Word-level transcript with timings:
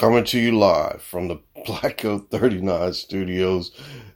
Coming 0.00 0.24
to 0.24 0.40
you 0.40 0.58
live 0.58 1.02
from 1.02 1.28
the 1.28 1.42
Black 1.66 1.98
Coat 1.98 2.30
39 2.30 2.94
studios. 2.94 3.70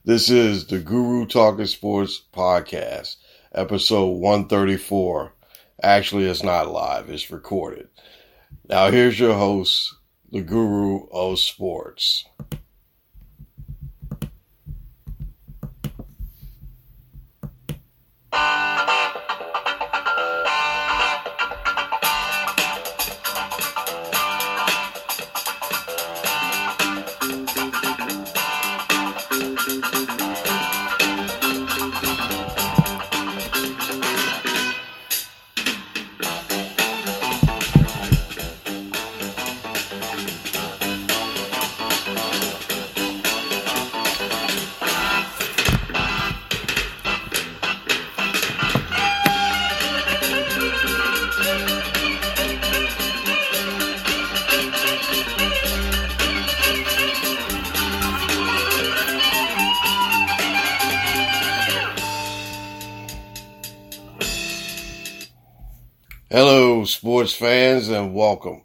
This 0.07 0.31
is 0.31 0.67
the 0.67 0.79
Guru 0.79 1.27
Talking 1.27 1.67
Sports 1.67 2.23
Podcast, 2.33 3.17
episode 3.55 4.13
134. 4.13 5.35
Actually, 5.83 6.25
it's 6.25 6.43
not 6.43 6.73
live, 6.73 7.11
it's 7.11 7.31
recorded. 7.31 7.89
Now, 8.67 8.91
here's 8.91 9.21
your 9.21 9.35
host, 9.35 9.95
the 10.33 10.41
Guru 10.41 11.07
of 11.13 11.39
Sports. 11.39 12.25
Fans, 67.35 67.89
and 67.89 68.15
welcome. 68.15 68.63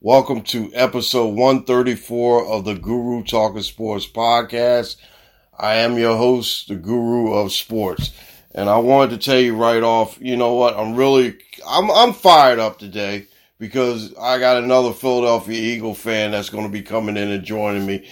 Welcome 0.00 0.42
to 0.42 0.70
episode 0.74 1.34
134 1.34 2.46
of 2.46 2.64
the 2.64 2.74
Guru 2.74 3.22
Talking 3.22 3.62
Sports 3.62 4.08
podcast. 4.08 4.96
I 5.56 5.76
am 5.76 5.98
your 5.98 6.16
host, 6.16 6.68
the 6.68 6.74
Guru 6.74 7.32
of 7.32 7.52
Sports. 7.52 8.12
And 8.54 8.68
I 8.68 8.78
wanted 8.78 9.10
to 9.10 9.24
tell 9.24 9.38
you 9.38 9.54
right 9.54 9.82
off, 9.82 10.18
you 10.20 10.36
know 10.36 10.54
what? 10.54 10.76
I'm 10.76 10.96
really, 10.96 11.38
I'm, 11.66 11.90
I'm 11.90 12.12
fired 12.12 12.58
up 12.58 12.78
today 12.78 13.26
because 13.60 14.12
I 14.16 14.38
got 14.38 14.62
another 14.62 14.92
Philadelphia 14.92 15.60
Eagle 15.60 15.94
fan 15.94 16.32
that's 16.32 16.50
going 16.50 16.64
to 16.64 16.72
be 16.72 16.82
coming 16.82 17.16
in 17.16 17.30
and 17.30 17.44
joining 17.44 17.86
me. 17.86 18.08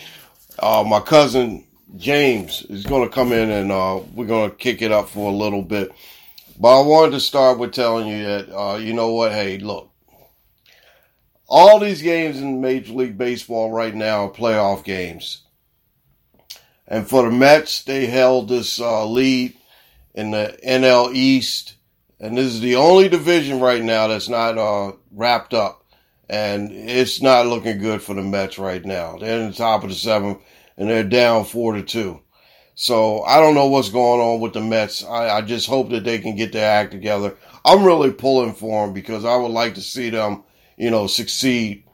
Uh, 0.61 0.85
my 0.87 1.01
cousin 1.01 1.67
James 1.97 2.63
is 2.69 2.85
going 2.85 3.09
to 3.09 3.15
come 3.15 3.33
in 3.33 3.51
and, 3.51 3.73
uh, 3.73 4.01
we're 4.15 4.27
going 4.27 4.51
to 4.51 4.57
kick 4.57 4.83
it 4.83 4.93
up 4.93 5.09
for 5.09 5.31
a 5.31 5.35
little 5.35 5.63
bit. 5.63 5.91
But 6.59 6.81
I 6.81 6.87
wanted 6.87 7.13
to 7.13 7.21
start 7.21 7.59
with 7.59 7.73
telling 7.73 8.07
you 8.07 8.25
that, 8.25 8.57
uh, 8.57 8.77
you 8.77 8.93
know 8.93 9.13
what? 9.13 9.33
Hey, 9.33 9.59
look, 9.59 9.91
all 11.49 11.79
these 11.79 12.03
games 12.03 12.41
in 12.41 12.61
Major 12.61 12.93
League 12.93 13.19
Baseball 13.19 13.71
right 13.71 13.95
now 13.95 14.27
are 14.27 14.31
playoff 14.31 14.85
games. 14.85 15.43
And 16.89 17.09
for 17.09 17.25
the 17.25 17.31
Mets, 17.31 17.83
they 17.83 18.07
held 18.07 18.49
this 18.49 18.81
uh, 18.81 19.07
lead 19.07 19.57
in 20.15 20.31
the 20.31 20.59
NL 20.67 21.15
East. 21.15 21.75
And 22.21 22.37
this 22.37 22.47
is 22.47 22.61
the 22.61 22.77
only 22.77 23.09
division 23.09 23.61
right 23.61 23.83
now 23.83 24.09
that's 24.09 24.29
not 24.29 24.57
uh, 24.57 24.93
wrapped 25.13 25.55
up. 25.55 25.85
And 26.29 26.73
it's 26.73 27.23
not 27.23 27.47
looking 27.47 27.79
good 27.79 28.03
for 28.03 28.15
the 28.15 28.23
Mets 28.23 28.59
right 28.59 28.85
now. 28.85 29.17
They're 29.17 29.41
in 29.41 29.51
the 29.51 29.57
top 29.57 29.85
of 29.85 29.91
the 29.91 29.95
seventh 29.95 30.39
and 30.77 30.89
they're 30.89 31.05
down 31.05 31.45
four 31.45 31.75
to 31.75 31.83
two. 31.83 32.21
So 32.75 33.23
I 33.23 33.41
don't 33.41 33.55
know 33.55 33.69
what's 33.69 33.89
going 33.89 34.21
on 34.21 34.41
with 34.41 34.53
the 34.53 34.61
Mets. 34.61 35.03
I, 35.05 35.39
I, 35.39 35.41
just 35.41 35.67
hope 35.67 35.89
that 35.91 36.05
they 36.05 36.19
can 36.19 36.37
get 36.37 36.53
their 36.53 36.71
act 36.71 36.93
together. 36.93 37.35
I'm 37.65 37.85
really 37.85 38.13
pulling 38.13 38.53
for 38.53 38.85
them 38.85 38.93
because 38.93 39.25
I 39.25 39.35
would 39.37 39.51
like 39.51 39.77
to 39.77 39.81
see 39.81 40.11
them, 40.11 40.45
you 40.77 40.91
know, 40.91 41.07
succeed 41.07 41.85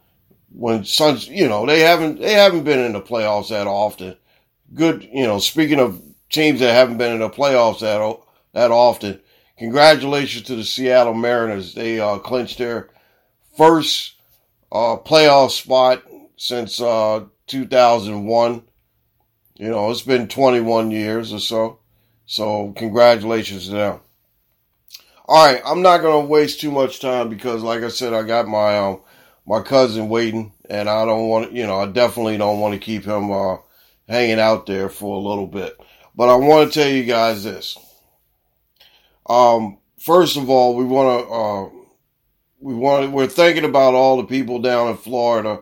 when 0.50 0.84
Suns, 0.84 1.28
you 1.28 1.48
know, 1.48 1.66
they 1.66 1.80
haven't, 1.80 2.20
they 2.20 2.34
haven't 2.34 2.64
been 2.64 2.78
in 2.78 2.92
the 2.92 3.00
playoffs 3.00 3.48
that 3.48 3.66
often. 3.66 4.16
Good, 4.74 5.04
you 5.04 5.24
know, 5.24 5.38
speaking 5.38 5.80
of 5.80 6.02
teams 6.30 6.60
that 6.60 6.72
haven't 6.72 6.98
been 6.98 7.12
in 7.12 7.20
the 7.20 7.30
playoffs 7.30 7.80
that, 7.80 8.18
that 8.52 8.70
often, 8.70 9.20
congratulations 9.58 10.44
to 10.44 10.56
the 10.56 10.64
Seattle 10.64 11.14
Mariners. 11.14 11.74
They, 11.74 12.00
uh, 12.00 12.18
clinched 12.18 12.58
their 12.58 12.88
first, 13.56 14.14
uh, 14.70 14.96
playoff 14.96 15.50
spot 15.50 16.02
since, 16.36 16.80
uh, 16.80 17.24
2001 17.46 18.62
you 19.62 19.68
know, 19.68 19.92
it's 19.92 20.02
been 20.02 20.26
21 20.26 20.90
years 20.90 21.32
or 21.32 21.38
so. 21.38 21.78
So 22.26 22.72
congratulations 22.76 23.66
to 23.66 23.70
them. 23.72 24.00
All 25.32 25.46
right, 25.46 25.62
I'm 25.64 25.80
not 25.80 26.02
to 26.02 26.20
waste 26.28 26.60
too 26.60 26.70
much 26.70 27.00
time 27.00 27.30
because, 27.30 27.62
like 27.62 27.82
I 27.82 27.88
said, 27.88 28.12
I 28.12 28.22
got 28.22 28.46
my 28.46 28.76
um, 28.76 29.00
my 29.46 29.62
cousin 29.62 30.10
waiting, 30.10 30.52
and 30.68 30.90
I 30.90 31.06
don't 31.06 31.26
want 31.26 31.52
you 31.52 31.66
know, 31.66 31.80
I 31.80 31.86
definitely 31.86 32.36
don't 32.36 32.60
want 32.60 32.74
to 32.74 32.78
keep 32.78 33.06
him 33.06 33.30
uh, 33.32 33.56
hanging 34.06 34.38
out 34.38 34.66
there 34.66 34.90
for 34.90 35.16
a 35.16 35.26
little 35.26 35.46
bit. 35.46 35.74
But 36.14 36.28
I 36.28 36.34
want 36.34 36.70
to 36.70 36.78
tell 36.78 36.92
you 36.92 37.04
guys 37.04 37.44
this. 37.44 37.78
Um, 39.26 39.78
first 39.98 40.36
of 40.36 40.50
all, 40.50 40.76
we 40.76 40.84
want 40.84 41.26
to 41.26 41.32
uh, 41.32 41.82
we 42.60 42.74
want 42.74 43.12
we're 43.12 43.26
thinking 43.26 43.64
about 43.64 43.94
all 43.94 44.18
the 44.18 44.24
people 44.24 44.58
down 44.58 44.88
in 44.88 44.98
Florida, 44.98 45.60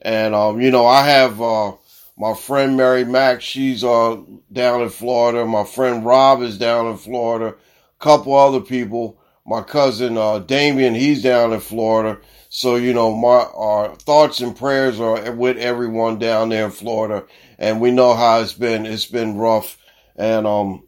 and 0.00 0.34
um, 0.34 0.60
you 0.60 0.72
know, 0.72 0.84
I 0.84 1.06
have 1.06 1.40
uh, 1.40 1.74
my 2.18 2.34
friend 2.34 2.76
Mary 2.76 3.04
Mack, 3.04 3.40
she's 3.40 3.84
uh, 3.84 4.20
down 4.52 4.82
in 4.82 4.88
Florida. 4.88 5.46
My 5.46 5.62
friend 5.62 6.04
Rob 6.04 6.42
is 6.42 6.58
down 6.58 6.88
in 6.88 6.96
Florida. 6.96 7.54
Couple 8.02 8.34
other 8.34 8.60
people. 8.60 9.18
My 9.46 9.62
cousin 9.62 10.18
uh, 10.18 10.40
Damien, 10.40 10.94
he's 10.94 11.22
down 11.22 11.52
in 11.52 11.60
Florida. 11.60 12.20
So, 12.48 12.76
you 12.76 12.92
know, 12.92 13.14
my 13.14 13.46
our 13.54 13.94
thoughts 13.94 14.40
and 14.40 14.56
prayers 14.56 15.00
are 15.00 15.32
with 15.32 15.56
everyone 15.56 16.18
down 16.18 16.50
there 16.50 16.66
in 16.66 16.70
Florida. 16.70 17.24
And 17.58 17.80
we 17.80 17.90
know 17.90 18.14
how 18.14 18.40
it's 18.40 18.52
been. 18.52 18.84
It's 18.86 19.06
been 19.06 19.38
rough. 19.38 19.78
And, 20.16 20.46
um, 20.46 20.86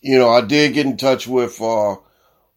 you 0.00 0.18
know, 0.18 0.30
I 0.30 0.40
did 0.40 0.74
get 0.74 0.86
in 0.86 0.96
touch 0.96 1.26
with 1.26 1.60
uh, 1.60 1.96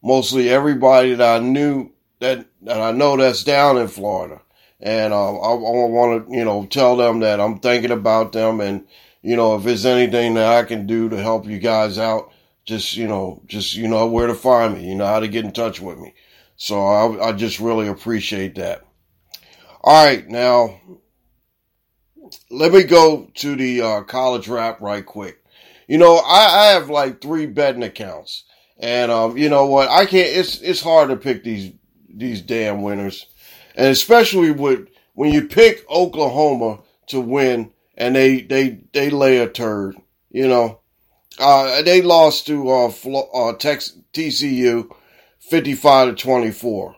mostly 0.02 0.48
everybody 0.48 1.14
that 1.14 1.42
I 1.42 1.44
knew 1.44 1.92
that, 2.20 2.46
that 2.62 2.80
I 2.80 2.92
know 2.92 3.16
that's 3.16 3.44
down 3.44 3.76
in 3.76 3.88
Florida 3.88 4.40
and 4.80 5.12
uh, 5.12 5.38
I, 5.38 5.50
I 5.50 5.54
want 5.54 6.26
to 6.28 6.36
you 6.36 6.44
know 6.44 6.66
tell 6.66 6.96
them 6.96 7.20
that 7.20 7.40
I'm 7.40 7.58
thinking 7.58 7.90
about 7.90 8.32
them, 8.32 8.60
and 8.60 8.86
you 9.22 9.36
know 9.36 9.56
if 9.56 9.64
there's 9.64 9.86
anything 9.86 10.34
that 10.34 10.46
I 10.46 10.64
can 10.64 10.86
do 10.86 11.08
to 11.08 11.16
help 11.16 11.46
you 11.46 11.58
guys 11.58 11.98
out, 11.98 12.32
just 12.70 12.96
you 12.96 13.06
know 13.06 13.42
just 13.46 13.74
you 13.74 13.86
know 13.88 14.06
where 14.06 14.26
to 14.26 14.34
find 14.34 14.74
me, 14.74 14.88
you 14.88 14.94
know 14.94 15.06
how 15.06 15.20
to 15.20 15.28
get 15.28 15.44
in 15.44 15.52
touch 15.52 15.80
with 15.80 15.98
me. 15.98 16.14
So 16.56 16.80
I, 16.82 17.28
I 17.28 17.32
just 17.32 17.60
really 17.60 17.88
appreciate 17.88 18.54
that. 18.54 18.84
All 19.82 20.04
right, 20.04 20.26
now 20.28 20.80
let 22.50 22.72
me 22.72 22.84
go 22.84 23.30
to 23.34 23.56
the 23.56 23.82
uh, 23.82 24.00
college 24.02 24.48
wrap 24.48 24.80
right 24.80 25.04
quick. 25.04 25.44
You 25.88 25.98
know 25.98 26.16
I, 26.16 26.46
I 26.46 26.64
have 26.72 26.88
like 26.88 27.20
three 27.20 27.46
betting 27.46 27.82
accounts, 27.82 28.44
and 28.78 29.12
um, 29.12 29.36
you 29.36 29.50
know 29.50 29.66
what 29.66 29.90
I 29.90 30.06
can't. 30.06 30.28
It's 30.28 30.60
it's 30.62 30.80
hard 30.80 31.10
to 31.10 31.16
pick 31.16 31.44
these 31.44 31.72
these 32.08 32.40
damn 32.40 32.82
winners 32.82 33.26
and 33.74 33.88
especially 33.88 34.50
with 34.50 34.88
when 35.14 35.32
you 35.32 35.46
pick 35.46 35.84
Oklahoma 35.90 36.80
to 37.08 37.20
win 37.20 37.72
and 37.96 38.14
they 38.14 38.42
they 38.42 38.80
they 38.92 39.10
lay 39.10 39.38
a 39.38 39.48
turd, 39.48 39.96
you 40.30 40.48
know. 40.48 40.79
Uh, 41.40 41.82
they 41.82 42.02
lost 42.02 42.46
to 42.46 42.68
uh, 42.68 42.86
uh 42.86 43.54
TCU 43.54 44.90
55 45.40 46.08
to 46.08 46.22
24. 46.22 46.96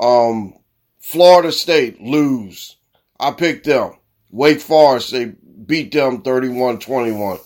Um, 0.00 0.54
Florida 1.00 1.52
State 1.52 2.00
lose. 2.00 2.76
I 3.18 3.32
picked 3.32 3.66
them. 3.66 3.94
Wake 4.30 4.60
Forest 4.60 5.10
they 5.10 5.34
beat 5.66 5.92
them 5.92 6.22
31-21. 6.22 7.40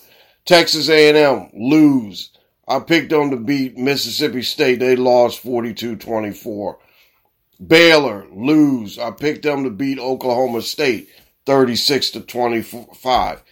Texas 0.45 0.89
A&M 0.89 1.49
lose. 1.53 2.31
I 2.67 2.79
picked 2.79 3.09
them 3.09 3.31
to 3.31 3.37
beat 3.37 3.77
Mississippi 3.77 4.41
State. 4.41 4.79
They 4.79 4.95
lost 4.95 5.43
42-24. 5.43 6.77
Baylor 7.65 8.27
lose. 8.31 8.99
I 8.99 9.11
picked 9.11 9.43
them 9.43 9.63
to 9.63 9.69
beat 9.69 9.99
Oklahoma 9.99 10.61
State 10.61 11.09
36 11.45 12.11
to 12.11 12.21
25. 12.21 13.43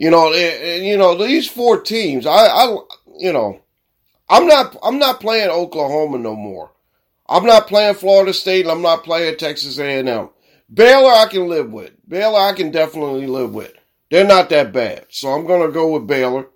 You 0.00 0.10
know, 0.10 0.32
and, 0.32 0.86
you 0.86 0.96
know, 0.96 1.14
these 1.14 1.46
four 1.46 1.78
teams, 1.82 2.24
I, 2.24 2.46
I, 2.46 2.78
you 3.18 3.34
know, 3.34 3.60
I'm 4.30 4.46
not, 4.46 4.74
I'm 4.82 4.98
not 4.98 5.20
playing 5.20 5.50
Oklahoma 5.50 6.16
no 6.16 6.34
more. 6.34 6.70
I'm 7.28 7.44
not 7.44 7.66
playing 7.66 7.96
Florida 7.96 8.32
State 8.32 8.62
and 8.62 8.70
I'm 8.70 8.80
not 8.80 9.04
playing 9.04 9.36
Texas 9.36 9.78
A&M. 9.78 10.30
Baylor 10.72 11.10
I 11.10 11.26
can 11.30 11.48
live 11.48 11.70
with. 11.70 11.92
Baylor 12.08 12.40
I 12.40 12.54
can 12.54 12.70
definitely 12.70 13.26
live 13.26 13.52
with. 13.52 13.74
They're 14.10 14.26
not 14.26 14.48
that 14.48 14.72
bad. 14.72 15.04
So 15.10 15.28
I'm 15.28 15.46
to 15.46 15.68
go 15.70 15.92
with 15.92 16.06
Baylor. 16.06 16.48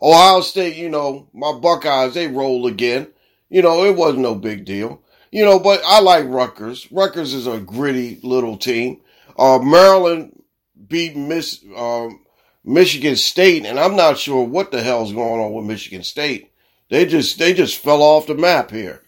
Ohio 0.00 0.40
State, 0.40 0.76
you 0.76 0.88
know, 0.88 1.28
my 1.34 1.52
Buckeyes, 1.60 2.14
they 2.14 2.26
roll 2.26 2.66
again. 2.66 3.08
You 3.50 3.60
know, 3.60 3.84
it 3.84 3.96
wasn't 3.96 4.20
no 4.20 4.34
big 4.34 4.64
deal. 4.64 5.02
You 5.30 5.44
know, 5.44 5.60
but 5.60 5.82
I 5.84 6.00
like 6.00 6.24
Rutgers. 6.26 6.90
Rutgers 6.90 7.34
is 7.34 7.46
a 7.46 7.60
gritty 7.60 8.18
little 8.22 8.56
team. 8.56 9.02
Uh, 9.36 9.58
Maryland 9.58 10.37
beat 10.86 11.16
Miss, 11.16 11.64
um, 11.76 12.24
Michigan 12.64 13.16
State, 13.16 13.64
and 13.64 13.78
I'm 13.78 13.96
not 13.96 14.18
sure 14.18 14.44
what 14.44 14.70
the 14.70 14.82
hell's 14.82 15.12
going 15.12 15.40
on 15.40 15.52
with 15.52 15.64
Michigan 15.64 16.02
State. 16.02 16.52
They 16.90 17.06
just, 17.06 17.38
they 17.38 17.54
just 17.54 17.78
fell 17.78 18.02
off 18.02 18.26
the 18.26 18.34
map 18.34 18.70
here. 18.70 19.02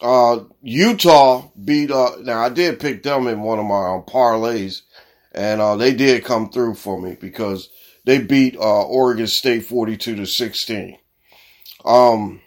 Uh, 0.00 0.44
Utah 0.62 1.50
beat, 1.62 1.90
uh, 1.90 2.12
now 2.22 2.40
I 2.40 2.48
did 2.48 2.80
pick 2.80 3.02
them 3.02 3.26
in 3.26 3.40
one 3.42 3.58
of 3.58 3.64
my 3.64 3.94
um, 3.94 4.02
parlays, 4.02 4.82
and, 5.32 5.60
uh, 5.60 5.76
they 5.76 5.92
did 5.92 6.24
come 6.24 6.50
through 6.50 6.74
for 6.74 7.00
me 7.00 7.16
because 7.20 7.68
they 8.04 8.18
beat, 8.18 8.56
uh, 8.56 8.82
Oregon 8.84 9.26
State 9.26 9.64
42 9.66 10.16
to 10.16 10.26
16. 10.26 10.98
Um, 11.84 12.40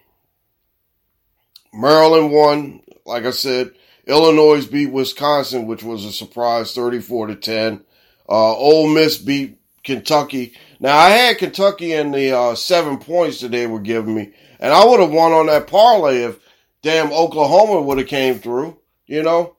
Maryland 1.73 2.31
won, 2.31 2.81
like 3.05 3.25
I 3.25 3.31
said. 3.31 3.71
Illinois 4.07 4.65
beat 4.65 4.87
Wisconsin, 4.91 5.67
which 5.67 5.83
was 5.83 6.03
a 6.05 6.11
surprise, 6.11 6.73
34 6.73 7.27
to 7.27 7.35
10. 7.35 7.83
Uh, 8.31 8.55
Ole 8.55 8.87
Miss 8.87 9.17
beat 9.17 9.59
Kentucky. 9.83 10.53
Now 10.79 10.97
I 10.97 11.09
had 11.09 11.37
Kentucky 11.37 11.91
in 11.91 12.11
the, 12.11 12.31
uh, 12.31 12.55
seven 12.55 12.97
points 12.97 13.41
that 13.41 13.51
they 13.51 13.67
were 13.67 13.81
giving 13.81 14.15
me, 14.15 14.31
and 14.61 14.71
I 14.71 14.85
would 14.85 15.01
have 15.01 15.11
won 15.11 15.33
on 15.33 15.47
that 15.47 15.67
parlay 15.67 16.23
if 16.23 16.39
damn 16.81 17.11
Oklahoma 17.11 17.81
would 17.81 17.97
have 17.97 18.07
came 18.07 18.39
through, 18.39 18.77
you 19.05 19.21
know? 19.21 19.57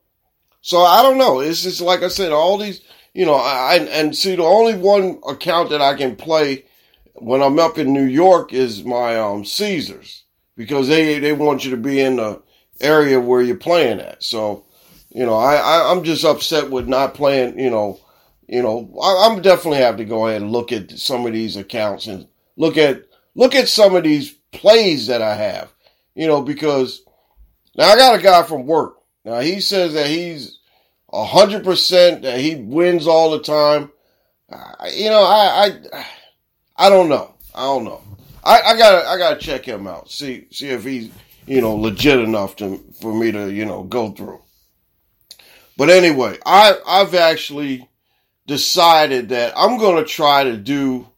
So 0.62 0.78
I 0.78 1.02
don't 1.02 1.18
know. 1.18 1.40
It's 1.40 1.62
just 1.62 1.82
like 1.82 2.02
I 2.02 2.08
said, 2.08 2.32
all 2.32 2.56
these, 2.56 2.80
you 3.12 3.26
know, 3.26 3.34
I, 3.34 3.76
and 3.76 4.16
see 4.16 4.36
the 4.36 4.44
only 4.44 4.76
one 4.76 5.20
account 5.28 5.70
that 5.70 5.82
I 5.82 5.94
can 5.94 6.16
play 6.16 6.64
when 7.14 7.42
I'm 7.42 7.58
up 7.58 7.76
in 7.76 7.92
New 7.92 8.06
York 8.06 8.54
is 8.54 8.84
my, 8.84 9.16
um, 9.18 9.44
Caesars 9.44 10.24
because 10.56 10.88
they, 10.88 11.18
they 11.18 11.32
want 11.32 11.64
you 11.64 11.72
to 11.72 11.76
be 11.76 12.00
in 12.00 12.16
the 12.16 12.40
area 12.80 13.20
where 13.20 13.42
you're 13.42 13.56
playing 13.56 14.00
at. 14.00 14.22
So, 14.22 14.64
you 15.10 15.26
know, 15.26 15.34
I, 15.34 15.56
I 15.56 15.92
am 15.92 16.04
just 16.04 16.24
upset 16.24 16.70
with 16.70 16.88
not 16.88 17.14
playing, 17.14 17.58
you 17.58 17.70
know, 17.70 18.00
you 18.52 18.62
know, 18.62 18.94
I, 19.02 19.26
I'm 19.26 19.40
definitely 19.40 19.78
have 19.78 19.96
to 19.96 20.04
go 20.04 20.26
ahead 20.26 20.42
and 20.42 20.52
look 20.52 20.72
at 20.72 20.90
some 20.90 21.24
of 21.24 21.32
these 21.32 21.56
accounts 21.56 22.06
and 22.06 22.26
look 22.58 22.76
at, 22.76 23.04
look 23.34 23.54
at 23.54 23.66
some 23.66 23.96
of 23.96 24.04
these 24.04 24.32
plays 24.52 25.06
that 25.06 25.22
I 25.22 25.34
have, 25.34 25.72
you 26.14 26.26
know, 26.26 26.42
because 26.42 27.00
now 27.74 27.88
I 27.88 27.96
got 27.96 28.18
a 28.18 28.22
guy 28.22 28.42
from 28.42 28.66
work. 28.66 28.98
Now 29.24 29.40
he 29.40 29.60
says 29.60 29.94
that 29.94 30.06
he's 30.06 30.58
a 31.10 31.24
hundred 31.24 31.64
percent 31.64 32.20
that 32.22 32.40
he 32.40 32.56
wins 32.56 33.06
all 33.06 33.30
the 33.30 33.40
time. 33.40 33.90
you 34.92 35.08
know, 35.08 35.22
I, 35.22 35.70
I, 35.94 36.06
I 36.76 36.88
don't 36.90 37.08
know. 37.08 37.34
I 37.54 37.62
don't 37.62 37.84
know. 37.84 38.02
I, 38.44 38.60
I 38.60 38.76
gotta, 38.76 39.08
I 39.08 39.16
gotta 39.16 39.40
check 39.40 39.64
him 39.64 39.86
out. 39.86 40.10
See, 40.10 40.46
see 40.50 40.68
if 40.68 40.84
he's, 40.84 41.10
you 41.46 41.62
know, 41.62 41.74
legit 41.74 42.20
enough 42.20 42.56
to, 42.56 42.84
for 43.00 43.14
me 43.14 43.32
to, 43.32 43.50
you 43.50 43.64
know, 43.64 43.84
go 43.84 44.10
through. 44.10 44.42
But 45.78 45.88
anyway, 45.88 46.36
I, 46.44 46.78
I've 46.86 47.14
actually 47.14 47.88
decided 48.46 49.30
that 49.30 49.52
I'm 49.56 49.78
going 49.78 50.02
to 50.02 50.10
try 50.10 50.44
to 50.44 50.56
do 50.56 51.08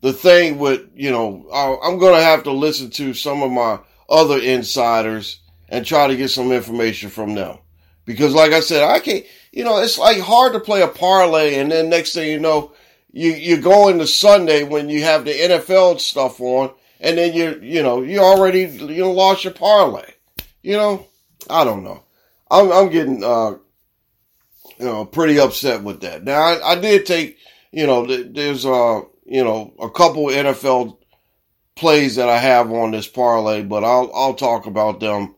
the 0.00 0.12
thing 0.12 0.58
with, 0.58 0.90
you 0.94 1.10
know, 1.10 1.48
I'm 1.50 1.98
going 1.98 2.14
to 2.14 2.22
have 2.22 2.42
to 2.42 2.52
listen 2.52 2.90
to 2.90 3.14
some 3.14 3.42
of 3.42 3.50
my 3.50 3.78
other 4.08 4.38
insiders 4.38 5.40
and 5.68 5.86
try 5.86 6.06
to 6.06 6.16
get 6.16 6.28
some 6.28 6.52
information 6.52 7.08
from 7.08 7.34
them. 7.34 7.58
Because 8.04 8.34
like 8.34 8.52
I 8.52 8.60
said, 8.60 8.82
I 8.82 9.00
can't, 9.00 9.24
you 9.50 9.64
know, 9.64 9.78
it's 9.78 9.98
like 9.98 10.18
hard 10.20 10.52
to 10.52 10.60
play 10.60 10.82
a 10.82 10.88
parlay 10.88 11.54
and 11.54 11.72
then 11.72 11.88
next 11.88 12.12
thing 12.12 12.30
you 12.30 12.38
know, 12.38 12.72
you, 13.12 13.30
you 13.30 13.56
go 13.56 13.88
into 13.88 14.06
Sunday 14.06 14.64
when 14.64 14.90
you 14.90 15.02
have 15.04 15.24
the 15.24 15.32
NFL 15.32 16.00
stuff 16.00 16.38
on 16.40 16.70
and 17.00 17.16
then 17.16 17.32
you, 17.32 17.58
you 17.62 17.82
know, 17.82 18.02
you 18.02 18.18
already, 18.18 18.64
you 18.64 19.04
know, 19.04 19.12
lost 19.12 19.44
your 19.44 19.54
parlay. 19.54 20.10
You 20.62 20.76
know, 20.76 21.06
I 21.48 21.64
don't 21.64 21.82
know. 21.82 22.02
I'm, 22.50 22.70
I'm 22.70 22.90
getting, 22.90 23.24
uh, 23.24 23.54
you 24.78 24.86
know, 24.86 25.04
pretty 25.04 25.38
upset 25.38 25.82
with 25.82 26.00
that. 26.00 26.24
Now 26.24 26.40
I, 26.40 26.72
I 26.72 26.80
did 26.80 27.06
take, 27.06 27.38
you 27.72 27.86
know, 27.86 28.06
there's, 28.06 28.66
uh, 28.66 29.02
you 29.24 29.44
know, 29.44 29.74
a 29.80 29.90
couple 29.90 30.26
NFL 30.26 30.98
plays 31.76 32.16
that 32.16 32.28
I 32.28 32.38
have 32.38 32.70
on 32.70 32.90
this 32.90 33.08
parlay, 33.08 33.62
but 33.62 33.84
I'll 33.84 34.10
I'll 34.14 34.34
talk 34.34 34.66
about 34.66 35.00
them 35.00 35.34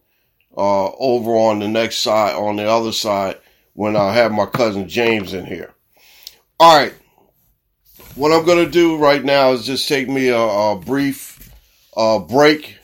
uh, 0.57 0.91
over 0.93 1.31
on 1.33 1.61
the 1.61 1.69
next 1.69 1.97
side, 1.99 2.35
on 2.35 2.57
the 2.57 2.69
other 2.69 2.93
side, 2.93 3.39
when 3.75 3.97
I 3.97 4.13
have 4.13 4.33
my 4.33 4.47
cousin 4.47 4.89
James 4.89 5.35
in 5.35 5.47
here. 5.47 5.73
All 6.59 6.77
right, 6.77 6.95
what 8.15 8.33
I'm 8.33 8.47
gonna 8.47 8.69
do 8.69 8.97
right 8.97 9.25
now 9.25 9.53
is 9.53 9.67
just 9.67 9.89
take 9.89 10.09
me 10.09 10.29
a, 10.29 10.39
a 10.39 10.79
brief 10.79 11.51
uh, 11.97 12.19
break. 12.19 12.79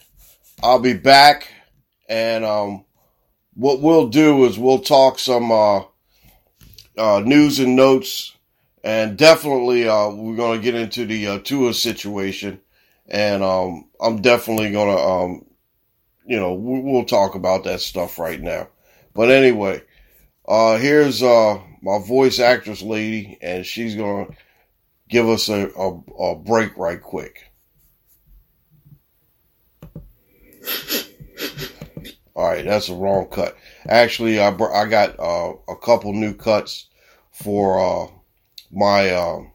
I'll 0.62 0.78
be 0.78 0.94
back, 0.94 1.48
and 2.08 2.44
um, 2.44 2.84
what 3.54 3.80
we'll 3.80 4.08
do 4.08 4.44
is 4.44 4.58
we'll 4.58 4.80
talk 4.80 5.18
some 5.18 5.50
uh, 5.50 5.82
uh 6.96 7.20
news 7.24 7.58
and 7.58 7.76
notes, 7.76 8.36
and 8.84 9.16
definitely 9.16 9.88
uh, 9.88 10.10
we're 10.10 10.36
gonna 10.36 10.60
get 10.60 10.74
into 10.74 11.06
the 11.06 11.26
uh, 11.26 11.38
Tua 11.38 11.74
situation 11.74 12.60
and 13.12 13.42
um, 13.42 13.88
I'm 14.00 14.22
definitely 14.22 14.72
gonna, 14.72 14.96
um, 14.96 15.44
you 16.26 16.40
know, 16.40 16.54
we'll 16.54 17.04
talk 17.04 17.34
about 17.34 17.64
that 17.64 17.80
stuff 17.80 18.18
right 18.18 18.40
now. 18.40 18.68
But 19.14 19.30
anyway, 19.30 19.82
uh, 20.48 20.78
here's 20.78 21.22
uh, 21.22 21.60
my 21.82 21.98
voice 21.98 22.38
actress 22.38 22.80
lady, 22.80 23.38
and 23.42 23.66
she's 23.66 23.94
gonna 23.94 24.28
give 25.08 25.28
us 25.28 25.50
a, 25.50 25.68
a, 25.76 25.88
a 26.22 26.36
break 26.36 26.76
right 26.78 27.00
quick. 27.00 27.50
All 32.34 32.48
right, 32.48 32.64
that's 32.64 32.88
a 32.88 32.94
wrong 32.94 33.26
cut. 33.26 33.56
Actually, 33.88 34.40
I 34.40 34.48
I 34.48 34.86
got 34.86 35.18
uh, 35.18 35.54
a 35.68 35.76
couple 35.76 36.12
new 36.12 36.34
cuts 36.34 36.88
for 37.30 37.80
uh, 37.80 38.10
my 38.70 39.10
um, 39.10 39.52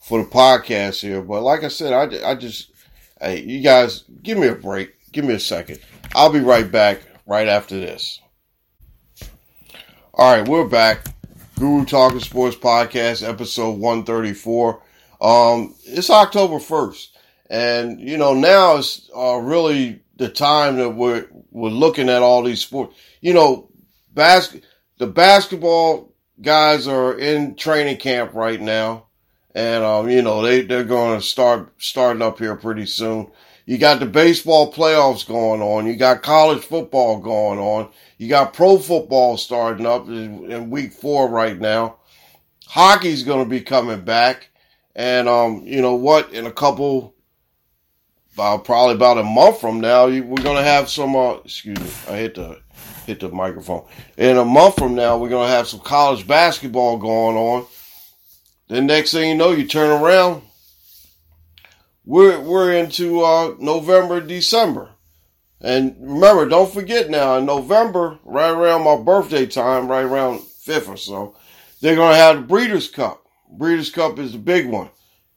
for 0.00 0.22
the 0.22 0.28
podcast 0.28 1.00
here. 1.00 1.22
But 1.22 1.42
like 1.42 1.64
I 1.64 1.68
said, 1.68 1.92
I, 1.92 2.30
I 2.30 2.34
just, 2.34 2.70
hey, 3.20 3.42
you 3.42 3.60
guys, 3.62 4.04
give 4.22 4.38
me 4.38 4.48
a 4.48 4.54
break. 4.54 4.92
Give 5.12 5.24
me 5.24 5.34
a 5.34 5.40
second. 5.40 5.78
I'll 6.14 6.32
be 6.32 6.40
right 6.40 6.70
back 6.70 7.00
right 7.26 7.48
after 7.48 7.78
this. 7.78 8.20
All 10.14 10.36
right, 10.36 10.46
we're 10.46 10.68
back. 10.68 11.06
Guru 11.58 11.84
Talking 11.84 12.20
Sports 12.20 12.56
Podcast, 12.56 13.26
episode 13.26 13.78
134. 13.78 14.82
Um, 15.20 15.74
it's 15.84 16.10
October 16.10 16.56
1st. 16.56 17.08
And, 17.48 18.00
you 18.00 18.18
know, 18.18 18.34
now 18.34 18.76
it's 18.76 19.08
uh, 19.16 19.36
really 19.36 20.02
the 20.22 20.28
time 20.28 20.76
that 20.76 20.90
we're, 20.90 21.26
we're 21.50 21.68
looking 21.68 22.08
at 22.08 22.22
all 22.22 22.42
these 22.42 22.60
sports. 22.60 22.96
You 23.20 23.34
know, 23.34 23.70
bas- 24.12 24.56
the 24.98 25.06
basketball 25.06 26.14
guys 26.40 26.86
are 26.88 27.18
in 27.18 27.54
training 27.56 27.98
camp 27.98 28.34
right 28.34 28.60
now 28.60 29.06
and 29.54 29.84
um, 29.84 30.08
you 30.08 30.22
know 30.22 30.42
they 30.42 30.62
they're 30.62 30.84
going 30.84 31.18
to 31.18 31.24
start 31.24 31.72
starting 31.78 32.22
up 32.22 32.38
here 32.38 32.56
pretty 32.56 32.86
soon. 32.86 33.30
You 33.64 33.78
got 33.78 34.00
the 34.00 34.06
baseball 34.06 34.72
playoffs 34.72 35.26
going 35.26 35.62
on. 35.62 35.86
You 35.86 35.94
got 35.94 36.22
college 36.22 36.64
football 36.64 37.20
going 37.20 37.60
on. 37.60 37.90
You 38.18 38.28
got 38.28 38.54
pro 38.54 38.78
football 38.78 39.36
starting 39.36 39.86
up 39.86 40.08
in, 40.08 40.50
in 40.50 40.70
week 40.70 40.92
four 40.92 41.28
right 41.28 41.58
now. 41.58 41.98
Hockey's 42.66 43.22
going 43.22 43.44
to 43.44 43.48
be 43.48 43.60
coming 43.60 44.00
back, 44.00 44.50
and 44.96 45.28
um, 45.28 45.62
you 45.64 45.80
know 45.80 45.94
what? 45.94 46.32
In 46.32 46.46
a 46.46 46.52
couple, 46.52 47.14
about 48.34 48.64
probably 48.64 48.94
about 48.94 49.18
a 49.18 49.22
month 49.22 49.60
from 49.60 49.80
now, 49.80 50.06
we're 50.06 50.42
to 50.56 50.62
have 50.62 50.88
some. 50.88 51.16
Uh, 51.16 51.34
excuse 51.44 51.78
me, 51.78 51.90
I 52.08 52.16
hit 52.16 52.34
the 52.34 52.60
hit 53.06 53.20
the 53.20 53.28
microphone. 53.28 53.86
In 54.16 54.38
a 54.38 54.44
month 54.44 54.76
from 54.76 54.94
now, 54.94 55.18
we're 55.18 55.28
to 55.48 55.54
have 55.54 55.68
some 55.68 55.80
college 55.80 56.26
basketball 56.26 56.98
going 56.98 57.36
on 57.36 57.66
then 58.72 58.86
next 58.86 59.12
thing 59.12 59.28
you 59.28 59.34
know, 59.34 59.50
you 59.50 59.66
turn 59.66 59.90
around. 59.90 60.42
We're 62.06 62.40
we're 62.40 62.72
into 62.72 63.20
uh, 63.20 63.54
November, 63.58 64.18
December, 64.22 64.88
and 65.60 65.94
remember, 66.00 66.48
don't 66.48 66.72
forget 66.72 67.10
now 67.10 67.36
in 67.36 67.44
November, 67.44 68.18
right 68.24 68.50
around 68.50 68.84
my 68.84 68.96
birthday 68.96 69.44
time, 69.44 69.88
right 69.88 70.06
around 70.06 70.40
fifth 70.40 70.88
or 70.88 70.96
so, 70.96 71.36
they're 71.82 71.96
gonna 71.96 72.16
have 72.16 72.36
the 72.36 72.42
Breeders' 72.42 72.88
Cup. 72.88 73.26
Breeders' 73.50 73.90
Cup 73.90 74.18
is 74.18 74.32
the 74.32 74.38
big 74.38 74.66
one, 74.66 74.88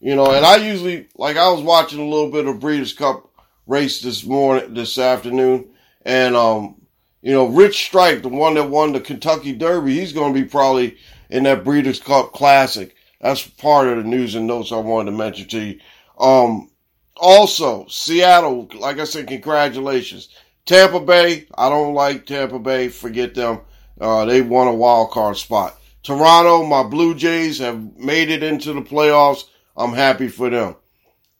you 0.05 0.15
know. 0.15 0.31
And 0.31 0.45
I 0.45 0.57
usually 0.57 1.07
like 1.15 1.35
I 1.35 1.49
was 1.49 1.63
watching 1.63 1.99
a 1.99 2.05
little 2.05 2.29
bit 2.29 2.45
of 2.45 2.59
Breeders' 2.59 2.93
Cup 2.93 3.27
race 3.65 4.01
this 4.01 4.23
morning, 4.23 4.75
this 4.75 4.99
afternoon, 4.99 5.69
And, 6.05 6.35
um, 6.35 6.75
you 7.23 7.33
know, 7.33 7.47
Rich 7.47 7.85
Strike, 7.85 8.21
the 8.21 8.29
one 8.29 8.53
that 8.53 8.69
won 8.69 8.93
the 8.93 8.99
Kentucky 8.99 9.53
Derby, 9.53 9.99
he's 9.99 10.13
going 10.13 10.31
to 10.31 10.39
be 10.39 10.47
probably 10.47 10.97
in 11.31 11.43
that 11.43 11.63
Breeders' 11.63 11.99
Cup 11.99 12.33
Classic. 12.33 12.95
That's 13.19 13.47
part 13.47 13.87
of 13.87 13.97
the 13.97 14.03
news 14.03 14.35
and 14.35 14.45
notes 14.45 14.71
I 14.71 14.77
wanted 14.77 15.09
to 15.09 15.17
mention 15.17 15.47
to 15.47 15.59
you. 15.59 15.79
Um, 16.19 16.69
also, 17.17 17.87
Seattle, 17.87 18.69
like 18.75 18.99
I 18.99 19.05
said, 19.05 19.27
congratulations. 19.27 20.29
Tampa 20.67 20.99
Bay, 20.99 21.47
I 21.57 21.69
don't 21.69 21.95
like 21.95 22.27
Tampa 22.27 22.59
Bay. 22.59 22.89
Forget 22.89 23.33
them. 23.33 23.61
Uh, 23.99 24.25
they 24.25 24.41
won 24.41 24.67
a 24.67 24.73
wild 24.73 25.09
card 25.09 25.37
spot. 25.37 25.75
Toronto, 26.03 26.63
my 26.63 26.83
Blue 26.83 27.15
Jays 27.15 27.57
have 27.57 27.97
made 27.97 28.29
it 28.29 28.43
into 28.43 28.73
the 28.73 28.81
playoffs. 28.81 29.45
I'm 29.75 29.93
happy 29.93 30.27
for 30.27 30.49
them. 30.49 30.75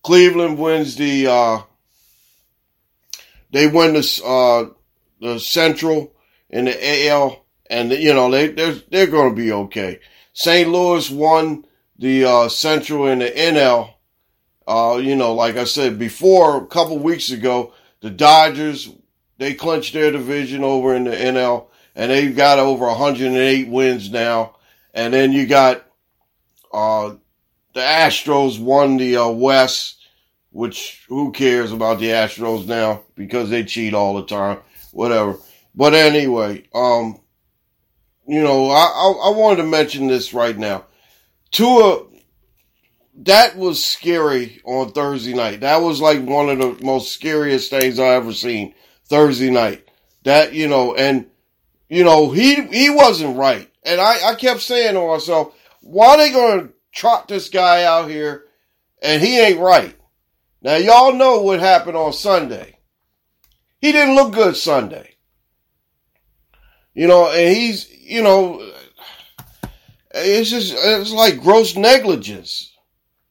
Cleveland 0.03 0.57
wins 0.57 0.95
the, 0.95 1.27
uh, 1.27 1.61
they 3.51 3.67
win 3.67 3.93
the, 3.93 4.21
uh, 4.25 4.73
the 5.19 5.39
Central 5.39 6.13
in 6.49 6.65
the 6.65 7.07
AL, 7.09 7.45
and 7.69 7.91
you 7.91 8.13
know 8.13 8.29
they 8.29 8.47
they're 8.47 8.75
they're 8.89 9.07
going 9.07 9.29
to 9.29 9.35
be 9.35 9.51
okay. 9.51 9.99
St. 10.33 10.69
Louis 10.69 11.09
won 11.09 11.65
the 11.97 12.25
uh, 12.25 12.49
Central 12.49 13.07
in 13.07 13.19
the 13.19 13.29
NL. 13.29 13.93
Uh, 14.67 14.99
you 15.01 15.15
know, 15.15 15.33
like 15.33 15.57
I 15.57 15.63
said 15.63 15.99
before, 15.99 16.57
a 16.57 16.67
couple 16.67 16.97
weeks 16.97 17.29
ago, 17.29 17.73
the 18.01 18.09
Dodgers 18.09 18.89
they 19.37 19.53
clinched 19.53 19.93
their 19.93 20.11
division 20.11 20.63
over 20.63 20.95
in 20.95 21.03
the 21.03 21.11
NL, 21.11 21.67
and 21.95 22.11
they've 22.11 22.35
got 22.35 22.59
over 22.59 22.85
108 22.85 23.67
wins 23.67 24.09
now. 24.09 24.55
And 24.93 25.13
then 25.13 25.33
you 25.33 25.45
got 25.45 25.85
uh, 26.71 27.15
the 27.75 27.81
Astros 27.81 28.59
won 28.59 28.97
the 28.97 29.17
uh, 29.17 29.29
West, 29.29 30.03
which 30.49 31.05
who 31.07 31.31
cares 31.31 31.71
about 31.71 31.99
the 31.99 32.07
Astros 32.07 32.65
now 32.65 33.03
because 33.15 33.51
they 33.51 33.63
cheat 33.63 33.93
all 33.93 34.15
the 34.15 34.25
time 34.25 34.57
whatever. 34.95 35.37
But 35.75 35.93
anyway, 35.93 36.63
um, 36.73 37.19
you 38.27 38.41
know, 38.41 38.69
I, 38.69 38.85
I, 38.85 39.27
I 39.27 39.37
wanted 39.37 39.57
to 39.57 39.67
mention 39.67 40.07
this 40.07 40.33
right 40.33 40.57
now. 40.57 40.85
Tua, 41.51 42.05
that 43.17 43.57
was 43.57 43.83
scary 43.83 44.61
on 44.63 44.91
Thursday 44.93 45.33
night. 45.33 45.59
That 45.59 45.81
was 45.81 46.01
like 46.01 46.23
one 46.23 46.49
of 46.49 46.59
the 46.59 46.83
most 46.83 47.11
scariest 47.11 47.69
things 47.69 47.99
I 47.99 48.15
ever 48.15 48.33
seen 48.33 48.73
Thursday 49.05 49.51
night. 49.51 49.87
That, 50.23 50.53
you 50.53 50.67
know, 50.67 50.95
and, 50.95 51.27
you 51.89 52.03
know, 52.03 52.31
he, 52.31 52.63
he 52.67 52.89
wasn't 52.89 53.37
right. 53.37 53.69
And 53.83 54.01
I, 54.01 54.29
I 54.29 54.35
kept 54.35 54.61
saying 54.61 54.95
to 54.95 55.07
myself, 55.07 55.53
why 55.81 56.07
are 56.15 56.17
they 56.17 56.31
going 56.31 56.67
to 56.67 56.73
trot 56.95 57.27
this 57.27 57.49
guy 57.49 57.83
out 57.83 58.09
here 58.09 58.45
and 59.01 59.21
he 59.21 59.39
ain't 59.39 59.59
right? 59.59 59.95
Now, 60.61 60.77
y'all 60.77 61.13
know 61.13 61.41
what 61.41 61.59
happened 61.59 61.95
on 61.95 62.11
Sunday. 62.11 62.79
He 63.79 63.91
didn't 63.91 64.15
look 64.15 64.33
good 64.33 64.55
Sunday. 64.55 65.15
You 66.95 67.07
know, 67.07 67.29
and 67.29 67.55
he's, 67.55 67.91
you 67.91 68.23
know, 68.23 68.67
it's 70.11 70.49
just, 70.49 70.73
it's 70.75 71.11
like 71.11 71.41
gross 71.41 71.75
negligence. 71.75 72.73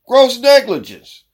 Gross 0.07 0.39
negligence. 0.39 1.25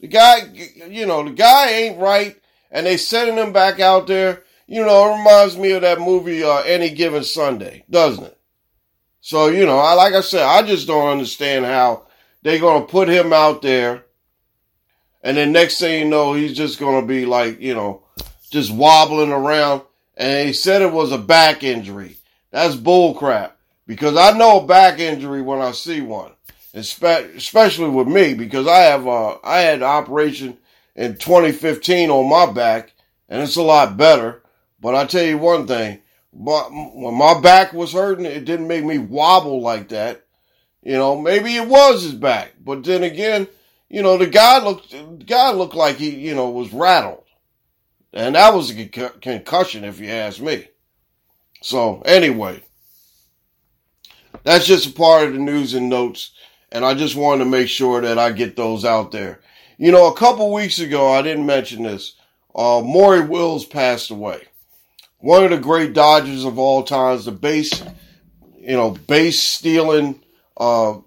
The 0.00 0.06
guy, 0.06 0.42
you 0.88 1.04
know, 1.04 1.24
the 1.24 1.32
guy 1.32 1.70
ain't 1.70 1.98
right, 1.98 2.36
and 2.70 2.86
they 2.86 2.96
sending 2.96 3.36
him 3.36 3.52
back 3.52 3.80
out 3.80 4.06
there. 4.06 4.44
You 4.66 4.84
know, 4.84 5.12
it 5.12 5.18
reminds 5.18 5.58
me 5.58 5.72
of 5.72 5.82
that 5.82 5.98
movie, 5.98 6.42
uh, 6.44 6.60
Any 6.60 6.90
Given 6.90 7.24
Sunday, 7.24 7.84
doesn't 7.90 8.24
it? 8.24 8.38
So, 9.26 9.46
you 9.46 9.64
know, 9.64 9.78
I, 9.78 9.94
like 9.94 10.12
I 10.12 10.20
said, 10.20 10.42
I 10.42 10.60
just 10.60 10.86
don't 10.86 11.08
understand 11.08 11.64
how 11.64 12.02
they're 12.42 12.58
going 12.58 12.82
to 12.82 12.92
put 12.92 13.08
him 13.08 13.32
out 13.32 13.62
there, 13.62 14.04
and 15.22 15.38
then 15.38 15.50
next 15.50 15.80
thing 15.80 15.98
you 15.98 16.08
know, 16.10 16.34
he's 16.34 16.54
just 16.54 16.78
going 16.78 17.00
to 17.00 17.06
be 17.06 17.24
like, 17.24 17.58
you 17.58 17.74
know, 17.74 18.02
just 18.50 18.70
wobbling 18.70 19.32
around. 19.32 19.80
And 20.14 20.46
he 20.46 20.52
said 20.52 20.82
it 20.82 20.92
was 20.92 21.10
a 21.10 21.16
back 21.16 21.62
injury. 21.62 22.18
That's 22.50 22.76
bullcrap. 22.76 23.52
Because 23.86 24.14
I 24.14 24.36
know 24.36 24.60
a 24.60 24.66
back 24.66 24.98
injury 24.98 25.40
when 25.40 25.62
I 25.62 25.72
see 25.72 26.02
one. 26.02 26.32
Especially 26.74 27.88
with 27.88 28.08
me, 28.08 28.34
because 28.34 28.66
I 28.66 28.80
have, 28.80 29.08
uh, 29.08 29.38
I 29.42 29.60
had 29.60 29.78
an 29.78 29.84
operation 29.84 30.58
in 30.96 31.16
2015 31.16 32.10
on 32.10 32.28
my 32.28 32.52
back, 32.52 32.92
and 33.30 33.40
it's 33.40 33.56
a 33.56 33.62
lot 33.62 33.96
better. 33.96 34.42
But 34.82 34.94
I 34.94 35.06
tell 35.06 35.24
you 35.24 35.38
one 35.38 35.66
thing, 35.66 36.02
when 36.34 37.14
my 37.14 37.40
back 37.40 37.72
was 37.72 37.92
hurting, 37.92 38.26
it 38.26 38.44
didn't 38.44 38.68
make 38.68 38.84
me 38.84 38.98
wobble 38.98 39.62
like 39.62 39.88
that. 39.90 40.24
You 40.82 40.94
know, 40.94 41.18
maybe 41.18 41.56
it 41.56 41.66
was 41.66 42.02
his 42.02 42.14
back, 42.14 42.52
but 42.62 42.84
then 42.84 43.02
again, 43.02 43.48
you 43.88 44.02
know, 44.02 44.18
the 44.18 44.26
guy 44.26 44.62
looked, 44.62 44.90
the 44.90 45.24
guy 45.24 45.52
looked 45.52 45.74
like 45.74 45.96
he, 45.96 46.10
you 46.10 46.34
know, 46.34 46.50
was 46.50 46.72
rattled. 46.72 47.24
And 48.12 48.34
that 48.34 48.54
was 48.54 48.70
a 48.70 48.84
concussion, 48.84 49.84
if 49.84 49.98
you 49.98 50.08
ask 50.08 50.40
me. 50.40 50.68
So, 51.62 52.02
anyway, 52.02 52.62
that's 54.42 54.66
just 54.66 54.88
a 54.88 54.92
part 54.92 55.28
of 55.28 55.32
the 55.32 55.38
news 55.38 55.74
and 55.74 55.88
notes. 55.88 56.32
And 56.70 56.84
I 56.84 56.94
just 56.94 57.16
wanted 57.16 57.44
to 57.44 57.50
make 57.50 57.68
sure 57.68 58.00
that 58.00 58.18
I 58.18 58.32
get 58.32 58.56
those 58.56 58.84
out 58.84 59.10
there. 59.10 59.40
You 59.78 59.90
know, 59.90 60.08
a 60.08 60.16
couple 60.16 60.52
weeks 60.52 60.78
ago, 60.78 61.12
I 61.12 61.22
didn't 61.22 61.46
mention 61.46 61.84
this. 61.84 62.14
Uh, 62.54 62.82
Maury 62.84 63.20
Wills 63.20 63.64
passed 63.64 64.10
away. 64.10 64.42
One 65.24 65.44
of 65.44 65.50
the 65.50 65.58
great 65.58 65.94
Dodgers 65.94 66.44
of 66.44 66.58
all 66.58 66.82
times, 66.82 67.24
the 67.24 67.32
base, 67.32 67.82
you 68.58 68.76
know, 68.76 68.90
base 68.90 69.40
stealing, 69.40 70.20
uh, 70.56 70.98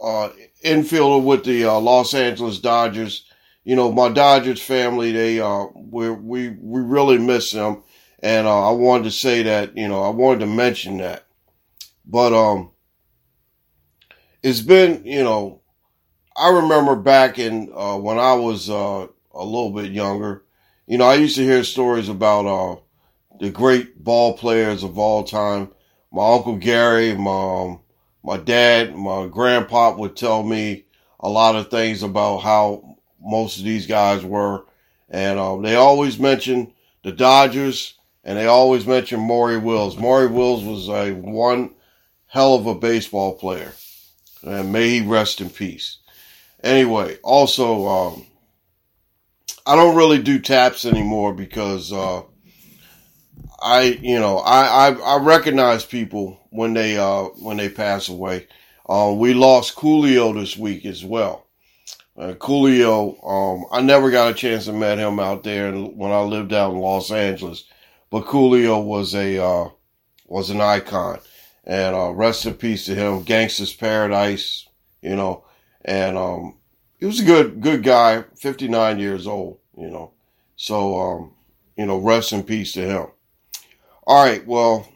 uh, 0.00 0.30
infielder 0.64 1.24
with 1.24 1.44
the 1.44 1.64
uh, 1.64 1.80
Los 1.80 2.14
Angeles 2.14 2.60
Dodgers 2.60 3.24
you 3.64 3.74
know, 3.74 3.90
my 3.90 4.10
Dodgers 4.10 4.60
family, 4.62 5.12
they, 5.12 5.40
uh, 5.40 5.64
we 5.74 6.10
we, 6.10 6.50
we 6.50 6.80
really 6.80 7.18
miss 7.18 7.50
them. 7.50 7.82
And, 8.20 8.46
uh, 8.46 8.70
I 8.70 8.72
wanted 8.72 9.04
to 9.04 9.10
say 9.10 9.42
that, 9.42 9.76
you 9.76 9.88
know, 9.88 10.02
I 10.02 10.10
wanted 10.10 10.40
to 10.40 10.46
mention 10.46 10.98
that. 10.98 11.26
But, 12.06 12.32
um, 12.32 12.70
it's 14.42 14.60
been, 14.60 15.04
you 15.04 15.22
know, 15.22 15.62
I 16.36 16.50
remember 16.50 16.96
back 16.96 17.38
in, 17.38 17.72
uh, 17.74 17.96
when 17.96 18.18
I 18.18 18.34
was, 18.34 18.68
uh, 18.68 19.06
a 19.32 19.44
little 19.44 19.70
bit 19.72 19.92
younger, 19.92 20.44
you 20.86 20.98
know, 20.98 21.06
I 21.06 21.14
used 21.14 21.36
to 21.36 21.42
hear 21.42 21.64
stories 21.64 22.08
about, 22.08 22.46
uh, 22.46 22.80
the 23.40 23.50
great 23.50 24.02
ball 24.02 24.36
players 24.36 24.82
of 24.82 24.98
all 24.98 25.24
time. 25.24 25.70
My 26.12 26.34
Uncle 26.34 26.56
Gary, 26.56 27.14
my, 27.14 27.62
um, 27.62 27.80
my 28.22 28.36
dad, 28.36 28.94
my 28.94 29.26
grandpa 29.26 29.96
would 29.96 30.16
tell 30.16 30.42
me 30.42 30.84
a 31.20 31.28
lot 31.28 31.56
of 31.56 31.70
things 31.70 32.02
about 32.02 32.38
how 32.38 32.96
most 33.20 33.58
of 33.58 33.64
these 33.64 33.86
guys 33.86 34.24
were. 34.24 34.66
And 35.10 35.38
um, 35.38 35.62
they 35.62 35.74
always 35.74 36.18
mention 36.18 36.72
the 37.02 37.12
Dodgers 37.12 37.94
and 38.24 38.38
they 38.38 38.46
always 38.46 38.86
mention 38.86 39.20
Maury 39.20 39.58
Wills. 39.58 39.98
Maury 39.98 40.28
Wills 40.28 40.64
was 40.64 40.88
a 40.88 41.12
one 41.12 41.74
hell 42.26 42.54
of 42.54 42.66
a 42.66 42.74
baseball 42.74 43.36
player. 43.36 43.72
And 44.42 44.72
may 44.72 44.88
he 44.88 45.06
rest 45.06 45.40
in 45.40 45.50
peace. 45.50 45.98
Anyway, 46.62 47.18
also, 47.22 47.86
um, 47.86 48.26
I 49.66 49.76
don't 49.76 49.96
really 49.96 50.22
do 50.22 50.38
taps 50.38 50.84
anymore 50.84 51.34
because, 51.34 51.92
uh, 51.92 52.22
I, 53.64 53.98
you 54.02 54.20
know, 54.20 54.40
I, 54.40 54.90
I, 54.90 54.92
I, 54.92 55.18
recognize 55.20 55.86
people 55.86 56.38
when 56.50 56.74
they, 56.74 56.98
uh, 56.98 57.22
when 57.40 57.56
they 57.56 57.70
pass 57.70 58.10
away. 58.10 58.46
Uh, 58.86 59.14
we 59.16 59.32
lost 59.32 59.74
Coolio 59.74 60.38
this 60.38 60.54
week 60.54 60.84
as 60.84 61.02
well. 61.02 61.46
Uh, 62.14 62.34
Coolio, 62.34 63.16
um, 63.26 63.64
I 63.72 63.80
never 63.80 64.10
got 64.10 64.30
a 64.30 64.34
chance 64.34 64.66
to 64.66 64.74
meet 64.74 64.98
him 64.98 65.18
out 65.18 65.44
there 65.44 65.72
when 65.72 66.12
I 66.12 66.20
lived 66.20 66.52
out 66.52 66.72
in 66.72 66.78
Los 66.78 67.10
Angeles, 67.10 67.64
but 68.10 68.26
Coolio 68.26 68.84
was 68.84 69.14
a, 69.14 69.42
uh, 69.42 69.70
was 70.26 70.50
an 70.50 70.60
icon 70.60 71.20
and, 71.64 71.96
uh, 71.96 72.10
rest 72.10 72.44
in 72.44 72.52
peace 72.52 72.84
to 72.84 72.94
him. 72.94 73.24
Gangsta's 73.24 73.72
Paradise, 73.72 74.68
you 75.00 75.16
know, 75.16 75.46
and, 75.82 76.18
um, 76.18 76.58
he 76.98 77.06
was 77.06 77.18
a 77.18 77.24
good, 77.24 77.62
good 77.62 77.82
guy, 77.82 78.24
59 78.36 78.98
years 78.98 79.26
old, 79.26 79.58
you 79.74 79.88
know, 79.88 80.12
so, 80.54 81.00
um, 81.00 81.32
you 81.78 81.86
know, 81.86 81.96
rest 81.96 82.34
in 82.34 82.42
peace 82.42 82.72
to 82.74 82.86
him. 82.86 83.06
All 84.06 84.24
right. 84.24 84.46
Well, 84.46 84.88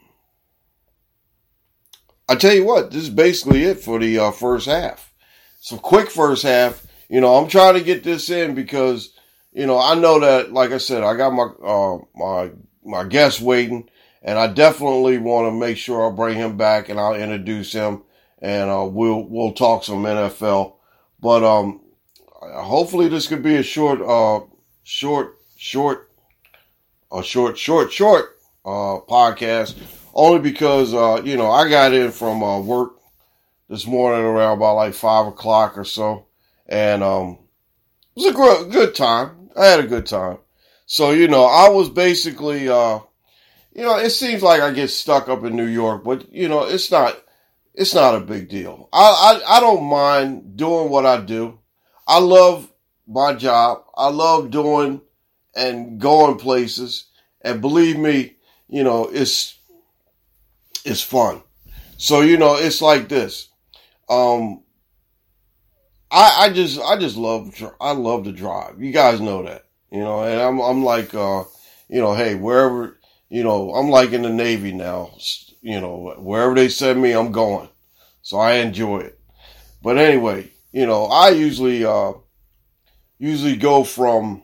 I 2.27 2.35
tell 2.35 2.53
you 2.53 2.65
what, 2.65 2.91
this 2.91 3.03
is 3.03 3.09
basically 3.09 3.63
it 3.63 3.79
for 3.79 3.99
the 3.99 4.19
uh, 4.19 4.31
first 4.31 4.67
half. 4.67 5.13
So 5.59 5.77
quick 5.77 6.09
first 6.09 6.43
half 6.43 6.85
you 7.09 7.19
know, 7.19 7.35
I'm 7.35 7.49
trying 7.49 7.73
to 7.73 7.81
get 7.81 8.03
this 8.03 8.29
in 8.29 8.53
because, 8.53 9.13
you 9.51 9.65
know, 9.65 9.79
I 9.79 9.95
know 9.95 10.19
that, 10.19 10.53
like 10.53 10.71
I 10.71 10.77
said, 10.77 11.03
I 11.03 11.15
got 11.15 11.31
my, 11.31 11.47
uh, 11.65 11.97
my, 12.15 12.51
my 12.85 13.03
guest 13.03 13.41
waiting 13.41 13.89
and 14.21 14.37
I 14.37 14.47
definitely 14.47 15.17
want 15.17 15.47
to 15.47 15.51
make 15.51 15.77
sure 15.77 16.07
I 16.07 16.15
bring 16.15 16.37
him 16.37 16.55
back 16.55 16.87
and 16.87 16.99
I'll 16.99 17.15
introduce 17.15 17.73
him 17.73 18.03
and, 18.41 18.69
uh, 18.69 18.85
we'll, 18.85 19.23
we'll 19.23 19.53
talk 19.53 19.83
some 19.83 20.03
NFL. 20.03 20.75
But, 21.19 21.43
um, 21.43 21.81
hopefully 22.41 23.09
this 23.09 23.27
could 23.27 23.41
be 23.41 23.55
a 23.55 23.63
short, 23.63 24.01
uh, 24.01 24.45
short, 24.83 25.39
short, 25.57 26.11
a 27.11 27.23
short, 27.23 27.57
short, 27.57 27.91
short, 27.91 28.38
uh, 28.65 28.99
podcast 29.07 29.75
only 30.13 30.39
because, 30.39 30.93
uh, 30.93 31.21
you 31.23 31.37
know, 31.37 31.49
I 31.49 31.69
got 31.69 31.93
in 31.93 32.11
from, 32.11 32.43
uh, 32.43 32.59
work 32.59 32.93
this 33.69 33.85
morning 33.85 34.25
around 34.25 34.57
about 34.57 34.75
like 34.75 34.93
five 34.93 35.27
o'clock 35.27 35.77
or 35.77 35.85
so 35.85 36.25
and 36.69 37.03
um, 37.03 37.39
it 38.15 38.21
was 38.21 38.25
a 38.27 38.33
good, 38.33 38.71
good 38.71 38.95
time. 38.95 39.49
I 39.57 39.65
had 39.65 39.79
a 39.79 39.87
good 39.87 40.05
time. 40.05 40.37
So, 40.85 41.11
you 41.11 41.27
know, 41.27 41.43
I 41.43 41.69
was 41.69 41.89
basically, 41.89 42.69
uh, 42.69 42.99
you 43.73 43.83
know, 43.83 43.97
it 43.97 44.11
seems 44.11 44.41
like 44.41 44.61
I 44.61 44.71
get 44.71 44.89
stuck 44.89 45.27
up 45.27 45.43
in 45.43 45.55
New 45.55 45.65
York, 45.65 46.03
but 46.03 46.31
you 46.31 46.47
know, 46.47 46.63
it's 46.63 46.91
not, 46.91 47.21
it's 47.73 47.93
not 47.93 48.15
a 48.15 48.19
big 48.19 48.49
deal. 48.49 48.87
I, 48.93 49.41
I, 49.45 49.57
I 49.57 49.59
don't 49.59 49.83
mind 49.83 50.57
doing 50.57 50.89
what 50.89 51.05
I 51.05 51.21
do. 51.21 51.59
I 52.07 52.19
love 52.19 52.71
my 53.07 53.33
job. 53.33 53.83
I 53.95 54.09
love 54.09 54.51
doing 54.51 55.01
and 55.55 55.99
going 55.99 56.37
places. 56.37 57.05
And 57.41 57.61
believe 57.61 57.97
me, 57.97 58.35
you 58.69 58.83
know, 58.83 59.09
it's, 59.11 59.57
it's 60.85 61.01
fun. 61.01 61.41
So, 61.97 62.21
you 62.21 62.37
know, 62.37 62.55
it's 62.55 62.81
like 62.81 63.09
this. 63.09 63.49
Um, 64.09 64.63
I, 66.11 66.45
I 66.45 66.53
just, 66.53 66.79
I 66.79 66.97
just 66.97 67.17
love, 67.17 67.53
I 67.81 67.91
love 67.91 68.23
to 68.23 68.31
drive. 68.31 68.81
You 68.81 68.91
guys 68.91 69.19
know 69.19 69.43
that, 69.43 69.65
you 69.91 69.99
know, 69.99 70.23
and 70.23 70.39
I'm, 70.39 70.59
I'm 70.59 70.83
like, 70.83 71.13
uh, 71.13 71.43
you 71.89 71.99
know, 71.99 72.13
hey, 72.13 72.35
wherever, 72.35 72.97
you 73.29 73.43
know, 73.43 73.73
I'm 73.73 73.89
like 73.89 74.11
in 74.11 74.21
the 74.21 74.29
Navy 74.29 74.71
now, 74.71 75.11
you 75.61 75.81
know, 75.81 76.15
wherever 76.17 76.55
they 76.55 76.69
send 76.69 77.01
me, 77.01 77.11
I'm 77.11 77.31
going. 77.31 77.69
So 78.21 78.37
I 78.37 78.53
enjoy 78.53 78.99
it. 78.99 79.19
But 79.81 79.97
anyway, 79.97 80.51
you 80.71 80.85
know, 80.85 81.05
I 81.05 81.29
usually, 81.29 81.85
uh, 81.85 82.13
usually 83.17 83.55
go 83.55 83.83
from. 83.83 84.43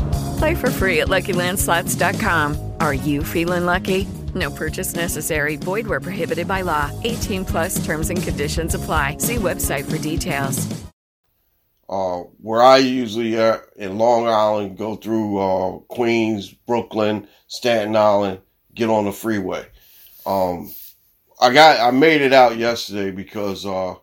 Play 0.41 0.55
for 0.55 0.71
free 0.71 1.01
at 1.01 1.07
LuckyLandSlots.com. 1.07 2.73
Are 2.79 2.95
you 2.95 3.23
feeling 3.23 3.67
lucky? 3.67 4.07
No 4.33 4.49
purchase 4.49 4.95
necessary. 4.95 5.55
Void 5.55 5.85
where 5.85 5.99
prohibited 5.99 6.47
by 6.47 6.63
law. 6.63 6.89
18 7.03 7.45
plus 7.45 7.85
terms 7.85 8.09
and 8.09 8.23
conditions 8.23 8.73
apply. 8.73 9.17
See 9.17 9.35
website 9.35 9.85
for 9.87 9.99
details. 9.99 10.67
Uh, 11.87 12.23
where 12.41 12.63
I 12.63 12.77
usually 12.77 13.37
uh, 13.37 13.59
in 13.75 13.99
Long 13.99 14.27
Island 14.27 14.79
go 14.79 14.95
through 14.95 15.37
uh, 15.37 15.77
Queens, 15.89 16.49
Brooklyn, 16.49 17.27
Staten 17.45 17.95
Island, 17.95 18.39
get 18.73 18.89
on 18.89 19.05
the 19.05 19.11
freeway. 19.11 19.67
Um, 20.25 20.71
I 21.39 21.53
got 21.53 21.79
I 21.79 21.91
made 21.91 22.23
it 22.23 22.33
out 22.33 22.57
yesterday 22.57 23.11
because 23.11 23.63
uh, 23.63 23.93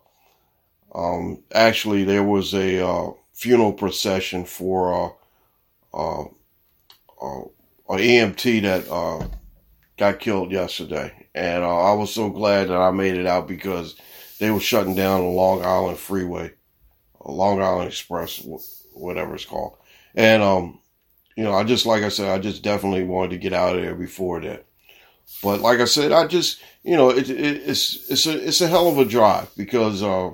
um, 0.95 1.43
actually 1.53 2.05
there 2.05 2.23
was 2.23 2.53
a 2.53 2.87
uh, 2.87 3.11
funeral 3.33 3.73
procession 3.73 4.45
for 4.45 5.18
uh, 5.93 6.23
an 7.21 7.97
EMT 7.97 8.61
that 8.63 8.89
uh, 8.89 9.27
got 9.97 10.19
killed 10.19 10.51
yesterday, 10.51 11.27
and 11.33 11.63
I 11.63 11.93
was 11.93 12.13
so 12.13 12.29
glad 12.29 12.69
that 12.69 12.77
I 12.77 12.91
made 12.91 13.15
it 13.15 13.25
out 13.25 13.47
because 13.47 13.95
they 14.39 14.51
were 14.51 14.59
shutting 14.59 14.95
down 14.95 15.21
the 15.21 15.27
Long 15.27 15.63
Island 15.63 15.97
freeway. 15.97 16.53
Long 17.25 17.61
Island 17.61 17.89
Express, 17.89 18.45
whatever 18.93 19.35
it's 19.35 19.45
called. 19.45 19.77
And, 20.15 20.41
um, 20.41 20.79
you 21.35 21.43
know, 21.43 21.53
I 21.53 21.63
just, 21.63 21.85
like 21.85 22.03
I 22.03 22.09
said, 22.09 22.29
I 22.29 22.39
just 22.39 22.63
definitely 22.63 23.03
wanted 23.03 23.31
to 23.31 23.37
get 23.37 23.53
out 23.53 23.75
of 23.75 23.81
there 23.81 23.95
before 23.95 24.41
that. 24.41 24.65
But 25.43 25.61
like 25.61 25.79
I 25.79 25.85
said, 25.85 26.11
I 26.11 26.27
just, 26.27 26.61
you 26.83 26.97
know, 26.97 27.11
it, 27.11 27.29
it, 27.29 27.61
it's, 27.65 28.09
it's 28.09 28.25
a, 28.25 28.47
it's 28.47 28.61
a 28.61 28.67
hell 28.67 28.87
of 28.87 28.97
a 28.97 29.05
drive 29.05 29.49
because, 29.55 30.01
uh, 30.01 30.31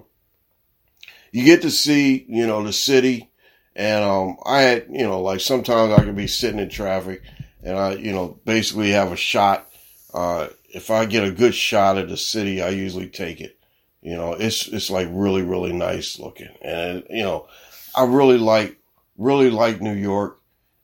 you 1.32 1.44
get 1.44 1.64
to 1.64 1.72
see, 1.72 2.26
you 2.30 2.48
know, 2.48 2.64
the 2.64 2.72
city. 2.72 3.30
And, 3.76 4.04
um, 4.04 4.38
I 4.46 4.62
had, 4.62 4.88
you 4.90 5.04
know, 5.04 5.22
like 5.22 5.42
sometimes 5.42 5.94
I 5.94 6.04
could 6.04 6.16
be 6.16 6.28
sitting 6.28 6.60
in 6.60 6.70
traffic 6.70 7.22
and 7.64 7.78
I, 7.78 7.94
you 7.94 8.14
know, 8.14 8.40
basically 8.46 8.92
have 8.92 9.12
a 9.12 9.18
shot. 9.18 9.70
Uh, 10.14 10.48
if 10.70 10.92
I 10.92 11.06
get 11.06 11.24
a 11.24 11.32
good 11.32 11.56
shot 11.56 11.98
at 11.98 12.08
the 12.08 12.18
city, 12.18 12.62
I 12.62 12.70
usually 12.70 13.08
take 13.08 13.42
it. 13.42 13.58
You 14.02 14.16
know, 14.16 14.34
it's 14.34 14.68
it's 14.68 14.92
like 14.92 15.08
really 15.10 15.42
really 15.42 15.74
nice 15.74 16.20
looking, 16.20 16.56
and 16.62 17.04
you 17.10 17.24
know, 17.24 17.48
I 17.96 18.06
really 18.06 18.38
like 18.38 18.78
really 19.18 19.50
like 19.50 19.82
New 19.82 19.96
York. 19.96 20.40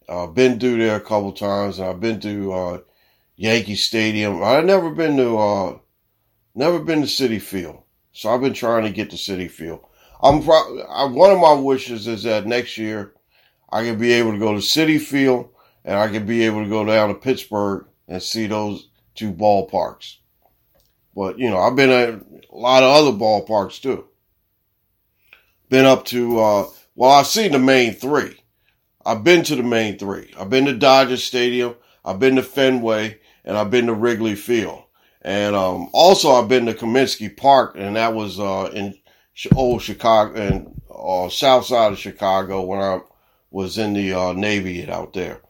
Uh, 0.10 0.26
been 0.26 0.60
through 0.60 0.80
there 0.80 0.96
a 0.96 1.00
couple 1.00 1.32
times, 1.32 1.78
and 1.78 1.88
I've 1.88 2.00
been 2.00 2.20
to 2.22 2.52
uh, 2.52 2.80
Yankee 3.36 3.76
Stadium. 3.76 4.44
I've 4.44 4.66
never 4.66 4.90
been 4.90 5.18
to 5.18 5.38
uh, 5.38 5.78
never 6.56 6.80
been 6.80 7.02
to 7.02 7.08
Citi 7.08 7.40
Field, 7.40 7.84
so 8.12 8.34
I've 8.34 8.42
been 8.42 8.54
trying 8.54 8.86
to 8.86 8.90
get 8.90 9.12
to 9.12 9.18
Citi 9.18 9.52
Field. 9.52 9.86
I'm 10.22 10.44
pro- 10.44 10.82
I, 10.82 11.06
one 11.06 11.32
of 11.32 11.40
my 11.40 11.54
wishes 11.54 12.08
is 12.08 12.24
that 12.24 12.46
next 12.46 12.78
year 12.78 13.14
I 13.72 13.84
can 13.84 13.98
be 13.98 14.12
able 14.14 14.34
to 14.34 14.40
go 14.40 14.54
to 14.54 14.60
Citi 14.60 15.00
Field 15.00 15.50
and 15.84 15.96
I 15.96 16.08
can 16.10 16.26
be 16.26 16.46
able 16.46 16.64
to 16.64 16.70
go 16.70 16.86
down 16.86 17.10
to 17.10 17.16
Pittsburgh 17.16 17.86
and 18.08 18.22
see 18.22 18.48
those 18.48 18.90
two 19.16 19.34
ballparks. 19.34 20.18
But 21.16 21.40
you 21.40 21.50
know, 21.50 21.58
I've 21.58 21.76
been 21.76 21.90
at 21.90 22.10
a 22.10 22.56
lot 22.56 22.84
of 22.84 22.90
other 22.90 23.18
ballparks 23.18 23.82
too. 23.82 24.08
Been 25.70 25.86
up 25.86 26.06
to 26.06 26.40
uh, 26.40 26.66
well, 26.96 27.12
I've 27.12 27.28
seen 27.28 27.52
the 27.52 27.60
main 27.60 27.94
three. 27.94 28.38
I've 29.06 29.24
been 29.24 29.44
to 29.44 29.56
the 29.56 29.64
main 29.64 29.98
three. 29.98 30.34
I've 30.38 30.50
been 30.50 30.66
to 30.66 30.74
Dodger 30.74 31.18
Stadium. 31.18 31.76
I've 32.06 32.20
been 32.20 32.36
to 32.36 32.44
Fenway, 32.44 33.20
and 33.44 33.58
I've 33.58 33.72
been 33.72 33.88
to 33.88 33.94
Wrigley 33.94 34.36
Field. 34.36 34.84
And 35.22 35.56
um, 35.56 35.90
also, 35.94 36.32
I've 36.32 36.48
been 36.48 36.66
to 36.66 36.74
Comiskey 36.74 37.36
Park, 37.36 37.76
and 37.78 37.96
that 37.96 38.14
was 38.14 38.40
uh, 38.40 38.72
in 38.74 38.96
old 39.56 39.82
Chicago 39.82 40.34
and 40.40 40.82
uh, 40.94 41.30
south 41.30 41.66
side 41.66 41.94
of 41.94 42.00
Chicago 42.00 42.62
when 42.62 42.80
I 42.80 43.00
was 43.50 43.78
in 43.78 43.94
the 43.94 44.14
uh, 44.14 44.34
Navy 44.34 44.90
out 44.90 45.14
there. 45.14 45.42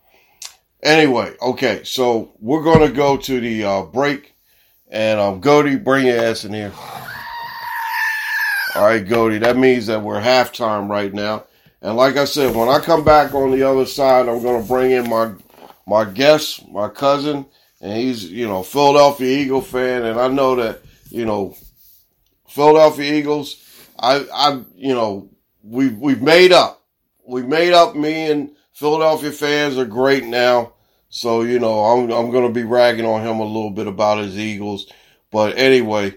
Anyway, 0.84 1.36
okay, 1.42 1.84
so 1.84 2.34
we're 2.40 2.64
going 2.64 2.88
to 2.88 2.94
go 2.94 3.16
to 3.16 3.40
the 3.40 3.64
uh, 3.64 3.84
break 3.84 4.34
and 4.90 5.20
um, 5.20 5.40
bring 5.40 6.08
your 6.08 6.20
ass 6.20 6.44
in 6.44 6.54
here. 6.54 6.74
All 8.76 8.86
right, 8.86 9.06
Goody, 9.06 9.38
that 9.40 9.58
means 9.58 9.88
that 9.88 10.02
we're 10.02 10.22
halftime 10.22 10.90
right 10.90 11.14
now. 11.14 11.46
And 11.82 11.98
like 11.98 12.16
I 12.18 12.26
said, 12.26 12.56
when 12.56 12.70
I 12.70 12.80
come 12.80 13.04
back 13.04 13.34
on 13.34 13.52
the 13.52 13.64
other 13.64 13.86
side, 13.86 14.30
I'm 14.30 14.42
going 14.42 14.62
to 14.62 14.68
bring 14.68 14.92
in 14.92 15.10
my 15.10 15.34
my 15.88 16.06
guest, 16.06 16.70
my 16.70 16.88
cousin, 16.88 17.46
and 17.82 17.98
he's 17.98 18.32
you 18.32 18.48
know 18.48 18.64
Philadelphia 18.64 19.40
Eagle 19.40 19.62
fan, 19.62 20.06
and 20.06 20.20
I 20.20 20.28
know 20.28 20.56
that 20.56 20.82
you 21.10 21.26
know 21.26 21.56
Philadelphia 22.48 23.14
Eagles. 23.14 23.56
I 24.02 24.26
I 24.34 24.64
you 24.76 24.94
know 24.94 25.32
we've, 25.64 25.98
we've 25.98 26.22
made 26.22 26.52
up. 26.52 26.84
We 27.26 27.44
made 27.44 27.74
up. 27.74 27.96
Me 27.96 28.30
and 28.30 28.52
Philadelphia 28.74 29.32
fans 29.32 29.78
are 29.78 29.86
great 29.86 30.26
now. 30.26 30.74
So, 31.10 31.42
you 31.42 31.60
know, 31.60 31.84
I'm, 31.84 32.12
I'm 32.12 32.32
going 32.32 32.48
to 32.48 32.54
be 32.54 32.64
ragging 32.64 33.06
on 33.06 33.22
him 33.22 33.40
a 33.40 33.46
little 33.46 33.70
bit 33.70 33.88
about 33.88 34.20
his 34.20 34.38
Eagles. 34.38 34.92
But 35.30 35.58
anyway, 35.58 36.16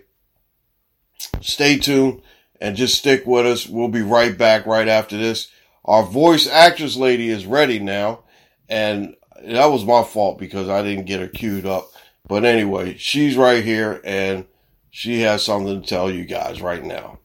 stay 1.40 1.79
tuned 1.79 2.23
and 2.61 2.77
just 2.77 2.99
stick 2.99 3.27
with 3.27 3.47
us. 3.47 3.66
We'll 3.66 3.88
be 3.88 4.03
right 4.03 4.37
back 4.37 4.66
right 4.66 4.88
after 4.88 5.16
this. 5.16 5.49
Our 5.85 6.05
voice 6.05 6.49
actress 6.49 6.97
lady 6.97 7.29
is 7.29 7.44
ready 7.44 7.79
now. 7.79 8.25
And 8.68 9.16
that 9.44 9.66
was 9.66 9.85
my 9.85 10.05
fault 10.05 10.38
because 10.38 10.68
I 10.68 10.83
didn't 10.83 11.07
get 11.07 11.20
her 11.20 11.29
queued 11.29 11.66
up. 11.66 11.90
But 12.27 12.44
anyway, 12.44 12.97
she's 12.97 13.37
right 13.37 13.62
here 13.62 14.01
and 14.05 14.47
she 14.90 15.20
has 15.20 15.42
something 15.42 15.83
to 15.83 15.87
tell 15.87 16.11
you 16.11 16.25
guys 16.25 16.62
right 16.62 16.83
now. 16.83 17.18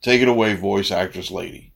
Take 0.00 0.22
it 0.22 0.28
away, 0.28 0.54
voice 0.54 0.92
actress 0.92 1.30
lady. 1.30 1.72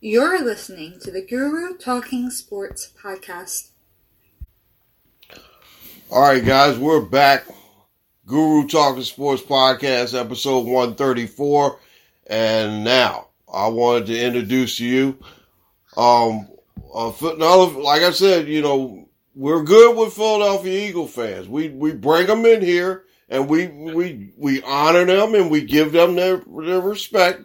You're 0.00 0.44
listening 0.44 0.98
to 1.02 1.12
the 1.12 1.22
Guru 1.22 1.76
Talking 1.76 2.28
Sports 2.28 2.92
Podcast. 3.00 3.70
All 6.10 6.22
right, 6.22 6.44
guys, 6.44 6.76
we're 6.76 7.02
back. 7.02 7.46
Guru 8.26 8.66
Talking 8.66 9.04
Sports 9.04 9.42
Podcast, 9.42 10.18
episode 10.18 10.66
134. 10.66 11.78
And 12.26 12.82
now 12.82 13.28
I 13.52 13.68
wanted 13.68 14.06
to 14.06 14.20
introduce 14.20 14.78
to 14.78 14.84
you, 14.84 15.18
um, 15.96 16.48
another, 16.92 17.80
like 17.80 18.02
I 18.02 18.10
said, 18.10 18.48
you 18.48 18.62
know, 18.62 19.08
we're 19.36 19.62
good 19.62 19.96
with 19.96 20.14
Philadelphia 20.14 20.88
Eagle 20.88 21.06
fans. 21.06 21.48
We, 21.48 21.68
we 21.68 21.92
bring 21.92 22.26
them 22.26 22.44
in 22.44 22.60
here 22.60 23.04
and 23.28 23.48
we, 23.48 23.66
we, 23.68 24.32
we 24.36 24.62
honor 24.62 25.04
them 25.04 25.34
and 25.34 25.50
we 25.50 25.62
give 25.62 25.92
them 25.92 26.14
their, 26.14 26.42
their 26.46 26.80
respect, 26.80 27.42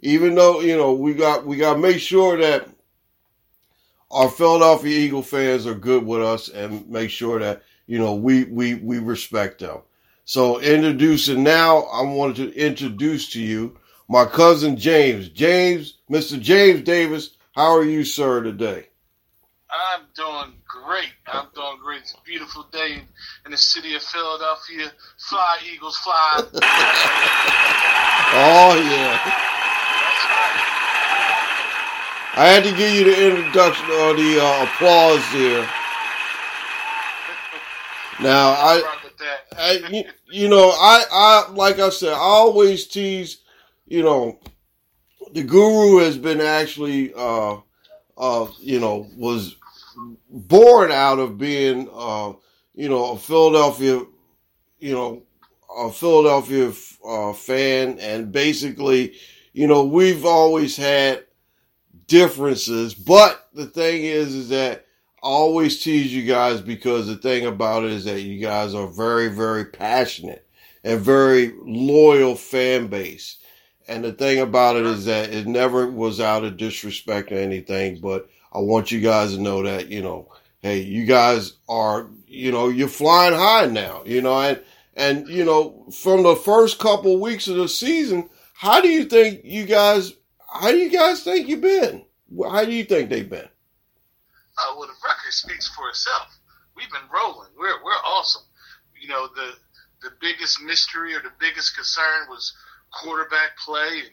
even 0.00 0.34
though, 0.34 0.60
you 0.60 0.76
know, 0.76 0.94
we 0.94 1.14
got, 1.14 1.46
we 1.46 1.56
got 1.56 1.74
to 1.74 1.80
make 1.80 2.00
sure 2.00 2.36
that 2.38 2.68
our 4.10 4.30
Philadelphia 4.30 4.96
Eagle 4.96 5.22
fans 5.22 5.66
are 5.66 5.74
good 5.74 6.06
with 6.06 6.22
us 6.22 6.48
and 6.48 6.88
make 6.88 7.10
sure 7.10 7.38
that 7.40 7.62
you 7.86 7.98
know, 7.98 8.14
we, 8.14 8.44
we, 8.44 8.74
we 8.74 8.98
respect 8.98 9.60
them. 9.60 9.78
So 10.24 10.60
introducing 10.60 11.42
now, 11.42 11.82
I 11.82 12.02
wanted 12.02 12.36
to 12.36 12.58
introduce 12.58 13.30
to 13.32 13.40
you 13.40 13.78
my 14.08 14.24
cousin 14.24 14.76
James. 14.76 15.28
James, 15.28 15.98
Mr. 16.10 16.40
James 16.40 16.82
Davis, 16.82 17.36
how 17.52 17.76
are 17.76 17.84
you, 17.84 18.04
sir, 18.04 18.42
today? 18.42 18.88
I'm 19.70 20.06
doing 20.14 20.54
great. 20.84 21.10
I'm 21.26 21.46
doing 21.54 21.78
great. 21.82 22.00
It's 22.02 22.14
a 22.14 22.22
beautiful 22.24 22.64
day 22.72 23.02
in 23.44 23.50
the 23.50 23.56
city 23.56 23.94
of 23.94 24.02
Philadelphia. 24.02 24.92
Fly, 25.28 25.58
Eagles, 25.72 25.96
fly. 25.98 26.32
oh, 28.34 28.74
yeah. 28.76 29.20
That's 29.24 30.24
I 32.36 32.46
had 32.48 32.64
to 32.64 32.70
give 32.76 32.92
you 32.92 33.04
the 33.04 33.28
introduction 33.28 33.86
or 33.86 34.14
the 34.14 34.40
uh, 34.42 34.64
applause 34.64 35.24
here. 35.28 35.68
Now 38.20 38.50
I, 38.50 38.82
I 39.56 39.72
you, 39.90 40.04
you 40.30 40.48
know, 40.48 40.70
I, 40.70 41.04
I 41.10 41.50
like 41.52 41.78
I 41.78 41.90
said, 41.90 42.12
I 42.12 42.18
always 42.18 42.86
tease. 42.86 43.38
You 43.86 44.02
know, 44.02 44.38
the 45.32 45.42
guru 45.42 45.98
has 45.98 46.16
been 46.16 46.40
actually, 46.40 47.12
uh, 47.14 47.58
uh, 48.16 48.46
you 48.60 48.80
know, 48.80 49.08
was 49.16 49.56
born 50.30 50.90
out 50.90 51.18
of 51.18 51.38
being, 51.38 51.88
uh, 51.92 52.32
you 52.74 52.88
know, 52.88 53.12
a 53.12 53.18
Philadelphia, 53.18 54.02
you 54.78 54.92
know, 54.92 55.22
a 55.76 55.90
Philadelphia 55.90 56.72
uh, 57.06 57.32
fan, 57.32 57.98
and 57.98 58.32
basically, 58.32 59.14
you 59.52 59.66
know, 59.66 59.84
we've 59.84 60.24
always 60.24 60.76
had 60.76 61.24
differences, 62.06 62.94
but 62.94 63.48
the 63.54 63.66
thing 63.66 64.04
is, 64.04 64.34
is 64.34 64.48
that 64.50 64.86
I 65.22 65.26
always 65.26 65.82
tease 65.82 66.12
you 66.12 66.24
guys 66.24 66.60
because 66.60 67.06
the 67.06 67.16
thing 67.16 67.46
about 67.46 67.84
it 67.84 67.92
is 67.92 68.04
that 68.04 68.20
you 68.20 68.40
guys 68.40 68.74
are 68.74 68.86
very, 68.86 69.28
very 69.28 69.64
passionate 69.64 70.46
and 70.82 71.00
very 71.00 71.54
loyal 71.62 72.34
fan 72.34 72.88
base. 72.88 73.38
And 73.88 74.04
the 74.04 74.12
thing 74.12 74.40
about 74.40 74.76
it 74.76 74.84
is 74.84 75.06
that 75.06 75.32
it 75.32 75.46
never 75.46 75.90
was 75.90 76.20
out 76.20 76.44
of 76.44 76.56
disrespect 76.56 77.32
or 77.32 77.36
anything, 77.36 78.00
but 78.00 78.28
I 78.54 78.58
want 78.58 78.92
you 78.92 79.00
guys 79.00 79.34
to 79.34 79.40
know 79.40 79.62
that, 79.64 79.88
you 79.88 80.02
know, 80.02 80.30
hey, 80.60 80.80
you 80.80 81.04
guys 81.06 81.54
are, 81.68 82.08
you 82.26 82.52
know, 82.52 82.68
you're 82.68 82.88
flying 82.88 83.34
high 83.34 83.66
now, 83.66 84.02
you 84.06 84.22
know, 84.22 84.40
and, 84.40 84.62
and, 84.94 85.28
you 85.28 85.44
know, 85.44 85.86
from 85.92 86.22
the 86.22 86.36
first 86.36 86.78
couple 86.78 87.14
of 87.14 87.20
weeks 87.20 87.48
of 87.48 87.56
the 87.56 87.68
season, 87.68 88.30
how 88.54 88.80
do 88.80 88.88
you 88.88 89.04
think 89.04 89.40
you 89.44 89.66
guys, 89.66 90.14
how 90.48 90.70
do 90.70 90.78
you 90.78 90.90
guys 90.90 91.22
think 91.24 91.48
you've 91.48 91.60
been? 91.60 92.04
How 92.48 92.64
do 92.64 92.72
you 92.72 92.84
think 92.84 93.10
they've 93.10 93.28
been? 93.28 93.48
Uh, 94.56 94.74
well, 94.76 94.86
the 94.86 94.94
record 95.04 95.32
speaks 95.32 95.68
for 95.74 95.88
itself. 95.88 96.38
We've 96.76 96.90
been 96.90 97.10
rolling. 97.12 97.50
We're, 97.58 97.82
we're 97.84 97.92
awesome. 98.06 98.42
You 99.00 99.08
know, 99.08 99.28
the, 99.34 99.52
the 100.02 100.10
biggest 100.20 100.62
mystery 100.62 101.14
or 101.14 101.20
the 101.20 101.32
biggest 101.40 101.74
concern 101.74 102.28
was 102.28 102.54
quarterback 102.92 103.58
play 103.64 104.00
and 104.00 104.10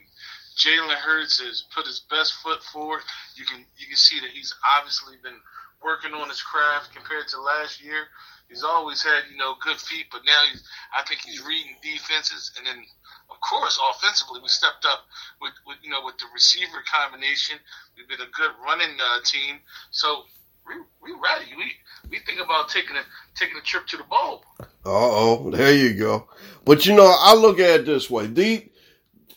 Jalen 0.57 0.95
Hurts 0.95 1.39
has 1.39 1.63
put 1.73 1.85
his 1.85 1.99
best 2.09 2.33
foot 2.43 2.61
forward. 2.63 3.01
You 3.35 3.45
can 3.45 3.65
you 3.77 3.87
can 3.87 3.97
see 3.97 4.19
that 4.19 4.29
he's 4.29 4.53
obviously 4.77 5.15
been 5.23 5.39
working 5.83 6.13
on 6.13 6.29
his 6.29 6.41
craft 6.41 6.93
compared 6.93 7.27
to 7.29 7.41
last 7.41 7.83
year. 7.83 8.07
He's 8.49 8.63
always 8.63 9.01
had 9.01 9.23
you 9.31 9.37
know 9.37 9.55
good 9.63 9.77
feet, 9.77 10.07
but 10.11 10.21
now 10.25 10.43
he's 10.51 10.63
I 10.97 11.03
think 11.07 11.21
he's 11.21 11.41
reading 11.43 11.75
defenses, 11.81 12.51
and 12.57 12.67
then 12.67 12.83
of 13.29 13.39
course 13.39 13.79
offensively 13.79 14.41
we 14.41 14.49
stepped 14.49 14.85
up 14.85 15.05
with, 15.41 15.53
with 15.65 15.77
you 15.81 15.89
know 15.89 16.03
with 16.03 16.17
the 16.17 16.25
receiver 16.33 16.83
combination. 16.91 17.57
We've 17.95 18.07
been 18.07 18.21
a 18.21 18.31
good 18.31 18.51
running 18.63 18.97
uh, 18.99 19.23
team, 19.23 19.59
so 19.91 20.23
we 20.67 20.75
we 21.01 21.17
ready. 21.17 21.51
We 21.55 21.71
we 22.09 22.19
think 22.25 22.41
about 22.41 22.69
taking 22.69 22.97
a 22.97 23.03
taking 23.35 23.57
a 23.57 23.61
trip 23.61 23.87
to 23.87 23.97
the 23.97 24.03
bowl. 24.03 24.43
Uh 24.59 24.65
oh, 24.85 25.49
there 25.49 25.73
you 25.73 25.93
go. 25.93 26.27
But 26.65 26.85
you 26.85 26.93
know, 26.93 27.13
I 27.17 27.35
look 27.35 27.59
at 27.59 27.81
it 27.81 27.85
this 27.85 28.09
way: 28.09 28.27
the 28.27 28.69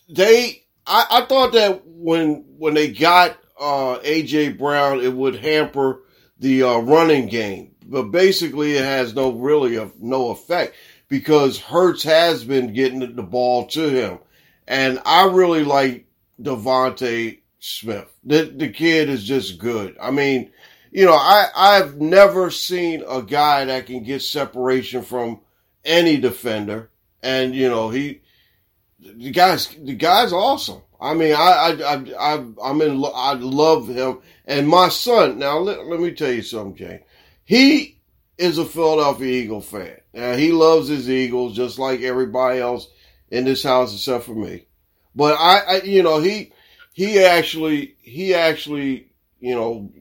they 0.08 0.63
I, 0.86 1.06
I 1.10 1.24
thought 1.26 1.52
that 1.52 1.82
when 1.86 2.44
when 2.58 2.74
they 2.74 2.92
got 2.92 3.36
uh, 3.58 3.98
AJ 4.00 4.58
Brown, 4.58 5.00
it 5.00 5.12
would 5.12 5.36
hamper 5.36 6.02
the 6.38 6.62
uh, 6.62 6.78
running 6.78 7.26
game, 7.28 7.74
but 7.86 8.04
basically 8.04 8.76
it 8.76 8.84
has 8.84 9.14
no 9.14 9.32
really 9.32 9.76
of 9.76 10.00
no 10.00 10.30
effect 10.30 10.74
because 11.08 11.58
Hurts 11.58 12.02
has 12.02 12.44
been 12.44 12.72
getting 12.74 13.14
the 13.14 13.22
ball 13.22 13.66
to 13.68 13.88
him, 13.88 14.18
and 14.66 15.00
I 15.06 15.26
really 15.26 15.64
like 15.64 16.06
DeVonta 16.40 17.38
Smith. 17.60 18.12
The 18.24 18.44
the 18.44 18.68
kid 18.68 19.08
is 19.08 19.24
just 19.24 19.58
good. 19.58 19.96
I 20.00 20.10
mean, 20.10 20.50
you 20.90 21.06
know, 21.06 21.14
I 21.14 21.46
I've 21.54 22.00
never 22.00 22.50
seen 22.50 23.04
a 23.08 23.22
guy 23.22 23.64
that 23.64 23.86
can 23.86 24.02
get 24.02 24.22
separation 24.22 25.02
from 25.02 25.40
any 25.84 26.18
defender, 26.18 26.90
and 27.22 27.54
you 27.54 27.68
know 27.68 27.88
he 27.90 28.20
the 29.04 29.30
guy's 29.30 29.68
the 29.68 29.94
guy's 29.94 30.32
awesome. 30.32 30.82
I 31.00 31.14
mean, 31.14 31.34
I 31.34 31.76
I 31.84 31.94
I 32.18 32.44
I'm 32.62 32.80
in 32.80 33.04
I 33.14 33.34
love 33.34 33.88
him 33.88 34.20
and 34.46 34.68
my 34.68 34.88
son. 34.88 35.38
Now 35.38 35.58
let, 35.58 35.86
let 35.86 36.00
me 36.00 36.12
tell 36.12 36.32
you 36.32 36.42
something, 36.42 36.76
Jay. 36.76 37.04
He 37.44 38.00
is 38.38 38.58
a 38.58 38.64
Philadelphia 38.64 39.42
Eagle 39.42 39.60
fan. 39.60 39.98
Now 40.12 40.34
he 40.34 40.52
loves 40.52 40.88
his 40.88 41.10
Eagles 41.10 41.54
just 41.54 41.78
like 41.78 42.00
everybody 42.00 42.60
else 42.60 42.88
in 43.30 43.44
this 43.44 43.62
house 43.62 43.92
except 43.92 44.24
for 44.24 44.34
me. 44.34 44.66
But 45.14 45.34
I, 45.38 45.58
I 45.58 45.82
you 45.82 46.02
know 46.02 46.20
he 46.20 46.52
he 46.92 47.22
actually 47.22 47.96
he 48.00 48.34
actually 48.34 49.12
you 49.40 49.54
know 49.54 49.92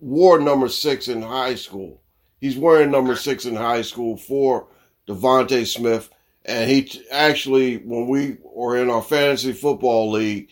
wore 0.00 0.40
number 0.40 0.68
six 0.68 1.08
in 1.08 1.20
high 1.22 1.56
school. 1.56 2.00
He's 2.40 2.56
wearing 2.56 2.90
number 2.90 3.16
six 3.16 3.44
in 3.44 3.56
high 3.56 3.82
school 3.82 4.16
for 4.16 4.68
DeVonta 5.08 5.66
Smith 5.66 6.10
and 6.46 6.70
he 6.70 7.04
actually, 7.10 7.78
when 7.78 8.06
we 8.06 8.38
were 8.42 8.76
in 8.76 8.88
our 8.88 9.02
fantasy 9.02 9.52
football 9.52 10.12
league, 10.12 10.48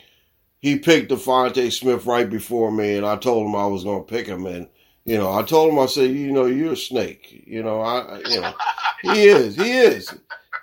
he 0.59 0.79
picked 0.79 1.13
DeVonta 1.13 1.71
Smith 1.71 2.05
right 2.05 2.29
before 2.29 2.73
me, 2.73 2.97
and 2.97 3.07
I 3.07 3.17
told 3.17 3.47
him 3.47 3.55
I 3.55 3.67
was 3.67 3.85
going 3.85 4.05
to 4.05 4.11
pick 4.11 4.27
him. 4.27 4.45
And 4.47 4.69
you 5.05 5.17
know, 5.17 5.33
I 5.33 5.43
told 5.43 5.73
him 5.73 5.79
I 5.79 5.87
said, 5.87 6.11
you 6.11 6.33
know, 6.33 6.47
you're 6.47 6.73
a 6.73 6.77
snake. 6.77 7.45
You 7.47 7.63
know, 7.63 7.81
I, 7.81 8.19
you 8.29 8.41
know, 8.41 8.55
he 9.03 9.25
is, 9.25 9.55
he 9.55 9.71
is, 9.71 10.15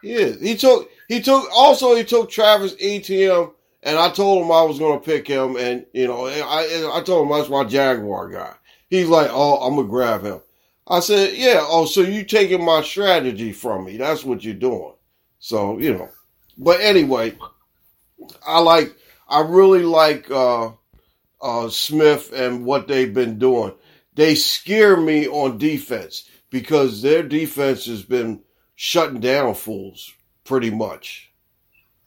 he 0.01 0.13
is. 0.13 0.41
He 0.41 0.57
took, 0.57 0.89
he 1.07 1.21
took. 1.21 1.47
Also, 1.55 1.95
he 1.95 2.03
took 2.03 2.29
Travis 2.29 2.75
Etienne, 2.81 3.51
and 3.83 3.97
I 3.97 4.09
told 4.09 4.43
him 4.43 4.51
I 4.51 4.63
was 4.63 4.79
going 4.79 4.99
to 4.99 5.05
pick 5.05 5.27
him. 5.27 5.55
And 5.55 5.85
you 5.93 6.07
know, 6.07 6.25
I, 6.25 6.91
I 6.93 7.01
told 7.03 7.27
him 7.27 7.37
that's 7.37 7.49
my 7.49 7.63
Jaguar 7.63 8.29
guy. 8.29 8.55
He's 8.89 9.07
like, 9.07 9.29
oh, 9.31 9.65
I'm 9.65 9.75
gonna 9.75 9.87
grab 9.87 10.23
him. 10.23 10.41
I 10.87 10.99
said, 10.99 11.35
yeah. 11.35 11.61
Oh, 11.61 11.85
so 11.85 12.01
you 12.01 12.25
taking 12.25 12.65
my 12.65 12.81
strategy 12.81 13.53
from 13.53 13.85
me? 13.85 13.95
That's 13.95 14.25
what 14.25 14.43
you're 14.43 14.55
doing. 14.55 14.93
So, 15.41 15.79
you 15.79 15.93
know, 15.93 16.09
but 16.57 16.79
anyway, 16.79 17.35
I 18.45 18.59
like, 18.59 18.95
I 19.27 19.41
really 19.41 19.83
like, 19.83 20.29
uh, 20.31 20.71
uh, 21.41 21.69
Smith 21.69 22.31
and 22.31 22.63
what 22.63 22.87
they've 22.87 23.13
been 23.13 23.39
doing. 23.39 23.73
They 24.13 24.35
scare 24.35 24.95
me 24.95 25.27
on 25.27 25.57
defense 25.57 26.29
because 26.51 27.01
their 27.01 27.23
defense 27.23 27.85
has 27.87 28.03
been 28.03 28.41
shutting 28.75 29.19
down 29.19 29.55
fools 29.55 30.13
pretty 30.43 30.69
much. 30.69 31.31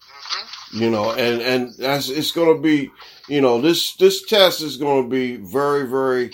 Mm-hmm. 0.00 0.82
You 0.82 0.90
know, 0.90 1.12
and, 1.12 1.42
and 1.42 1.74
that's, 1.76 2.08
it's 2.08 2.30
going 2.30 2.56
to 2.56 2.62
be, 2.62 2.90
you 3.28 3.40
know, 3.40 3.60
this, 3.60 3.96
this 3.96 4.24
test 4.24 4.60
is 4.60 4.76
going 4.76 5.02
to 5.02 5.08
be 5.10 5.36
very, 5.36 5.88
very, 5.88 6.30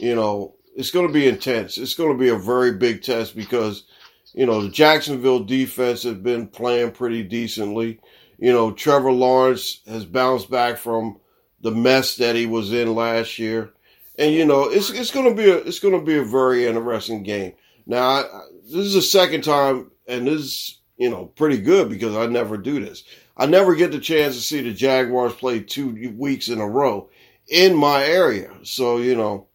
you 0.00 0.16
know, 0.16 0.56
it's 0.74 0.90
going 0.90 1.06
to 1.06 1.12
be 1.12 1.28
intense. 1.28 1.78
It's 1.78 1.94
going 1.94 2.12
to 2.12 2.18
be 2.18 2.30
a 2.30 2.36
very 2.36 2.72
big 2.72 3.02
test 3.02 3.36
because 3.36 3.84
you 4.32 4.46
know, 4.46 4.62
the 4.62 4.68
Jacksonville 4.68 5.44
defense 5.44 6.02
has 6.04 6.14
been 6.14 6.46
playing 6.46 6.92
pretty 6.92 7.22
decently. 7.22 8.00
You 8.38 8.52
know, 8.52 8.72
Trevor 8.72 9.12
Lawrence 9.12 9.80
has 9.86 10.04
bounced 10.04 10.50
back 10.50 10.78
from 10.78 11.18
the 11.60 11.70
mess 11.70 12.16
that 12.16 12.36
he 12.36 12.46
was 12.46 12.72
in 12.72 12.94
last 12.94 13.38
year. 13.38 13.72
And 14.18 14.32
you 14.32 14.44
know, 14.44 14.64
it's 14.64 14.90
it's 14.90 15.10
going 15.10 15.28
to 15.28 15.34
be 15.34 15.50
a 15.50 15.56
it's 15.56 15.80
going 15.80 15.98
to 15.98 16.04
be 16.04 16.18
a 16.18 16.24
very 16.24 16.66
interesting 16.66 17.22
game. 17.22 17.52
Now, 17.86 18.02
I, 18.08 18.24
this 18.64 18.86
is 18.86 18.94
the 18.94 19.02
second 19.02 19.42
time 19.42 19.90
and 20.06 20.26
this 20.26 20.40
is, 20.40 20.78
you 20.96 21.10
know, 21.10 21.26
pretty 21.26 21.58
good 21.58 21.88
because 21.88 22.16
I 22.16 22.26
never 22.26 22.56
do 22.56 22.80
this. 22.80 23.04
I 23.36 23.46
never 23.46 23.74
get 23.74 23.90
the 23.90 23.98
chance 23.98 24.34
to 24.36 24.40
see 24.42 24.60
the 24.60 24.72
Jaguars 24.72 25.34
play 25.34 25.60
two 25.60 26.12
weeks 26.16 26.48
in 26.48 26.60
a 26.60 26.68
row 26.68 27.08
in 27.48 27.74
my 27.74 28.04
area. 28.04 28.52
So, 28.62 28.98
you 28.98 29.16
know, 29.16 29.46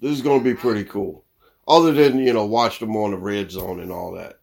this 0.00 0.12
is 0.12 0.22
going 0.22 0.40
to 0.40 0.44
be 0.44 0.54
pretty 0.54 0.84
cool 0.84 1.24
other 1.68 1.92
than, 1.92 2.18
you 2.18 2.32
know, 2.32 2.46
watch 2.46 2.80
them 2.80 2.96
on 2.96 3.10
the 3.12 3.18
red 3.18 3.50
zone 3.50 3.78
and 3.78 3.92
all 3.92 4.12
that. 4.12 4.40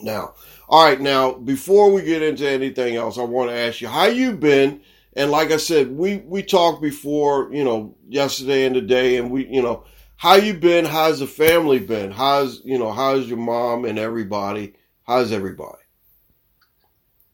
Now, 0.00 0.34
all 0.68 0.86
right, 0.86 1.00
now 1.00 1.32
before 1.32 1.92
we 1.92 2.02
get 2.02 2.22
into 2.22 2.48
anything 2.48 2.96
else, 2.96 3.18
I 3.18 3.22
want 3.24 3.50
to 3.50 3.56
ask 3.56 3.80
you 3.80 3.88
how 3.88 4.06
you 4.06 4.32
been. 4.32 4.80
And 5.14 5.30
like 5.30 5.50
I 5.50 5.56
said, 5.56 5.90
we 5.90 6.18
we 6.18 6.42
talked 6.42 6.80
before, 6.80 7.52
you 7.52 7.64
know, 7.64 7.96
yesterday 8.08 8.64
and 8.64 8.74
today, 8.74 9.16
and 9.16 9.30
we, 9.30 9.46
you 9.48 9.60
know, 9.60 9.84
how 10.16 10.36
you 10.36 10.54
been? 10.54 10.84
How's 10.84 11.18
the 11.18 11.26
family 11.26 11.80
been? 11.80 12.12
How's 12.12 12.62
you 12.64 12.78
know, 12.78 12.92
how's 12.92 13.26
your 13.26 13.38
mom 13.38 13.84
and 13.84 13.98
everybody? 13.98 14.74
How's 15.02 15.32
everybody? 15.32 15.82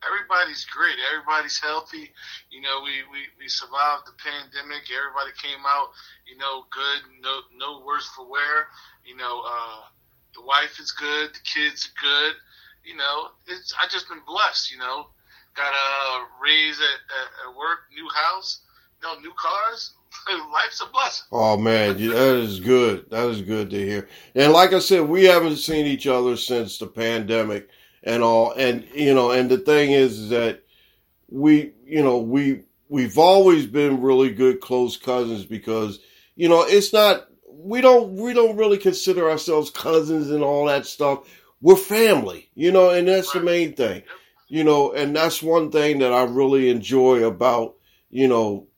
Everybody's 0.07 0.65
great. 0.65 0.97
Everybody's 1.13 1.59
healthy. 1.59 2.11
You 2.51 2.61
know, 2.61 2.81
we, 2.83 3.03
we, 3.11 3.27
we 3.39 3.49
survived 3.49 4.07
the 4.07 4.17
pandemic. 4.19 4.89
Everybody 4.91 5.33
came 5.37 5.65
out, 5.67 5.91
you 6.27 6.39
know, 6.39 6.67
good. 6.71 7.01
No 7.21 7.41
no 7.57 7.85
worse 7.85 8.07
for 8.15 8.29
wear. 8.29 8.69
You 9.05 9.17
know, 9.17 9.43
uh, 9.47 9.91
the 10.35 10.43
wife 10.43 10.79
is 10.81 10.93
good. 10.93 11.35
The 11.35 11.45
kids 11.45 11.89
are 11.89 11.97
good. 12.01 12.35
You 12.85 12.97
know, 12.97 13.35
it's 13.47 13.75
I 13.83 13.89
just 13.89 14.09
been 14.09 14.23
blessed. 14.27 14.71
You 14.71 14.79
know, 14.79 15.09
got 15.57 15.73
a 15.73 16.27
raise 16.43 16.79
at, 16.79 17.01
at, 17.11 17.49
at 17.49 17.57
work, 17.57 17.89
new 17.95 18.09
house, 18.15 18.61
you 19.03 19.09
know, 19.09 19.19
new 19.21 19.33
cars. 19.37 19.93
Life's 20.53 20.81
a 20.81 20.87
blessing. 20.87 21.27
Oh 21.33 21.57
man, 21.57 21.97
that 21.97 22.37
is 22.37 22.61
good. 22.61 23.11
That 23.11 23.29
is 23.29 23.43
good 23.43 23.71
to 23.71 23.77
hear. 23.77 24.09
And 24.35 24.53
like 24.53 24.73
I 24.73 24.79
said, 24.79 25.03
we 25.03 25.25
haven't 25.25 25.57
seen 25.57 25.87
each 25.87 26.07
other 26.07 26.37
since 26.37 26.79
the 26.79 26.87
pandemic 26.87 27.69
and 28.07 28.23
all. 28.23 28.53
And, 28.53 28.87
you 28.95 29.13
know, 29.13 29.31
and 29.33 29.51
the 29.51 29.59
thing 29.59 29.93
is, 29.93 30.19
is 30.19 30.29
that 30.31 30.63
we, 31.29 31.73
you 31.85 32.03
know, 32.03 32.19
we, 32.19 32.63
we've 32.89 33.19
always 33.19 33.67
been 33.67 34.01
really 34.01 34.31
good 34.31 34.61
close 34.61 34.97
cousins 34.97 35.45
because 35.45 35.99
you 36.35 36.49
know 36.49 36.63
it's 36.63 36.93
not 36.93 37.27
we 37.49 37.81
don't 37.81 38.15
we 38.15 38.33
don't 38.33 38.57
really 38.57 38.79
consider 38.79 39.31
ourselves 39.31 39.71
cousins 39.71 40.31
and 40.31 40.43
all 40.43 40.67
that 40.67 40.87
stuff. 40.87 41.21
We're 41.61 41.77
family, 41.77 42.51
you 42.55 42.71
know, 42.71 42.91
and 42.91 43.09
that's 43.09 43.33
the 43.33 43.41
main 43.41 43.75
thing, 43.75 44.03
you 44.49 44.63
know, 44.63 44.93
and 44.93 45.17
that's 45.17 45.43
one 45.43 45.71
thing 45.71 45.99
that 46.01 46.13
I 46.13 46.25
really 46.25 46.69
enjoy 46.69 47.25
about 47.25 47.75
you 48.11 48.29
know, 48.29 48.69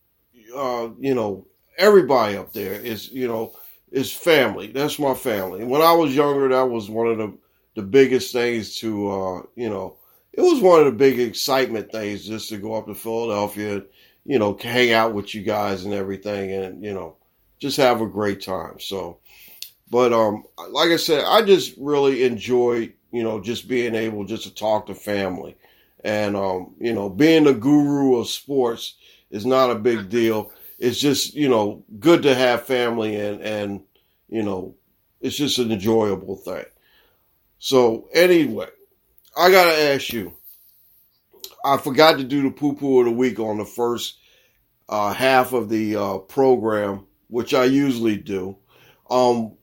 uh, 0.57 0.89
you 0.99 1.15
know, 1.15 1.47
everybody 1.77 2.37
up 2.37 2.53
there 2.53 2.75
is 2.75 3.11
you 3.13 3.29
know 3.29 3.53
is 3.91 4.13
family. 4.13 4.69
That's 4.69 4.99
my 4.99 5.15
family. 5.15 5.65
When 5.65 5.83
I 5.83 5.93
was 5.93 6.15
younger, 6.15 6.49
that 6.49 6.71
was 6.71 6.89
one 6.89 7.09
of 7.09 7.19
the 7.19 7.39
the 7.79 7.83
biggest 7.85 8.33
things 8.33 8.75
to 8.75 9.09
uh, 9.09 9.43
you 9.55 9.71
know. 9.71 9.97
It 10.33 10.41
was 10.43 10.61
one 10.61 10.81
of 10.81 10.87
the 10.87 10.93
big 10.93 11.21
excitement 11.21 11.93
things 11.93 12.27
just 12.27 12.49
to 12.49 12.59
go 12.59 12.75
up 12.75 12.87
to 12.87 12.95
Philadelphia, 12.95 13.83
you 14.25 14.39
know, 14.39 14.57
hang 14.61 14.93
out 14.93 15.15
with 15.15 15.33
you 15.33 15.43
guys 15.43 15.85
and 15.85 15.95
everything, 15.95 16.51
and 16.53 16.83
you 16.85 16.93
know, 16.93 17.15
just 17.61 17.77
have 17.77 18.01
a 18.01 18.07
great 18.07 18.43
time. 18.43 18.81
So, 18.81 19.19
but 19.93 20.13
um, 20.13 20.43
like 20.71 20.91
I 20.91 20.97
said, 20.97 21.25
I 21.25 21.43
just 21.43 21.77
really 21.79 22.25
enjoy 22.25 22.93
you 23.13 23.23
know 23.23 23.41
just 23.41 23.69
being 23.69 23.95
able 23.95 24.25
just 24.25 24.43
to 24.43 24.53
talk 24.53 24.87
to 24.87 24.95
family, 24.97 25.57
and 26.03 26.35
um, 26.35 26.75
you 26.81 26.93
know, 26.93 27.09
being 27.09 27.45
the 27.45 27.55
guru 27.55 28.17
of 28.17 28.27
sports 28.27 28.97
is 29.31 29.47
not 29.47 29.71
a 29.71 29.77
big 29.77 30.09
deal. 30.09 30.51
It's 30.81 30.99
just 30.99 31.35
you 31.35 31.49
know 31.49 31.85
good 32.01 32.25
to 32.25 32.35
have 32.35 32.67
family 32.67 33.15
and 33.15 33.41
and 33.41 33.85
you 34.29 34.43
know 34.43 34.75
it's 35.21 35.37
just 35.37 35.59
an 35.59 35.71
enjoyable 35.71 36.35
thing. 36.35 36.65
So 37.59 38.09
anyway, 38.13 38.69
I 39.37 39.51
gotta 39.51 39.95
ask 39.95 40.13
you. 40.13 40.35
I 41.65 41.77
forgot 41.77 42.19
to 42.19 42.25
do 42.25 42.43
the 42.43 42.51
poo 42.51 42.75
poo 42.75 43.01
of 43.01 43.07
the 43.07 43.13
week 43.13 43.41
on 43.41 43.59
the 43.59 43.65
first 43.65 44.19
uh, 44.89 45.13
half 45.13 45.53
of 45.53 45.69
the 45.69 45.97
uh, 45.97 46.19
program, 46.19 47.07
which 47.29 47.53
I 47.53 47.65
usually 47.65 48.17
do. 48.17 48.57
Um, 49.11 49.59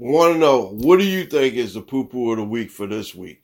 Want 0.00 0.32
to 0.32 0.38
know 0.38 0.72
what 0.80 0.98
do 0.98 1.04
you 1.04 1.26
think 1.26 1.56
is 1.56 1.74
the 1.74 1.82
poo 1.82 2.06
poo 2.06 2.30
of 2.32 2.38
the 2.38 2.44
week 2.44 2.70
for 2.70 2.86
this 2.86 3.14
week? 3.14 3.42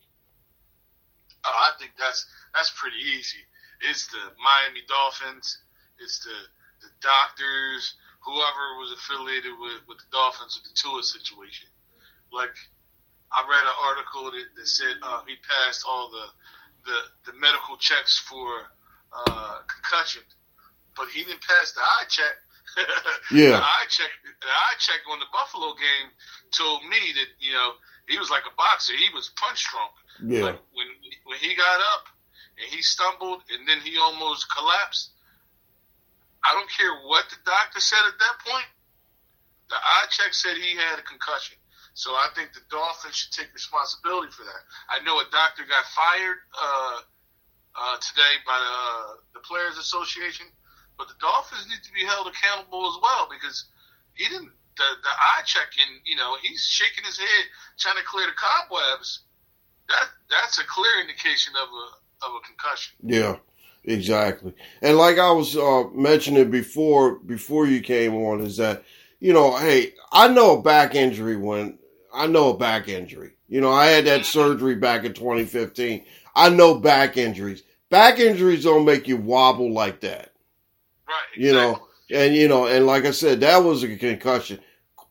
Oh, 1.44 1.52
I 1.52 1.76
think 1.78 1.92
that's 1.98 2.24
that's 2.54 2.72
pretty 2.80 2.96
easy. 2.96 3.44
It's 3.90 4.06
the 4.06 4.32
Miami 4.40 4.80
Dolphins. 4.88 5.58
It's 6.00 6.24
the 6.24 6.32
the 6.80 6.88
doctors, 7.02 7.96
whoever 8.24 8.80
was 8.80 8.96
affiliated 8.96 9.52
with, 9.60 9.84
with 9.86 9.98
the 9.98 10.08
Dolphins 10.10 10.56
with 10.56 10.64
the 10.64 10.80
Tua 10.80 11.02
situation. 11.02 11.68
Like 12.32 12.56
I 13.32 13.42
read 13.48 13.64
an 13.64 13.78
article 13.90 14.24
that, 14.30 14.48
that 14.56 14.68
said 14.68 14.96
uh, 15.02 15.22
he 15.26 15.34
passed 15.42 15.84
all 15.86 16.10
the, 16.10 16.26
the 16.86 17.32
the 17.32 17.38
medical 17.38 17.76
checks 17.76 18.18
for 18.18 18.46
uh, 19.12 19.58
concussion, 19.66 20.22
but 20.96 21.08
he 21.08 21.24
didn't 21.24 21.42
pass 21.42 21.72
the 21.72 21.80
eye 21.82 22.08
check. 22.08 22.36
Yeah. 23.32 23.58
the 23.58 23.62
eye 23.62 23.88
check, 23.88 24.10
the 24.22 24.46
eye 24.46 24.76
check 24.78 25.00
on 25.10 25.18
the 25.18 25.26
Buffalo 25.32 25.74
game 25.74 26.10
told 26.52 26.82
me 26.86 27.00
that 27.18 27.30
you 27.40 27.50
know 27.50 27.74
he 28.06 28.18
was 28.18 28.30
like 28.30 28.42
a 28.46 28.54
boxer. 28.54 28.94
He 28.94 29.10
was 29.14 29.30
punch 29.34 29.66
drunk. 29.70 29.92
Yeah. 30.22 30.52
Like 30.52 30.60
when 30.74 30.86
when 31.24 31.38
he 31.38 31.54
got 31.54 31.80
up 31.94 32.06
and 32.58 32.66
he 32.70 32.82
stumbled 32.82 33.42
and 33.50 33.66
then 33.66 33.80
he 33.80 33.98
almost 33.98 34.46
collapsed. 34.54 35.10
I 36.44 36.54
don't 36.54 36.70
care 36.70 36.94
what 37.02 37.26
the 37.30 37.36
doctor 37.44 37.80
said 37.80 38.02
at 38.06 38.18
that 38.18 38.36
point. 38.46 38.68
The 39.68 39.74
eye 39.74 40.06
check 40.10 40.32
said 40.34 40.56
he 40.56 40.76
had 40.76 40.98
a 40.98 41.02
concussion. 41.02 41.58
So 41.96 42.12
I 42.12 42.28
think 42.36 42.52
the 42.52 42.60
Dolphins 42.68 43.16
should 43.16 43.32
take 43.32 43.48
responsibility 43.56 44.28
for 44.28 44.44
that. 44.44 44.62
I 44.92 45.00
know 45.00 45.16
a 45.16 45.24
doctor 45.32 45.64
got 45.64 45.80
fired 45.96 46.44
uh, 46.52 47.00
uh, 47.72 47.96
today 48.04 48.36
by 48.44 48.52
the, 48.52 49.40
the 49.40 49.40
Players 49.40 49.80
Association, 49.80 50.44
but 51.00 51.08
the 51.08 51.16
Dolphins 51.24 51.64
need 51.72 51.80
to 51.80 51.92
be 51.96 52.04
held 52.04 52.28
accountable 52.28 52.84
as 52.84 53.00
well 53.00 53.32
because 53.32 53.64
he 54.12 54.28
didn't. 54.28 54.52
The, 54.76 54.84
the 55.02 55.08
eye 55.08 55.40
check 55.46 55.72
you 56.04 56.16
know 56.16 56.36
he's 56.42 56.60
shaking 56.68 57.02
his 57.02 57.16
head 57.16 57.44
trying 57.78 57.96
to 57.96 58.04
clear 58.04 58.26
the 58.26 58.36
cobwebs. 58.36 59.24
That 59.88 60.04
that's 60.28 60.58
a 60.58 60.64
clear 60.68 61.00
indication 61.00 61.54
of 61.56 61.68
a 61.72 62.28
of 62.28 62.36
a 62.36 62.44
concussion. 62.44 62.92
Yeah, 63.02 63.36
exactly. 63.84 64.52
And 64.82 64.98
like 64.98 65.16
I 65.16 65.30
was 65.30 65.56
uh, 65.56 65.84
mentioning 65.94 66.50
before, 66.50 67.20
before 67.20 67.66
you 67.66 67.80
came 67.80 68.14
on, 68.16 68.42
is 68.42 68.58
that 68.58 68.84
you 69.18 69.32
know, 69.32 69.56
hey, 69.56 69.94
I 70.12 70.28
know 70.28 70.58
a 70.58 70.62
back 70.62 70.94
injury 70.94 71.38
when 71.38 71.78
I 72.16 72.26
know 72.26 72.50
a 72.50 72.56
back 72.56 72.88
injury. 72.88 73.32
You 73.48 73.60
know, 73.60 73.70
I 73.72 73.86
had 73.86 74.06
that 74.06 74.24
surgery 74.24 74.74
back 74.74 75.04
in 75.04 75.12
2015. 75.12 76.04
I 76.34 76.48
know 76.48 76.78
back 76.78 77.16
injuries. 77.16 77.62
Back 77.90 78.18
injuries 78.18 78.64
don't 78.64 78.84
make 78.84 79.06
you 79.06 79.16
wobble 79.16 79.72
like 79.72 80.00
that. 80.00 80.32
Right. 81.06 81.36
You 81.36 81.52
know, 81.52 81.86
and 82.10 82.34
you 82.34 82.48
know, 82.48 82.66
and 82.66 82.86
like 82.86 83.04
I 83.04 83.12
said, 83.12 83.40
that 83.40 83.58
was 83.58 83.82
a 83.82 83.96
concussion. 83.96 84.58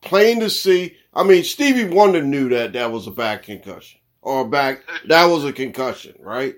Plain 0.02 0.40
to 0.40 0.50
see. 0.50 0.96
I 1.14 1.22
mean, 1.22 1.44
Stevie 1.44 1.88
Wonder 1.88 2.22
knew 2.22 2.50
that 2.50 2.74
that 2.74 2.92
was 2.92 3.06
a 3.06 3.10
back 3.10 3.44
concussion 3.44 4.00
or 4.20 4.42
a 4.42 4.48
back. 4.48 4.82
That 5.06 5.26
was 5.26 5.44
a 5.44 5.52
concussion, 5.52 6.14
right? 6.18 6.56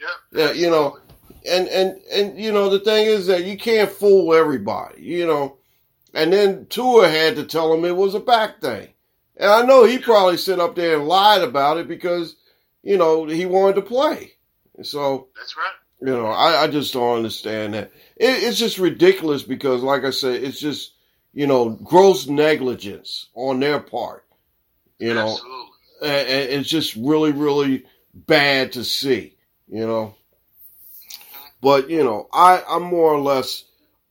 Yep. 0.00 0.10
Yeah, 0.32 0.52
you 0.52 0.70
know, 0.70 0.98
and 1.48 1.68
and 1.68 2.00
and 2.12 2.38
you 2.38 2.52
know 2.52 2.70
the 2.70 2.78
thing 2.78 3.06
is 3.06 3.26
that 3.26 3.44
you 3.44 3.58
can't 3.58 3.90
fool 3.90 4.34
everybody, 4.34 5.02
you 5.02 5.26
know. 5.26 5.58
And 6.14 6.32
then 6.32 6.66
Tua 6.66 7.08
had 7.08 7.36
to 7.36 7.44
tell 7.44 7.72
him 7.74 7.84
it 7.84 7.96
was 7.96 8.14
a 8.14 8.20
back 8.20 8.60
thing, 8.60 8.88
and 9.38 9.50
I 9.50 9.62
know 9.62 9.84
he 9.84 9.98
probably 9.98 10.36
sit 10.36 10.58
up 10.60 10.74
there 10.74 10.96
and 10.98 11.08
lied 11.08 11.42
about 11.42 11.78
it 11.78 11.88
because 11.88 12.36
you 12.82 12.98
know 12.98 13.26
he 13.26 13.46
wanted 13.46 13.76
to 13.76 13.82
play. 13.82 14.32
So 14.82 15.28
That's 15.36 15.56
right. 15.56 16.08
you 16.08 16.16
know, 16.16 16.26
I, 16.26 16.64
I 16.64 16.66
just 16.68 16.92
don't 16.92 17.16
understand 17.16 17.74
that. 17.74 17.92
It, 18.16 18.42
it's 18.44 18.58
just 18.58 18.78
ridiculous 18.78 19.42
because, 19.42 19.82
like 19.82 20.04
I 20.04 20.10
said, 20.10 20.42
it's 20.42 20.60
just 20.60 20.92
you 21.32 21.46
know 21.46 21.70
gross 21.70 22.26
negligence 22.26 23.26
on 23.34 23.60
their 23.60 23.80
part. 23.80 24.24
You 24.98 25.14
know, 25.14 25.32
Absolutely. 25.32 25.68
and, 26.02 26.28
and 26.28 26.60
it's 26.60 26.68
just 26.68 26.96
really, 26.96 27.32
really 27.32 27.84
bad 28.12 28.72
to 28.72 28.84
see. 28.84 29.36
You 29.68 29.86
know, 29.86 30.14
mm-hmm. 30.14 31.46
but 31.60 31.90
you 31.90 32.02
know, 32.02 32.28
I 32.32 32.62
I'm 32.68 32.82
more 32.82 33.12
or 33.12 33.20
less. 33.20 33.64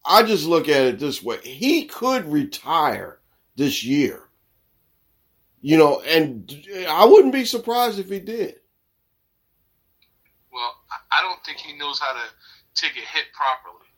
I 0.10 0.24
just 0.24 0.46
look 0.46 0.70
at 0.70 0.86
it 0.86 1.00
this 1.00 1.22
way: 1.22 1.40
he 1.44 1.86
could 1.86 2.32
retire 2.32 3.20
this 3.58 3.84
year. 3.84 4.27
You 5.68 5.76
know, 5.76 6.00
and 6.00 6.48
I 6.88 7.04
wouldn't 7.04 7.34
be 7.34 7.44
surprised 7.44 8.00
if 8.00 8.08
he 8.10 8.22
did. 8.22 8.56
Well, 10.50 10.72
I- 10.90 11.20
don't 11.24 11.44
think 11.44 11.58
he 11.58 11.74
knows 11.74 12.00
how 12.00 12.14
to 12.14 12.24
take 12.74 12.96
a 12.96 13.02
hit 13.04 13.34
properly. 13.34 13.92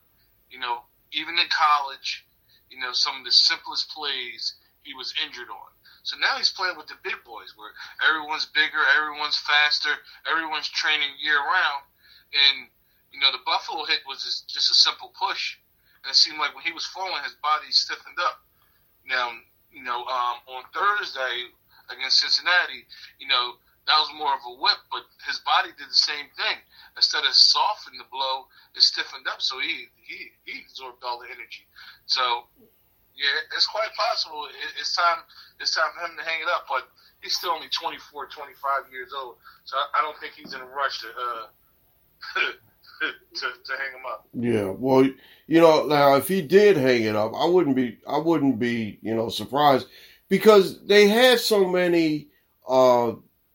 You 0.49 0.57
know, 0.57 0.81
even 1.11 1.37
in 1.37 1.47
college, 1.49 2.25
you 2.71 2.79
know, 2.79 2.91
some 2.91 3.17
of 3.19 3.23
the 3.23 3.31
simplest 3.31 3.89
plays 3.91 4.55
he 4.81 4.95
was 4.95 5.13
injured 5.23 5.49
on. 5.51 5.69
So 6.01 6.17
now 6.17 6.37
he's 6.37 6.49
playing 6.49 6.75
with 6.75 6.87
the 6.87 6.97
big 7.03 7.21
boys 7.23 7.53
where 7.55 7.69
everyone's 8.09 8.47
bigger, 8.47 8.81
everyone's 8.97 9.37
faster, 9.37 9.93
everyone's 10.25 10.69
training 10.69 11.13
year 11.21 11.37
round. 11.37 11.83
And, 12.33 12.67
you 13.13 13.19
know, 13.19 13.31
the 13.31 13.45
Buffalo 13.45 13.85
hit 13.85 14.01
was 14.07 14.23
just, 14.23 14.49
just 14.49 14.71
a 14.71 14.73
simple 14.73 15.13
push. 15.13 15.57
And 16.03 16.09
it 16.09 16.15
seemed 16.15 16.39
like 16.39 16.55
when 16.55 16.65
he 16.65 16.71
was 16.71 16.87
falling, 16.87 17.21
his 17.23 17.37
body 17.43 17.69
stiffened 17.69 18.17
up. 18.19 18.41
Now, 19.05 19.37
you 19.71 19.83
know, 19.83 20.01
um, 20.05 20.37
on 20.49 20.63
Thursday 20.73 21.53
against 21.89 22.21
Cincinnati, 22.21 22.85
you 23.19 23.27
know, 23.27 23.57
that 23.89 23.97
was 23.97 24.13
more 24.13 24.33
of 24.37 24.45
a 24.45 24.53
whip, 24.61 24.77
but 24.93 25.01
his 25.25 25.41
body 25.41 25.73
did 25.73 25.89
the 25.89 25.97
same 25.97 26.29
thing. 26.37 26.61
Instead 26.95 27.25
of 27.25 27.33
softening 27.33 27.97
the 27.97 28.05
blow, 28.11 28.45
it 28.75 28.81
stiffened 28.85 29.25
up, 29.25 29.41
so 29.41 29.57
he 29.59 29.89
he, 29.97 30.29
he 30.45 30.61
absorbed 30.69 31.01
all 31.01 31.19
the 31.19 31.25
energy. 31.25 31.65
So, 32.05 32.45
yeah, 33.17 33.33
it's 33.55 33.65
quite 33.65 33.89
possible. 33.97 34.45
It, 34.45 34.77
it's 34.77 34.95
time 34.95 35.25
it's 35.59 35.73
time 35.73 35.89
for 35.95 36.05
him 36.05 36.17
to 36.17 36.23
hang 36.23 36.41
it 36.41 36.49
up, 36.53 36.69
but 36.69 36.85
he's 37.21 37.35
still 37.35 37.51
only 37.51 37.69
24, 37.69 38.27
25 38.27 38.93
years 38.93 39.11
old, 39.15 39.35
so 39.65 39.77
I, 39.77 39.99
I 39.99 40.01
don't 40.01 40.17
think 40.19 40.33
he's 40.33 40.53
in 40.53 40.61
a 40.61 40.69
rush 40.69 41.01
to 41.01 41.07
uh, 41.09 41.47
to, 43.01 43.45
to 43.65 43.71
hang 43.73 43.93
him 43.97 44.05
up. 44.05 44.27
Yeah, 44.33 44.69
well, 44.77 45.03
you 45.47 45.61
know, 45.61 45.85
now 45.87 46.15
if 46.15 46.27
he 46.27 46.41
did 46.41 46.77
hang 46.77 47.03
it 47.03 47.15
up, 47.15 47.33
I 47.33 47.45
wouldn't 47.45 47.75
be, 47.75 47.97
I 48.07 48.17
wouldn't 48.17 48.59
be, 48.59 48.99
you 49.01 49.15
know, 49.15 49.29
surprised 49.29 49.87
because 50.29 50.85
they 50.85 51.07
had 51.07 51.39
so 51.39 51.67
many, 51.67 52.27
uh, 52.67 53.13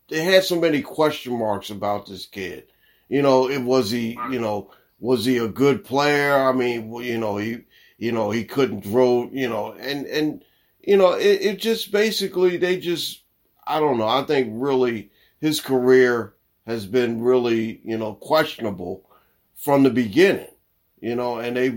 they 0.09 0.23
had 0.23 0.45
so 0.45 0.61
many 0.61 0.83
question 0.83 1.39
marks 1.39 1.71
about 1.71 2.07
this 2.07 2.27
kid. 2.27 2.65
You 3.09 3.23
know, 3.23 3.49
it 3.49 3.63
was 3.63 3.91
he, 3.91 4.19
you 4.31 4.41
know, 4.41 4.71
was 4.99 5.25
he 5.25 5.39
a 5.39 5.49
good 5.49 5.85
player? 5.85 6.35
I 6.35 6.53
mean, 6.53 6.93
you 6.95 7.19
know, 7.19 7.37
he, 7.37 7.59
you 7.99 8.13
know, 8.13 8.31
he 8.31 8.45
couldn't 8.45 8.83
throw, 8.83 9.31
you 9.33 9.49
know, 9.49 9.73
and 9.73 10.07
and 10.07 10.45
you 10.81 10.97
know, 10.97 11.13
it, 11.13 11.41
it 11.43 11.59
just 11.59 11.93
basically 11.93 12.57
they 12.57 12.79
just, 12.79 13.23
I 13.67 13.81
don't 13.81 13.99
know. 13.99 14.09
I 14.09 14.23
think 14.25 14.51
really 14.53 15.11
his 15.41 15.61
career 15.61 16.35
has 16.67 16.87
been 16.87 17.23
really, 17.23 17.81
you 17.85 17.97
know, 17.99 18.15
questionable 18.15 19.09
from 19.55 19.83
the 19.83 19.91
beginning, 19.91 20.51
you 21.01 21.15
know, 21.15 21.39
and 21.39 21.57
they 21.57 21.71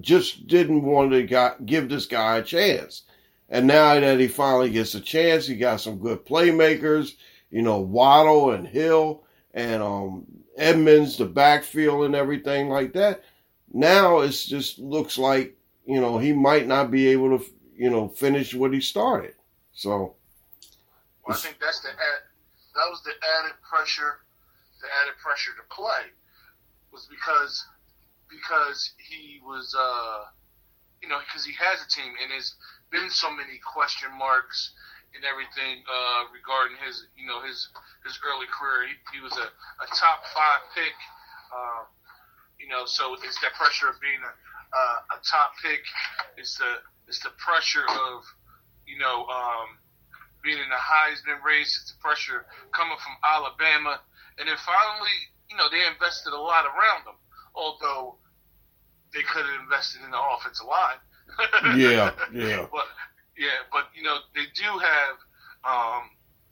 just 0.00 0.46
didn't 0.46 0.82
want 0.82 1.12
to 1.12 1.56
give 1.64 1.88
this 1.88 2.06
guy 2.06 2.38
a 2.38 2.42
chance. 2.42 3.02
And 3.50 3.66
now 3.66 3.98
that 3.98 4.20
he 4.20 4.28
finally 4.28 4.70
gets 4.70 4.94
a 4.94 5.00
chance, 5.00 5.46
he 5.46 5.56
got 5.56 5.80
some 5.80 5.98
good 5.98 6.24
playmakers, 6.24 7.16
you 7.50 7.62
know, 7.62 7.78
Waddle 7.80 8.52
and 8.52 8.66
Hill 8.66 9.24
and 9.52 9.82
um, 9.82 10.26
Edmonds, 10.56 11.16
the 11.16 11.26
backfield 11.26 12.04
and 12.04 12.14
everything 12.14 12.68
like 12.68 12.92
that. 12.92 13.24
now 13.72 14.20
it 14.20 14.30
just 14.30 14.78
looks 14.78 15.18
like 15.18 15.56
you 15.86 16.00
know 16.00 16.18
he 16.18 16.32
might 16.32 16.66
not 16.66 16.90
be 16.90 17.08
able 17.08 17.38
to 17.38 17.44
you 17.74 17.90
know 17.90 18.08
finish 18.08 18.54
what 18.54 18.72
he 18.72 18.80
started. 18.80 19.34
So 19.72 20.14
well, 21.26 21.36
I 21.36 21.40
think 21.40 21.58
that's 21.60 21.80
the 21.80 21.88
ad, 21.88 22.22
that 22.74 22.86
was 22.90 23.02
the 23.02 23.12
added 23.40 23.56
pressure, 23.68 24.20
the 24.80 24.88
added 25.02 25.18
pressure 25.22 25.52
to 25.56 25.74
play 25.74 26.12
was 26.92 27.08
because 27.10 27.64
because 28.28 28.92
he 28.98 29.40
was 29.44 29.74
uh 29.78 30.24
you 31.02 31.08
know 31.08 31.18
because 31.26 31.44
he 31.44 31.52
has 31.54 31.82
a 31.82 31.88
team 31.88 32.12
and 32.22 32.30
there's 32.30 32.54
been 32.90 33.10
so 33.10 33.30
many 33.30 33.58
question 33.62 34.10
marks 34.18 34.74
and 35.14 35.26
everything 35.26 35.82
uh, 35.86 36.30
regarding 36.30 36.78
his 36.82 37.06
you 37.18 37.26
know 37.26 37.42
his 37.42 37.70
his 38.06 38.18
early 38.22 38.46
career. 38.50 38.90
He, 38.90 38.94
he 39.18 39.20
was 39.22 39.34
a, 39.34 39.48
a 39.50 39.86
top 39.94 40.26
five 40.30 40.62
pick. 40.74 40.94
Uh, 41.50 41.82
you 42.58 42.68
know, 42.68 42.84
so 42.84 43.16
it's 43.24 43.40
that 43.40 43.56
pressure 43.56 43.88
of 43.88 43.96
being 44.04 44.20
a, 44.20 44.32
uh, 44.32 45.16
a 45.16 45.18
top 45.24 45.56
pick. 45.64 45.82
It's 46.36 46.54
the 46.58 46.82
it's 47.08 47.22
the 47.22 47.34
pressure 47.42 47.86
of 47.86 48.22
you 48.86 48.98
know 48.98 49.26
um, 49.26 49.80
being 50.42 50.58
in 50.58 50.70
the 50.70 50.78
Heisman 50.78 51.42
race. 51.42 51.74
It's 51.80 51.90
the 51.90 51.98
pressure 51.98 52.46
coming 52.70 52.98
from 53.00 53.16
Alabama, 53.24 53.98
and 54.38 54.46
then 54.46 54.58
finally, 54.62 55.16
you 55.50 55.56
know, 55.56 55.66
they 55.70 55.82
invested 55.90 56.32
a 56.32 56.38
lot 56.38 56.66
around 56.66 57.06
him. 57.06 57.18
Although 57.50 58.22
they 59.12 59.26
could 59.26 59.42
have 59.42 59.60
invested 59.60 60.02
in 60.06 60.10
the 60.10 60.20
offensive 60.20 60.66
line. 60.70 61.02
Yeah, 61.76 62.12
yeah. 62.32 62.66
But 62.70 62.86
yeah, 63.36 63.64
but 63.72 63.88
you 63.94 64.02
know 64.02 64.18
they 64.34 64.46
do 64.54 64.68
have 64.78 65.16
um, 65.64 66.10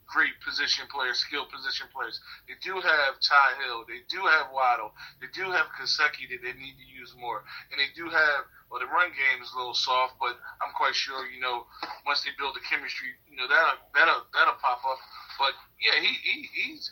great 0.09 0.33
position 0.41 0.89
players, 0.89 1.21
skilled 1.21 1.53
position 1.53 1.87
players. 1.93 2.19
They 2.49 2.57
do 2.65 2.81
have 2.81 3.21
Ty 3.21 3.61
Hill. 3.61 3.85
They 3.85 4.01
do 4.09 4.25
have 4.25 4.49
Waddle. 4.51 4.97
They 5.21 5.29
do 5.37 5.53
have 5.53 5.69
Gesicki 5.77 6.25
that 6.33 6.41
they 6.41 6.57
need 6.57 6.81
to 6.81 6.89
use 6.89 7.13
more. 7.21 7.45
And 7.71 7.77
they 7.77 7.93
do 7.93 8.09
have, 8.09 8.49
well, 8.73 8.81
the 8.81 8.89
run 8.89 9.13
game 9.13 9.45
is 9.45 9.53
a 9.53 9.57
little 9.61 9.77
soft, 9.77 10.17
but 10.17 10.41
I'm 10.65 10.73
quite 10.75 10.97
sure, 10.97 11.29
you 11.29 11.45
know, 11.45 11.69
once 12.09 12.25
they 12.25 12.33
build 12.41 12.57
the 12.57 12.65
chemistry, 12.65 13.13
you 13.29 13.37
know, 13.37 13.47
that'll, 13.47 13.79
that'll, 13.93 14.25
that'll 14.33 14.57
pop 14.65 14.81
up. 14.89 14.99
But 15.37 15.53
yeah, 15.77 16.01
he, 16.01 16.09
he 16.25 16.49
he's, 16.57 16.91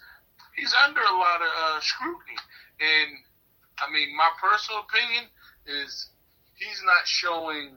he's 0.54 0.76
under 0.84 1.00
a 1.00 1.16
lot 1.16 1.40
of 1.40 1.50
uh, 1.50 1.80
scrutiny. 1.80 2.36
And 2.84 3.16
I 3.80 3.88
mean, 3.88 4.12
my 4.12 4.28
personal 4.36 4.84
opinion 4.84 5.24
is 5.64 6.12
he's 6.56 6.82
not 6.84 7.04
showing, 7.06 7.76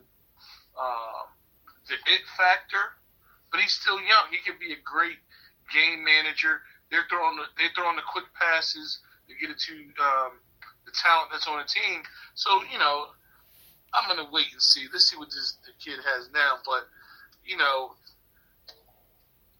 um, 0.79 1.25
the 1.87 1.95
it 1.95 2.23
factor, 2.37 2.95
but 3.51 3.59
he's 3.61 3.73
still 3.73 3.99
young. 3.99 4.29
He 4.31 4.39
could 4.45 4.59
be 4.59 4.73
a 4.73 4.81
great 4.83 5.19
game 5.73 6.03
manager. 6.03 6.61
They're 6.91 7.05
throwing 7.09 7.37
the, 7.37 7.45
they're 7.57 7.73
throwing 7.75 7.97
the 7.97 8.07
quick 8.07 8.25
passes 8.33 8.99
to 9.27 9.33
get 9.37 9.49
it 9.53 9.59
to 9.69 9.73
um, 10.01 10.41
the 10.85 10.93
talent 10.97 11.29
that's 11.31 11.47
on 11.47 11.59
the 11.59 11.69
team. 11.69 12.01
So 12.33 12.61
you 12.71 12.79
know, 12.79 13.13
I'm 13.93 14.07
gonna 14.09 14.29
wait 14.31 14.49
and 14.53 14.61
see. 14.61 14.85
Let's 14.91 15.09
see 15.09 15.17
what 15.17 15.29
this 15.29 15.57
the 15.65 15.73
kid 15.77 15.99
has 16.01 16.29
now. 16.33 16.61
But 16.65 16.87
you 17.45 17.57
know, 17.57 17.93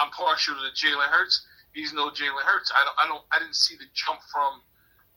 I'm 0.00 0.10
partial 0.10 0.54
to 0.54 0.70
Jalen 0.74 1.08
Hurts. 1.08 1.46
He's 1.72 1.92
no 1.92 2.08
Jalen 2.10 2.44
Hurts. 2.44 2.72
I 2.74 2.84
don't. 2.84 2.96
I 2.98 3.06
don't. 3.08 3.24
I 3.32 3.38
didn't 3.38 3.56
see 3.56 3.76
the 3.76 3.84
jump 3.94 4.20
from 4.32 4.62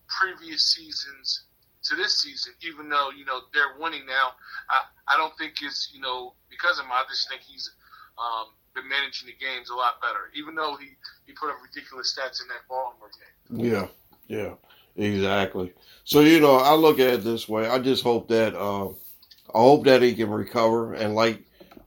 previous 0.07 0.73
seasons 0.73 1.43
to 1.83 1.95
this 1.95 2.21
season, 2.21 2.53
even 2.61 2.89
though 2.89 3.09
you 3.15 3.25
know 3.25 3.41
they're 3.53 3.79
winning 3.79 4.05
now. 4.05 4.33
I, 4.69 5.15
I 5.15 5.17
don't 5.17 5.35
think 5.37 5.55
it's 5.61 5.91
you 5.93 6.01
know 6.01 6.33
because 6.49 6.79
of 6.79 6.85
him. 6.85 6.91
I 6.91 7.03
just 7.09 7.29
think 7.29 7.41
he's 7.41 7.71
um, 8.17 8.47
been 8.75 8.87
managing 8.87 9.27
the 9.27 9.45
games 9.45 9.69
a 9.69 9.75
lot 9.75 10.01
better. 10.01 10.31
Even 10.35 10.55
though 10.55 10.75
he 10.75 10.89
he 11.25 11.33
put 11.33 11.49
up 11.49 11.57
ridiculous 11.61 12.15
stats 12.17 12.41
in 12.41 12.47
that 12.49 12.67
Baltimore 12.69 13.09
game. 13.17 13.71
Yeah, 13.71 13.87
yeah, 14.27 15.03
exactly. 15.03 15.73
So 16.03 16.21
you 16.21 16.39
know, 16.39 16.55
I 16.55 16.73
look 16.75 16.99
at 16.99 17.13
it 17.13 17.23
this 17.23 17.47
way. 17.47 17.67
I 17.67 17.79
just 17.79 18.03
hope 18.03 18.27
that 18.29 18.55
uh, 18.55 18.89
I 18.89 19.59
hope 19.59 19.85
that 19.85 20.01
he 20.01 20.13
can 20.13 20.29
recover, 20.29 20.93
and 20.93 21.15
like 21.15 21.41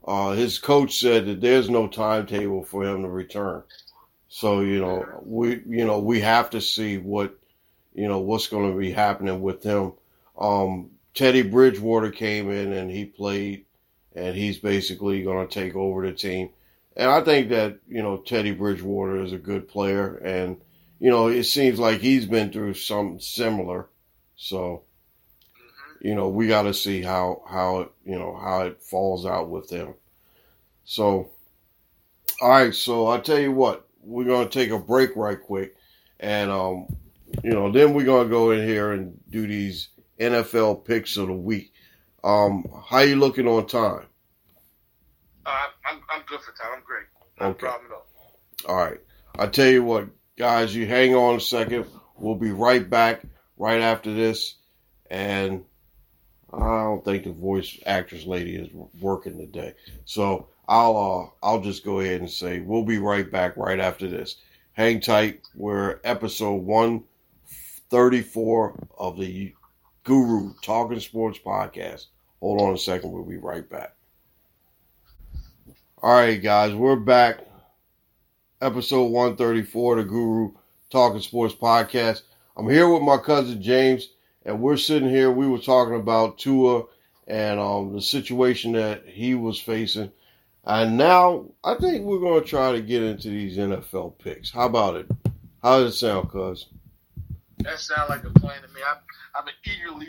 uh, 0.05 0.33
his 0.33 0.59
coach 0.59 0.99
said, 0.99 1.25
that 1.25 1.41
there's 1.41 1.69
no 1.69 1.87
timetable 1.87 2.63
for 2.63 2.83
him 2.83 3.01
to 3.01 3.09
return. 3.09 3.63
So 4.29 4.59
you 4.59 4.79
know, 4.79 5.05
we 5.23 5.61
you 5.67 5.85
know 5.85 5.99
we 5.99 6.19
have 6.21 6.49
to 6.51 6.61
see 6.61 6.97
what 6.97 7.37
you 7.93 8.07
know 8.07 8.19
what's 8.19 8.47
going 8.47 8.71
to 8.71 8.77
be 8.77 8.91
happening 8.91 9.41
with 9.41 9.63
him. 9.63 9.93
Um, 10.37 10.91
Teddy 11.13 11.41
Bridgewater 11.41 12.11
came 12.11 12.51
in 12.51 12.73
and 12.73 12.91
he 12.91 13.05
played, 13.05 13.65
and 14.15 14.35
he's 14.35 14.57
basically 14.57 15.23
going 15.23 15.47
to 15.47 15.53
take 15.53 15.75
over 15.75 16.05
the 16.05 16.13
team. 16.13 16.49
And 16.97 17.09
I 17.09 17.21
think 17.21 17.49
that 17.49 17.79
you 17.87 18.03
know 18.03 18.17
Teddy 18.17 18.51
Bridgewater 18.51 19.23
is 19.23 19.33
a 19.33 19.37
good 19.37 19.67
player, 19.67 20.15
and 20.17 20.57
you 20.99 21.09
know 21.09 21.27
it 21.27 21.45
seems 21.45 21.79
like 21.79 21.99
he's 22.01 22.25
been 22.25 22.51
through 22.51 22.75
something 22.75 23.19
similar. 23.19 23.87
So 24.35 24.83
you 26.05 26.15
know 26.15 26.29
we 26.29 26.47
got 26.47 26.63
to 26.63 26.73
see 26.73 27.01
how 27.01 27.41
how 27.49 27.79
it 27.81 27.91
you 28.05 28.17
know 28.19 28.35
how 28.35 28.61
it 28.61 28.81
falls 28.83 29.25
out 29.25 29.49
with 29.49 29.69
them. 29.69 29.95
So 30.83 31.31
all 32.41 32.49
right, 32.49 32.75
so 32.75 33.07
I 33.07 33.19
tell 33.19 33.39
you 33.39 33.51
what, 33.51 33.87
we're 34.01 34.25
going 34.25 34.47
to 34.47 34.53
take 34.59 34.69
a 34.71 34.79
break 34.79 35.15
right 35.15 35.41
quick, 35.41 35.75
and 36.19 36.51
um, 36.51 36.87
you 37.43 37.51
know, 37.51 37.71
then 37.71 37.93
we're 37.93 38.05
gonna 38.05 38.29
go 38.29 38.51
in 38.51 38.67
here 38.67 38.91
and 38.91 39.19
do 39.29 39.47
these 39.47 39.89
NFL 40.19 40.85
picks 40.85 41.17
of 41.17 41.27
the 41.27 41.33
week. 41.33 41.73
Um, 42.23 42.65
how 42.87 42.99
you 42.99 43.15
looking 43.15 43.47
on 43.47 43.67
time? 43.67 44.05
Uh, 45.45 45.67
I'm 45.85 46.01
I'm 46.09 46.21
good 46.27 46.41
for 46.41 46.51
time. 46.51 46.73
I'm 46.77 46.83
great. 46.85 47.05
No 47.39 47.49
Okay. 47.49 47.59
problem 47.59 47.91
at 47.91 47.95
all. 47.95 48.07
All 48.67 48.75
right. 48.75 48.99
I 49.37 49.47
tell 49.47 49.67
you 49.67 49.83
what, 49.83 50.09
guys, 50.37 50.75
you 50.75 50.87
hang 50.87 51.15
on 51.15 51.35
a 51.37 51.41
second. 51.41 51.85
We'll 52.17 52.35
be 52.35 52.51
right 52.51 52.87
back 52.89 53.23
right 53.57 53.81
after 53.81 54.13
this. 54.13 54.55
And 55.09 55.65
I 56.55 56.83
don't 56.83 57.03
think 57.03 57.23
the 57.23 57.31
voice 57.31 57.79
actress 57.85 58.25
lady 58.25 58.55
is 58.55 58.69
working 58.99 59.37
today. 59.37 59.73
So 60.05 60.47
I'll 60.67 60.97
uh 61.43 61.45
I'll 61.45 61.61
just 61.61 61.83
go 61.83 61.99
ahead 61.99 62.21
and 62.21 62.29
say 62.29 62.59
we'll 62.59 62.83
be 62.83 62.97
right 62.97 63.29
back 63.29 63.57
right 63.57 63.79
after 63.79 64.07
this. 64.07 64.37
Hang 64.73 64.99
tight. 64.99 65.41
We're 65.55 65.99
episode 66.03 66.63
one 66.63 67.03
thirty 67.89 68.21
four 68.21 68.75
of 68.97 69.17
the 69.17 69.53
Guru 70.03 70.53
Talking 70.61 70.99
Sports 70.99 71.39
Podcast. 71.43 72.07
Hold 72.39 72.61
on 72.61 72.73
a 72.73 72.77
second, 72.77 73.11
we'll 73.11 73.23
be 73.23 73.37
right 73.37 73.67
back. 73.69 73.95
All 76.01 76.13
right, 76.13 76.41
guys, 76.41 76.73
we're 76.73 76.95
back 76.95 77.39
episode 78.61 79.11
134 79.11 79.97
of 79.97 80.05
the 80.05 80.09
Guru 80.09 80.51
Talking 80.89 81.21
Sports 81.21 81.53
Podcast. 81.53 82.21
I'm 82.57 82.69
here 82.69 82.89
with 82.89 83.01
my 83.01 83.17
cousin 83.17 83.61
James, 83.61 84.09
and 84.45 84.61
we're 84.61 84.77
sitting 84.77 85.09
here. 85.09 85.31
We 85.31 85.47
were 85.47 85.59
talking 85.59 85.95
about 85.95 86.37
Tua 86.37 86.83
and 87.27 87.59
um, 87.59 87.93
the 87.93 88.01
situation 88.01 88.71
that 88.73 89.05
he 89.05 89.35
was 89.35 89.59
facing. 89.59 90.11
And 90.63 90.97
now 90.97 91.45
I 91.63 91.75
think 91.75 92.05
we're 92.05 92.19
going 92.19 92.41
to 92.41 92.47
try 92.47 92.71
to 92.71 92.81
get 92.81 93.03
into 93.03 93.29
these 93.29 93.57
NFL 93.57 94.17
picks. 94.19 94.51
How 94.51 94.65
about 94.65 94.95
it? 94.95 95.07
How 95.61 95.79
does 95.79 95.95
it 95.95 95.97
sound, 95.97 96.29
cuz? 96.29 96.67
That 97.59 97.79
sounds 97.79 98.09
like 98.09 98.23
a 98.23 98.29
plan 98.39 98.61
to 98.61 98.67
me. 98.69 98.81
I'm 98.87 98.97
I'm 99.35 99.53
eagerly 99.65 100.07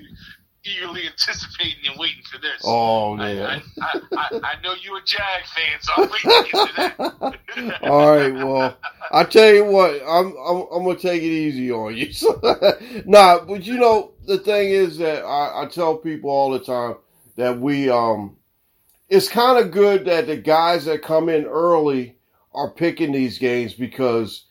eagerly 0.67 1.07
anticipating 1.07 1.91
and 1.91 1.99
waiting 1.99 2.23
for 2.31 2.39
this. 2.39 2.63
Oh, 2.65 3.15
man. 3.15 3.63
I, 3.81 3.83
I, 3.83 4.01
I, 4.17 4.41
I 4.43 4.63
know 4.63 4.75
you're 4.81 4.99
a 4.99 5.05
Jag 5.05 5.45
fan, 5.47 5.81
so 5.81 5.93
I'm 5.97 6.11
waiting 6.11 6.45
to 6.45 6.51
get 6.51 6.99
to 6.99 7.39
that. 7.51 7.83
All 7.83 8.17
right, 8.17 8.35
well, 8.35 8.77
I 9.13 9.25
tell 9.25 9.53
you 9.53 9.65
what, 9.65 10.03
I'm 10.07 10.35
I'm, 10.37 10.67
I'm 10.73 10.85
gonna 10.85 10.97
take 10.99 11.23
it 11.23 11.27
easy 11.27 11.71
on 11.71 11.97
you. 11.97 12.13
nah, 13.07 13.45
but 13.45 13.65
you 13.65 13.79
know 13.79 14.13
the 14.27 14.39
thing 14.39 14.71
is 14.71 14.99
that 14.99 15.23
I, 15.25 15.63
I 15.63 15.67
tell 15.67 15.97
people 15.97 16.31
all 16.31 16.51
the 16.51 16.61
time 16.61 16.97
that 17.37 17.59
we 17.59 17.89
um, 17.89 18.37
it's 19.09 19.29
kind 19.29 19.59
of 19.59 19.71
good 19.71 20.05
that 20.07 20.27
the 20.27 20.37
guys 20.37 20.85
that 20.87 21.03
come 21.03 21.29
in 21.29 21.45
early 21.45 22.17
are 22.53 22.71
picking 22.71 23.13
these 23.13 23.39
games 23.39 23.75
because 23.75 24.45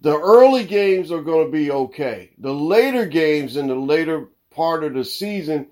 the 0.00 0.16
early 0.16 0.64
games 0.64 1.10
are 1.10 1.22
going 1.22 1.46
to 1.46 1.52
be 1.52 1.70
okay. 1.70 2.30
The 2.38 2.52
later 2.52 3.06
games 3.06 3.56
in 3.56 3.66
the 3.66 3.74
later 3.74 4.28
part 4.56 4.82
of 4.82 4.94
the 4.94 5.04
season, 5.04 5.68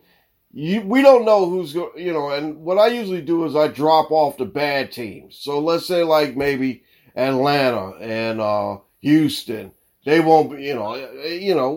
you, 0.52 0.82
we 0.82 1.02
don't 1.02 1.24
know 1.24 1.50
who's 1.50 1.72
going, 1.72 1.90
you 1.96 2.12
know, 2.12 2.30
and 2.30 2.58
what 2.58 2.78
I 2.78 2.88
usually 2.88 3.22
do 3.22 3.44
is 3.46 3.56
I 3.56 3.68
drop 3.68 4.12
off 4.12 4.36
the 4.36 4.44
bad 4.44 4.92
teams. 4.92 5.36
So 5.40 5.58
let's 5.58 5.86
say 5.86 6.04
like 6.04 6.36
maybe 6.36 6.84
Atlanta 7.16 7.96
and 7.96 8.40
uh, 8.40 8.78
Houston. 9.00 9.72
They 10.04 10.20
won't 10.20 10.50
be, 10.50 10.62
you 10.62 10.74
know, 10.74 10.94
you 11.24 11.54
know, 11.54 11.74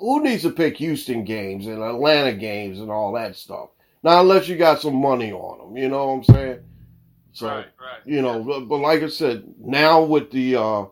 who 0.00 0.22
needs 0.22 0.42
to 0.42 0.50
pick 0.50 0.76
Houston 0.76 1.24
games 1.24 1.66
and 1.66 1.82
Atlanta 1.82 2.34
games 2.34 2.78
and 2.78 2.90
all 2.90 3.12
that 3.14 3.36
stuff? 3.36 3.70
Now, 4.02 4.20
unless 4.20 4.48
you 4.48 4.56
got 4.56 4.82
some 4.82 4.96
money 4.96 5.32
on 5.32 5.58
them, 5.58 5.76
you 5.82 5.88
know 5.88 6.06
what 6.06 6.12
I'm 6.12 6.24
saying? 6.24 6.60
So, 7.32 7.46
right, 7.46 7.66
right. 7.80 8.00
you 8.04 8.20
know, 8.20 8.42
but, 8.44 8.60
but 8.66 8.78
like 8.78 9.02
I 9.02 9.08
said, 9.08 9.44
now 9.58 10.02
with 10.02 10.30
the, 10.30 10.56
uh, 10.56 10.84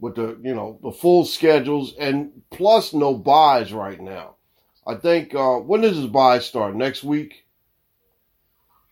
with 0.00 0.16
the, 0.16 0.38
you 0.42 0.54
know, 0.54 0.78
the 0.82 0.90
full 0.90 1.24
schedules 1.24 1.94
and 1.98 2.42
plus 2.50 2.92
no 2.92 3.14
byes 3.14 3.72
right 3.72 4.00
now. 4.00 4.33
I 4.86 4.94
think, 4.96 5.34
uh, 5.34 5.56
when 5.56 5.80
does 5.80 5.96
this 5.96 6.06
bye 6.06 6.38
start? 6.38 6.74
Next 6.74 7.04
week? 7.04 7.44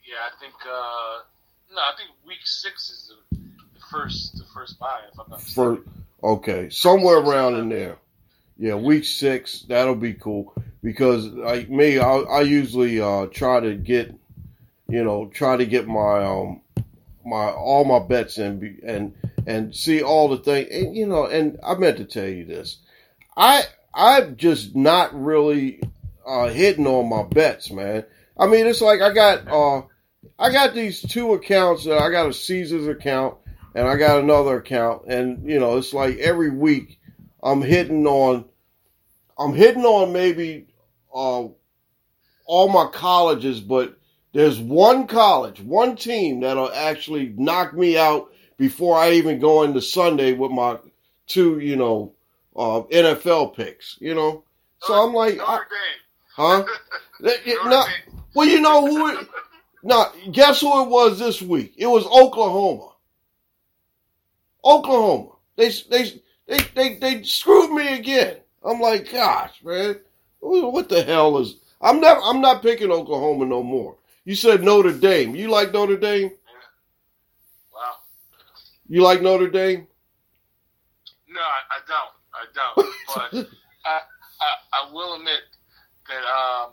Yeah, 0.09 0.17
I 0.27 0.41
think, 0.41 0.55
uh, 0.65 1.75
no, 1.75 1.81
I 1.81 1.93
think 1.97 2.11
week 2.27 2.45
six 2.45 2.91
is 2.91 3.13
the, 3.31 3.37
the 3.75 3.85
first, 3.91 4.37
the 4.37 4.45
first 4.55 4.79
bye, 4.79 5.01
if 5.13 5.19
I'm 5.19 5.31
not 5.31 5.39
mistaken. 5.39 5.77
First, 5.77 5.89
okay. 6.23 6.71
Somewhere 6.71 7.19
around 7.19 7.57
in 7.57 7.69
there. 7.69 7.99
Yeah, 8.59 8.75
week 8.75 9.05
six, 9.05 9.63
that'll 9.63 9.95
be 9.95 10.15
cool 10.15 10.55
because 10.83 11.27
like 11.27 11.69
me, 11.69 11.99
I, 11.99 12.19
I 12.19 12.41
usually 12.43 13.01
uh, 13.01 13.27
try 13.27 13.61
to 13.61 13.75
get, 13.75 14.15
you 14.89 15.03
know, 15.03 15.27
try 15.35 15.57
to 15.57 15.67
get 15.67 15.89
my 15.89 16.23
um 16.23 16.61
my 17.25 17.51
all 17.51 17.85
my 17.85 17.99
bets 17.99 18.39
in 18.39 18.79
and 18.85 19.15
and 19.47 19.75
see 19.75 20.03
all 20.03 20.29
the 20.29 20.39
things. 20.39 20.69
And 20.71 20.95
you 20.95 21.07
know, 21.07 21.27
and 21.27 21.59
I 21.65 21.75
meant 21.75 21.97
to 21.99 22.05
tell 22.05 22.29
you 22.29 22.45
this, 22.45 22.79
I 23.37 23.63
I'm 23.95 24.37
just 24.37 24.75
not 24.75 25.19
really 25.21 25.81
uh, 26.27 26.49
hitting 26.49 26.87
on 26.87 27.09
my 27.09 27.25
bets, 27.25 27.71
man. 27.71 28.05
I 28.39 28.47
mean, 28.47 28.67
it's 28.67 28.81
like 28.81 29.01
I 29.01 29.13
got 29.13 29.49
uh 29.49 29.83
I 30.39 30.53
got 30.53 30.75
these 30.75 31.03
two 31.03 31.35
accounts. 31.35 31.87
I 31.87 32.11
got 32.11 32.29
a 32.29 32.33
Caesars 32.33 32.89
account 32.89 33.37
and 33.75 33.87
I 33.87 33.97
got 33.97 34.21
another 34.21 34.57
account, 34.57 35.07
and 35.07 35.49
you 35.49 35.59
know, 35.59 35.77
it's 35.77 35.93
like 35.93 36.19
every 36.19 36.51
week 36.51 36.99
I'm 37.43 37.63
hitting 37.63 38.07
on. 38.07 38.47
I'm 39.39 39.55
hitting 39.55 39.85
on 39.85 40.13
maybe 40.13 40.67
uh, 41.13 41.49
all 42.47 42.69
my 42.69 42.87
colleges, 42.93 43.61
but 43.61 43.97
there's 44.33 44.59
one 44.59 45.07
college, 45.07 45.61
one 45.61 45.97
team 45.97 46.41
that'll 46.41 46.73
actually 46.73 47.35
knock 47.37 47.75
me 47.75 47.99
out 47.99 48.31
before 48.59 48.97
I 48.97 49.13
even 49.13 49.39
go 49.39 49.63
into 49.63 49.81
Sunday 49.81 50.33
with 50.33 50.51
my 50.51 50.79
two, 51.27 51.59
you 51.59 51.77
know, 51.77 52.15
uh, 52.57 52.83
NFL 52.83 53.55
picks. 53.55 53.97
You 54.01 54.15
know, 54.15 54.45
so 54.81 54.95
I'm 54.95 55.15
like, 55.15 55.39
I, 55.41 55.61
huh? 56.35 56.65
no, 57.67 57.85
well, 58.35 58.49
you 58.49 58.61
know 58.61 58.87
who? 58.87 59.09
It, 59.09 59.29
now, 59.83 60.13
guess 60.31 60.61
who 60.61 60.83
it 60.83 60.89
was 60.89 61.19
this 61.19 61.43
week? 61.43 61.75
It 61.77 61.87
was 61.87 62.07
Oklahoma. 62.07 62.93
Oklahoma. 64.65 65.31
They 65.57 65.71
they 65.91 66.23
they 66.47 66.59
they, 66.75 66.95
they 66.97 67.23
screwed 67.23 67.73
me 67.73 67.99
again. 67.99 68.37
I'm 68.65 68.81
like, 68.81 69.11
gosh, 69.11 69.63
man. 69.65 69.97
What 70.41 70.89
the 70.89 71.03
hell 71.03 71.39
is? 71.39 71.57
I'm 71.81 72.01
not. 72.01 72.19
I'm 72.23 72.41
not 72.41 72.63
picking 72.63 72.91
Oklahoma 72.91 73.45
no 73.47 73.63
more. 73.63 73.97
You 74.25 74.37
said 74.37 74.63
Notre 74.63 74.93
Dame. 74.93 75.35
You 75.35 75.49
like 75.49 75.73
Notre 75.73 75.97
Dame? 75.97 76.31
Yeah. 76.31 76.31
Wow. 77.73 77.95
You 78.89 79.03
like 79.03 79.21
Notre 79.21 79.51
Dame? 79.51 79.87
No, 81.29 81.41
I, 81.41 81.77
I 81.77 81.79
don't. 81.89 82.12
I 82.43 82.47
don't. 82.55 82.87
But 83.15 83.49
I, 83.85 84.01
I, 84.41 84.51
I 84.73 84.93
will 84.93 85.15
admit 85.15 85.41
that 86.09 86.25
um, 86.25 86.73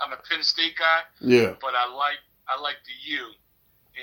I'm 0.00 0.12
a 0.12 0.16
Penn 0.28 0.42
State 0.42 0.74
guy. 0.78 1.00
Yeah. 1.20 1.54
But 1.60 1.74
I 1.74 1.92
like 1.94 2.18
I 2.48 2.60
like 2.60 2.76
the 2.84 3.12
U, 3.12 3.26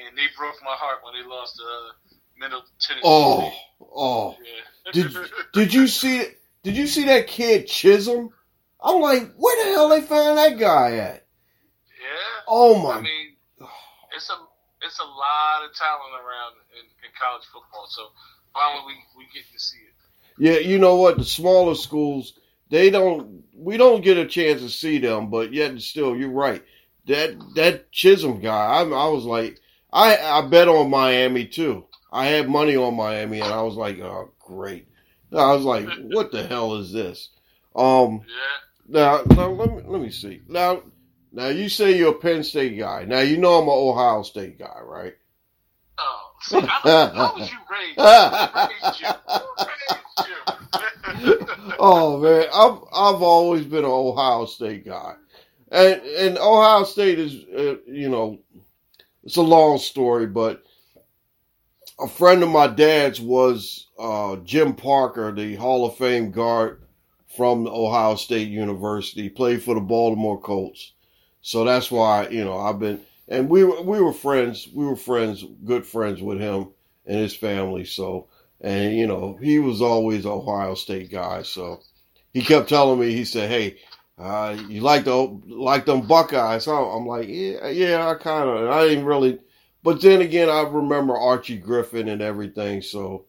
and 0.05 0.17
they 0.17 0.27
broke 0.37 0.55
my 0.63 0.75
heart 0.75 0.99
when 1.03 1.13
they 1.13 1.27
lost 1.27 1.57
to 1.57 1.63
uh, 1.63 2.15
Middle 2.39 2.63
Tennessee. 2.79 3.01
Oh, 3.03 3.51
oh. 3.81 4.35
Yeah. 4.43 4.91
did 4.91 5.15
Did 5.53 5.73
you 5.73 5.87
see? 5.87 6.25
Did 6.63 6.77
you 6.77 6.87
see 6.87 7.05
that 7.05 7.27
kid 7.27 7.67
Chisholm? 7.67 8.29
I'm 8.81 9.01
like, 9.01 9.31
where 9.35 9.65
the 9.65 9.71
hell 9.71 9.89
they 9.89 10.01
find 10.01 10.37
that 10.37 10.57
guy 10.57 10.95
at? 10.97 11.25
Yeah. 11.99 12.43
Oh 12.47 12.81
my. 12.81 12.99
I 12.99 13.01
mean, 13.01 13.35
it's 14.15 14.29
a 14.29 14.37
it's 14.83 14.99
a 14.99 15.07
lot 15.07 15.63
of 15.63 15.73
talent 15.75 16.15
around 16.19 16.59
in, 16.75 16.85
in 17.03 17.11
college 17.15 17.47
football. 17.51 17.87
So 17.87 18.11
finally, 18.53 18.95
we 19.15 19.23
we 19.23 19.25
get 19.33 19.43
to 19.51 19.59
see 19.59 19.79
it. 19.79 19.92
Yeah, 20.37 20.57
you 20.57 20.79
know 20.79 20.95
what? 20.95 21.17
The 21.17 21.25
smaller 21.25 21.75
schools, 21.75 22.33
they 22.69 22.89
don't. 22.89 23.43
We 23.55 23.77
don't 23.77 24.03
get 24.03 24.17
a 24.17 24.25
chance 24.25 24.61
to 24.61 24.69
see 24.69 24.97
them, 24.97 25.29
but 25.29 25.53
yet 25.53 25.79
still, 25.81 26.15
you're 26.15 26.31
right. 26.31 26.63
That 27.07 27.35
that 27.55 27.91
Chisholm 27.91 28.39
guy, 28.41 28.51
I, 28.51 28.81
I 28.81 29.07
was 29.07 29.25
like, 29.25 29.59
I 29.91 30.17
I 30.17 30.41
bet 30.47 30.67
on 30.67 30.89
Miami 30.89 31.45
too. 31.45 31.85
I 32.11 32.27
had 32.27 32.49
money 32.49 32.75
on 32.75 32.95
Miami, 32.95 33.41
and 33.41 33.51
I 33.51 33.61
was 33.61 33.75
like, 33.75 33.99
oh 33.99 34.31
great. 34.39 34.87
I 35.31 35.53
was 35.53 35.63
like, 35.63 35.87
what 36.11 36.31
the 36.31 36.45
hell 36.45 36.75
is 36.75 36.91
this? 36.91 37.29
Um, 37.75 38.21
yeah. 38.27 38.43
Now, 38.87 39.21
now 39.35 39.49
let 39.49 39.69
me 39.69 39.81
let 39.85 40.01
me 40.01 40.11
see. 40.11 40.41
Now, 40.47 40.83
now 41.31 41.47
you 41.47 41.69
say 41.69 41.97
you're 41.97 42.11
a 42.11 42.19
Penn 42.19 42.43
State 42.43 42.77
guy. 42.77 43.05
Now 43.05 43.21
you 43.21 43.37
know 43.37 43.55
I'm 43.55 43.63
an 43.63 43.69
Ohio 43.69 44.23
State 44.23 44.59
guy, 44.59 44.79
right? 44.83 45.15
Oh, 46.51 46.61
how 47.13 47.33
was 47.37 47.49
you 47.51 47.57
raised? 47.71 47.97
Raised 48.83 49.01
you? 49.01 49.07
Raised 49.69 50.27
you? 51.29 51.75
oh 51.79 52.17
man, 52.19 52.47
I've 52.53 52.79
I've 52.93 53.21
always 53.21 53.65
been 53.65 53.85
an 53.85 53.91
Ohio 53.91 54.45
State 54.45 54.85
guy, 54.85 55.15
and 55.71 56.01
and 56.01 56.37
Ohio 56.37 56.83
State 56.83 57.19
is 57.19 57.45
uh, 57.55 57.75
you 57.87 58.09
know 58.09 58.39
it's 59.23 59.37
a 59.37 59.41
long 59.41 59.77
story, 59.77 60.27
but 60.27 60.63
a 61.99 62.07
friend 62.07 62.43
of 62.43 62.49
my 62.49 62.67
dad's 62.67 63.21
was 63.21 63.87
uh, 63.97 64.35
Jim 64.37 64.73
Parker, 64.73 65.31
the 65.31 65.55
Hall 65.55 65.85
of 65.85 65.95
Fame 65.95 66.31
guard 66.31 66.81
from 67.35 67.67
Ohio 67.67 68.15
State 68.15 68.49
University, 68.49 69.29
played 69.29 69.63
for 69.63 69.75
the 69.75 69.81
Baltimore 69.81 70.39
Colts. 70.39 70.93
So 71.41 71.63
that's 71.63 71.91
why, 71.91 72.27
you 72.29 72.43
know, 72.43 72.57
I've 72.57 72.79
been, 72.79 73.01
and 73.27 73.49
we 73.49 73.63
were, 73.63 73.81
we 73.81 74.01
were 74.01 74.13
friends, 74.13 74.67
we 74.73 74.85
were 74.85 74.95
friends, 74.95 75.43
good 75.65 75.85
friends 75.85 76.21
with 76.21 76.39
him 76.39 76.69
and 77.05 77.19
his 77.19 77.35
family. 77.35 77.85
So, 77.85 78.27
and, 78.61 78.95
you 78.95 79.07
know, 79.07 79.37
he 79.41 79.59
was 79.59 79.81
always 79.81 80.25
Ohio 80.25 80.75
State 80.75 81.11
guy. 81.11 81.43
So 81.43 81.81
he 82.33 82.41
kept 82.41 82.69
telling 82.69 82.99
me, 82.99 83.13
he 83.13 83.25
said, 83.25 83.49
Hey, 83.49 83.77
uh, 84.17 84.57
you 84.67 84.81
like 84.81 85.05
the, 85.05 85.15
like 85.47 85.85
them 85.85 86.07
Buckeyes? 86.07 86.65
So 86.65 86.73
I'm 86.73 87.05
like, 87.07 87.27
yeah, 87.27 87.67
yeah, 87.69 88.07
I 88.07 88.15
kind 88.15 88.49
of, 88.49 88.69
I 88.69 88.87
didn't 88.87 89.05
really, 89.05 89.39
but 89.83 90.01
then 90.01 90.21
again, 90.21 90.49
I 90.49 90.61
remember 90.61 91.15
Archie 91.15 91.57
Griffin 91.57 92.07
and 92.07 92.21
everything. 92.21 92.81
So, 92.81 93.25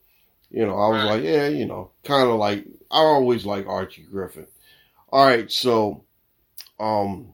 you 0.50 0.64
know, 0.64 0.76
I 0.76 0.88
was 0.88 1.04
like, 1.04 1.22
yeah, 1.24 1.48
you 1.48 1.66
know, 1.66 1.90
kind 2.04 2.28
of 2.28 2.36
like 2.36 2.64
I 2.90 2.98
always 2.98 3.44
like 3.44 3.66
Archie 3.66 4.02
Griffin. 4.08 4.46
All 5.08 5.26
right, 5.26 5.50
so, 5.50 6.04
um, 6.78 7.33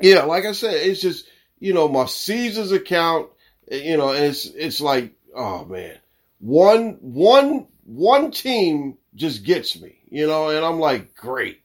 yeah, 0.00 0.22
like 0.22 0.44
I 0.44 0.52
said, 0.52 0.74
it's 0.74 1.00
just 1.00 1.26
you 1.58 1.72
know 1.74 1.88
my 1.88 2.06
Caesars 2.06 2.72
account, 2.72 3.30
you 3.70 3.96
know, 3.96 4.10
and 4.10 4.24
it's 4.24 4.46
it's 4.46 4.80
like, 4.80 5.14
oh 5.34 5.64
man, 5.64 5.98
one 6.38 6.98
one 7.00 7.66
one 7.84 8.30
team 8.30 8.98
just 9.14 9.44
gets 9.44 9.80
me, 9.80 9.98
you 10.08 10.26
know, 10.26 10.50
and 10.50 10.64
I'm 10.64 10.80
like, 10.80 11.14
great, 11.14 11.62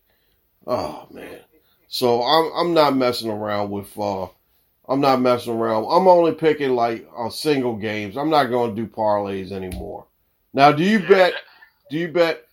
oh 0.67 1.07
man. 1.11 1.39
So 1.87 2.23
I'm 2.23 2.51
I'm 2.55 2.73
not 2.73 2.95
messing 2.95 3.31
around 3.31 3.71
with 3.71 3.97
uh 3.97 4.27
I'm 4.89 5.01
not 5.01 5.21
messing 5.21 5.53
around. 5.53 5.85
I'm 5.85 6.07
only 6.07 6.33
picking 6.33 6.71
like 6.71 7.07
uh, 7.15 7.29
single 7.29 7.75
games. 7.75 8.17
I'm 8.17 8.31
not 8.31 8.45
going 8.45 8.75
to 8.75 8.81
do 8.81 8.87
parlays 8.87 9.51
anymore. 9.51 10.07
Now, 10.51 10.71
do 10.71 10.83
you 10.83 10.99
bet? 11.07 11.33
Do 11.91 11.97
you 11.97 12.07
bet? 12.07 12.47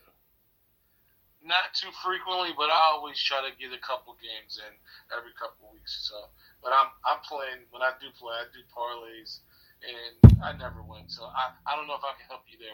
Not 1.43 1.73
too 1.73 1.89
frequently, 2.03 2.49
but 2.55 2.69
I 2.69 2.91
always 2.93 3.19
try 3.19 3.39
to 3.39 3.57
get 3.57 3.75
a 3.75 3.81
couple 3.81 4.15
games 4.21 4.59
in 4.59 4.73
every 5.15 5.31
couple 5.39 5.67
of 5.67 5.73
weeks. 5.73 5.95
Or 5.97 6.03
so, 6.15 6.19
but 6.63 6.71
I'm 6.73 6.87
I'm 7.05 7.19
playing 7.27 7.65
when 7.71 7.81
I 7.81 7.91
do 8.01 8.07
play, 8.17 8.33
I 8.33 8.45
do 8.51 8.61
parlays, 8.71 9.39
and 9.83 10.43
I 10.43 10.53
never 10.57 10.81
win. 10.83 11.03
So 11.07 11.23
I, 11.23 11.51
I 11.65 11.75
don't 11.75 11.87
know 11.87 11.95
if 11.95 12.03
I 12.03 12.13
can 12.17 12.27
help 12.29 12.43
you 12.49 12.57
there 12.59 12.73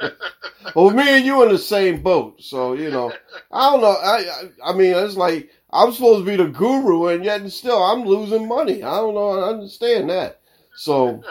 because. 0.00 0.74
well, 0.74 0.90
me 0.90 1.16
and 1.16 1.26
you 1.26 1.42
in 1.42 1.50
the 1.50 1.58
same 1.58 2.02
boat, 2.02 2.42
so 2.42 2.74
you 2.74 2.90
know, 2.90 3.12
I 3.52 3.70
don't 3.70 3.80
know. 3.80 3.92
I 3.92 4.16
I, 4.18 4.70
I 4.70 4.72
mean, 4.74 4.94
it's 4.94 5.16
like 5.16 5.50
I'm 5.70 5.92
supposed 5.92 6.24
to 6.24 6.30
be 6.30 6.36
the 6.36 6.48
guru, 6.48 7.08
and 7.08 7.24
yet 7.24 7.48
still 7.50 7.82
I'm 7.82 8.04
losing 8.04 8.48
money. 8.48 8.82
I 8.82 8.96
don't 8.96 9.14
know. 9.14 9.30
I 9.30 9.48
understand 9.50 10.10
that. 10.10 10.40
So, 10.76 11.22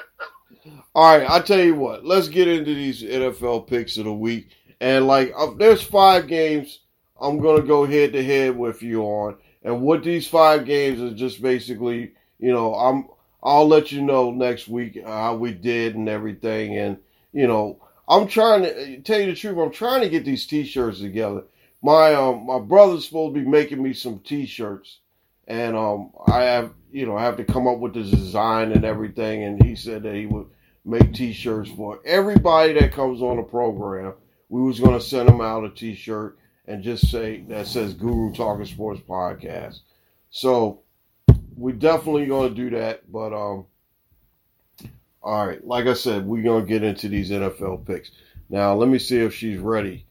All 0.95 1.17
right, 1.17 1.29
I 1.29 1.39
tell 1.39 1.59
you 1.59 1.75
what. 1.75 2.05
Let's 2.05 2.27
get 2.27 2.47
into 2.47 2.73
these 2.73 3.03
NFL 3.03 3.67
picks 3.67 3.97
of 3.97 4.05
the 4.05 4.13
week. 4.13 4.49
And 4.79 5.07
like, 5.07 5.33
uh, 5.35 5.51
there's 5.57 5.81
five 5.81 6.27
games 6.27 6.79
I'm 7.24 7.39
gonna 7.39 7.61
go 7.61 7.86
head 7.86 8.13
to 8.13 8.24
head 8.24 8.57
with 8.57 8.84
you 8.84 9.01
on. 9.03 9.38
And 9.63 9.82
what 9.82 10.03
these 10.03 10.28
five 10.28 10.65
games 10.65 10.99
is 10.99 11.13
just 11.13 11.41
basically, 11.41 12.11
you 12.38 12.51
know, 12.51 12.76
I'm 12.76 13.07
I'll 13.41 13.67
let 13.67 13.91
you 13.91 14.01
know 14.01 14.32
next 14.32 14.67
week 14.67 15.01
how 15.05 15.36
we 15.36 15.53
did 15.53 15.95
and 15.95 16.09
everything. 16.09 16.78
And 16.78 16.97
you 17.32 17.47
know, 17.47 17.80
I'm 18.07 18.28
trying 18.28 18.63
to 18.63 18.99
tell 19.01 19.19
you 19.21 19.28
the 19.28 19.36
truth. 19.36 19.57
I'm 19.57 19.71
trying 19.71 20.01
to 20.01 20.09
get 20.09 20.26
these 20.26 20.45
T-shirts 20.45 20.99
together. 20.99 21.43
My 21.82 22.13
um 22.13 22.45
my 22.45 22.59
brother's 22.59 23.05
supposed 23.05 23.36
to 23.36 23.41
be 23.41 23.47
making 23.47 23.82
me 23.82 23.93
some 23.93 24.19
T-shirts, 24.19 24.99
and 25.47 25.78
um 25.78 26.11
I 26.28 26.41
have 26.43 26.74
you 26.91 27.05
know 27.05 27.15
I 27.15 27.24
have 27.24 27.38
to 27.38 27.45
come 27.45 27.67
up 27.67 27.80
with 27.80 27.93
the 27.93 28.03
design 28.03 28.74
and 28.74 28.84
everything. 28.84 29.43
And 29.43 29.63
he 29.63 29.76
said 29.76 30.03
that 30.03 30.15
he 30.15 30.26
would 30.26 30.47
make 30.84 31.13
T-shirts 31.13 31.71
for 31.71 32.01
everybody 32.03 32.74
that 32.74 32.91
comes 32.91 33.21
on 33.21 33.38
the 33.38 33.43
program. 33.43 34.13
We 34.49 34.61
was 34.61 34.82
gonna 34.82 34.99
send 34.99 35.30
them 35.30 35.39
out 35.39 35.63
a 35.63 35.69
T-shirt 35.69 36.38
and 36.66 36.84
just 36.84 37.09
say 37.09 37.41
that 37.49 37.68
says 37.68 37.93
Guru 37.93 38.34
Talking 38.34 38.66
Sports 38.66 39.01
Podcast. 39.01 39.80
So 40.30 40.82
we 41.55 41.74
definitely 41.74 42.26
gonna 42.26 42.53
do 42.53 42.70
that. 42.72 43.11
But 43.11 43.34
um, 43.34 43.66
all 45.22 45.47
right, 45.47 45.66
like 45.66 45.88
I 45.88 45.93
said, 45.93 46.26
we're 46.26 46.43
gonna 46.43 46.66
get 46.66 46.84
into 46.84 47.07
these 47.07 47.32
NFL 47.32 47.86
picks. 47.86 48.11
Now 48.49 48.76
let 48.76 48.89
me 48.89 48.99
see 48.99 49.20
if 49.20 49.34
she's 49.34 49.59
ready. 49.59 50.05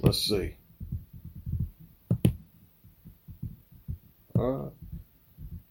Let's 0.00 0.22
see. 0.22 0.54
Uh, 4.38 4.70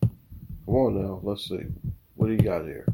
come 0.01 0.75
on 0.75 1.01
now, 1.01 1.19
let's 1.23 1.47
see. 1.47 1.63
What 2.15 2.27
do 2.27 2.33
you 2.33 2.39
got 2.39 2.65
here? 2.65 2.85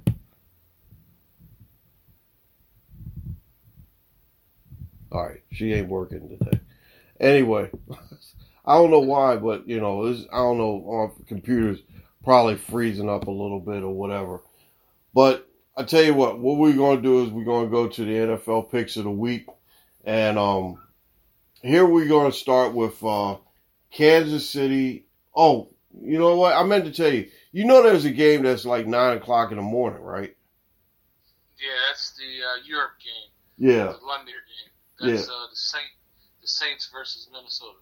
All 5.12 5.28
right, 5.28 5.42
she 5.52 5.74
ain't 5.74 5.88
working 5.90 6.30
today. 6.30 6.60
Anyway, 7.20 7.70
I 8.66 8.76
don't 8.76 8.92
know 8.92 9.00
why, 9.00 9.36
but 9.38 9.68
you 9.68 9.80
know, 9.80 10.12
this, 10.12 10.26
I 10.32 10.38
don't 10.38 10.58
know 10.58 10.84
on 10.88 11.24
computers 11.28 11.80
probably 12.24 12.56
freezing 12.56 13.10
up 13.10 13.28
a 13.28 13.32
little 13.32 13.60
bit 13.60 13.84
or 13.84 13.94
whatever. 13.94 14.42
But 15.14 15.48
I 15.78 15.84
tell 15.84 16.04
you 16.04 16.14
what, 16.14 16.40
what 16.40 16.58
we're 16.58 16.76
going 16.76 16.98
to 16.98 17.04
do 17.04 17.24
is 17.24 17.30
we're 17.30 17.44
going 17.44 17.66
to 17.66 17.72
go 17.72 17.88
to 17.88 18.06
the 18.06 18.12
NFL 18.12 18.72
picks 18.72 18.96
of 18.98 19.04
the 19.04 19.12
week, 19.12 19.48
and 20.04 20.38
um, 20.38 20.80
here 21.62 21.86
we're 21.86 22.08
going 22.08 22.32
to 22.32 22.38
start 22.38 22.74
with 22.74 23.04
uh, 23.04 23.38
Kansas 23.92 24.50
City. 24.50 25.06
Oh, 25.36 25.70
you 26.02 26.18
know 26.18 26.36
what? 26.36 26.56
I 26.56 26.64
meant 26.64 26.86
to 26.86 26.92
tell 26.92 27.14
you. 27.14 27.30
You 27.52 27.66
know, 27.66 27.84
there's 27.84 28.06
a 28.06 28.12
game 28.12 28.44
that's 28.44 28.66
like 28.66 28.88
nine 28.88 29.18
o'clock 29.18 29.52
in 29.52 29.58
the 29.58 29.64
morning, 29.64 30.02
right? 30.02 30.36
Yeah, 31.60 31.70
that's 31.90 32.14
the 32.18 32.24
uh, 32.24 32.66
Europe 32.66 32.94
game. 33.00 33.70
Yeah. 33.70 33.94
The 33.94 34.06
London 34.06 34.34
game. 34.34 34.72
That's 35.00 35.28
Yeah. 35.28 35.34
uh, 35.34 35.48
the 35.50 35.56
Saint, 35.56 35.86
Saints 36.64 36.90
versus 36.92 37.28
Minnesota. 37.32 37.78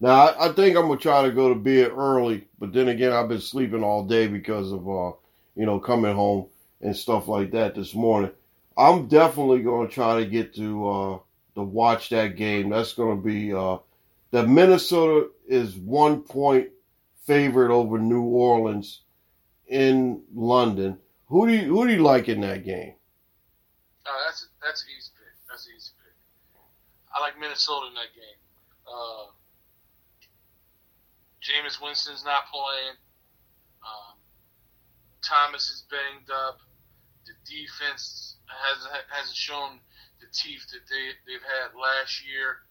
Now 0.00 0.28
I, 0.28 0.48
I 0.48 0.52
think 0.52 0.76
I'm 0.76 0.88
gonna 0.88 0.98
try 0.98 1.22
to 1.22 1.30
go 1.30 1.48
to 1.48 1.54
bed 1.54 1.92
early, 1.96 2.46
but 2.58 2.72
then 2.72 2.88
again, 2.88 3.12
I've 3.12 3.28
been 3.28 3.40
sleeping 3.40 3.84
all 3.84 4.04
day 4.04 4.26
because 4.26 4.72
of 4.72 4.88
uh, 4.88 5.12
you 5.56 5.66
know, 5.66 5.78
coming 5.78 6.14
home 6.14 6.46
and 6.80 6.96
stuff 6.96 7.28
like 7.28 7.50
that 7.52 7.74
this 7.74 7.94
morning. 7.94 8.30
I'm 8.76 9.06
definitely 9.06 9.62
gonna 9.62 9.88
try 9.88 10.18
to 10.20 10.26
get 10.26 10.54
to 10.56 10.88
uh 10.88 11.18
to 11.54 11.62
watch 11.62 12.08
that 12.10 12.36
game. 12.36 12.70
That's 12.70 12.92
gonna 12.92 13.20
be 13.20 13.52
uh 13.54 13.78
that 14.32 14.48
Minnesota 14.48 15.28
is 15.46 15.76
one 15.76 16.22
point 16.22 16.68
favorite 17.24 17.72
over 17.72 17.98
New 17.98 18.22
Orleans 18.22 19.02
in 19.68 20.22
London. 20.34 20.98
Who 21.26 21.46
do 21.46 21.54
you 21.54 21.62
who 21.66 21.86
do 21.86 21.94
you 21.94 22.02
like 22.02 22.28
in 22.28 22.40
that 22.40 22.64
game? 22.64 22.94
Oh, 24.06 24.22
that's 24.26 24.48
that's 24.62 24.84
easy 24.84 25.10
pick. 25.16 25.34
That's 25.48 25.66
an 25.66 25.72
easy 25.76 25.92
pick. 26.02 26.14
I 27.14 27.22
like 27.22 27.38
Minnesota 27.38 27.86
in 27.86 27.94
that 27.94 28.10
game. 28.12 28.40
Uh, 28.84 29.30
Jameis 31.38 31.80
Winston's 31.80 32.24
not 32.24 32.50
playing. 32.50 32.98
Um, 33.84 34.18
Thomas 35.22 35.70
is 35.70 35.84
banged 35.86 36.28
up. 36.32 36.58
The 37.24 37.32
defense 37.48 38.36
hasn't 38.48 38.92
hasn't 39.08 39.36
shown 39.36 39.80
the 40.20 40.28
teeth 40.32 40.66
that 40.72 40.84
they 40.90 41.16
they've 41.24 41.44
had 41.44 41.72
last 41.76 42.20
year. 42.26 42.64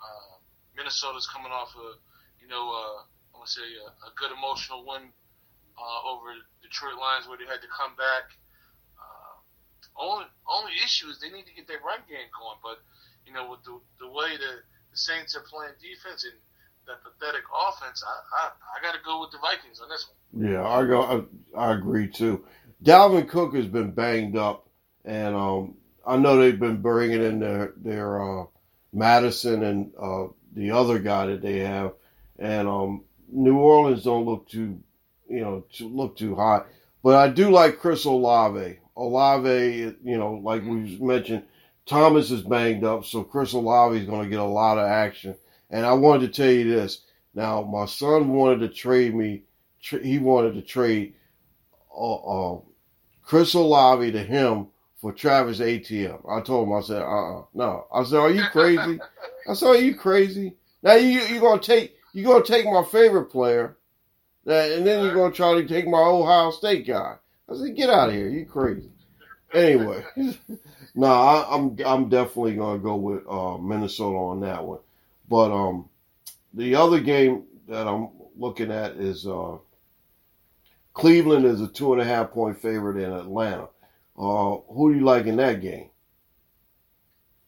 Uh, 0.00 0.40
Minnesota's 0.76 1.28
coming 1.28 1.52
off 1.52 1.74
a 1.76 1.98
you 2.40 2.48
know 2.48 2.70
uh, 2.70 3.04
I 3.04 3.32
want 3.36 3.48
to 3.48 3.52
say 3.52 3.68
a, 3.82 3.88
a 4.08 4.10
good 4.16 4.32
emotional 4.32 4.86
win 4.86 5.12
uh, 5.76 6.00
over 6.08 6.32
Detroit 6.62 6.96
Lions 6.96 7.28
where 7.28 7.36
they 7.36 7.48
had 7.48 7.60
to 7.60 7.70
come 7.72 7.96
back. 7.96 8.32
Uh, 8.96 9.36
only 9.96 10.28
only 10.48 10.72
issue 10.84 11.08
is 11.08 11.20
they 11.20 11.32
need 11.32 11.48
to 11.48 11.56
get 11.56 11.68
their 11.68 11.80
run 11.80 12.00
game 12.08 12.28
going, 12.32 12.60
but 12.64 12.80
you 13.28 13.34
know 13.34 13.50
with 13.50 13.62
the 13.64 13.78
the 14.00 14.10
way 14.10 14.36
the, 14.36 14.64
the 14.90 14.96
Saints 14.96 15.36
are 15.36 15.42
playing 15.42 15.72
defense 15.80 16.24
and 16.24 16.34
that 16.86 17.04
pathetic 17.04 17.44
offense, 17.52 18.02
I 18.06 18.46
I, 18.46 18.50
I 18.78 18.82
got 18.82 18.96
to 18.96 19.04
go 19.04 19.20
with 19.20 19.30
the 19.30 19.38
Vikings 19.38 19.80
on 19.80 19.88
this 19.88 20.08
one. 20.32 20.52
Yeah, 20.52 20.66
I 20.66 20.86
go. 20.86 21.28
I, 21.54 21.68
I 21.68 21.72
agree 21.74 22.08
too. 22.08 22.44
Dalvin 22.82 23.28
Cook 23.28 23.54
has 23.54 23.66
been 23.66 23.90
banged 23.90 24.36
up, 24.36 24.68
and 25.04 25.34
um, 25.34 25.74
I 26.06 26.16
know 26.16 26.36
they've 26.36 26.58
been 26.58 26.80
bringing 26.80 27.22
in 27.22 27.40
their 27.40 27.72
their 27.76 28.22
uh, 28.22 28.46
Mattison 28.92 29.62
and 29.64 29.92
uh, 30.00 30.28
the 30.54 30.70
other 30.70 30.98
guy 30.98 31.26
that 31.26 31.42
they 31.42 31.58
have, 31.58 31.92
and 32.38 32.66
um, 32.66 33.04
New 33.30 33.58
Orleans 33.58 34.04
don't 34.04 34.24
look 34.24 34.48
too, 34.48 34.80
you 35.28 35.40
know, 35.40 35.64
to 35.74 35.88
look 35.88 36.16
too 36.16 36.34
hot. 36.34 36.66
But 37.02 37.16
I 37.16 37.28
do 37.28 37.50
like 37.50 37.78
Chris 37.78 38.04
Olave. 38.04 38.78
Olave, 38.96 39.94
you 40.02 40.18
know, 40.18 40.40
like 40.42 40.62
we 40.64 40.98
mentioned, 41.00 41.44
Thomas 41.88 42.30
is 42.30 42.42
banged 42.42 42.84
up, 42.84 43.04
so 43.04 43.22
Chris 43.24 43.54
Olave 43.54 43.98
is 43.98 44.06
going 44.06 44.24
to 44.24 44.30
get 44.30 44.40
a 44.40 44.44
lot 44.44 44.78
of 44.78 44.86
action. 44.86 45.34
And 45.70 45.84
I 45.84 45.92
wanted 45.94 46.32
to 46.32 46.42
tell 46.42 46.52
you 46.52 46.70
this. 46.70 47.02
Now, 47.34 47.62
my 47.62 47.86
son 47.86 48.28
wanted 48.28 48.60
to 48.60 48.68
trade 48.68 49.14
me. 49.14 49.44
Tra- 49.82 50.04
he 50.04 50.18
wanted 50.18 50.54
to 50.54 50.62
trade 50.62 51.14
uh, 51.96 52.14
uh, 52.14 52.60
Chris 53.22 53.54
Olave 53.54 54.12
to 54.12 54.22
him 54.22 54.68
for 55.00 55.12
Travis 55.12 55.60
Etienne. 55.60 56.18
I 56.28 56.40
told 56.40 56.68
him, 56.68 56.74
I 56.74 56.80
said, 56.80 57.02
uh, 57.02 57.38
uh 57.38 57.44
no. 57.54 57.86
I 57.92 58.04
said, 58.04 58.18
are 58.18 58.30
you 58.30 58.44
crazy? 58.50 59.00
I 59.48 59.54
said, 59.54 59.68
are 59.68 59.76
you 59.76 59.94
crazy? 59.94 60.56
Now 60.82 60.94
you 60.94 61.20
you 61.22 61.40
gonna 61.40 61.60
take 61.60 61.96
you 62.12 62.24
gonna 62.24 62.44
take 62.44 62.64
my 62.64 62.84
favorite 62.84 63.26
player, 63.26 63.76
that, 64.44 64.72
and 64.72 64.86
then 64.86 65.04
you're 65.04 65.14
gonna 65.14 65.32
try 65.32 65.54
to 65.54 65.66
take 65.66 65.86
my 65.86 65.98
Ohio 65.98 66.50
State 66.50 66.86
guy. 66.86 67.16
I 67.48 67.56
said, 67.56 67.76
get 67.76 67.90
out 67.90 68.08
of 68.08 68.14
here, 68.14 68.28
you 68.28 68.46
crazy. 68.46 68.90
Anyway, 69.52 70.04
no, 70.98 71.06
I, 71.06 71.54
I'm 71.54 71.76
I'm 71.86 72.08
definitely 72.08 72.56
gonna 72.56 72.80
go 72.80 72.96
with 72.96 73.22
uh, 73.28 73.56
Minnesota 73.56 74.18
on 74.18 74.40
that 74.40 74.64
one. 74.64 74.80
But 75.28 75.52
um, 75.52 75.88
the 76.52 76.74
other 76.74 76.98
game 76.98 77.44
that 77.68 77.86
I'm 77.86 78.08
looking 78.36 78.72
at 78.72 78.96
is 78.96 79.24
uh, 79.24 79.58
Cleveland 80.94 81.44
is 81.44 81.60
a 81.60 81.68
two 81.68 81.92
and 81.92 82.02
a 82.02 82.04
half 82.04 82.32
point 82.32 82.60
favorite 82.60 83.00
in 83.00 83.12
Atlanta. 83.12 83.68
Uh, 84.18 84.58
who 84.74 84.92
do 84.92 84.98
you 84.98 85.04
like 85.04 85.26
in 85.26 85.36
that 85.36 85.60
game? 85.60 85.88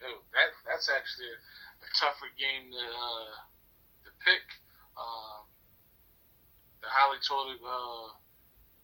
Oh, 0.05 0.22
that 0.30 0.51
that's 0.70 0.88
actually 0.88 1.26
a, 1.26 1.38
a 1.82 1.88
tougher 1.98 2.30
game 2.38 2.70
to 2.70 2.78
uh, 2.78 3.34
to 4.05 4.11
pick. 4.24 4.46
Um, 4.96 5.42
the 6.82 6.86
highly 6.88 7.18
touted 7.26 7.59
uh, 7.66 8.14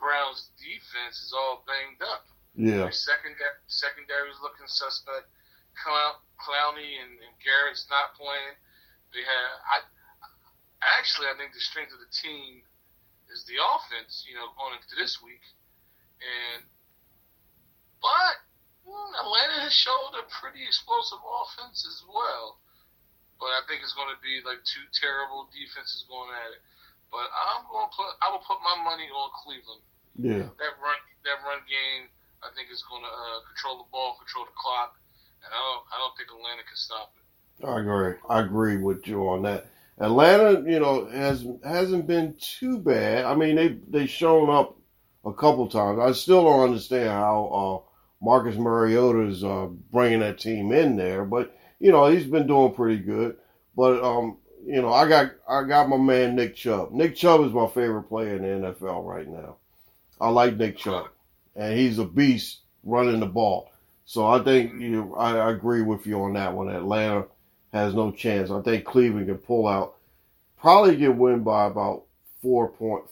Browns 0.00 0.50
defense 0.58 1.22
is 1.22 1.32
all 1.32 1.62
banged 1.68 2.02
up. 2.02 2.26
Yeah. 2.56 2.88
Their 2.88 2.96
secondary 2.96 3.60
secondary 3.68 4.32
is 4.32 4.40
looking 4.40 4.64
suspect. 4.66 5.28
Clown, 5.76 6.16
Clowney 6.40 6.96
and, 7.04 7.20
and 7.20 7.34
Garrett's 7.44 7.84
not 7.92 8.16
playing. 8.16 8.56
They 9.12 9.20
have 9.20 9.52
I 9.68 9.76
actually 10.96 11.28
I 11.28 11.36
think 11.36 11.52
the 11.52 11.60
strength 11.60 11.92
of 11.92 12.00
the 12.00 12.08
team 12.08 12.64
is 13.28 13.44
the 13.44 13.60
offense. 13.60 14.24
You 14.24 14.40
know, 14.40 14.56
going 14.56 14.80
into 14.80 14.96
this 14.96 15.20
week, 15.20 15.44
and 16.24 16.64
but 18.00 18.40
mm, 18.88 19.12
Atlanta 19.20 19.68
has 19.68 19.76
showed 19.76 20.16
a 20.16 20.24
pretty 20.40 20.64
explosive 20.64 21.20
offense 21.20 21.84
as 21.84 22.00
well. 22.08 22.56
But 23.36 23.52
I 23.52 23.68
think 23.68 23.84
it's 23.84 23.92
going 23.92 24.08
to 24.08 24.20
be 24.24 24.40
like 24.48 24.64
two 24.64 24.84
terrible 24.96 25.52
defenses 25.52 26.08
going 26.08 26.32
at 26.32 26.56
it. 26.56 26.64
But 27.12 27.28
I'm 27.28 27.68
going 27.68 27.84
to 27.84 27.92
put 27.92 28.16
I 28.24 28.32
will 28.32 28.44
put 28.48 28.64
my 28.64 28.80
money 28.80 29.12
on 29.12 29.28
Cleveland. 29.44 29.84
Yeah. 30.16 30.48
That 30.56 30.72
run 30.80 30.96
that 31.28 31.44
run 31.44 31.60
game 31.68 32.08
I 32.46 32.54
think 32.54 32.70
is 32.70 32.84
going 32.88 33.02
to 33.02 33.08
uh, 33.10 33.40
control 33.50 33.82
the 33.82 33.90
ball, 33.90 34.16
control 34.18 34.46
the 34.46 34.54
clock, 34.54 34.94
and 35.42 35.50
I 35.50 35.58
don't 35.58 35.82
I 35.90 35.96
don't 35.98 36.14
think 36.16 36.30
Atlanta 36.30 36.62
can 36.62 36.76
stop 36.76 37.12
it. 37.18 37.66
I 37.66 37.80
agree. 37.80 38.14
I 38.28 38.40
agree 38.40 38.76
with 38.76 39.06
you 39.06 39.28
on 39.28 39.42
that. 39.42 39.66
Atlanta, 39.98 40.62
you 40.70 40.78
know, 40.78 41.06
has 41.06 41.46
hasn't 41.64 42.06
been 42.06 42.36
too 42.38 42.78
bad. 42.78 43.24
I 43.24 43.34
mean, 43.34 43.56
they 43.56 43.78
they 43.88 44.06
shown 44.06 44.50
up 44.50 44.76
a 45.24 45.32
couple 45.32 45.66
times. 45.68 45.98
I 45.98 46.12
still 46.12 46.44
don't 46.44 46.68
understand 46.68 47.08
how 47.08 47.46
uh, 47.46 47.90
Marcus 48.24 48.56
Mariota 48.56 49.22
is 49.22 49.42
uh, 49.42 49.66
bringing 49.90 50.20
that 50.20 50.38
team 50.38 50.72
in 50.72 50.96
there, 50.96 51.24
but 51.24 51.56
you 51.80 51.92
know, 51.92 52.06
he's 52.06 52.26
been 52.26 52.46
doing 52.46 52.74
pretty 52.74 53.02
good. 53.02 53.36
But 53.74 54.02
um, 54.02 54.38
you 54.66 54.82
know, 54.82 54.92
I 54.92 55.08
got 55.08 55.32
I 55.48 55.62
got 55.64 55.88
my 55.88 55.96
man 55.96 56.36
Nick 56.36 56.56
Chubb. 56.56 56.92
Nick 56.92 57.16
Chubb 57.16 57.42
is 57.42 57.52
my 57.52 57.66
favorite 57.66 58.04
player 58.04 58.36
in 58.36 58.42
the 58.42 58.68
NFL 58.72 59.04
right 59.06 59.28
now. 59.28 59.56
I 60.20 60.28
like 60.28 60.56
Nick 60.56 60.78
Chubb, 60.78 61.08
and 61.56 61.78
he's 61.78 61.98
a 61.98 62.04
beast 62.04 62.60
running 62.84 63.20
the 63.20 63.26
ball. 63.26 63.70
So 64.04 64.26
I 64.26 64.42
think 64.42 64.80
you, 64.80 65.14
I, 65.16 65.36
I 65.36 65.50
agree 65.50 65.82
with 65.82 66.06
you 66.06 66.22
on 66.22 66.34
that 66.34 66.52
one. 66.54 66.68
Atlanta 66.68 67.26
has 67.72 67.94
no 67.94 68.12
chance. 68.12 68.50
I 68.50 68.62
think 68.62 68.84
Cleveland 68.84 69.26
can 69.26 69.38
pull 69.38 69.66
out, 69.66 69.96
probably 70.58 70.96
get 70.96 71.16
win 71.16 71.42
by 71.42 71.66
about 71.66 72.04
four 72.40 72.68
point, 72.68 73.04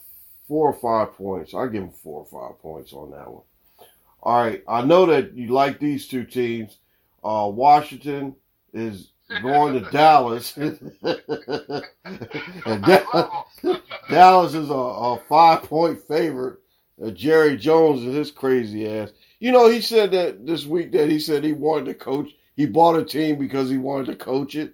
four 0.47 0.69
or 0.69 0.73
five 0.73 1.15
points. 1.17 1.53
I 1.53 1.65
give 1.65 1.81
them 1.81 1.91
four 1.91 2.25
or 2.25 2.49
five 2.49 2.61
points 2.61 2.93
on 2.93 3.11
that 3.11 3.29
one. 3.29 3.43
All 4.23 4.43
right, 4.43 4.63
I 4.67 4.83
know 4.83 5.05
that 5.07 5.33
you 5.35 5.49
like 5.49 5.79
these 5.79 6.07
two 6.07 6.23
teams. 6.23 6.77
Uh, 7.23 7.49
Washington 7.53 8.35
is 8.73 9.11
going 9.41 9.73
to 9.73 9.91
Dallas. 9.91 10.53
Dallas 14.09 14.53
is 14.53 14.69
a, 14.69 14.73
a 14.73 15.19
five 15.27 15.63
point 15.63 15.99
favorite. 16.07 16.59
Uh, 17.03 17.09
Jerry 17.11 17.57
Jones 17.57 18.03
and 18.03 18.15
his 18.15 18.31
crazy 18.31 18.87
ass. 18.89 19.11
You 19.39 19.51
know, 19.51 19.67
he 19.69 19.81
said 19.81 20.11
that 20.11 20.45
this 20.45 20.65
week 20.65 20.91
that 20.93 21.09
he 21.09 21.19
said 21.19 21.43
he 21.43 21.51
wanted 21.53 21.85
to 21.85 21.93
coach. 21.93 22.29
He 22.55 22.65
bought 22.65 22.97
a 22.97 23.03
team 23.03 23.37
because 23.37 23.69
he 23.69 23.77
wanted 23.77 24.05
to 24.07 24.15
coach 24.15 24.55
it. 24.55 24.73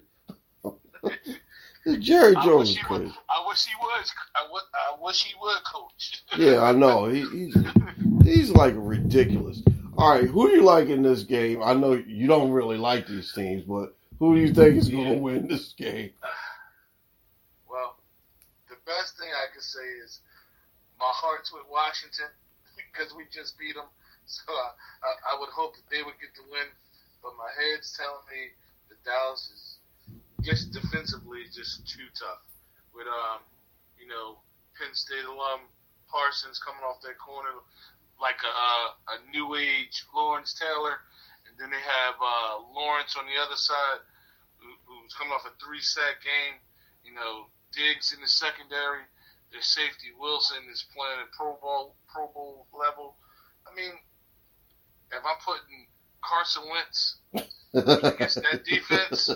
Jerry 1.98 2.36
I 2.36 2.44
Jones 2.44 2.68
wish 2.68 2.70
is 2.70 2.76
he 2.76 2.82
crazy. 2.84 3.04
would. 3.04 3.12
I 3.28 3.44
wish 3.48 3.64
he 3.66 3.74
was. 3.80 4.12
I, 4.36 4.40
I 4.74 5.02
wish 5.02 5.24
he 5.24 5.34
would 5.40 5.56
coach. 5.64 6.22
Yeah, 6.38 6.62
I 6.62 6.72
know. 6.72 7.06
He, 7.06 7.20
he's 7.28 7.56
he's 8.22 8.50
like 8.50 8.74
ridiculous. 8.76 9.62
All 9.98 10.10
right, 10.14 10.24
who 10.28 10.48
do 10.48 10.56
you 10.56 10.62
like 10.62 10.88
in 10.88 11.02
this 11.02 11.24
game? 11.24 11.60
I 11.62 11.74
know 11.74 11.92
you 11.92 12.26
don't 12.26 12.50
really 12.52 12.78
like 12.78 13.06
these 13.06 13.32
teams, 13.34 13.64
but 13.64 13.94
who 14.18 14.34
do 14.34 14.40
you 14.40 14.54
think 14.54 14.76
is 14.76 14.88
going 14.88 15.12
to 15.12 15.18
win 15.18 15.48
this 15.48 15.72
game? 15.72 16.10
Well, 17.68 17.96
the 18.70 18.76
best 18.86 19.18
thing 19.18 19.28
I 19.34 19.52
could 19.52 19.62
say 19.62 19.84
is 20.04 20.20
my 21.02 21.10
heart's 21.10 21.50
with 21.50 21.66
Washington 21.66 22.30
because 22.78 23.10
we 23.10 23.26
just 23.34 23.58
beat 23.58 23.74
them. 23.74 23.90
So 24.30 24.46
I, 24.54 24.70
I, 25.02 25.10
I 25.34 25.40
would 25.42 25.50
hope 25.50 25.74
that 25.74 25.90
they 25.90 26.06
would 26.06 26.14
get 26.22 26.30
the 26.38 26.46
win, 26.46 26.70
but 27.26 27.34
my 27.34 27.50
head's 27.58 27.90
telling 27.98 28.22
me 28.30 28.54
that 28.86 29.02
Dallas 29.02 29.50
is 29.50 29.82
just 30.46 30.70
defensively 30.70 31.50
just 31.50 31.82
too 31.90 32.06
tough. 32.14 32.46
With 32.94 33.10
um, 33.10 33.42
you 33.98 34.06
know, 34.06 34.38
Penn 34.78 34.94
State 34.94 35.26
alum 35.26 35.66
Parsons 36.06 36.62
coming 36.62 36.84
off 36.86 37.02
that 37.02 37.18
corner 37.18 37.50
like 38.22 38.38
a 38.46 38.54
a 39.10 39.16
new 39.34 39.58
age 39.58 40.06
Lawrence 40.14 40.54
Taylor, 40.54 41.02
and 41.48 41.58
then 41.58 41.74
they 41.74 41.82
have 41.82 42.14
uh, 42.22 42.62
Lawrence 42.70 43.18
on 43.18 43.26
the 43.26 43.34
other 43.42 43.58
side 43.58 44.06
who, 44.62 44.70
who's 44.86 45.10
coming 45.18 45.34
off 45.34 45.42
a 45.42 45.52
three 45.58 45.82
sack 45.82 46.22
game. 46.22 46.62
You 47.02 47.18
know, 47.18 47.50
Diggs 47.74 48.14
in 48.14 48.22
the 48.22 48.30
secondary. 48.30 49.02
Their 49.52 49.62
safety 49.62 50.08
Wilson 50.18 50.58
is 50.72 50.84
playing 50.94 51.20
at 51.20 51.30
Pro 51.32 51.54
Bowl 51.60 51.94
Pro 52.12 52.28
Bowl 52.28 52.66
level. 52.72 53.16
I 53.70 53.74
mean, 53.74 53.92
if 55.12 55.22
I'm 55.24 55.38
putting 55.44 55.86
Carson 56.24 56.62
Wentz 56.70 57.16
against 57.74 58.42
that 58.42 58.64
defense, 58.64 59.28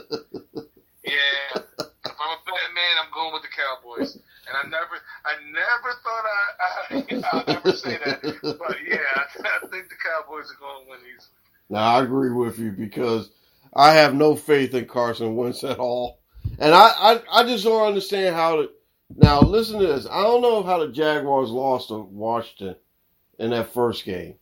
yeah. 1.05 1.63
If 2.07 2.15
I'm 2.21 2.33
a 2.33 2.41
betting 2.45 2.75
man, 2.75 2.97
I'm 3.05 3.13
going 3.13 3.33
with 3.33 3.43
the 3.43 3.49
Cowboys. 3.55 4.17
And 4.49 4.57
I 4.57 4.63
never, 4.69 4.97
I 5.25 5.35
never 5.51 5.91
thought 6.03 6.25
I, 6.25 6.45
I 6.61 7.31
I'll 7.33 7.45
never 7.47 7.73
say 7.73 7.99
that, 8.05 8.23
but 8.59 8.77
yeah, 8.89 8.99
I, 9.17 9.67
think 9.67 9.89
the 9.89 9.97
Cowboys 10.03 10.51
are 10.53 10.61
going 10.61 10.85
to 10.85 10.91
win 10.91 11.01
these. 11.03 11.29
Now 11.69 11.97
I 11.97 12.03
agree 12.03 12.31
with 12.31 12.59
you 12.59 12.71
because 12.71 13.31
I 13.75 13.93
have 13.95 14.15
no 14.15 14.37
faith 14.37 14.73
in 14.75 14.87
Carson 14.87 15.35
Wentz 15.35 15.65
at 15.65 15.79
all, 15.79 16.21
and 16.61 16.73
I 16.73 16.93
I, 16.97 17.23
I 17.33 17.43
just 17.43 17.65
don't 17.65 17.87
understand 17.87 18.37
how 18.37 18.57
to. 18.57 18.71
Now 19.15 19.41
listen 19.41 19.79
to 19.81 19.87
this. 19.87 20.07
I 20.11 20.23
don't 20.23 20.43
know 20.43 20.63
how 20.63 20.79
the 20.79 20.89
Jaguars 20.89 21.51
lost 21.51 21.89
to 21.89 21.99
Washington 21.99 22.77
in 23.39 23.51
that 23.51 23.73
first 23.73 24.05
game, 24.05 24.35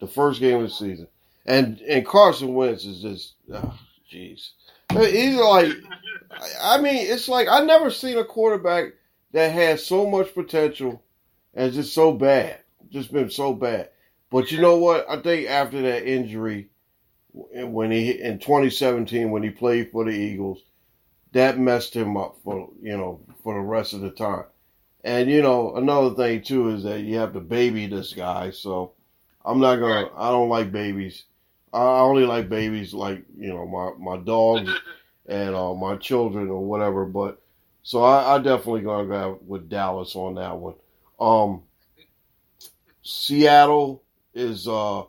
the 0.00 0.06
first 0.06 0.40
game 0.40 0.56
of 0.56 0.62
the 0.62 0.70
season, 0.70 1.08
and 1.46 1.80
and 1.82 2.06
Carson 2.06 2.54
Wentz 2.54 2.84
is 2.84 3.02
just, 3.02 3.34
oh, 3.52 3.78
jeez. 4.12 4.50
He's 4.90 5.36
like, 5.36 5.72
I 6.60 6.80
mean, 6.80 6.96
it's 6.96 7.28
like 7.28 7.48
I 7.48 7.64
never 7.64 7.90
seen 7.90 8.18
a 8.18 8.24
quarterback 8.24 8.92
that 9.32 9.52
has 9.52 9.84
so 9.84 10.08
much 10.08 10.34
potential 10.34 11.02
and 11.54 11.72
just 11.72 11.94
so 11.94 12.12
bad, 12.12 12.60
just 12.90 13.12
been 13.12 13.30
so 13.30 13.54
bad. 13.54 13.90
But 14.30 14.50
you 14.50 14.60
know 14.60 14.76
what? 14.76 15.06
I 15.08 15.20
think 15.20 15.48
after 15.48 15.80
that 15.82 16.06
injury, 16.06 16.70
when 17.32 17.90
he 17.90 18.10
in 18.10 18.38
2017 18.38 19.30
when 19.30 19.42
he 19.42 19.50
played 19.50 19.90
for 19.90 20.04
the 20.04 20.10
Eagles, 20.10 20.62
that 21.32 21.58
messed 21.58 21.94
him 21.94 22.16
up 22.16 22.36
for 22.44 22.70
you 22.80 22.96
know 22.96 23.20
for 23.42 23.54
the 23.54 23.60
rest 23.60 23.92
of 23.92 24.00
the 24.00 24.10
time. 24.10 24.44
And 25.04 25.28
you 25.28 25.42
know 25.42 25.74
another 25.76 26.14
thing 26.14 26.42
too 26.42 26.70
is 26.70 26.84
that 26.84 27.00
you 27.00 27.16
have 27.16 27.32
to 27.32 27.40
baby 27.40 27.86
this 27.86 28.12
guy. 28.12 28.50
So 28.50 28.92
I'm 29.44 29.60
not 29.60 29.76
gonna. 29.76 30.08
I 30.16 30.30
don't 30.30 30.48
like 30.48 30.70
babies. 30.70 31.24
I 31.72 32.00
only 32.00 32.24
like 32.24 32.48
babies 32.48 32.94
like 32.94 33.24
you 33.36 33.48
know 33.48 33.66
my 33.66 34.16
my 34.16 34.22
dogs 34.22 34.70
and 35.26 35.54
uh, 35.54 35.74
my 35.74 35.96
children 35.96 36.48
or 36.48 36.64
whatever. 36.64 37.04
But 37.04 37.40
so 37.82 38.04
I, 38.04 38.36
I 38.36 38.38
definitely 38.38 38.82
gonna 38.82 39.08
go 39.08 39.40
with 39.46 39.68
Dallas 39.68 40.14
on 40.14 40.36
that 40.36 40.56
one. 40.56 40.74
Um, 41.18 41.62
Seattle 43.02 44.02
is 44.34 44.68
uh, 44.68 45.02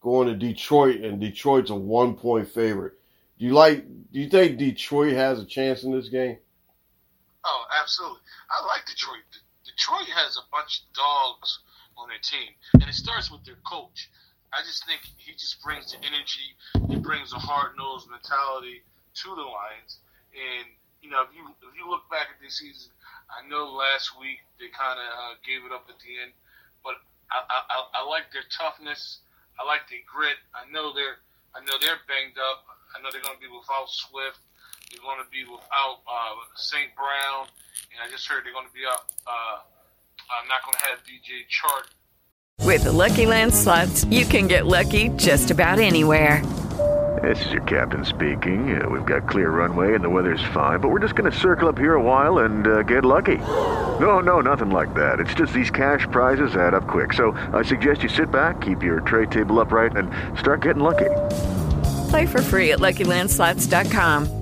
going 0.00 0.28
to 0.28 0.34
Detroit, 0.34 1.00
and 1.00 1.20
Detroit's 1.20 1.70
a 1.70 1.74
one 1.74 2.14
point 2.14 2.48
favorite. 2.48 2.94
Do 3.38 3.46
you 3.46 3.52
like? 3.52 3.84
Do 4.12 4.20
you 4.20 4.28
think 4.28 4.58
Detroit 4.58 5.14
has 5.14 5.40
a 5.40 5.44
chance 5.44 5.82
in 5.82 5.92
this 5.92 6.08
game? 6.08 6.36
Oh, 7.44 7.64
absolutely. 7.74 8.22
I 8.50 8.64
like 8.66 8.86
Detroit. 8.86 9.26
Detroit 9.66 10.08
has 10.14 10.36
a 10.36 10.46
bunch 10.50 10.82
of 10.82 10.94
dogs 10.94 11.58
on 11.98 12.08
their 12.08 12.22
team, 12.22 12.54
and 12.74 12.86
it 12.86 12.94
starts 12.94 13.30
with 13.30 13.44
their 13.44 13.58
coach. 13.66 14.10
I 14.52 14.60
just 14.62 14.84
think 14.86 15.00
he 15.16 15.32
just 15.32 15.62
brings 15.62 15.90
the 15.92 15.98
energy. 16.04 16.54
He 16.88 16.96
brings 17.00 17.32
a 17.32 17.40
hard 17.40 17.72
nosed 17.76 18.10
mentality 18.10 18.84
to 19.24 19.28
the 19.34 19.42
Lions. 19.42 19.98
And 20.36 20.68
you 21.00 21.10
know, 21.10 21.24
if 21.24 21.32
you 21.34 21.42
if 21.66 21.72
you 21.74 21.88
look 21.88 22.06
back 22.12 22.30
at 22.30 22.38
this 22.38 22.60
season, 22.60 22.92
I 23.32 23.48
know 23.48 23.72
last 23.72 24.12
week 24.20 24.38
they 24.60 24.68
kind 24.70 25.00
of 25.00 25.08
uh, 25.08 25.34
gave 25.42 25.64
it 25.64 25.72
up 25.72 25.88
at 25.88 25.98
the 25.98 26.12
end, 26.20 26.32
but 26.84 27.00
I, 27.32 27.40
I 27.42 27.78
I 27.96 28.02
like 28.06 28.30
their 28.30 28.46
toughness. 28.52 29.24
I 29.58 29.64
like 29.64 29.88
their 29.88 30.04
grit. 30.06 30.36
I 30.54 30.68
know 30.70 30.92
they're 30.92 31.18
I 31.56 31.60
know 31.64 31.76
they're 31.80 32.00
banged 32.06 32.36
up. 32.38 32.64
I 32.92 33.00
know 33.00 33.08
they're 33.08 33.24
going 33.24 33.40
to 33.40 33.44
be 33.44 33.48
without 33.48 33.88
Swift. 33.88 34.40
They're 34.92 35.00
going 35.00 35.24
to 35.24 35.30
be 35.30 35.44
without 35.44 36.04
uh, 36.06 36.36
St. 36.56 36.94
Brown, 36.94 37.46
and 37.92 38.06
I 38.06 38.10
just 38.10 38.28
heard 38.28 38.44
they're 38.44 38.52
going 38.52 38.66
to 38.66 38.72
be 38.72 38.84
out. 38.86 39.08
Uh, 39.26 39.64
I'm 40.28 40.46
not 40.48 40.62
going 40.64 40.76
to 40.76 40.84
have 40.84 40.98
DJ 41.00 41.48
Chark 41.48 42.66
With 42.66 42.84
the 42.84 42.92
Lucky 42.92 43.24
Land 43.24 43.54
slots, 43.54 44.04
you 44.06 44.26
can 44.26 44.48
get 44.48 44.66
lucky 44.66 45.08
just 45.16 45.50
about 45.50 45.78
anywhere. 45.78 46.44
This 47.22 47.44
is 47.46 47.52
your 47.52 47.62
captain 47.62 48.04
speaking. 48.04 48.82
Uh, 48.82 48.88
we've 48.88 49.06
got 49.06 49.28
clear 49.28 49.48
runway 49.48 49.94
and 49.94 50.04
the 50.04 50.10
weather's 50.10 50.42
fine, 50.52 50.80
but 50.80 50.90
we're 50.90 50.98
just 50.98 51.14
going 51.14 51.30
to 51.30 51.38
circle 51.38 51.68
up 51.68 51.78
here 51.78 51.94
a 51.94 52.02
while 52.02 52.38
and 52.38 52.66
uh, 52.66 52.82
get 52.82 53.04
lucky. 53.04 53.38
No, 53.38 54.20
no, 54.20 54.40
nothing 54.40 54.70
like 54.70 54.92
that. 54.94 55.20
It's 55.20 55.32
just 55.32 55.54
these 55.54 55.70
cash 55.70 56.06
prizes 56.10 56.54
add 56.54 56.74
up 56.74 56.86
quick. 56.86 57.14
So 57.14 57.32
I 57.54 57.62
suggest 57.62 58.02
you 58.02 58.10
sit 58.10 58.30
back, 58.30 58.60
keep 58.60 58.82
your 58.82 59.00
tray 59.00 59.24
table 59.24 59.58
upright, 59.58 59.96
and 59.96 60.10
start 60.38 60.60
getting 60.60 60.82
lucky. 60.82 61.10
Play 62.10 62.26
for 62.26 62.42
free 62.42 62.72
at 62.72 62.80
LuckyLandSlots.com. 62.80 64.41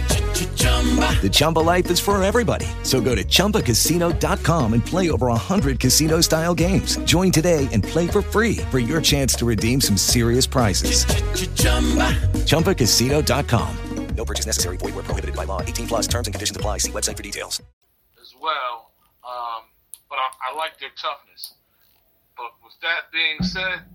The 0.41 1.29
Chumba 1.31 1.59
life 1.59 1.89
is 1.91 1.99
for 1.99 2.21
everybody. 2.23 2.65
So 2.81 2.99
go 2.99 3.13
to 3.13 3.23
ChumbaCasino.com 3.23 4.73
and 4.73 4.83
play 4.83 5.11
over 5.11 5.27
100 5.27 5.79
casino 5.79 6.19
style 6.21 6.55
games. 6.55 6.97
Join 7.03 7.31
today 7.31 7.67
and 7.71 7.83
play 7.83 8.07
for 8.07 8.23
free 8.23 8.57
for 8.71 8.79
your 8.79 9.01
chance 9.01 9.35
to 9.35 9.45
redeem 9.45 9.79
some 9.79 9.97
serious 9.97 10.47
prizes. 10.47 11.05
ChumbaCasino.com. 12.47 13.77
No 14.15 14.25
purchase 14.25 14.45
necessary. 14.45 14.77
Void 14.77 14.95
where 14.95 15.03
prohibited 15.03 15.35
by 15.35 15.45
law. 15.45 15.61
18 15.61 15.87
plus 15.87 16.07
terms 16.07 16.27
and 16.27 16.33
conditions 16.33 16.57
apply. 16.57 16.79
See 16.79 16.91
website 16.91 17.17
for 17.17 17.23
details. 17.23 17.61
as 18.21 18.33
well. 18.41 18.91
Um, 19.23 19.63
but 20.09 20.17
I, 20.17 20.51
I 20.51 20.57
like 20.57 20.79
their 20.79 20.93
toughness. 21.01 21.53
But 22.35 22.51
with 22.63 22.73
that 22.81 23.11
being 23.13 23.41
said, 23.41 23.85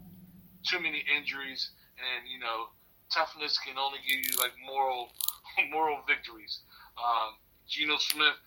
too 0.64 0.80
many 0.80 1.04
injuries, 1.16 1.70
and 1.98 2.28
you 2.30 2.38
know, 2.38 2.70
toughness 3.12 3.58
can 3.58 3.78
only 3.78 3.98
give 4.08 4.18
you 4.24 4.38
like 4.38 4.52
moral, 4.66 5.10
moral 5.70 6.00
victories. 6.06 6.60
Um, 6.96 7.36
Geno 7.68 7.96
Smith, 7.98 8.38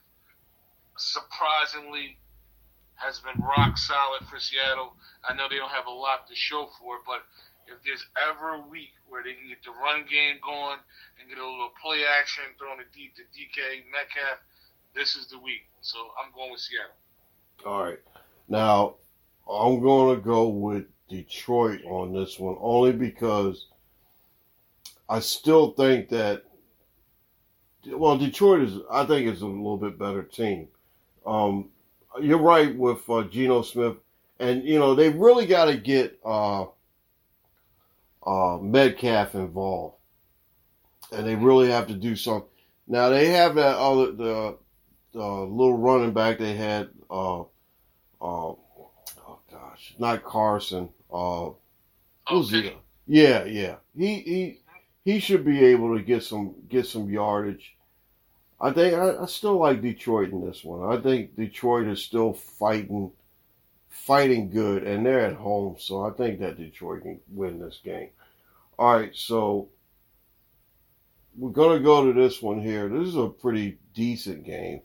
surprisingly, 0.98 2.18
has 2.96 3.20
been 3.20 3.42
rock 3.44 3.78
solid 3.78 4.28
for 4.30 4.40
Seattle. 4.40 4.96
I 5.28 5.34
know 5.34 5.48
they 5.50 5.58
don't 5.58 5.72
have 5.72 5.88
a 5.88 5.92
lot 5.92 6.28
to 6.28 6.36
show 6.36 6.70
for 6.80 6.98
it, 6.98 7.02
but 7.06 7.24
if 7.68 7.84
there's 7.86 8.06
ever 8.18 8.56
a 8.56 8.68
week 8.68 8.92
where 9.08 9.24
they 9.24 9.34
can 9.34 9.48
get 9.48 9.64
the 9.64 9.72
run 9.72 10.06
game 10.10 10.38
going 10.44 10.80
and 11.20 11.30
get 11.30 11.38
a 11.38 11.46
little 11.46 11.72
play 11.82 12.04
action, 12.04 12.44
throwing 12.58 12.80
it 12.80 12.92
deep 12.94 13.16
to 13.16 13.24
DK 13.32 13.86
Metcalf, 13.92 14.40
this 14.96 15.16
is 15.16 15.28
the 15.28 15.40
week. 15.40 15.70
So 15.82 15.98
I'm 16.20 16.34
going 16.34 16.52
with 16.52 16.62
Seattle. 16.62 16.98
All 17.66 17.84
right. 17.84 18.00
Now, 18.48 18.96
I'm 19.50 19.80
going 19.82 20.16
to 20.16 20.22
go 20.22 20.48
with 20.48 20.86
Detroit 21.10 21.82
on 21.86 22.14
this 22.14 22.40
one 22.40 22.58
only 22.60 22.92
because 22.92 23.68
I 25.08 25.20
still 25.20 25.72
think 25.72 26.10
that, 26.10 26.44
well, 27.88 28.18
Detroit 28.18 28.62
is, 28.62 28.80
I 28.92 29.06
think, 29.06 29.28
is 29.28 29.42
a 29.42 29.48
little 29.48 29.78
bit 29.78 29.98
better 29.98 30.24
team. 30.24 30.68
Um, 31.26 31.70
you're 32.22 32.38
right 32.40 32.76
with 32.76 33.08
uh, 33.10 33.24
Geno 33.24 33.62
Smith, 33.62 33.96
and, 34.40 34.64
you 34.64 34.80
know, 34.80 34.96
they 34.96 35.10
really 35.10 35.46
got 35.46 35.66
to 35.66 35.78
get 35.78 36.20
uh, 36.26 36.66
uh, 38.26 38.58
Metcalf 38.58 39.36
involved, 39.36 39.96
and 41.12 41.26
they 41.28 41.36
really 41.36 41.70
have 41.70 41.88
to 41.88 41.94
do 41.94 42.16
something. 42.16 42.50
Now, 42.88 43.10
they 43.10 43.30
have 43.30 43.56
that 43.56 43.78
other, 43.78 44.12
the, 44.12 44.58
the 45.14 45.24
little 45.24 45.78
running 45.78 46.14
back 46.14 46.38
they 46.40 46.56
had, 46.56 46.90
uh, 47.10 47.42
uh, 47.42 47.46
oh 48.22 49.40
gosh, 49.52 49.94
not 50.00 50.24
Carson. 50.24 50.90
Uh, 51.12 51.50
who's 52.30 52.54
Okay. 52.54 52.70
he? 53.08 53.22
Yeah, 53.22 53.46
yeah. 53.46 53.76
He 53.98 54.20
he 54.20 54.60
he 55.06 55.20
should 55.20 55.46
be 55.46 55.64
able 55.66 55.98
to 55.98 56.04
get 56.04 56.24
some 56.24 56.56
get 56.68 56.86
some 56.86 57.10
yardage. 57.10 57.76
I 58.62 58.72
think 58.72 58.94
I, 58.94 59.24
I 59.24 59.26
still 59.26 59.58
like 59.58 59.82
Detroit 59.82 60.32
in 60.32 60.46
this 60.46 60.64
one. 60.64 60.92
I 60.92 61.02
think 61.02 61.36
Detroit 61.36 61.88
is 61.88 62.04
still 62.04 62.34
fighting 62.34 63.12
fighting 63.90 64.50
good, 64.50 64.84
and 64.84 65.06
they're 65.06 65.26
at 65.26 65.36
home, 65.36 65.76
so 65.80 66.06
I 66.06 66.12
think 66.12 66.40
that 66.40 66.58
Detroit 66.58 67.04
can 67.04 67.20
win 67.30 67.60
this 67.60 67.80
game. 67.84 68.10
All 68.78 68.94
right, 68.94 69.16
so 69.16 69.70
we're 71.38 71.52
gonna 71.52 71.80
go 71.80 72.06
to 72.06 72.14
this 72.14 72.42
one 72.42 72.62
here. 72.62 72.90
This 72.90 73.08
is 73.08 73.16
a 73.16 73.28
pretty 73.28 73.78
decent 73.94 74.46
game. 74.46 74.82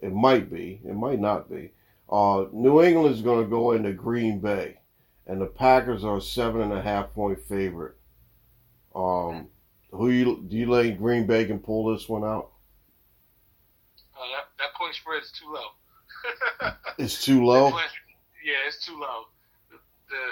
It 0.00 0.12
might 0.12 0.52
be. 0.52 0.80
It 0.84 0.94
might 0.94 1.20
not 1.20 1.48
be. 1.48 1.72
Uh, 2.10 2.46
New 2.52 2.74
going 2.82 3.14
to 3.14 3.48
go 3.48 3.72
into 3.72 3.92
Green 3.92 4.38
Bay, 4.40 4.78
and 5.26 5.40
the 5.40 5.46
Packers 5.46 6.04
are 6.04 6.18
a 6.18 6.20
seven 6.20 6.60
and 6.60 6.72
a 6.72 6.82
half 6.82 7.14
point 7.14 7.40
favorite. 7.40 7.96
Um, 8.94 9.48
who 9.90 10.10
you 10.10 10.44
do 10.48 10.56
you 10.56 10.66
think 10.66 10.98
Green 10.98 11.26
Bay 11.26 11.44
can 11.44 11.58
pull 11.58 11.92
this 11.92 12.08
one 12.08 12.24
out? 12.24 12.50
Uh, 14.16 14.28
that, 14.36 14.48
that 14.58 14.74
point 14.74 14.94
spread 14.94 15.22
is 15.22 15.32
too 15.32 15.52
low. 15.52 15.68
It's 16.98 17.24
too 17.24 17.42
low. 17.44 17.72
Point- 17.72 17.88
yeah, 18.44 18.60
it's 18.68 18.84
too 18.84 18.94
low. 18.98 19.32
The, 19.70 19.78
the 20.12 20.22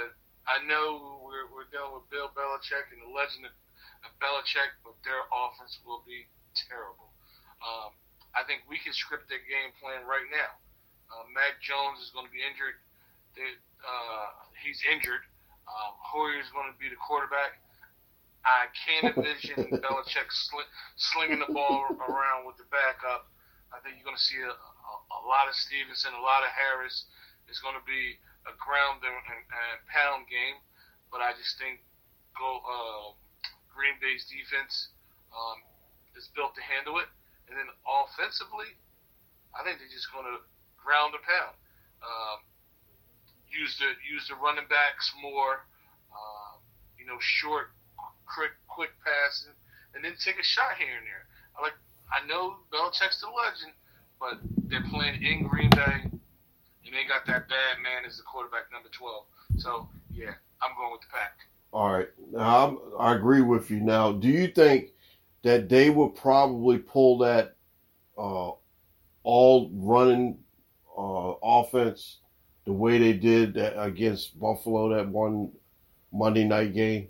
I 0.46 0.61
know 0.66 1.22
we're, 1.24 1.48
we're 1.50 1.70
dealing 1.72 1.94
with 1.94 2.06
Bill 2.11 2.28
Belichick 2.34 2.90
and 2.90 3.00
the 3.00 3.11
legend 3.11 3.48
of, 3.48 3.54
of 4.02 4.11
Belichick, 4.18 4.76
but 4.82 4.98
their 5.06 5.22
offense 5.30 5.80
will 5.86 6.02
be 6.02 6.26
terrible. 6.68 7.14
Um, 7.62 7.94
I 8.34 8.42
think 8.46 8.66
we 8.66 8.78
can 8.82 8.92
script 8.92 9.30
their 9.30 9.42
game 9.46 9.70
plan 9.78 10.02
right 10.06 10.26
now. 10.30 10.58
Uh, 11.11 11.26
Mac 11.30 11.58
Jones 11.62 12.02
is 12.02 12.11
going 12.11 12.26
to 12.26 12.34
be 12.34 12.42
injured. 12.42 12.78
They, 13.34 13.46
uh, 13.82 14.26
he's 14.58 14.82
injured. 14.86 15.22
Um, 15.70 15.94
Hoyer 16.02 16.38
is 16.38 16.50
going 16.50 16.70
to 16.70 16.76
be 16.78 16.90
the 16.90 16.98
quarterback. 16.98 17.62
I 18.45 18.72
can't 18.72 19.16
envision 19.16 19.68
Belichick 19.84 20.30
sli- 20.32 20.72
slinging 20.97 21.45
the 21.45 21.53
ball 21.53 21.93
around 21.93 22.49
with 22.49 22.57
the 22.57 22.68
backup. 22.72 23.28
I 23.70 23.78
think 23.84 24.01
you're 24.01 24.09
going 24.09 24.18
to 24.18 24.28
see 24.32 24.41
a, 24.41 24.51
a, 24.51 24.95
a 25.20 25.20
lot 25.28 25.47
of 25.47 25.55
Stevenson, 25.55 26.16
a 26.16 26.24
lot 26.24 26.43
of 26.43 26.51
Harris. 26.51 27.05
It's 27.47 27.61
going 27.61 27.76
to 27.76 27.84
be 27.84 28.16
a 28.49 28.55
ground 28.57 29.05
and, 29.05 29.12
and, 29.12 29.78
pound 29.91 30.30
game, 30.30 30.59
but 31.12 31.20
I 31.20 31.36
just 31.36 31.59
think 31.61 31.84
go 32.38 32.62
uh, 32.64 33.12
Green 33.68 33.99
Bay's 34.01 34.24
defense 34.30 34.95
um, 35.34 35.61
is 36.16 36.30
built 36.32 36.57
to 36.57 36.62
handle 36.64 36.97
it, 37.03 37.11
and 37.51 37.59
then 37.59 37.68
offensively, 37.84 38.72
I 39.53 39.66
think 39.66 39.82
they're 39.82 39.93
just 39.93 40.09
going 40.14 40.24
to 40.24 40.41
ground 40.80 41.12
and 41.12 41.24
pound. 41.26 41.55
Um, 42.01 42.38
use 43.51 43.76
the 43.76 43.93
use 44.07 44.24
the 44.30 44.38
running 44.38 44.66
backs 44.70 45.12
more. 45.20 45.66
Uh, 46.11 46.59
you 46.97 47.05
know, 47.07 47.18
short, 47.20 47.74
quick, 48.33 48.53
quick 48.68 48.91
passing, 49.05 49.53
and 49.95 50.05
then 50.05 50.14
take 50.22 50.39
a 50.39 50.45
shot 50.45 50.78
here 50.78 50.97
and 50.97 51.07
there. 51.07 51.26
I 51.59 51.62
like. 51.62 51.74
I 52.12 52.26
know 52.26 52.57
Belichick's 52.72 53.20
the 53.20 53.28
legend, 53.28 53.72
but 54.18 54.39
they're 54.68 54.83
playing 54.91 55.22
in 55.22 55.47
Green 55.47 55.70
Bay, 55.70 56.03
and 56.03 56.20
they 56.93 57.07
got 57.07 57.26
that 57.26 57.49
bad 57.49 57.78
man 57.83 58.05
as 58.07 58.16
the 58.16 58.24
quarterback, 58.24 58.70
number 58.72 58.89
twelve. 58.91 59.24
So 59.59 59.89
yeah, 60.12 60.35
I'm 60.62 60.76
going 60.76 60.93
with 60.93 61.03
the 61.03 61.07
pack. 61.12 61.39
All 61.72 61.93
right, 61.93 62.09
now 62.33 62.78
I 62.99 63.14
agree 63.14 63.43
with 63.43 63.70
you. 63.70 63.81
Now, 63.81 64.12
do 64.12 64.28
you 64.28 64.49
think 64.49 64.91
that 65.43 65.68
they 65.68 65.91
will 65.91 66.09
probably 66.09 66.78
pull 66.78 67.18
that 67.18 67.55
uh, 68.18 68.51
all 69.22 69.70
running 69.72 70.39
uh, 70.99 71.35
offense 71.43 72.18
the 72.64 72.72
way 72.72 72.99
they 72.99 73.12
did 73.12 73.57
against 73.57 74.39
Buffalo 74.39 74.97
that 74.97 75.09
one 75.09 75.53
Monday 76.12 76.45
night 76.45 76.74
game? 76.74 77.09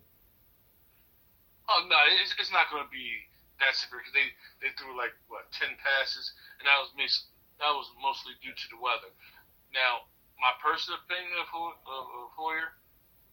Oh 1.71 1.87
no, 1.87 1.99
it's, 2.19 2.35
it's 2.43 2.51
not 2.51 2.67
going 2.75 2.83
to 2.83 2.91
be 2.91 3.31
that 3.63 3.79
severe 3.79 4.03
because 4.03 4.17
they 4.17 4.29
they 4.59 4.75
threw 4.75 4.99
like 4.99 5.15
what 5.31 5.47
ten 5.55 5.71
passes, 5.79 6.35
and 6.59 6.67
that 6.67 6.79
was 6.83 6.91
mis- 6.99 7.31
that 7.63 7.71
was 7.73 7.87
mostly 8.03 8.35
due 8.43 8.53
to 8.57 8.67
the 8.75 8.81
weather. 8.83 9.15
Now, 9.71 10.11
my 10.43 10.51
personal 10.59 10.99
opinion 11.07 11.37
of, 11.39 11.47
Ho- 11.55 11.79
of, 11.87 12.05
of 12.11 12.27
Hoyer, 12.35 12.75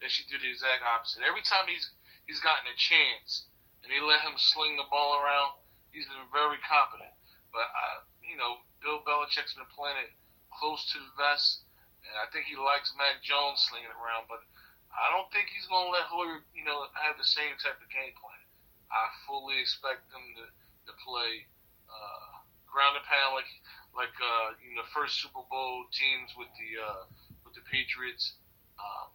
they 0.03 0.11
should 0.11 0.29
do 0.29 0.37
the 0.37 0.51
exact 0.53 0.85
opposite. 0.85 1.25
Every 1.25 1.41
time 1.41 1.65
he's 1.65 1.89
he's 2.29 2.43
gotten 2.43 2.69
a 2.69 2.77
chance, 2.77 3.49
and 3.81 3.89
they 3.89 3.97
let 4.03 4.21
him 4.21 4.37
sling 4.37 4.77
the 4.77 4.85
ball 4.93 5.17
around, 5.17 5.57
he's 5.89 6.05
been 6.05 6.29
very 6.29 6.61
competent. 6.61 7.13
But 7.49 7.67
uh, 7.73 7.97
you 8.21 8.37
know, 8.37 8.61
Bill 8.85 9.01
Belichick's 9.01 9.57
been 9.57 9.69
playing 9.73 9.97
it 10.05 10.13
close 10.53 10.85
to 10.93 11.01
the 11.01 11.13
vest, 11.17 11.65
and 12.05 12.13
I 12.21 12.29
think 12.29 12.45
he 12.45 12.53
likes 12.59 12.93
Mac 12.93 13.19
Jones 13.25 13.65
slinging 13.65 13.89
it 13.89 13.97
around, 13.97 14.29
but. 14.29 14.45
I 14.97 15.13
don't 15.13 15.29
think 15.29 15.53
he's 15.53 15.69
going 15.69 15.87
to 15.87 15.93
let 15.93 16.09
Hoyer, 16.09 16.41
you 16.57 16.65
know, 16.65 16.89
have 16.97 17.21
the 17.21 17.27
same 17.27 17.53
type 17.61 17.77
of 17.77 17.87
game 17.93 18.17
plan. 18.17 18.41
I 18.89 19.13
fully 19.29 19.61
expect 19.61 20.09
them 20.09 20.25
to, 20.41 20.45
to 20.89 20.91
play 21.05 21.45
uh, 21.85 22.41
ground 22.65 22.97
and 22.99 23.05
pound 23.05 23.33
like 23.37 23.49
like 23.95 24.13
uh, 24.21 24.53
you 24.61 24.77
know 24.77 24.85
first 24.93 25.17
Super 25.17 25.43
Bowl 25.49 25.89
teams 25.89 26.33
with 26.37 26.51
the 26.57 26.69
uh, 26.77 27.03
with 27.41 27.57
the 27.57 27.65
Patriots. 27.67 28.37
Uh, 28.77 29.09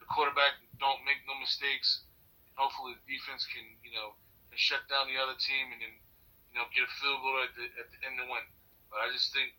the 0.00 0.08
quarterback 0.08 0.60
don't 0.76 1.00
make 1.08 1.24
no 1.24 1.34
mistakes. 1.40 2.04
Hopefully, 2.60 2.94
the 3.00 3.06
defense 3.08 3.48
can 3.48 3.64
you 3.80 3.92
know 3.96 4.14
can 4.52 4.60
shut 4.60 4.84
down 4.92 5.08
the 5.08 5.18
other 5.18 5.36
team 5.40 5.72
and 5.72 5.80
then 5.80 5.94
you 6.52 6.56
know 6.60 6.66
get 6.72 6.84
a 6.84 6.92
field 7.00 7.20
goal 7.24 7.40
at 7.42 7.52
the 7.56 7.66
at 7.80 7.88
the 7.90 7.98
end 8.04 8.20
to 8.20 8.26
win. 8.28 8.44
But 8.92 9.04
I 9.04 9.12
just 9.12 9.32
think 9.32 9.56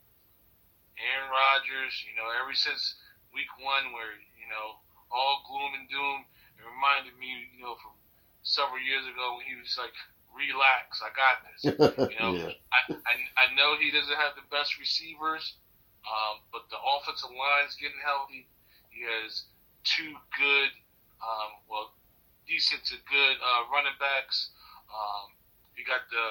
Aaron 0.99 1.31
Rodgers, 1.31 1.95
you 2.05 2.13
know, 2.17 2.27
ever 2.41 2.53
since 2.53 2.95
week 3.33 3.49
one, 3.59 3.91
where 3.95 4.13
you 4.37 4.47
know 4.47 4.79
all 5.11 5.43
gloom 5.47 5.73
and 5.77 5.87
doom. 5.89 6.25
It 6.57 6.63
reminded 6.65 7.15
me, 7.17 7.49
you 7.55 7.63
know, 7.63 7.75
from 7.81 7.95
several 8.43 8.81
years 8.81 9.05
ago 9.07 9.37
when 9.37 9.45
he 9.47 9.55
was 9.57 9.73
like, 9.79 9.95
"Relax, 10.33 11.01
I 11.03 11.09
got 11.15 11.35
this." 11.45 11.61
You 11.65 12.19
know, 12.19 12.31
Yeah. 12.39 12.53
I, 12.73 12.79
I 12.93 13.13
I 13.37 13.45
know 13.55 13.75
he 13.79 13.91
doesn't 13.91 14.15
have 14.17 14.35
the 14.35 14.45
best 14.51 14.77
receivers, 14.79 15.57
um, 16.05 16.43
but 16.51 16.67
the 16.69 16.79
offensive 16.79 17.31
line's 17.31 17.75
getting 17.79 17.99
healthy. 18.03 18.47
He 18.89 19.03
has 19.05 19.47
two 19.83 20.13
good, 20.35 20.71
um, 21.23 21.51
well, 21.69 21.93
decent 22.47 22.83
to 22.91 22.97
good 23.07 23.35
uh, 23.39 23.61
running 23.71 23.95
backs. 23.99 24.51
Um, 24.89 25.33
he 25.75 25.83
got 25.85 26.03
the 26.11 26.27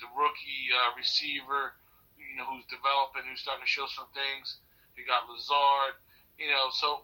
the 0.00 0.08
rookie 0.16 0.70
uh, 0.74 0.96
receiver, 0.98 1.74
you 2.18 2.34
know, 2.36 2.46
who's 2.50 2.66
developing, 2.66 3.22
who's 3.28 3.40
starting 3.40 3.62
to 3.64 3.70
show 3.70 3.86
some 3.86 4.10
things. 4.14 4.58
He 4.94 5.02
got 5.06 5.26
Lazard, 5.30 5.98
you 6.38 6.50
know, 6.50 6.70
so 6.74 7.02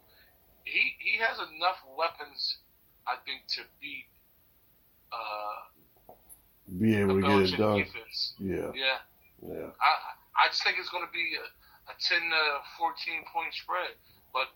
he 0.71 0.95
he 0.99 1.19
has 1.19 1.39
enough 1.55 1.83
weapons, 1.99 2.59
I 3.07 3.17
think, 3.27 3.47
to 3.59 3.63
beat 3.81 4.07
uh, 5.13 5.57
Be 6.79 6.97
able 6.97 7.21
to 7.21 7.27
get 7.27 7.41
it 7.43 7.57
done. 7.59 7.79
defense. 7.83 8.35
Yeah, 8.39 8.73
Yeah, 8.73 8.99
yeah. 9.43 9.71
I 9.83 9.91
I 10.39 10.49
just 10.49 10.63
think 10.63 10.79
it's 10.79 10.91
going 10.91 11.05
to 11.07 11.13
be 11.13 11.37
a, 11.37 11.47
a 11.91 11.95
10 11.99 12.31
to 12.31 12.43
14 12.79 13.27
point 13.35 13.53
spread, 13.55 13.99
but 14.33 14.49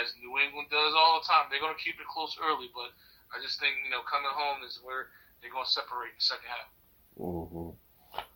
as 0.00 0.14
New 0.22 0.38
England 0.38 0.68
does 0.70 0.94
all 0.96 1.20
the 1.20 1.26
time, 1.26 1.46
they're 1.50 1.60
going 1.60 1.74
to 1.76 1.82
keep 1.82 1.98
it 2.00 2.06
close 2.08 2.36
early. 2.40 2.70
But 2.74 2.94
I 3.34 3.42
just 3.42 3.60
think 3.60 3.74
you 3.84 3.90
know 3.90 4.02
coming 4.06 4.30
home 4.32 4.62
is 4.64 4.80
where 4.82 5.10
they're 5.42 5.52
going 5.52 5.66
to 5.66 5.70
separate 5.70 6.14
in 6.14 6.20
the 6.20 6.26
second 6.30 6.48
half. 6.48 6.70
hmm 7.16 7.74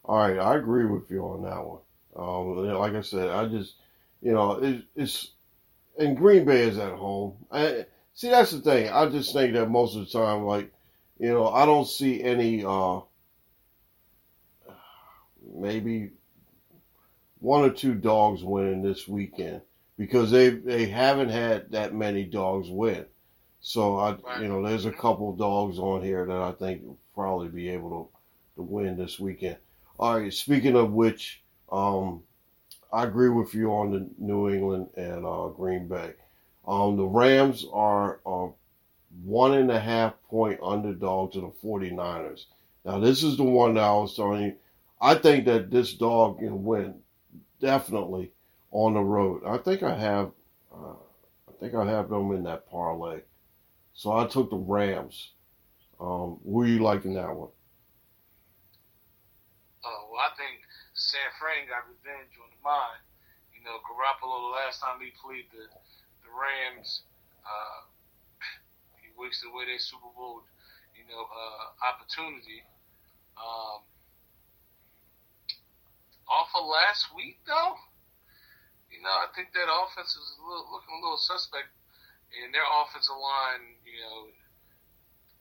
All 0.04 0.18
right, 0.18 0.38
I 0.38 0.56
agree 0.56 0.86
with 0.86 1.10
you 1.10 1.22
on 1.24 1.42
that 1.44 1.64
one. 1.64 1.82
Um, 2.16 2.66
like 2.78 2.94
I 2.94 3.02
said, 3.02 3.30
I 3.30 3.46
just, 3.46 3.76
you 4.20 4.32
know, 4.32 4.52
it, 4.62 4.84
it's 4.96 5.34
and 5.98 6.16
Green 6.16 6.44
Bay 6.44 6.62
is 6.62 6.78
at 6.78 6.92
home. 6.92 7.34
I, 7.50 7.86
see, 8.14 8.30
that's 8.30 8.52
the 8.52 8.60
thing. 8.60 8.88
I 8.90 9.08
just 9.08 9.32
think 9.32 9.54
that 9.54 9.70
most 9.70 9.96
of 9.96 10.06
the 10.06 10.18
time, 10.18 10.44
like, 10.44 10.72
you 11.18 11.28
know, 11.28 11.48
I 11.48 11.66
don't 11.66 11.88
see 11.88 12.22
any, 12.22 12.64
uh, 12.64 13.00
maybe 15.54 16.10
one 17.40 17.64
or 17.64 17.70
two 17.70 17.94
dogs 17.94 18.42
winning 18.42 18.82
this 18.82 19.06
weekend 19.06 19.62
because 19.96 20.30
they 20.30 20.50
they 20.50 20.86
haven't 20.86 21.30
had 21.30 21.72
that 21.72 21.94
many 21.94 22.24
dogs 22.24 22.68
win. 22.70 23.06
So 23.60 23.96
I, 23.96 24.16
you 24.40 24.48
know, 24.48 24.62
there's 24.62 24.86
a 24.86 24.92
couple 24.92 25.34
dogs 25.34 25.78
on 25.78 26.02
here 26.02 26.24
that 26.26 26.36
I 26.36 26.52
think 26.52 26.84
will 26.84 26.98
probably 27.14 27.48
be 27.48 27.68
able 27.70 27.90
to 27.90 28.18
to 28.56 28.62
win 28.62 28.96
this 28.96 29.18
weekend. 29.18 29.56
All 29.98 30.18
right. 30.18 30.32
Speaking 30.32 30.76
of 30.76 30.92
which, 30.92 31.42
um, 31.70 32.22
I 32.92 33.04
agree 33.04 33.28
with 33.28 33.54
you 33.54 33.70
on 33.72 33.92
the 33.92 34.08
New 34.18 34.48
England 34.50 34.90
and 34.96 35.26
uh, 35.26 35.48
Green 35.48 35.88
Bay. 35.88 36.14
Um, 36.66 36.96
the 36.96 37.04
Rams 37.06 37.66
are 37.72 38.20
uh, 38.26 38.48
one 39.24 39.54
and 39.54 39.70
a 39.70 39.80
half 39.80 40.14
point 40.28 40.60
underdog 40.62 41.32
to 41.32 41.40
the 41.40 41.52
49ers. 41.62 42.44
Now, 42.84 42.98
this 42.98 43.22
is 43.22 43.36
the 43.36 43.44
one 43.44 43.74
that 43.74 43.84
I 43.84 43.92
was 43.92 44.14
telling 44.16 44.42
you. 44.42 44.56
I 45.00 45.14
think 45.14 45.44
that 45.44 45.70
this 45.70 45.94
dog 45.94 46.38
can 46.38 46.64
win 46.64 47.00
definitely 47.60 48.32
on 48.70 48.94
the 48.94 49.00
road. 49.00 49.42
I 49.46 49.58
think 49.58 49.82
I 49.82 49.94
have, 49.94 50.30
uh, 50.72 50.94
I 51.48 51.52
think 51.60 51.74
I 51.74 51.86
have 51.86 52.08
them 52.08 52.32
in 52.32 52.44
that 52.44 52.68
parlay. 52.70 53.20
So 53.94 54.12
I 54.12 54.26
took 54.26 54.50
the 54.50 54.56
Rams. 54.56 55.32
Um, 56.00 56.38
who 56.44 56.62
are 56.62 56.66
you 56.66 56.78
liking 56.78 57.14
that 57.14 57.34
one? 57.34 57.48
Oh, 59.84 60.08
well, 60.12 60.20
I 60.20 60.36
think 60.36 60.60
San 61.08 61.32
Fran 61.40 61.64
got 61.64 61.88
revenge 61.88 62.36
on 62.36 62.52
the 62.52 62.60
mine. 62.60 63.00
You 63.56 63.64
know, 63.64 63.80
Garoppolo, 63.80 64.52
the 64.52 64.60
last 64.60 64.84
time 64.84 65.00
he 65.00 65.08
played 65.16 65.48
the, 65.48 65.64
the 66.20 66.28
Rams, 66.28 67.08
uh, 67.48 67.80
he 69.00 69.08
wasted 69.16 69.48
away 69.48 69.64
their 69.72 69.80
Super 69.80 70.12
Bowl, 70.12 70.44
you 70.92 71.08
know, 71.08 71.24
uh, 71.24 71.64
opportunity. 71.80 72.60
Um, 73.40 73.88
off 76.28 76.52
of 76.52 76.68
last 76.68 77.08
week, 77.16 77.40
though, 77.48 77.80
you 78.92 79.00
know, 79.00 79.08
I 79.08 79.32
think 79.32 79.56
that 79.56 79.64
offense 79.64 80.12
is 80.12 80.28
a 80.36 80.44
little, 80.44 80.68
looking 80.68 80.92
a 80.92 81.00
little 81.00 81.16
suspect, 81.24 81.72
and 82.36 82.52
their 82.52 82.68
offensive 82.84 83.16
line, 83.16 83.80
you 83.80 83.96
know, 84.04 84.28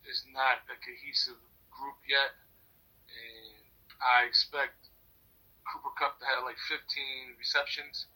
is 0.07 0.23
not 0.31 0.63
a 0.71 0.79
cohesive 0.79 1.43
group 1.75 1.99
yet, 2.07 2.39
and 3.11 3.67
I 3.99 4.23
expect 4.23 4.86
Cooper 5.71 5.93
Kupp 5.99 6.19
to 6.19 6.25
have 6.25 6.43
like 6.43 6.57
15 6.69 6.79
receptions. 7.37 8.07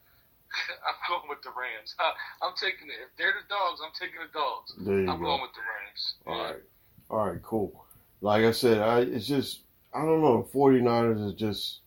I'm 0.88 1.00
going 1.08 1.30
with 1.30 1.42
the 1.44 1.50
Rams. 1.50 1.96
I'm 2.42 2.54
taking 2.60 2.88
it. 2.90 3.00
If 3.04 3.16
they're 3.18 3.34
the 3.34 3.48
dogs, 3.48 3.80
I'm 3.84 3.96
taking 3.96 4.20
the 4.20 4.32
dogs. 4.34 4.74
I'm 4.78 5.20
go. 5.20 5.26
going 5.26 5.42
with 5.42 5.56
the 5.56 5.64
Rams. 5.64 6.02
All 6.28 6.38
yeah. 6.38 6.44
right. 6.44 6.64
All 7.10 7.28
right, 7.28 7.42
cool. 7.44 7.86
Like 8.22 8.46
I 8.46 8.52
said, 8.52 8.80
I, 8.80 9.02
it's 9.02 9.28
just, 9.28 9.62
I 9.94 10.06
don't 10.06 10.22
know. 10.22 10.48
49ers 10.54 11.28
is 11.28 11.34
just, 11.34 11.80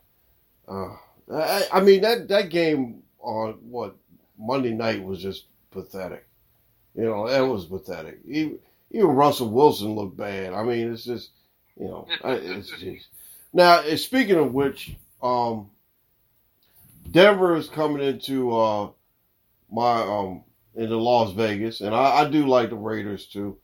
uh, 0.69 0.97
I, 1.33 1.65
I 1.73 1.81
mean, 1.81 2.03
that, 2.03 2.29
that 2.29 2.51
game 2.51 3.03
on 3.21 3.53
what 3.63 3.97
Monday 4.39 4.73
night 4.73 5.03
was 5.03 5.23
just 5.23 5.45
pathetic. 5.71 6.27
You 6.95 7.05
know, 7.05 7.29
that 7.29 7.41
was 7.41 7.67
pathetic. 7.67 8.19
Even, 8.27 8.59
even 8.91 9.09
Russell 9.09 9.51
Wilson 9.51 9.95
looked 9.95 10.17
bad. 10.17 10.53
I 10.53 10.63
mean, 10.63 10.93
it's 10.93 11.05
just, 11.05 11.31
you 11.79 11.87
know, 11.87 12.07
it's 12.25 12.71
just. 12.71 13.07
Now, 13.53 13.83
speaking 13.97 14.37
of 14.37 14.53
which, 14.53 14.95
um, 15.25 15.71
Denver 17.11 17.57
is 17.57 17.69
coming 17.69 18.07
into 18.07 18.55
uh, 18.57 18.91
my 19.71 20.03
um 20.03 20.45
into 20.77 20.97
Las 20.97 21.33
Vegas, 21.33 21.81
and 21.81 21.95
I, 21.95 22.21
I 22.23 22.31
do 22.31 22.47
like 22.47 22.71
the 22.71 22.77
Raiders 22.77 23.27
too. 23.27 23.57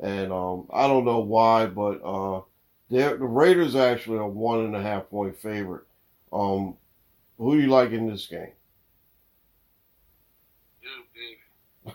And 0.00 0.30
um, 0.30 0.66
I 0.72 0.86
don't 0.88 1.06
know 1.06 1.20
why, 1.20 1.66
but 1.66 2.02
uh, 2.04 2.42
the 2.90 3.16
Raiders 3.16 3.74
actually 3.74 4.18
are 4.18 4.28
one 4.28 4.60
and 4.60 4.76
a 4.76 4.82
half 4.82 5.08
point 5.08 5.38
favorite. 5.38 5.84
Um, 6.32 6.76
who 7.38 7.56
do 7.56 7.62
you 7.62 7.68
like 7.68 7.92
in 7.92 8.10
this 8.10 8.26
game? 8.26 8.52
Dude, 10.82 11.06
baby. 11.14 11.38
Uh, 11.86 11.92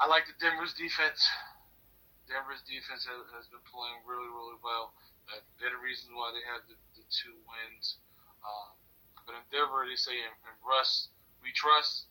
I 0.00 0.08
like 0.08 0.24
the 0.26 0.34
Denver's 0.40 0.74
defense. 0.74 1.22
Denver's 2.26 2.62
defense 2.66 3.06
has, 3.06 3.22
has 3.36 3.46
been 3.46 3.62
playing 3.70 4.02
really, 4.08 4.26
really 4.26 4.58
well. 4.64 4.92
Uh, 5.30 5.40
they're 5.58 5.72
the 5.72 5.80
reason 5.80 6.12
why 6.12 6.32
they 6.32 6.44
have 6.44 6.62
the, 6.68 6.76
the 6.96 7.04
two 7.08 7.34
wins. 7.48 7.98
Um, 8.44 8.76
but 9.24 9.32
in 9.36 9.44
Denver, 9.48 9.88
they 9.88 9.96
say 9.96 10.16
in, 10.20 10.32
in 10.44 10.56
Russ, 10.60 11.08
we 11.40 11.52
trust. 11.56 12.08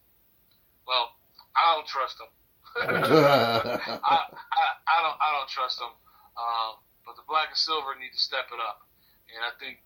Well, 0.87 1.13
I 1.53 1.77
don't 1.77 1.87
trust 1.87 2.17
them. 2.17 2.31
I, 2.73 4.17
I, 4.33 4.65
I, 4.89 4.97
don't 5.05 5.17
I 5.21 5.29
don't 5.37 5.49
trust 5.49 5.77
them. 5.77 5.93
Um, 6.33 6.81
but 7.05 7.13
the 7.13 7.25
black 7.29 7.53
and 7.53 7.59
silver 7.59 7.93
need 7.93 8.13
to 8.15 8.21
step 8.21 8.49
it 8.49 8.57
up. 8.57 8.89
And 9.29 9.45
I 9.45 9.53
think 9.61 9.77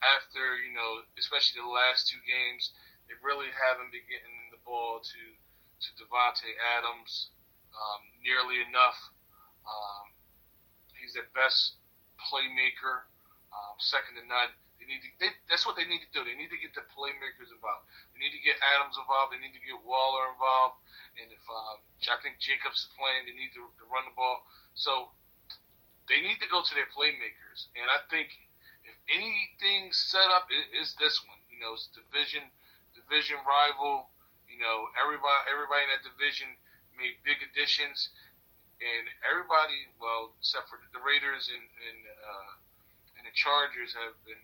after 0.00 0.56
you 0.64 0.72
know, 0.72 1.04
especially 1.20 1.60
the 1.60 1.68
last 1.68 2.08
two 2.08 2.20
games, 2.24 2.72
they 3.08 3.16
really 3.20 3.52
haven't 3.52 3.92
been 3.92 4.06
getting 4.08 4.36
the 4.52 4.60
ball 4.64 5.04
to 5.04 5.22
to 5.80 5.88
Davante 6.00 6.48
Adams 6.76 7.32
um, 7.72 8.00
nearly 8.20 8.60
enough. 8.64 8.96
Um, 9.64 10.12
he's 10.96 11.16
the 11.16 11.24
best 11.32 11.79
playmaker, 12.28 13.06
um, 13.54 13.74
second 13.78 14.20
to 14.20 14.24
none. 14.28 14.52
They 14.80 14.88
need 14.88 15.04
to. 15.04 15.10
They, 15.20 15.30
that's 15.48 15.68
what 15.68 15.76
they 15.76 15.84
need 15.84 16.00
to 16.00 16.10
do. 16.16 16.24
They 16.24 16.36
need 16.36 16.48
to 16.48 16.60
get 16.60 16.72
the 16.72 16.84
playmakers 16.92 17.52
involved. 17.52 17.84
They 18.16 18.24
need 18.24 18.32
to 18.32 18.40
get 18.40 18.56
Adams 18.76 18.96
involved. 18.96 19.36
They 19.36 19.40
need 19.40 19.52
to 19.52 19.60
get 19.60 19.76
Waller 19.84 20.32
involved. 20.32 20.80
And 21.20 21.28
if 21.28 21.44
um, 21.52 21.80
I 22.08 22.16
think 22.24 22.40
Jacobs 22.40 22.88
is 22.88 22.90
playing, 22.96 23.28
they 23.28 23.36
need 23.36 23.52
to, 23.52 23.68
to 23.68 23.84
run 23.92 24.08
the 24.08 24.16
ball. 24.16 24.48
So 24.72 25.12
they 26.08 26.24
need 26.24 26.40
to 26.40 26.48
go 26.48 26.64
to 26.64 26.72
their 26.72 26.88
playmakers. 26.90 27.68
And 27.76 27.86
I 27.92 28.00
think 28.08 28.32
if 28.88 28.96
anything 29.12 29.92
set 29.92 30.26
up, 30.32 30.48
it 30.48 30.72
is 30.72 30.96
this 30.96 31.20
one. 31.28 31.38
You 31.52 31.60
know, 31.60 31.76
it's 31.76 31.92
division 31.92 32.48
division 32.96 33.36
rival. 33.44 34.08
You 34.48 34.58
know, 34.58 34.88
everybody 34.96 35.40
everybody 35.52 35.84
in 35.86 35.90
that 35.92 36.02
division 36.02 36.48
made 36.96 37.20
big 37.22 37.40
additions 37.44 38.10
and 38.80 39.04
everybody, 39.24 39.86
well, 40.00 40.32
except 40.40 40.68
for 40.72 40.80
the 40.92 41.02
Raiders 41.04 41.52
and 41.52 41.64
and, 41.88 42.00
uh, 42.24 42.50
and 43.20 43.24
the 43.28 43.34
Chargers, 43.36 43.92
have 43.94 44.16
been, 44.24 44.40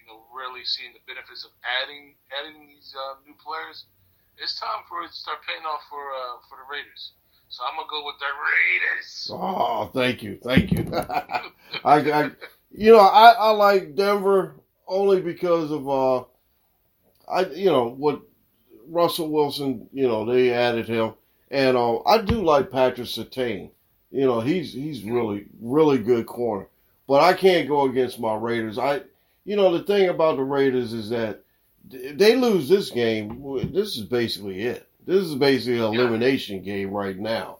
you 0.00 0.04
know, 0.08 0.24
really 0.32 0.64
seeing 0.64 0.96
the 0.96 1.04
benefits 1.04 1.44
of 1.44 1.52
adding 1.62 2.16
adding 2.32 2.68
these 2.68 2.96
uh, 2.96 3.20
new 3.28 3.36
players. 3.40 3.84
It's 4.40 4.58
time 4.58 4.82
for 4.88 5.04
it 5.04 5.12
to 5.12 5.16
start 5.16 5.44
paying 5.46 5.64
off 5.64 5.84
for 5.88 6.02
uh, 6.12 6.40
for 6.48 6.56
the 6.58 6.66
Raiders. 6.66 7.12
So 7.48 7.62
I'm 7.62 7.76
gonna 7.76 7.88
go 7.88 8.04
with 8.06 8.18
the 8.18 8.32
Raiders. 8.32 9.30
Oh, 9.30 9.90
thank 9.94 10.22
you, 10.22 10.38
thank 10.42 10.72
you. 10.72 10.86
I, 11.84 11.98
I, 12.10 12.30
you 12.72 12.92
know, 12.92 13.00
I, 13.00 13.30
I 13.38 13.50
like 13.50 13.94
Denver 13.94 14.56
only 14.88 15.20
because 15.20 15.70
of 15.70 15.88
uh, 15.88 16.24
I, 17.28 17.46
you 17.54 17.66
know, 17.66 17.88
what 17.88 18.22
Russell 18.88 19.30
Wilson, 19.30 19.88
you 19.92 20.06
know, 20.08 20.24
they 20.24 20.52
added 20.52 20.88
him. 20.88 21.14
And 21.54 21.76
uh, 21.76 22.00
I 22.04 22.18
do 22.18 22.42
like 22.42 22.72
Patrick 22.72 23.06
Surtain. 23.06 23.70
You 24.10 24.26
know, 24.26 24.40
he's 24.40 24.72
he's 24.72 25.04
really 25.04 25.46
really 25.60 25.98
good 25.98 26.26
corner. 26.26 26.66
But 27.06 27.22
I 27.22 27.32
can't 27.32 27.68
go 27.68 27.82
against 27.82 28.18
my 28.18 28.34
Raiders. 28.34 28.76
I, 28.76 29.02
you 29.44 29.54
know, 29.54 29.70
the 29.70 29.84
thing 29.84 30.08
about 30.08 30.36
the 30.36 30.42
Raiders 30.42 30.92
is 30.92 31.10
that 31.10 31.42
they 31.88 32.34
lose 32.34 32.68
this 32.68 32.90
game. 32.90 33.40
This 33.72 33.96
is 33.96 34.02
basically 34.02 34.62
it. 34.62 34.88
This 35.06 35.22
is 35.22 35.36
basically 35.36 35.78
an 35.78 35.84
elimination 35.84 36.60
game 36.64 36.90
right 36.90 37.16
now. 37.16 37.58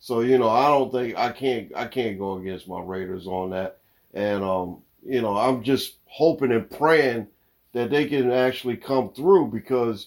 So 0.00 0.20
you 0.20 0.38
know, 0.38 0.48
I 0.48 0.68
don't 0.68 0.90
think 0.90 1.18
I 1.18 1.30
can't 1.30 1.70
I 1.76 1.86
can't 1.86 2.18
go 2.18 2.38
against 2.38 2.66
my 2.66 2.80
Raiders 2.80 3.26
on 3.26 3.50
that. 3.50 3.76
And 4.14 4.42
um, 4.42 4.78
you 5.04 5.20
know, 5.20 5.36
I'm 5.36 5.62
just 5.62 5.96
hoping 6.06 6.50
and 6.50 6.70
praying 6.70 7.28
that 7.74 7.90
they 7.90 8.06
can 8.06 8.30
actually 8.30 8.78
come 8.78 9.12
through 9.12 9.48
because, 9.48 10.06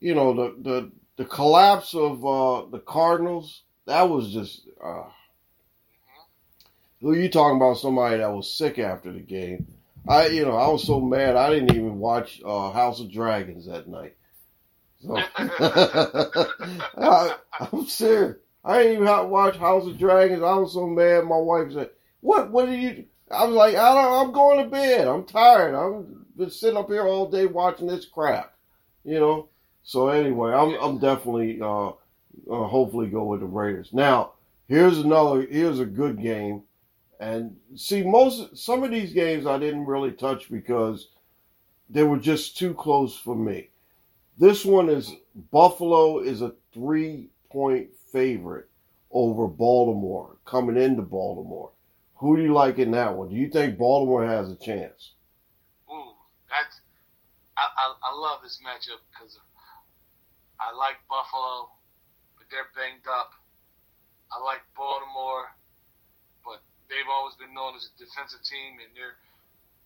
you 0.00 0.14
know, 0.14 0.34
the 0.34 0.54
the 0.60 0.90
the 1.18 1.24
collapse 1.24 1.94
of 1.94 2.24
uh, 2.24 2.64
the 2.70 2.78
Cardinals 2.78 3.62
that 3.86 4.08
was 4.08 4.32
just 4.32 4.68
uh, 4.82 5.02
who 7.02 7.14
you 7.14 7.28
talking 7.28 7.56
about? 7.56 7.74
Somebody 7.74 8.18
that 8.18 8.32
was 8.32 8.50
sick 8.50 8.78
after 8.78 9.12
the 9.12 9.20
game. 9.20 9.66
I, 10.08 10.28
you 10.28 10.44
know, 10.44 10.56
I 10.56 10.68
was 10.68 10.86
so 10.86 11.00
mad 11.00 11.36
I 11.36 11.50
didn't 11.50 11.74
even 11.74 11.98
watch 11.98 12.40
uh, 12.44 12.70
House 12.70 13.00
of 13.00 13.12
Dragons 13.12 13.66
that 13.66 13.88
night. 13.88 14.14
So, 15.02 15.16
I, 15.36 17.34
am 17.72 17.86
serious. 17.86 18.36
I 18.64 18.82
didn't 18.82 19.02
even 19.02 19.30
watch 19.30 19.56
House 19.56 19.86
of 19.86 19.98
Dragons. 19.98 20.42
I 20.42 20.54
was 20.54 20.72
so 20.72 20.86
mad. 20.86 21.24
My 21.24 21.36
wife 21.36 21.72
said, 21.72 21.90
"What? 22.20 22.50
What 22.50 22.68
are 22.68 22.74
you?" 22.74 23.06
I 23.30 23.44
was 23.44 23.54
like, 23.54 23.74
"I 23.74 23.94
don't. 23.94 24.26
I'm 24.26 24.32
going 24.32 24.64
to 24.64 24.70
bed. 24.70 25.08
I'm 25.08 25.24
tired. 25.24 25.74
I'm 25.74 26.26
been 26.36 26.50
sitting 26.50 26.76
up 26.76 26.88
here 26.88 27.06
all 27.06 27.28
day 27.28 27.46
watching 27.46 27.88
this 27.88 28.06
crap." 28.06 28.54
You 29.04 29.18
know. 29.18 29.48
So 29.82 30.08
anyway, 30.08 30.52
I'm 30.52 30.74
I'm 30.74 30.98
definitely 30.98 31.60
uh, 31.60 31.88
uh 31.88 31.92
hopefully 32.46 33.08
go 33.08 33.24
with 33.24 33.40
the 33.40 33.46
Raiders. 33.46 33.90
Now, 33.92 34.32
here's 34.68 34.98
another. 34.98 35.42
Here's 35.42 35.80
a 35.80 35.86
good 35.86 36.20
game 36.20 36.62
and 37.20 37.56
see, 37.74 38.02
most 38.02 38.56
some 38.56 38.84
of 38.84 38.90
these 38.90 39.12
games 39.12 39.46
I 39.46 39.58
didn't 39.58 39.86
really 39.86 40.12
touch 40.12 40.50
because 40.50 41.08
they 41.90 42.04
were 42.04 42.18
just 42.18 42.56
too 42.56 42.74
close 42.74 43.16
for 43.16 43.34
me. 43.34 43.70
This 44.38 44.64
one 44.64 44.88
is 44.88 45.12
Buffalo 45.50 46.20
is 46.20 46.42
a 46.42 46.54
three 46.72 47.28
point 47.50 47.88
favorite 48.12 48.68
over 49.10 49.48
Baltimore 49.48 50.36
coming 50.44 50.76
into 50.76 51.02
Baltimore. 51.02 51.70
Who 52.16 52.36
do 52.36 52.42
you 52.42 52.52
like 52.52 52.78
in 52.78 52.92
that 52.92 53.16
one? 53.16 53.30
Do 53.30 53.36
you 53.36 53.48
think 53.48 53.78
Baltimore 53.78 54.24
has 54.24 54.50
a 54.50 54.56
chance? 54.56 55.12
Ooh, 55.90 56.12
that's 56.48 56.80
I, 57.56 57.62
I, 57.62 58.12
I 58.12 58.14
love 58.14 58.40
this 58.44 58.60
matchup 58.64 59.00
because 59.10 59.38
I 60.58 60.74
like 60.74 60.98
Buffalo, 61.06 61.70
but 62.34 62.50
they're 62.50 62.66
banged 62.74 63.06
up. 63.06 63.30
I 64.34 64.42
like 64.42 64.60
Baltimore, 64.74 65.54
but 66.42 66.60
they've 66.90 67.06
always 67.06 67.38
been 67.38 67.54
known 67.54 67.78
as 67.78 67.86
a 67.86 67.94
defensive 67.94 68.42
team, 68.42 68.82
and 68.82 68.90
their 68.92 69.16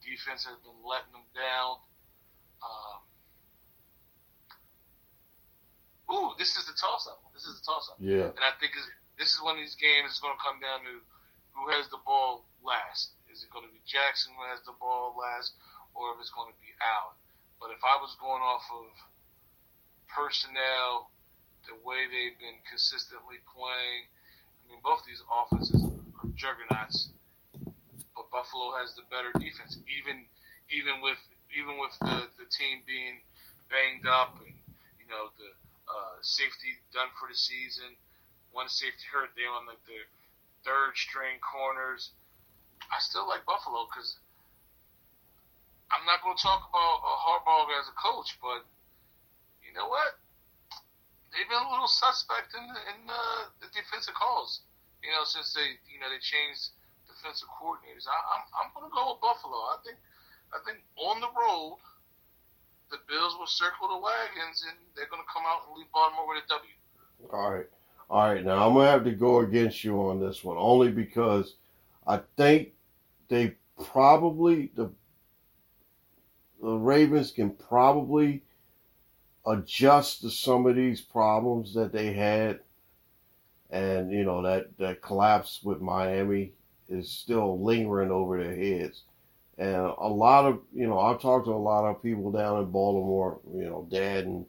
defense 0.01 0.49
has 0.49 0.57
been 0.65 0.81
letting 0.81 1.13
them 1.13 1.29
down. 1.37 1.77
Um, 2.65 2.99
ooh, 6.09 6.33
this 6.41 6.57
is 6.57 6.65
the 6.65 6.75
toss-up. 6.75 7.21
This 7.37 7.45
is 7.45 7.61
the 7.61 7.65
toss-up. 7.69 8.01
Yeah. 8.01 8.33
And 8.33 8.43
I 8.43 8.57
think 8.57 8.73
this 9.21 9.37
is 9.37 9.45
one 9.45 9.61
of 9.61 9.63
these 9.63 9.77
games 9.77 10.17
is 10.17 10.25
going 10.25 10.35
to 10.35 10.43
come 10.43 10.57
down 10.59 10.89
to 10.89 11.05
who 11.53 11.69
has 11.77 11.87
the 11.93 12.01
ball 12.03 12.49
last. 12.65 13.13
Is 13.29 13.45
it 13.45 13.53
going 13.53 13.69
to 13.69 13.73
be 13.73 13.85
Jackson 13.85 14.33
who 14.35 14.43
has 14.49 14.65
the 14.65 14.73
ball 14.81 15.13
last, 15.21 15.53
or 15.93 16.17
if 16.17 16.25
it's 16.25 16.33
going 16.33 16.49
to 16.49 16.59
be 16.65 16.73
Allen? 16.81 17.15
But 17.61 17.77
if 17.77 17.85
I 17.85 18.01
was 18.01 18.17
going 18.17 18.41
off 18.41 18.65
of– 18.73 18.89
personnel, 20.13 21.11
the 21.67 21.77
way 21.83 22.05
they've 22.07 22.37
been 22.39 22.61
consistently 22.69 23.41
playing, 23.49 24.09
I 24.09 24.63
mean, 24.71 24.81
both 24.85 25.03
these 25.09 25.25
offenses 25.27 25.83
are 25.83 26.29
juggernauts. 26.37 27.11
But 28.15 28.29
Buffalo 28.31 28.77
has 28.77 28.93
the 28.95 29.09
better 29.09 29.33
defense, 29.41 29.81
even 29.89 30.29
even 30.69 31.01
with 31.01 31.21
even 31.53 31.77
with 31.81 31.93
the, 32.01 32.29
the 32.41 32.49
team 32.49 32.85
being 32.87 33.21
banged 33.69 34.09
up 34.09 34.37
and 34.41 34.53
you 35.01 35.09
know 35.09 35.33
the 35.41 35.51
uh, 35.89 36.17
safety 36.21 36.77
done 36.93 37.09
for 37.17 37.29
the 37.29 37.37
season. 37.37 37.97
One 38.53 38.69
safety 38.69 39.05
hurt. 39.09 39.33
They 39.33 39.49
on 39.49 39.65
like 39.65 39.81
the 39.89 40.05
third 40.65 40.93
string 40.97 41.41
corners. 41.41 42.13
I 42.93 43.01
still 43.01 43.25
like 43.29 43.45
Buffalo 43.49 43.89
because 43.89 44.21
I'm 45.93 46.05
not 46.05 46.25
going 46.25 46.37
to 46.37 46.43
talk 46.43 46.69
about 46.69 47.05
uh, 47.05 47.17
Harbaugh 47.21 47.69
as 47.81 47.89
a 47.89 47.97
coach, 47.97 48.37
but 48.41 48.65
you 49.73 49.81
know 49.81 49.89
what? 49.89 50.21
They've 51.33 51.49
been 51.49 51.65
a 51.65 51.73
little 51.73 51.89
suspect 51.89 52.53
in, 52.53 52.61
in 52.61 53.09
uh, 53.09 53.49
the 53.65 53.73
defensive 53.73 54.13
calls. 54.13 54.61
You 55.01 55.09
know, 55.17 55.25
since 55.25 55.57
they 55.57 55.81
you 55.89 55.97
know 55.97 56.13
they 56.13 56.21
changed 56.21 56.77
defensive 57.09 57.49
coordinators. 57.57 58.05
I, 58.05 58.13
I'm 58.13 58.45
I'm 58.53 58.69
going 58.77 58.85
to 58.85 58.93
go 58.93 59.17
with 59.17 59.25
Buffalo. 59.25 59.57
I 59.73 59.81
think 59.81 59.97
I 60.53 60.61
think 60.69 60.85
on 61.01 61.25
the 61.25 61.33
road 61.33 61.81
the 62.93 63.01
Bills 63.09 63.35
will 63.41 63.49
circle 63.49 63.89
the 63.89 63.97
wagons 63.97 64.61
and 64.69 64.77
they're 64.95 65.09
going 65.09 65.25
to 65.25 65.33
come 65.33 65.49
out 65.49 65.65
and 65.67 65.81
leave 65.81 65.89
Baltimore 65.97 66.29
with 66.29 66.45
a 66.45 66.49
W. 66.53 66.77
All 67.33 67.51
right. 67.51 67.67
All 68.11 68.29
right. 68.29 68.45
Now 68.45 68.69
I'm 68.69 68.75
going 68.75 68.85
to 68.85 68.93
have 68.93 69.05
to 69.05 69.17
go 69.17 69.41
against 69.41 69.83
you 69.83 69.97
on 69.97 70.21
this 70.21 70.45
one 70.45 70.59
only 70.59 70.93
because 70.93 71.57
I 72.07 72.21
think 72.37 72.77
they 73.29 73.57
probably 73.83 74.71
the 74.77 74.93
the 76.61 76.77
Ravens 76.77 77.33
can 77.33 77.51
probably 77.51 78.45
adjust 79.47 80.23
to 80.23 80.31
some 80.31 80.67
of 80.67 80.77
these 80.77 81.01
problems 81.01 81.75
that 81.75 81.93
they 81.93 82.13
had 82.13 82.61
and 83.71 84.13
you 84.13 84.23
know 84.23 84.43
that 84.43 84.77
that 84.79 85.03
collapse 85.03 85.61
with 85.65 85.81
Miami 85.81 86.53
is 86.89 87.11
still 87.11 87.61
lingering 87.63 88.11
over 88.11 88.43
their 88.43 88.55
heads. 88.55 89.03
And 89.59 89.77
a 89.77 90.09
lot 90.09 90.47
of, 90.47 90.61
you 90.75 90.87
know, 90.87 90.99
I've 90.99 91.21
talked 91.21 91.47
to 91.47 91.53
a 91.53 91.55
lot 91.55 91.85
of 91.85 92.03
people 92.03 92.31
down 92.33 92.59
in 92.59 92.71
Baltimore, 92.71 93.41
you 93.55 93.65
know, 93.65 93.87
dad 93.91 94.25
and, 94.25 94.47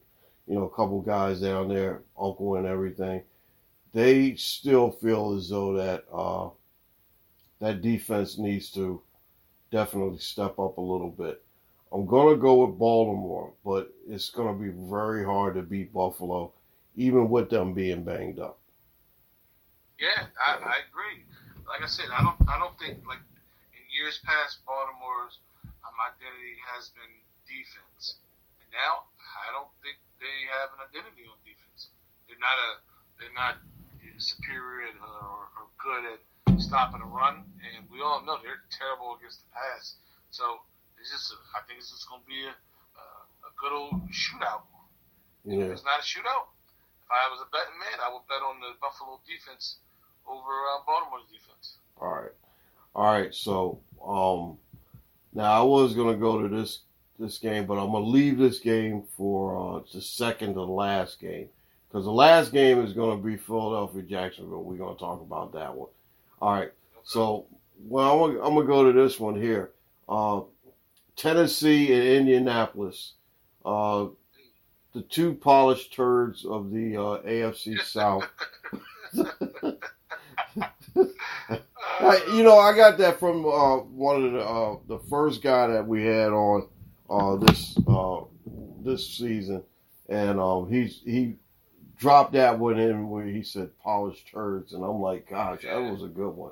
you 0.48 0.56
know, 0.56 0.64
a 0.64 0.76
couple 0.76 1.02
guys 1.02 1.42
down 1.42 1.70
there, 1.70 2.02
uncle 2.20 2.56
and 2.56 2.66
everything. 2.66 3.22
They 3.94 4.36
still 4.36 4.92
feel 4.92 5.36
as 5.38 5.50
though 5.50 5.74
that, 5.78 6.06
uh, 6.12 6.50
that 7.60 7.82
defense 7.82 8.38
needs 8.38 8.72
to 8.72 9.02
definitely 9.72 10.20
step 10.20 10.58
up 10.58 10.78
a 10.78 10.82
little 10.82 11.12
bit. 11.12 11.44
I'm 11.94 12.08
going 12.10 12.34
to 12.34 12.42
go 12.42 12.66
with 12.66 12.80
Baltimore, 12.80 13.54
but 13.64 13.94
it's 14.10 14.32
going 14.32 14.50
to 14.50 14.58
be 14.58 14.74
very 14.90 15.24
hard 15.24 15.54
to 15.56 15.62
beat 15.62 15.94
Buffalo, 15.94 16.52
even 16.96 17.30
with 17.30 17.54
them 17.54 17.74
being 17.74 18.04
banged 18.04 18.40
up. 18.40 18.58
Yeah, 20.02 20.26
I, 20.42 20.58
I 20.58 20.76
agree. 20.90 21.22
Like 21.70 21.86
I 21.86 21.88
said, 21.88 22.10
I 22.10 22.26
don't, 22.26 22.36
I 22.50 22.58
don't 22.58 22.74
think 22.82 23.06
like 23.06 23.22
in 23.78 23.84
years 23.94 24.20
past, 24.26 24.66
Baltimore's 24.66 25.38
um, 25.86 25.94
identity 26.02 26.58
has 26.74 26.90
been 26.98 27.14
defense, 27.46 28.18
and 28.58 28.68
now 28.74 29.06
I 29.46 29.54
don't 29.54 29.70
think 29.86 30.02
they 30.18 30.50
have 30.50 30.74
an 30.74 30.82
identity 30.90 31.30
on 31.30 31.38
defense. 31.46 31.94
They're 32.26 32.42
not 32.42 32.58
a 32.58 32.70
they're 33.22 33.38
not 33.38 33.62
superior 34.18 34.90
or, 34.98 35.48
or 35.62 35.66
good 35.78 36.04
at 36.10 36.20
stopping 36.60 37.02
a 37.02 37.08
run, 37.08 37.46
and 37.62 37.86
we 37.94 38.02
all 38.02 38.26
know 38.26 38.42
they're 38.42 38.66
terrible 38.74 39.16
against 39.16 39.46
the 39.46 39.50
pass. 39.54 39.96
So 40.32 40.66
it's 41.04 41.12
just 41.12 41.36
a, 41.36 41.38
I 41.52 41.68
think 41.68 41.84
it's 41.84 41.92
just 41.92 42.08
going 42.08 42.24
to 42.24 42.30
be 42.32 42.48
a, 42.48 42.56
a, 42.56 43.06
a 43.44 43.52
good 43.60 43.76
old 43.76 44.08
shootout. 44.08 44.64
Yeah. 45.44 45.68
If 45.68 45.84
it's 45.84 45.84
not 45.84 46.00
a 46.00 46.08
shootout, 46.08 46.48
if 47.04 47.12
I 47.12 47.28
was 47.28 47.44
a 47.44 47.50
betting 47.52 47.76
man, 47.76 48.00
I 48.00 48.08
would 48.08 48.24
bet 48.32 48.40
on 48.40 48.64
the 48.64 48.80
Buffalo 48.80 49.20
defense 49.28 49.84
over 50.24 50.40
uh, 50.48 50.80
Baltimore's 50.88 51.28
defense. 51.28 51.76
All 52.00 52.08
right. 52.08 52.32
All 52.96 53.12
right, 53.12 53.34
so 53.34 53.80
um, 54.06 54.58
now 55.34 55.62
I 55.62 55.64
was 55.64 55.96
gonna 55.96 56.16
go 56.16 56.42
to 56.42 56.48
this 56.48 56.82
this 57.18 57.40
game, 57.40 57.66
but 57.66 57.80
I'm 57.80 57.92
gonna 57.92 58.06
leave 58.06 58.38
this 58.38 58.60
game 58.60 59.04
for 59.18 59.78
uh, 59.78 59.82
the 59.92 60.00
second 60.00 60.54
to 60.54 60.64
last 60.64 61.20
game 61.20 61.50
because 61.90 62.06
the 62.06 62.12
last 62.12 62.52
game 62.52 62.84
is 62.86 62.94
gonna 62.94 63.20
be 63.20 63.36
Philadelphia 63.36 64.04
Jacksonville. 64.04 64.64
We're 64.64 64.78
gonna 64.78 64.96
talk 64.96 65.22
about 65.22 65.54
that 65.54 65.76
one. 65.76 65.90
All 66.40 66.54
right, 66.54 66.72
so 67.04 67.48
well, 67.88 68.12
I'm 68.12 68.20
gonna, 68.20 68.46
I'm 68.46 68.54
gonna 68.54 68.68
go 68.68 68.92
to 68.92 68.94
this 68.94 69.20
one 69.20 69.42
here. 69.42 69.72
Uh, 70.08 70.42
Tennessee 71.16 71.94
and 71.94 72.04
Indianapolis, 72.04 73.14
uh, 73.66 74.08
the 74.94 75.02
two 75.02 75.34
polished 75.34 75.94
turds 75.94 76.46
of 76.46 76.72
the 76.72 76.98
uh, 76.98 77.22
AFC 77.24 77.80
South. 77.84 78.28
I, 82.00 82.22
you 82.36 82.44
know, 82.44 82.58
I 82.58 82.76
got 82.76 82.98
that 82.98 83.20
from 83.20 83.46
uh, 83.46 83.78
one 83.78 84.26
of 84.26 84.32
the 84.34 84.40
uh, 84.40 84.78
the 84.88 85.00
first 85.10 85.42
guy 85.42 85.68
that 85.68 85.88
we 85.88 86.04
had 86.06 86.30
on 86.32 86.68
uh, 87.10 87.36
this 87.38 87.78
uh, 87.88 88.22
this 88.84 89.08
season, 89.08 89.64
and 90.10 90.40
um, 90.40 90.70
he's 90.70 91.02
he 91.06 91.36
dropped 91.98 92.34
that 92.34 92.60
one 92.60 92.80
in 92.80 93.10
where 93.10 93.26
he 93.26 93.44
said 93.44 93.70
polished 93.80 94.28
turds, 94.32 94.74
and 94.74 94.84
I'm 94.84 95.00
like, 95.00 95.30
gosh, 95.30 95.62
that 95.64 95.78
was 95.78 96.04
a 96.04 96.08
good 96.08 96.32
one. 96.32 96.52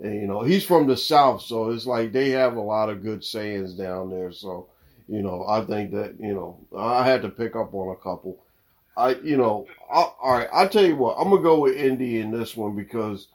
And 0.00 0.14
you 0.14 0.26
know, 0.26 0.42
he's 0.42 0.64
from 0.64 0.86
the 0.86 0.96
south, 0.96 1.42
so 1.42 1.70
it's 1.70 1.86
like 1.86 2.12
they 2.12 2.30
have 2.30 2.56
a 2.56 2.60
lot 2.60 2.88
of 2.88 3.02
good 3.02 3.24
sayings 3.24 3.74
down 3.74 4.10
there. 4.10 4.30
So, 4.30 4.68
you 5.08 5.22
know, 5.22 5.44
I 5.48 5.64
think 5.64 5.90
that 5.92 6.14
you 6.20 6.34
know 6.34 6.58
I 6.76 7.04
had 7.04 7.22
to 7.22 7.28
pick 7.28 7.56
up 7.56 7.74
on 7.74 7.92
a 7.92 7.96
couple. 7.96 8.38
I, 8.96 9.14
you 9.16 9.36
know, 9.36 9.66
I, 9.92 10.10
all 10.20 10.38
right. 10.38 10.48
I'll 10.52 10.68
tell 10.68 10.84
you 10.84 10.96
what, 10.96 11.16
I'm 11.18 11.30
gonna 11.30 11.42
go 11.42 11.60
with 11.60 11.76
Indy 11.76 12.20
in 12.20 12.30
this 12.30 12.56
one 12.56 12.76
because 12.76 13.28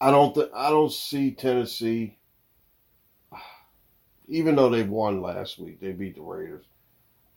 I 0.00 0.10
don't 0.10 0.34
th- 0.34 0.50
I 0.54 0.70
don't 0.70 0.92
see 0.92 1.30
Tennessee. 1.30 2.18
Even 4.28 4.56
though 4.56 4.70
they 4.70 4.82
won 4.82 5.22
last 5.22 5.58
week, 5.58 5.80
they 5.80 5.92
beat 5.92 6.16
the 6.16 6.22
Raiders. 6.22 6.64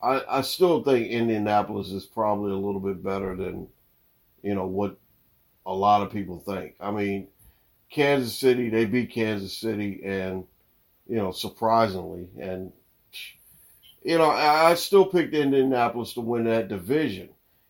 I, 0.02 0.24
I 0.28 0.42
still 0.42 0.84
think 0.84 1.08
Indianapolis 1.08 1.90
is 1.90 2.06
probably 2.06 2.52
a 2.52 2.56
little 2.56 2.80
bit 2.80 3.04
better 3.04 3.36
than, 3.36 3.68
you 4.44 4.54
know, 4.54 4.68
what 4.68 4.98
a 5.66 5.74
lot 5.74 6.04
of 6.04 6.12
people 6.12 6.40
think. 6.40 6.76
I 6.80 6.92
mean, 6.92 7.28
Kansas 7.90 8.36
City, 8.38 8.70
they 8.70 8.86
beat 8.86 9.12
Kansas 9.12 9.58
City, 9.58 10.02
and 10.04 10.46
you 11.08 11.18
know, 11.18 11.32
surprisingly, 11.32 12.28
and 12.40 12.72
you 14.04 14.18
know, 14.18 14.30
I, 14.30 14.72
I 14.72 14.74
still 14.76 15.06
picked 15.06 15.34
Indianapolis 15.34 16.14
to 16.14 16.22
win 16.22 16.44
that 16.46 16.68
division, 16.68 17.30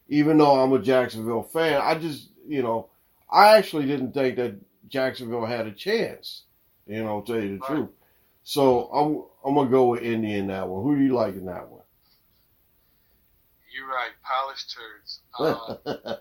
even 0.09 0.38
though 0.38 0.59
I'm 0.59 0.74
a 0.74 0.80
Jacksonville 0.80 1.43
fan. 1.43 1.80
I 1.82 1.95
just, 1.95 2.30
you 2.47 2.61
know, 2.61 2.89
I 3.30 3.57
actually 3.57 3.86
didn't 3.86 4.13
think 4.13 4.36
that 4.36 4.55
Jacksonville 4.89 5.45
had 5.45 5.66
a 5.66 5.72
chance. 5.72 6.43
You 6.88 7.03
know, 7.03 7.22
tell 7.22 7.41
you 7.41 7.57
the 7.57 7.66
truth. 7.66 7.89
So 8.43 8.86
I'm 8.86 9.24
I'm 9.47 9.55
gonna 9.55 9.70
go 9.70 9.88
with 9.88 10.03
Indy 10.03 10.36
in 10.36 10.47
that 10.47 10.68
one. 10.68 10.84
Who 10.84 10.95
do 10.97 11.03
you 11.03 11.16
like 11.16 11.36
in 11.36 11.45
that 11.45 11.68
one? 11.68 11.82
You're 13.74 13.88
right, 13.88 14.11
polished 14.24 14.76
turds. 14.76 15.20
Uh, 15.38 16.18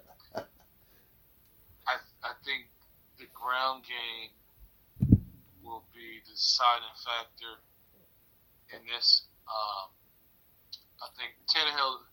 I 1.87 1.95
I 2.23 2.33
think 2.45 2.69
the 3.19 3.27
ground 3.45 3.85
game 3.85 4.33
will 5.61 5.85
be 5.93 6.25
the 6.25 6.33
deciding 6.33 6.97
factor 7.05 7.61
in 8.73 8.81
this. 8.89 9.29
Um, 9.45 9.93
I 11.05 11.13
think 11.21 11.37
Tannehill, 11.45 12.09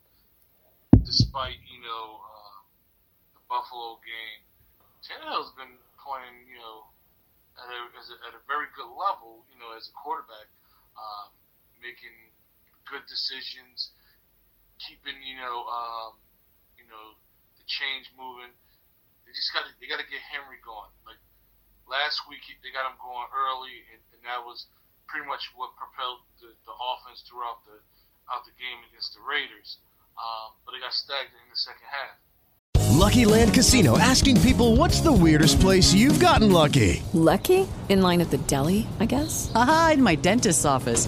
despite 1.08 1.56
you 1.72 1.80
know 1.80 2.20
uh, 2.20 2.60
the 3.32 3.42
Buffalo 3.48 4.04
game, 4.04 4.44
Tannehill's 5.08 5.56
been 5.56 5.80
playing, 5.96 6.52
you 6.52 6.60
know, 6.60 6.92
at 7.56 7.72
a, 7.72 7.80
a, 7.96 8.04
at 8.28 8.34
a 8.36 8.44
very 8.44 8.68
good 8.76 8.92
level, 8.92 9.48
you 9.48 9.56
know, 9.56 9.72
as 9.80 9.88
a 9.88 9.96
quarterback, 9.96 10.52
um, 11.00 11.32
making 11.80 12.12
good 12.92 13.08
decisions, 13.08 13.96
keeping, 14.84 15.16
you 15.24 15.40
know, 15.40 15.64
um, 15.72 16.20
you 16.76 16.84
know, 16.92 17.16
the 17.56 17.64
change 17.72 18.12
moving. 18.20 18.52
They 19.32 19.40
just 19.40 19.56
got 19.56 19.64
to, 19.64 19.72
they 19.80 19.88
got 19.88 20.04
to 20.04 20.10
get 20.12 20.20
Henry 20.28 20.60
going. 20.60 20.92
Like 21.08 21.16
last 21.88 22.28
week, 22.28 22.44
they 22.60 22.68
got 22.76 22.84
him 22.84 23.00
going 23.00 23.32
early, 23.32 23.80
and, 23.96 24.04
and 24.12 24.20
that 24.28 24.44
was 24.44 24.68
pretty 25.08 25.24
much 25.24 25.48
what 25.56 25.72
propelled 25.80 26.28
the, 26.44 26.52
the 26.68 26.76
offense 26.76 27.24
throughout 27.24 27.64
the 27.64 27.80
out 28.28 28.44
the 28.44 28.52
game 28.60 28.84
against 28.92 29.16
the 29.16 29.24
Raiders. 29.24 29.80
Um, 30.20 30.60
but 30.68 30.76
they 30.76 30.84
got 30.84 30.92
stagnant 30.92 31.40
in 31.48 31.48
the 31.48 31.64
second 31.64 31.88
half. 31.88 32.20
Lucky 32.92 33.24
Land 33.24 33.54
Casino 33.54 33.98
asking 33.98 34.36
people 34.42 34.76
what's 34.76 35.00
the 35.00 35.16
weirdest 35.16 35.64
place 35.64 35.94
you've 35.94 36.20
gotten 36.20 36.52
lucky? 36.52 37.02
Lucky? 37.14 37.72
In 37.88 38.02
line 38.02 38.20
at 38.20 38.32
the 38.32 38.38
deli, 38.52 38.86
I 39.00 39.08
guess? 39.08 39.50
Aha, 39.56 39.92
in 39.94 40.04
my 40.04 40.16
dentist's 40.16 40.66
office. 40.66 41.08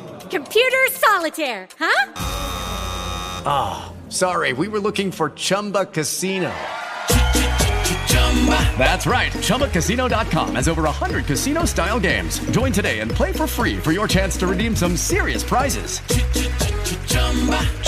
Computer 0.31 0.77
solitaire, 0.91 1.67
huh? 1.77 2.13
Ah, 3.45 3.91
oh, 3.91 4.09
sorry. 4.09 4.53
We 4.53 4.69
were 4.69 4.79
looking 4.79 5.11
for 5.11 5.31
Chumba 5.31 5.83
Casino. 5.83 6.49
That's 8.77 9.05
right. 9.05 9.33
ChumbaCasino.com 9.33 10.55
has 10.55 10.69
over 10.69 10.83
100 10.83 11.25
casino 11.25 11.65
style 11.65 11.99
games. 11.99 12.39
Join 12.51 12.71
today 12.71 13.01
and 13.01 13.11
play 13.11 13.33
for 13.33 13.45
free 13.45 13.77
for 13.77 13.91
your 13.91 14.07
chance 14.07 14.37
to 14.37 14.47
redeem 14.47 14.73
some 14.73 14.95
serious 14.95 15.43
prizes. 15.43 15.99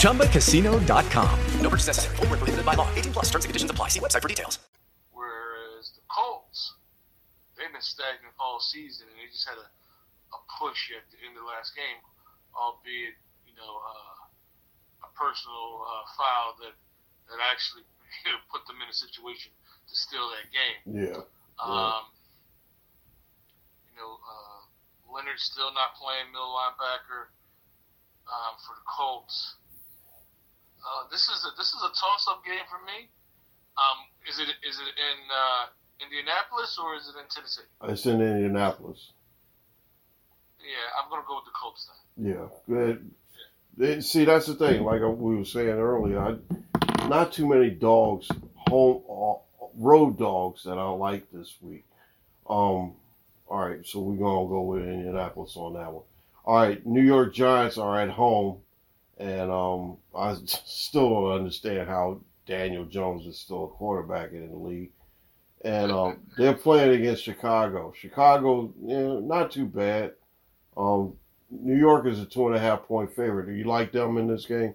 ChumbaCasino.com. 0.01 1.39
No 1.61 1.69
purchase 1.69 1.87
necessary. 1.87 2.15
Full 2.17 2.27
prohibited 2.27 2.65
by 2.65 2.73
law. 2.73 2.89
18 2.93 3.13
plus 3.13 3.25
terms 3.31 3.45
and 3.45 3.49
conditions 3.49 3.71
apply. 3.71 3.87
See 3.87 4.01
website 4.01 4.21
for 4.21 4.27
details. 4.27 4.59
Whereas 5.13 5.91
the 5.95 6.01
Colts, 6.11 6.73
they've 7.57 7.71
been 7.71 7.81
stagnant 7.81 8.35
all 8.37 8.59
season 8.59 9.07
and 9.07 9.17
they 9.17 9.31
just 9.31 9.47
had 9.47 9.57
a, 9.57 9.67
a 10.35 10.39
push 10.59 10.91
at 10.91 11.09
the 11.09 11.25
end 11.25 11.37
of 11.37 11.43
the 11.43 11.47
last 11.47 11.73
game, 11.73 12.03
albeit, 12.56 13.18
you 13.45 13.54
know, 13.58 13.74
uh, 13.82 15.08
a 15.08 15.10
personal 15.18 15.84
uh, 15.84 16.06
foul 16.18 16.56
that, 16.64 16.76
that 17.30 17.39
actually 17.51 17.84
you 18.26 18.32
know, 18.32 18.41
put 18.49 18.66
them 18.70 18.78
in 18.82 18.88
a 18.89 18.95
situation 18.95 19.51
to 19.89 19.93
steal 19.93 20.30
that 20.32 20.47
game. 20.54 20.82
Yeah. 20.86 21.22
Um, 21.62 22.10
you 23.89 23.95
know, 23.97 24.18
uh, 24.18 24.62
Leonard's 25.14 25.45
still 25.45 25.70
not 25.74 25.93
playing 25.97 26.34
middle 26.34 26.49
linebacker 26.49 27.30
um, 28.26 28.58
for 28.66 28.74
the 28.74 28.86
Colts. 28.89 29.56
Uh, 30.84 31.08
this 31.12 31.30
is 31.30 31.47
a 31.47 31.56
this 31.56 31.72
is 31.72 31.80
a 31.80 31.93
toss 31.95 32.28
up 32.28 32.43
game 32.43 32.66
for 32.68 32.82
me. 32.84 33.08
Um, 33.80 34.04
is 34.28 34.39
it 34.41 34.51
is 34.68 34.76
it 34.82 34.91
in 34.99 35.18
uh, 35.32 35.72
Indianapolis 36.04 36.76
or 36.76 36.95
is 36.99 37.08
it 37.08 37.16
in 37.16 37.28
Tennessee? 37.32 37.70
It's 37.88 38.06
in 38.06 38.20
Indianapolis. 38.20 39.14
Yeah, 40.60 40.99
I'm 40.99 41.10
gonna 41.10 41.24
go 41.28 41.39
with 41.39 41.47
the 41.47 41.56
Colts 41.56 41.88
then. 41.88 42.03
Yeah, 42.18 42.47
good. 42.68 43.09
Yeah. 43.78 43.99
See, 44.01 44.26
that's 44.26 44.47
the 44.47 44.55
thing. 44.55 44.84
Like 44.84 45.01
we 45.01 45.36
were 45.36 45.45
saying 45.45 45.70
earlier, 45.70 46.20
I, 46.20 47.07
not 47.07 47.34
too 47.34 47.47
many 47.47 47.70
dogs 47.70 48.30
home 48.68 49.03
uh, 49.09 49.68
road 49.78 50.18
dogs 50.18 50.64
that 50.64 50.78
I 50.78 50.89
like 50.89 51.32
this 51.32 51.55
week. 51.61 51.86
Um, 52.49 52.93
all 53.47 53.68
right, 53.68 53.86
so 53.86 53.99
we're 53.99 54.18
gonna 54.18 54.47
go 54.47 54.61
with 54.61 54.84
Indianapolis 54.84 55.55
on 55.55 55.74
that 55.74 55.91
one. 55.91 56.03
All 56.45 56.55
right, 56.55 56.86
New 56.86 57.01
York 57.01 57.34
Giants 57.34 57.78
are 57.78 57.99
at 57.99 58.09
home, 58.09 58.59
and 59.18 59.51
um, 59.51 59.97
I 60.16 60.36
still 60.45 61.09
don't 61.09 61.39
understand 61.39 61.88
how 61.88 62.22
Daniel 62.45 62.86
Jones 62.86 63.26
is 63.26 63.38
still 63.38 63.66
a 63.66 63.68
quarterback 63.68 64.32
in 64.32 64.49
the 64.49 64.57
league. 64.57 64.91
And 65.64 65.91
um, 65.91 66.20
they're 66.38 66.53
playing 66.53 66.99
against 66.99 67.24
Chicago. 67.24 67.93
Chicago, 67.95 68.74
you 68.82 68.97
know, 68.97 69.20
not 69.20 69.51
too 69.51 69.66
bad. 69.66 70.11
Um, 70.76 71.14
New 71.62 71.78
York 71.78 72.08
is 72.08 72.20
a 72.20 72.26
two 72.26 72.47
and 72.47 72.56
a 72.56 72.60
half 72.60 72.84
point 72.84 73.14
favorite. 73.16 73.45
Do 73.45 73.54
you 73.54 73.66
like 73.66 73.91
them 73.91 74.18
in 74.18 74.28
this 74.28 74.45
game? 74.45 74.74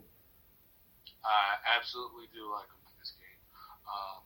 I 1.24 1.58
absolutely 1.76 2.30
do 2.30 2.46
like 2.54 2.68
them 2.70 2.82
in 2.86 2.94
this 3.02 3.12
game. 3.18 3.40
Um, 3.82 4.22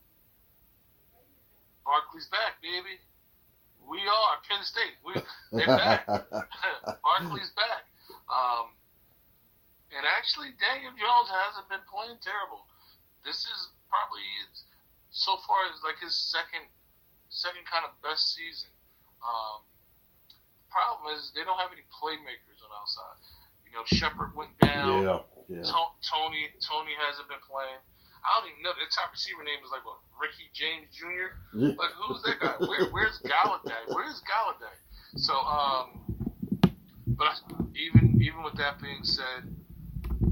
Barkley's 1.84 2.28
back, 2.28 2.60
baby. 2.60 3.00
We 3.88 3.98
are 4.04 4.36
Penn 4.44 4.62
State. 4.62 4.96
We 5.00 5.16
they're 5.50 5.66
back. 5.66 6.06
Barkley's 7.02 7.52
back. 7.56 7.88
Um, 8.28 8.76
and 9.96 10.04
actually, 10.04 10.52
Daniel 10.60 10.92
Jones 10.92 11.28
hasn't 11.32 11.68
been 11.72 11.84
playing 11.88 12.20
terrible. 12.20 12.68
This 13.24 13.48
is 13.48 13.72
probably 13.88 14.24
so 15.10 15.36
far 15.44 15.68
like 15.84 16.00
his 16.00 16.14
second 16.14 16.68
second 17.28 17.64
kind 17.64 17.84
of 17.88 17.96
best 18.04 18.36
season. 18.36 18.70
Um, 19.24 19.64
problem 20.72 21.12
is 21.12 21.30
they 21.36 21.44
don't 21.44 21.60
have 21.60 21.70
any 21.70 21.84
playmakers 21.92 22.58
on 22.64 22.72
outside. 22.72 23.20
You 23.68 23.76
know, 23.76 23.84
Shepard 23.88 24.32
went 24.32 24.56
down. 24.60 25.04
Yeah, 25.04 25.20
yeah. 25.48 25.64
Toney 26.00 26.48
Toney 26.64 26.96
hasn't 26.96 27.28
been 27.28 27.44
playing. 27.44 27.80
I 28.22 28.28
don't 28.38 28.48
even 28.54 28.62
know. 28.62 28.72
Their 28.78 28.88
top 28.92 29.10
receiver 29.12 29.42
name 29.44 29.60
is 29.60 29.72
like 29.74 29.84
what 29.84 29.98
Ricky 30.16 30.48
James 30.54 30.88
Jr. 30.94 31.36
Like 31.76 31.92
who's 31.98 32.22
that 32.24 32.38
guy? 32.40 32.54
Where, 32.60 32.88
where's 32.94 33.18
Golladay? 33.24 33.82
Where's 33.90 34.22
Golladay? 34.24 34.78
So, 35.16 35.34
um, 35.34 36.04
but 37.18 37.36
even 37.74 38.16
even 38.22 38.46
with 38.46 38.56
that 38.56 38.80
being 38.80 39.02
said, 39.02 39.48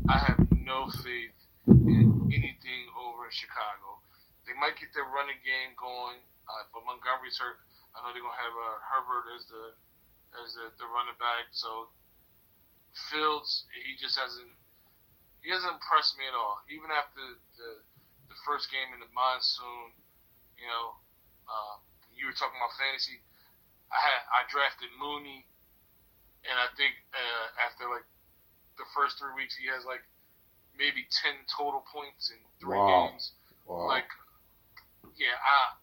I 0.09 0.18
have 0.22 0.38
no 0.55 0.88
faith 1.03 1.34
in 1.66 2.30
anything 2.30 2.82
over 2.95 3.26
in 3.26 3.34
Chicago. 3.34 3.99
They 4.47 4.55
might 4.55 4.78
get 4.78 4.95
their 4.95 5.07
running 5.11 5.38
game 5.43 5.74
going, 5.74 6.22
uh, 6.47 6.62
but 6.70 6.86
Montgomery's 6.86 7.38
hurt. 7.38 7.59
I 7.93 8.07
know 8.07 8.14
they're 8.14 8.22
gonna 8.22 8.38
have 8.38 8.55
uh, 8.55 8.78
Herbert 8.86 9.26
as 9.34 9.43
the 9.51 9.64
as 10.39 10.55
the, 10.55 10.70
the 10.78 10.87
running 10.87 11.18
back. 11.18 11.51
So 11.51 11.91
Fields, 13.11 13.66
he 13.87 13.95
just 13.99 14.18
hasn't 14.18 14.51
he 15.41 15.49
hasn't 15.49 15.72
impressed 15.72 16.18
me 16.18 16.26
at 16.26 16.35
all. 16.35 16.61
Even 16.68 16.91
after 16.91 17.22
the 17.57 17.70
the 18.31 18.39
first 18.47 18.70
game 18.70 18.95
in 18.95 19.01
the 19.03 19.11
monsoon, 19.11 19.95
you 20.59 20.66
know, 20.66 20.99
uh, 21.47 21.74
you 22.14 22.26
were 22.26 22.37
talking 22.37 22.59
about 22.59 22.74
fantasy. 22.78 23.22
I 23.91 23.99
had 23.99 24.20
I 24.31 24.41
drafted 24.51 24.91
Mooney, 24.99 25.47
and 26.47 26.57
I 26.59 26.70
think 26.78 26.95
uh, 27.14 27.47
after 27.62 27.91
like 27.91 28.07
the 28.78 28.87
first 28.95 29.18
three 29.18 29.35
weeks, 29.35 29.55
he 29.55 29.66
has 29.70 29.87
like 29.87 30.03
maybe 30.74 31.07
ten 31.11 31.35
total 31.47 31.83
points 31.91 32.31
in 32.31 32.39
three 32.59 32.78
wow. 32.78 33.11
games. 33.11 33.35
Wow. 33.66 33.87
Like, 33.87 34.11
yeah, 35.14 35.39
I 35.39 35.78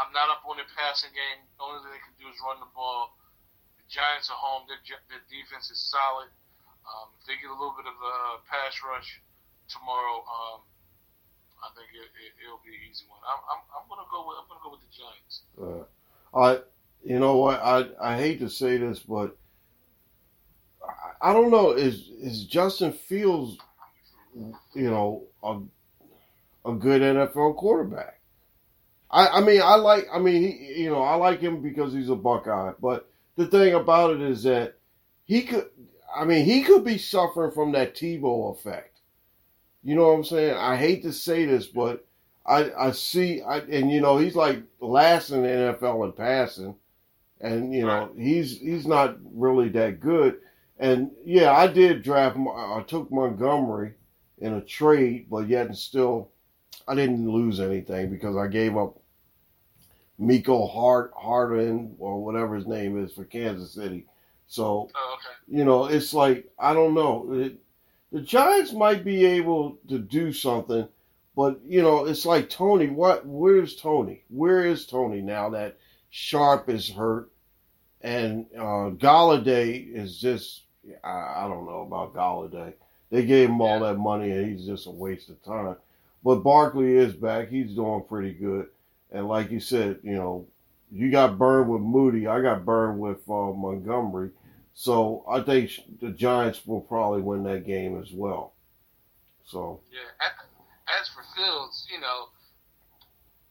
I'm 0.00 0.12
not 0.16 0.32
up 0.32 0.44
on 0.48 0.56
the 0.56 0.64
passing 0.72 1.12
game. 1.12 1.44
The 1.60 1.64
only 1.68 1.84
thing 1.84 1.92
they 1.92 2.04
can 2.04 2.16
do 2.16 2.28
is 2.32 2.40
run 2.40 2.60
the 2.64 2.72
ball. 2.72 3.19
Giants 3.90 4.30
are 4.30 4.38
home. 4.38 4.70
Their 4.70 4.78
their 5.10 5.22
defense 5.26 5.66
is 5.70 5.82
solid. 5.82 6.30
Um, 6.86 7.10
if 7.18 7.26
they 7.26 7.34
get 7.42 7.50
a 7.50 7.58
little 7.58 7.74
bit 7.74 7.90
of 7.90 7.98
a 7.98 8.16
pass 8.46 8.78
rush 8.86 9.20
tomorrow, 9.66 10.22
um, 10.22 10.62
I 11.62 11.68
think 11.74 11.90
it, 11.92 12.06
it, 12.06 12.48
will 12.48 12.62
be 12.64 12.70
an 12.70 12.82
easy 12.88 13.04
one. 13.10 13.20
I'm, 13.26 13.42
I'm, 13.50 13.62
I'm 13.74 13.86
gonna 13.90 14.08
go 14.10 14.26
with 14.26 14.38
I'm 14.38 14.46
gonna 14.48 14.62
go 14.62 14.70
with 14.70 14.82
the 14.86 14.92
Giants. 14.94 15.34
Uh, 15.58 15.84
I, 16.32 16.62
you 17.02 17.18
know 17.18 17.36
what? 17.36 17.60
I 17.60 17.90
I 18.00 18.16
hate 18.16 18.38
to 18.40 18.48
say 18.48 18.78
this, 18.78 19.00
but 19.00 19.36
I, 20.82 21.30
I 21.30 21.32
don't 21.32 21.50
know. 21.50 21.72
Is 21.72 22.08
is 22.22 22.44
Justin 22.44 22.92
Fields, 22.92 23.58
you 24.74 24.90
know, 24.90 25.26
a 25.42 25.60
a 26.64 26.74
good 26.74 27.02
NFL 27.02 27.56
quarterback? 27.56 28.20
I 29.10 29.26
I 29.26 29.40
mean 29.40 29.60
I 29.62 29.74
like 29.74 30.06
I 30.12 30.18
mean 30.18 30.42
he, 30.42 30.82
you 30.82 30.90
know 30.90 31.02
I 31.02 31.16
like 31.16 31.40
him 31.40 31.60
because 31.60 31.92
he's 31.92 32.08
a 32.08 32.16
Buckeye, 32.16 32.72
but 32.80 33.09
the 33.40 33.46
thing 33.46 33.74
about 33.74 34.14
it 34.14 34.20
is 34.20 34.42
that 34.42 34.74
he 35.24 35.42
could 35.42 35.66
I 36.14 36.24
mean, 36.24 36.44
he 36.44 36.62
could 36.62 36.84
be 36.84 36.98
suffering 36.98 37.52
from 37.52 37.72
that 37.72 37.94
Tebow 37.94 38.54
effect. 38.54 39.00
You 39.82 39.94
know 39.94 40.08
what 40.08 40.14
I'm 40.14 40.24
saying? 40.24 40.56
I 40.56 40.76
hate 40.76 41.02
to 41.04 41.12
say 41.12 41.46
this, 41.46 41.66
but 41.66 42.06
I 42.46 42.70
I 42.76 42.90
see, 42.90 43.40
I, 43.40 43.58
and 43.58 43.90
you 43.90 44.00
know, 44.00 44.18
he's 44.18 44.36
like 44.36 44.62
last 44.80 45.30
in 45.30 45.42
the 45.42 45.48
NFL 45.48 46.04
in 46.04 46.12
passing, 46.12 46.74
and 47.40 47.72
you 47.72 47.86
know, 47.86 48.10
he's 48.18 48.58
he's 48.58 48.86
not 48.86 49.16
really 49.24 49.70
that 49.70 50.00
good. 50.00 50.40
And 50.78 51.12
yeah, 51.24 51.52
I 51.52 51.66
did 51.66 52.02
draft. 52.02 52.36
I 52.36 52.82
took 52.86 53.10
Montgomery 53.10 53.94
in 54.38 54.54
a 54.54 54.60
trade, 54.60 55.28
but 55.30 55.48
yet 55.48 55.66
and 55.66 55.76
still, 55.78 56.30
I 56.86 56.94
didn't 56.94 57.30
lose 57.30 57.60
anything 57.60 58.10
because 58.10 58.36
I 58.36 58.48
gave 58.48 58.76
up 58.76 58.99
Miko 60.20 60.66
Hart 60.66 61.12
Hardin 61.16 61.96
or 61.98 62.22
whatever 62.22 62.54
his 62.54 62.66
name 62.66 63.02
is 63.02 63.12
for 63.12 63.24
Kansas 63.24 63.72
City. 63.72 64.04
So, 64.46 64.90
oh, 64.94 65.16
okay. 65.16 65.58
you 65.58 65.64
know, 65.64 65.86
it's 65.86 66.12
like 66.12 66.50
I 66.58 66.74
don't 66.74 66.94
know. 66.94 67.32
It, 67.32 67.58
the 68.12 68.20
Giants 68.20 68.72
might 68.72 69.02
be 69.02 69.24
able 69.24 69.78
to 69.88 69.98
do 69.98 70.32
something, 70.32 70.86
but 71.34 71.60
you 71.64 71.80
know, 71.80 72.04
it's 72.04 72.26
like 72.26 72.50
Toney. 72.50 72.88
What? 72.88 73.24
Where's 73.24 73.76
Toney? 73.76 74.22
Where 74.28 74.66
is 74.66 74.84
Toney 74.86 75.22
now 75.22 75.50
that 75.50 75.78
Sharp 76.10 76.68
is 76.68 76.90
hurt 76.90 77.30
and 78.02 78.46
uh, 78.54 78.90
Golladay 78.90 79.94
is 79.94 80.20
just? 80.20 80.64
I, 81.02 81.44
I 81.44 81.48
don't 81.48 81.66
know 81.66 81.80
about 81.80 82.14
Golladay. 82.14 82.74
They 83.10 83.24
gave 83.24 83.48
him 83.48 83.60
all 83.60 83.80
that 83.80 83.96
money 83.96 84.30
and 84.30 84.50
he's 84.50 84.66
just 84.66 84.86
a 84.86 84.90
waste 84.90 85.30
of 85.30 85.42
time. 85.42 85.76
But 86.22 86.42
Barkley 86.42 86.94
is 86.96 87.14
back. 87.14 87.48
He's 87.48 87.74
doing 87.74 88.04
pretty 88.06 88.32
good. 88.32 88.66
And 89.12 89.28
like 89.28 89.50
you 89.50 89.60
said, 89.60 89.98
you 90.02 90.14
know, 90.14 90.46
you 90.92 91.10
got 91.10 91.38
burned 91.38 91.70
with 91.70 91.82
Moody. 91.82 92.26
I 92.26 92.40
got 92.40 92.64
burned 92.64 92.98
with 93.00 93.18
uh, 93.28 93.52
Montgomery. 93.52 94.30
So 94.74 95.24
I 95.28 95.40
think 95.40 95.70
the 96.00 96.10
Giants 96.10 96.66
will 96.66 96.80
probably 96.80 97.22
win 97.22 97.42
that 97.44 97.66
game 97.66 98.00
as 98.00 98.12
well. 98.12 98.52
So 99.44 99.80
Yeah. 99.90 100.26
As 101.00 101.08
for 101.08 101.22
Fields, 101.36 101.86
you 101.90 102.00
know, 102.00 102.34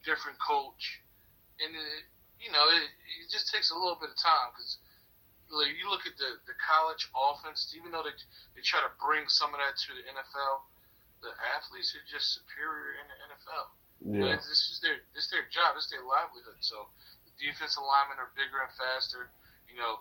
different 0.03 0.35
coach, 0.43 0.99
and 1.63 1.71
it, 1.71 2.03
you 2.43 2.51
know, 2.51 2.67
it, 2.67 2.91
it 3.23 3.31
just 3.31 3.47
takes 3.47 3.71
a 3.71 3.77
little 3.79 3.95
bit 3.95 4.11
of 4.11 4.19
time 4.19 4.51
because 4.51 4.77
like, 5.49 5.73
you 5.79 5.89
look 5.89 6.05
at 6.05 6.13
the 6.19 6.37
the 6.45 6.55
college 6.61 7.09
offense. 7.15 7.73
Even 7.73 7.91
though 7.91 8.03
they 8.03 8.13
they 8.55 8.61
try 8.61 8.83
to 8.83 8.91
bring 9.01 9.25
some 9.31 9.55
of 9.55 9.59
that 9.59 9.79
to 9.79 9.89
the 9.97 10.05
NFL, 10.13 10.67
the 11.25 11.31
athletes 11.57 11.95
are 11.97 12.05
just 12.05 12.37
superior 12.37 12.99
in 13.01 13.05
the 13.09 13.17
NFL. 13.33 13.73
Yeah. 14.03 14.35
But 14.35 14.47
this 14.47 14.63
is 14.71 14.79
their 14.79 15.03
this 15.11 15.27
is 15.27 15.31
their 15.31 15.47
job. 15.51 15.75
This 15.75 15.89
is 15.89 15.91
their 15.91 16.05
livelihood. 16.07 16.59
So 16.63 16.87
the 17.27 17.33
defensive 17.35 17.83
linemen 17.83 18.19
are 18.19 18.31
bigger 18.35 18.63
and 18.63 18.71
faster. 18.79 19.27
You 19.67 19.77
know, 19.79 19.99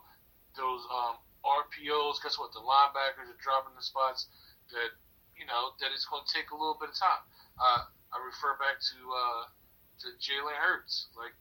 those 0.54 0.86
um, 0.90 1.18
RPOs. 1.42 2.22
Guess 2.22 2.38
what? 2.38 2.54
The 2.54 2.62
linebackers 2.62 3.26
are 3.26 3.40
dropping 3.42 3.74
the 3.74 3.82
spots 3.82 4.30
that 4.70 4.94
you 5.34 5.46
know 5.46 5.74
that 5.82 5.90
it's 5.90 6.06
going 6.06 6.22
to 6.22 6.30
take 6.30 6.54
a 6.54 6.58
little 6.58 6.78
bit 6.78 6.94
of 6.94 6.98
time. 6.98 7.22
Uh, 7.58 7.90
I 8.14 8.16
refer 8.22 8.54
back 8.62 8.78
to 8.78 8.98
uh, 9.10 9.42
to 10.06 10.06
Jalen 10.22 10.56
Hurts. 10.58 11.10
Like 11.18 11.34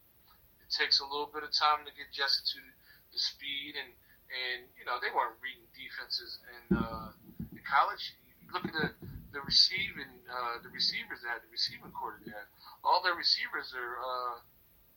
it 0.62 0.74
takes 0.74 0.98
a 1.00 1.08
little 1.08 1.30
bit 1.30 1.46
of 1.46 1.54
time 1.54 1.86
to 1.86 1.92
get 1.94 2.10
adjusted 2.10 2.46
to 2.58 2.62
the 3.14 3.20
speed 3.22 3.78
and 3.78 3.94
and 4.28 4.68
you 4.76 4.84
know 4.84 5.00
they 5.00 5.14
weren't 5.14 5.38
reading 5.40 5.66
defenses 5.78 6.42
in 6.50 6.78
uh, 6.78 7.14
in 7.54 7.62
college. 7.64 8.18
You 8.42 8.50
look 8.54 8.66
at 8.66 8.74
the 8.74 8.90
the 9.38 9.45
receiving 9.45 10.09
uh, 10.26 10.57
the 10.65 10.73
receivers 10.73 11.22
they 11.22 11.30
had, 11.30 11.45
the 11.45 11.53
receiving 11.53 11.93
core 11.93 12.18
they 12.26 12.34
had. 12.34 12.49
All 12.81 13.05
their 13.05 13.14
receivers 13.14 13.69
are 13.77 14.01
uh, 14.01 14.41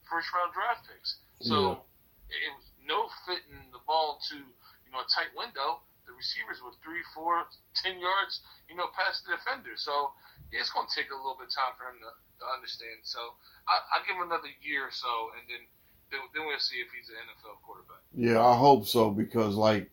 first 0.08 0.32
round 0.32 0.56
draft 0.56 0.88
picks. 0.88 1.20
So 1.44 1.84
it 2.32 2.52
was 2.56 2.68
no 2.80 3.12
fitting 3.28 3.68
the 3.68 3.84
ball 3.84 4.16
to 4.32 4.36
you 4.40 4.90
know 4.96 5.04
a 5.04 5.08
tight 5.12 5.28
window. 5.36 5.84
The 6.08 6.16
receivers 6.16 6.64
were 6.64 6.72
three, 6.80 7.04
four, 7.12 7.44
ten 7.76 8.00
yards, 8.00 8.40
you 8.66 8.74
know, 8.74 8.88
past 8.96 9.28
the 9.28 9.36
defender. 9.36 9.76
So 9.76 10.16
yeah, 10.48 10.64
it's 10.64 10.72
going 10.72 10.88
to 10.88 10.94
take 10.96 11.12
a 11.12 11.16
little 11.16 11.36
bit 11.36 11.52
of 11.52 11.54
time 11.54 11.76
for 11.76 11.92
him 11.92 12.00
to, 12.00 12.10
to 12.10 12.44
understand. 12.48 13.04
So 13.04 13.36
I, 13.68 13.78
I'll 13.92 14.04
give 14.08 14.16
him 14.16 14.24
another 14.24 14.50
year 14.64 14.88
or 14.88 14.94
so, 14.96 15.36
and 15.36 15.44
then 15.52 15.62
then, 16.10 16.24
then 16.32 16.48
we'll 16.48 16.58
see 16.58 16.80
if 16.80 16.88
he's 16.90 17.12
an 17.12 17.20
NFL 17.28 17.60
quarterback. 17.62 18.02
Yeah, 18.16 18.40
I 18.40 18.56
hope 18.56 18.88
so 18.88 19.12
because, 19.12 19.54
like 19.54 19.92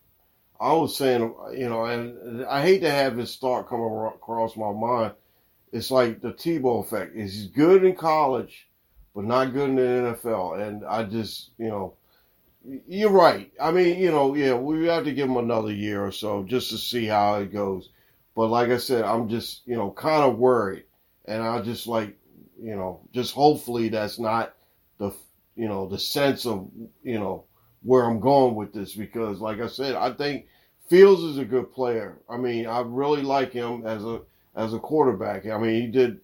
I 0.59 0.73
was 0.73 0.97
saying, 0.97 1.33
you 1.53 1.69
know, 1.69 1.85
and 1.85 2.45
I 2.45 2.61
hate 2.61 2.81
to 2.81 2.89
have 2.89 3.15
this 3.15 3.35
thought 3.35 3.69
come 3.69 3.81
across 3.81 4.55
my 4.55 4.71
mind. 4.71 5.13
It's 5.71 5.91
like 5.91 6.21
the 6.21 6.33
Tebow 6.33 6.83
effect. 6.83 7.15
He's 7.15 7.47
good 7.47 7.83
in 7.83 7.95
college, 7.95 8.67
but 9.13 9.25
not 9.25 9.53
good 9.53 9.69
in 9.69 9.75
the 9.75 9.81
NFL. 9.81 10.59
And 10.65 10.85
I 10.85 11.03
just, 11.03 11.51
you 11.57 11.67
know, 11.67 11.93
you're 12.87 13.11
right. 13.11 13.51
I 13.61 13.71
mean, 13.71 13.99
you 13.99 14.11
know, 14.11 14.33
yeah, 14.33 14.55
we 14.55 14.87
have 14.87 15.03
to 15.05 15.13
give 15.13 15.29
him 15.29 15.37
another 15.37 15.71
year 15.71 16.03
or 16.05 16.11
so 16.11 16.43
just 16.43 16.71
to 16.71 16.77
see 16.77 17.05
how 17.05 17.35
it 17.35 17.53
goes. 17.53 17.89
But 18.35 18.47
like 18.47 18.69
I 18.69 18.77
said, 18.77 19.03
I'm 19.03 19.29
just, 19.29 19.61
you 19.65 19.75
know, 19.75 19.91
kind 19.91 20.23
of 20.23 20.37
worried. 20.37 20.83
And 21.25 21.41
I 21.41 21.61
just 21.61 21.87
like, 21.87 22.17
you 22.61 22.75
know, 22.75 23.01
just 23.11 23.33
hopefully 23.33 23.89
that's 23.89 24.19
not 24.19 24.53
the, 24.97 25.11
you 25.55 25.67
know, 25.67 25.87
the 25.87 25.99
sense 25.99 26.45
of, 26.45 26.69
you 27.03 27.19
know, 27.19 27.45
where 27.87 28.03
I'm 28.03 28.19
going 28.19 28.53
with 28.53 28.73
this 28.73 28.93
because, 28.93 29.39
like 29.39 29.61
I 29.61 29.67
said, 29.67 29.95
I 29.95 30.11
think 30.11 30.47
Fields 30.89 31.23
is 31.23 31.37
a 31.37 31.45
good 31.45 31.71
player. 31.71 32.17
I 32.29 32.35
mean, 32.35 32.67
I 32.67 32.81
really 32.81 33.21
like 33.21 33.53
him 33.53 33.85
as 33.85 34.03
a 34.03 34.19
as 34.57 34.73
a 34.73 34.79
quarterback. 34.79 35.45
I 35.45 35.57
mean, 35.57 35.81
he 35.81 35.87
did 35.87 36.19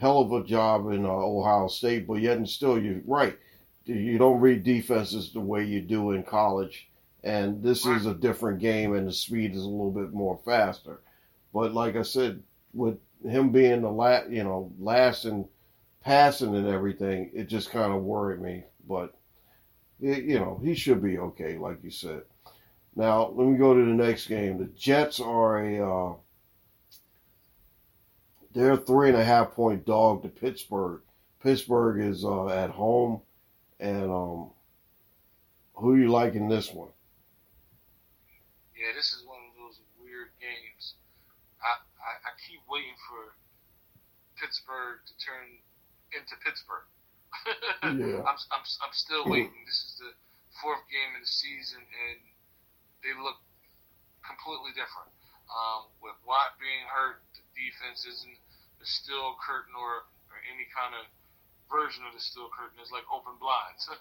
hell 0.00 0.18
of 0.18 0.32
a 0.32 0.42
job 0.42 0.90
in 0.90 1.06
uh, 1.06 1.08
Ohio 1.08 1.68
State, 1.68 2.08
but 2.08 2.14
yet 2.14 2.36
and 2.36 2.48
still, 2.48 2.82
you're 2.82 3.00
right. 3.06 3.38
You 3.84 4.18
don't 4.18 4.40
read 4.40 4.64
defenses 4.64 5.32
the 5.32 5.40
way 5.40 5.64
you 5.64 5.80
do 5.80 6.10
in 6.10 6.24
college, 6.24 6.88
and 7.22 7.62
this 7.62 7.86
is 7.86 8.06
a 8.06 8.14
different 8.14 8.58
game, 8.58 8.96
and 8.96 9.06
the 9.06 9.12
speed 9.12 9.54
is 9.54 9.62
a 9.62 9.68
little 9.68 9.92
bit 9.92 10.12
more 10.12 10.40
faster. 10.44 11.00
But 11.54 11.74
like 11.74 11.94
I 11.94 12.02
said, 12.02 12.42
with 12.74 12.98
him 13.22 13.50
being 13.50 13.82
the 13.82 13.90
last, 13.90 14.30
you 14.30 14.42
know, 14.42 14.72
last 14.80 15.26
in 15.26 15.48
passing 16.02 16.56
and 16.56 16.66
everything, 16.66 17.30
it 17.32 17.48
just 17.48 17.70
kind 17.70 17.92
of 17.92 18.02
worried 18.02 18.40
me. 18.40 18.64
But 18.88 19.14
you 20.00 20.38
know, 20.38 20.60
he 20.62 20.74
should 20.74 21.02
be 21.02 21.18
okay, 21.18 21.58
like 21.58 21.82
you 21.82 21.90
said. 21.90 22.22
Now 22.94 23.28
let 23.28 23.46
me 23.46 23.56
go 23.56 23.74
to 23.74 23.84
the 23.84 23.92
next 23.92 24.26
game. 24.26 24.58
The 24.58 24.66
Jets 24.66 25.20
are 25.20 25.64
a 25.64 26.10
uh, 26.10 26.14
they're 28.54 28.76
three 28.76 29.08
and 29.08 29.18
a 29.18 29.24
half 29.24 29.52
point 29.52 29.84
dog 29.84 30.22
to 30.22 30.28
Pittsburgh. 30.28 31.02
Pittsburgh 31.42 32.00
is 32.00 32.24
uh, 32.24 32.48
at 32.48 32.70
home, 32.70 33.20
and 33.78 34.10
um, 34.10 34.50
who 35.74 35.94
you 35.94 36.08
like 36.08 36.34
in 36.34 36.48
this 36.48 36.72
one? 36.72 36.90
Yeah, 38.74 38.92
this 38.96 39.12
is 39.12 39.24
one 39.26 39.38
of 39.38 39.54
those 39.58 39.78
weird 40.02 40.30
games. 40.40 40.94
I, 41.62 41.78
I, 42.02 42.12
I 42.26 42.30
keep 42.48 42.60
waiting 42.68 42.98
for 43.08 43.34
Pittsburgh 44.40 44.98
to 45.06 45.12
turn 45.24 45.46
into 46.10 46.34
Pittsburgh. 46.44 46.86
Yeah. 47.84 48.20
I'm, 48.24 48.38
I'm, 48.52 48.64
I'm 48.84 48.94
still 48.94 49.24
waiting. 49.28 49.64
This 49.64 49.80
is 49.80 49.92
the 50.00 50.12
fourth 50.60 50.82
game 50.92 51.14
of 51.16 51.22
the 51.24 51.30
season, 51.30 51.80
and 51.80 52.18
they 53.04 53.14
look 53.16 53.38
completely 54.24 54.74
different. 54.76 55.08
Um, 55.48 55.88
with 56.04 56.16
Watt 56.28 56.60
being 56.60 56.84
hurt, 56.92 57.24
the 57.32 57.40
defense 57.56 58.04
isn't 58.04 58.38
the 58.76 58.84
steel 58.84 59.40
curtain 59.40 59.72
or, 59.72 60.04
or 60.28 60.36
any 60.52 60.68
kind 60.68 60.92
of 60.92 61.08
version 61.72 62.04
of 62.04 62.12
the 62.12 62.20
steel 62.20 62.52
curtain. 62.52 62.76
It's 62.80 62.92
like 62.92 63.08
open 63.08 63.36
blinds. 63.40 63.84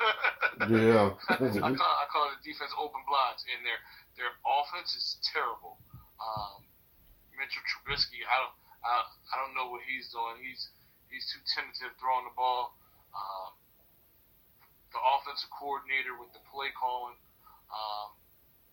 Yeah. 0.67 1.13
I, 1.29 1.69
call, 1.77 1.93
I 2.01 2.05
call 2.09 2.33
it 2.33 2.41
the 2.41 2.49
defense 2.49 2.73
open 2.81 3.05
blinds, 3.05 3.45
and 3.45 3.61
their 3.61 3.77
their 4.17 4.33
offense 4.41 4.97
is 4.97 5.21
terrible. 5.21 5.77
Um, 6.17 6.65
Mitchell 7.37 7.61
Trubisky, 7.69 8.25
I 8.25 8.35
don't 8.41 8.55
I, 8.81 9.05
I 9.05 9.33
don't 9.37 9.53
know 9.53 9.69
what 9.69 9.85
he's 9.85 10.09
doing. 10.09 10.41
He's 10.41 10.73
he's 11.13 11.29
too 11.29 11.39
tentative 11.45 11.93
throwing 12.01 12.25
the 12.25 12.33
ball. 12.33 12.73
Um, 13.13 13.51
the 14.91 15.01
offensive 15.01 15.51
coordinator 15.53 16.15
with 16.17 16.31
the 16.33 16.41
play 16.49 16.71
calling. 16.73 17.17
Um, 17.69 18.15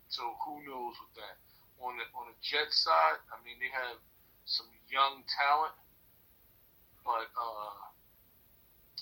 so 0.08 0.38
who 0.46 0.62
knows 0.62 0.94
with 1.02 1.14
that? 1.18 1.36
On 1.82 1.98
the 1.98 2.06
on 2.14 2.30
the 2.30 2.38
Jets 2.38 2.86
side, 2.86 3.18
I 3.34 3.36
mean 3.42 3.58
they 3.58 3.68
have 3.74 3.98
some 4.46 4.70
young 4.86 5.26
talent, 5.26 5.74
but 7.02 7.28
uh, 7.34 7.76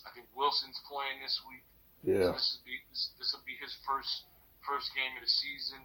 I 0.08 0.10
think 0.16 0.26
Wilson's 0.32 0.80
playing 0.88 1.20
this 1.20 1.36
week. 1.46 1.62
Yeah. 2.02 2.32
So 2.32 2.34
this 2.34 2.48
will 2.56 2.66
be 2.66 2.76
this, 2.90 3.02
this 3.20 3.28
will 3.36 3.46
be 3.46 3.56
his 3.60 3.76
first 3.86 4.26
first 4.64 4.90
game 4.96 5.14
of 5.14 5.22
the 5.22 5.30
season. 5.30 5.84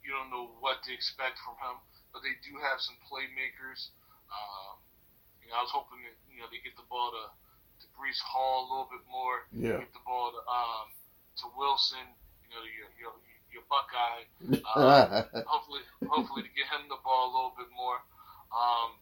You 0.00 0.14
don't 0.16 0.30
know 0.32 0.54
what 0.62 0.80
to 0.86 0.90
expect 0.94 1.36
from 1.44 1.58
him, 1.60 1.76
but 2.14 2.24
they 2.24 2.38
do 2.40 2.56
have 2.62 2.80
some 2.80 2.96
playmakers. 3.10 3.92
Um, 4.32 4.80
you 5.42 5.52
know, 5.52 5.60
I 5.60 5.62
was 5.66 5.74
hoping 5.74 6.00
that 6.06 6.16
you 6.30 6.40
know 6.40 6.48
they 6.48 6.62
get 6.64 6.78
the 6.78 6.86
ball 6.88 7.12
to 7.12 7.24
to 7.28 7.47
Breece 7.98 8.22
Hall 8.22 8.62
a 8.62 8.66
little 8.70 8.88
bit 8.88 9.02
more. 9.10 9.44
Yeah. 9.50 9.82
Get 9.82 9.92
the 9.92 10.04
ball 10.06 10.30
to 10.30 10.40
um 10.46 10.86
to 11.42 11.44
Wilson. 11.58 12.06
You 12.46 12.48
know, 12.54 12.62
your 12.64 12.88
your 12.96 13.12
your 13.52 13.64
Buckeye. 13.66 14.24
Uh, 14.62 15.26
hopefully, 15.50 15.82
hopefully 16.06 16.42
to 16.46 16.52
get 16.54 16.70
him 16.70 16.86
the 16.88 16.96
ball 17.02 17.28
a 17.28 17.32
little 17.34 17.54
bit 17.58 17.68
more. 17.74 17.98
Um, 18.54 18.96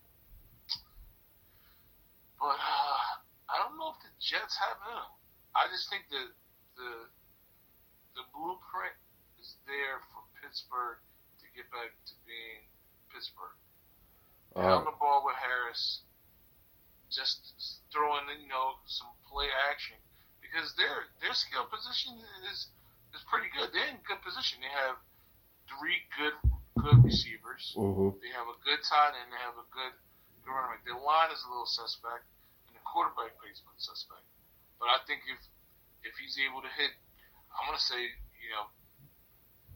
but 2.40 2.56
uh, 2.58 3.04
I 3.52 3.54
don't 3.62 3.76
know 3.78 3.94
if 3.94 4.00
the 4.02 4.12
Jets 4.20 4.56
have 4.58 4.78
him. 4.82 5.06
I 5.56 5.68
just 5.72 5.88
think 5.88 6.04
that 6.10 6.28
the 6.76 6.90
the 8.18 8.24
blueprint 8.32 8.96
is 9.40 9.56
there 9.68 10.00
for 10.12 10.24
Pittsburgh 10.40 11.00
to 11.40 11.46
get 11.54 11.68
back 11.72 11.92
to 12.08 12.14
being 12.24 12.64
Pittsburgh. 13.12 13.56
On 14.56 14.64
Uh, 14.64 14.84
the 14.88 14.96
ball 14.96 15.22
with 15.24 15.36
Harris, 15.36 16.00
just 17.10 17.82
throwing 17.92 18.26
you 18.42 18.48
know 18.48 18.78
some 18.86 19.10
play 19.30 19.46
action 19.70 19.96
because 20.42 20.74
their 20.74 21.06
their 21.22 21.34
skill 21.34 21.66
position 21.66 22.18
is 22.50 22.68
is 23.14 23.22
pretty 23.30 23.48
good. 23.54 23.70
They're 23.72 23.88
in 23.88 24.02
good 24.04 24.20
position. 24.22 24.60
They 24.60 24.72
have 24.72 24.98
three 25.70 26.02
good 26.18 26.36
good 26.78 27.02
receivers. 27.04 27.72
Mhm. 27.76 28.20
They 28.20 28.30
have 28.30 28.46
a 28.48 28.58
good 28.64 28.82
tight 28.84 29.14
end. 29.16 29.32
They 29.32 29.42
have 29.42 29.58
a 29.58 29.66
good 29.70 29.94
running 30.46 30.78
back. 30.78 30.84
Their 30.84 30.98
line 30.98 31.30
is 31.32 31.42
a 31.42 31.48
little 31.50 31.66
suspect, 31.66 32.26
and 32.68 32.74
the 32.76 32.82
quarterback 32.86 33.38
plays 33.38 33.60
been 33.60 33.78
suspect. 33.78 34.22
But 34.78 34.90
I 34.90 34.98
think 35.06 35.22
if 35.26 35.40
if 36.02 36.14
he's 36.18 36.38
able 36.38 36.62
to 36.62 36.68
hit, 36.68 36.92
I'm 37.50 37.66
gonna 37.66 37.78
say 37.78 38.02
you 38.42 38.50
know 38.50 38.70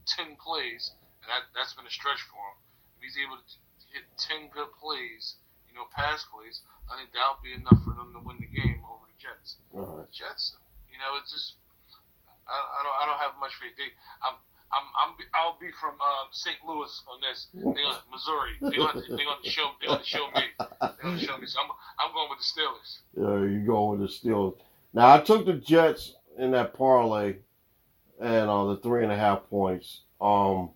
ten 0.06 0.36
plays, 0.36 0.92
and 1.22 1.30
that 1.30 1.50
that's 1.54 1.74
been 1.74 1.86
a 1.86 1.90
stretch 1.90 2.22
for 2.22 2.38
him. 2.38 2.58
If 2.98 3.02
he's 3.02 3.18
able 3.18 3.38
to 3.38 3.44
hit 3.92 4.04
ten 4.18 4.48
good 4.48 4.70
plays, 4.78 5.36
you 5.68 5.74
know, 5.74 5.86
pass 5.94 6.24
plays, 6.24 6.62
I 6.90 6.98
think 6.98 7.10
that'll 7.14 7.38
be 7.42 7.54
enough 7.54 7.78
for 7.86 7.94
them 7.94 8.12
to 8.12 8.20
win 8.26 8.36
the 8.42 8.50
game 8.50 8.82
over 8.84 9.06
the 9.06 9.16
Jets. 9.22 9.56
all 9.74 10.02
right. 10.02 10.10
Jets, 10.10 10.56
you 10.90 10.98
know, 10.98 11.14
it's 11.22 11.30
just 11.32 11.54
I, 12.48 12.52
I 12.54 12.80
don't 12.82 12.96
I 13.00 13.02
don't 13.06 13.20
have 13.22 13.38
much 13.40 13.54
faith. 13.62 13.72
They, 13.78 13.94
I'm 14.26 14.34
I'm 14.72 14.86
I'm 14.98 15.10
I'll 15.34 15.58
be 15.60 15.70
from 15.80 15.94
uh, 16.02 16.26
St. 16.32 16.56
Louis 16.66 16.90
on 17.06 17.20
this. 17.22 17.46
They 17.54 17.84
Missouri. 18.10 18.58
They 18.60 18.78
on 18.82 18.94
they 19.16 19.24
on 19.24 19.38
the 19.42 19.50
show 19.50 19.70
they 19.80 19.86
on 19.86 19.98
the 19.98 20.04
show 20.04 20.26
me. 20.34 20.42
They 20.58 21.08
on 21.08 21.14
the 21.16 21.22
show 21.22 21.38
me. 21.38 21.46
So 21.46 21.60
I'm 21.62 21.70
I'm 21.98 22.12
going 22.14 22.28
with 22.30 22.38
the 22.42 22.48
Steelers. 22.50 22.90
Uh, 23.18 23.42
you 23.46 23.60
go 23.66 23.90
with 23.94 24.00
the 24.00 24.06
Steelers. 24.10 24.56
Now 24.92 25.14
I 25.14 25.20
took 25.20 25.46
the 25.46 25.54
Jets 25.54 26.14
in 26.38 26.50
that 26.52 26.74
parlay, 26.74 27.36
and 28.20 28.50
uh, 28.50 28.64
the 28.66 28.76
three 28.78 29.02
and 29.02 29.12
a 29.12 29.16
half 29.16 29.48
points. 29.48 30.00
Um, 30.20 30.70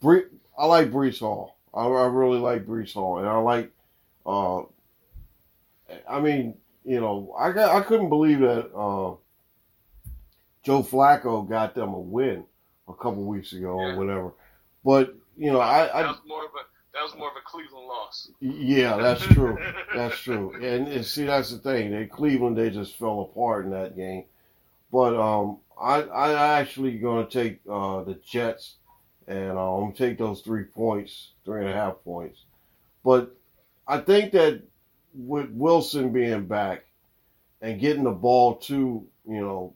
Bre- 0.00 0.30
I 0.58 0.66
like 0.66 0.90
Breece 0.90 1.20
Hall. 1.20 1.56
I, 1.72 1.84
I 1.86 2.06
really 2.06 2.38
like 2.38 2.66
Breece 2.66 2.94
Hall, 2.94 3.18
and 3.18 3.28
I 3.28 3.36
like. 3.38 3.70
Uh, 4.24 4.62
I 6.08 6.20
mean, 6.20 6.54
you 6.84 7.00
know, 7.00 7.34
I 7.38 7.52
got, 7.52 7.74
I 7.74 7.80
couldn't 7.82 8.08
believe 8.08 8.40
that 8.40 8.72
uh, 8.74 9.14
Joe 10.62 10.82
Flacco 10.82 11.48
got 11.48 11.74
them 11.74 11.94
a 11.94 11.98
win 11.98 12.44
a 12.88 12.94
couple 12.94 13.24
weeks 13.24 13.52
ago 13.52 13.68
or 13.68 13.96
whatever. 13.96 14.32
But 14.84 15.14
you 15.36 15.52
know, 15.52 15.60
I, 15.60 15.86
that 15.86 16.06
was 16.06 16.20
more 16.26 16.44
of 16.44 16.50
a 16.50 16.64
that 16.94 17.02
was 17.02 17.14
more 17.16 17.30
of 17.30 17.36
a 17.36 17.40
Cleveland 17.44 17.86
loss. 17.86 18.30
yeah, 18.40 18.96
that's 18.96 19.22
true. 19.22 19.56
That's 19.94 20.18
true. 20.22 20.54
And, 20.54 20.88
and 20.88 21.04
see, 21.04 21.24
that's 21.24 21.50
the 21.50 21.58
thing. 21.58 21.90
They 21.90 22.04
Cleveland, 22.06 22.56
they 22.56 22.70
just 22.70 22.98
fell 22.98 23.22
apart 23.22 23.64
in 23.64 23.70
that 23.70 23.96
game. 23.96 24.24
But 24.92 25.16
um, 25.16 25.58
I 25.80 26.02
I 26.02 26.60
actually 26.60 26.98
going 26.98 27.26
to 27.26 27.32
take 27.32 27.60
uh, 27.68 28.02
the 28.04 28.14
Jets, 28.14 28.76
and 29.26 29.52
uh, 29.52 29.76
I'm 29.76 29.84
gonna 29.84 29.94
take 29.94 30.18
those 30.18 30.42
three 30.42 30.64
points, 30.64 31.30
three 31.44 31.60
and 31.62 31.70
a 31.70 31.74
half 31.74 32.04
points. 32.04 32.44
But 33.02 33.34
I 33.86 33.98
think 33.98 34.32
that 34.32 34.62
with 35.14 35.50
Wilson 35.50 36.12
being 36.12 36.46
back 36.46 36.84
and 37.60 37.80
getting 37.80 38.04
the 38.04 38.10
ball 38.10 38.56
to 38.56 39.06
you 39.26 39.40
know, 39.40 39.74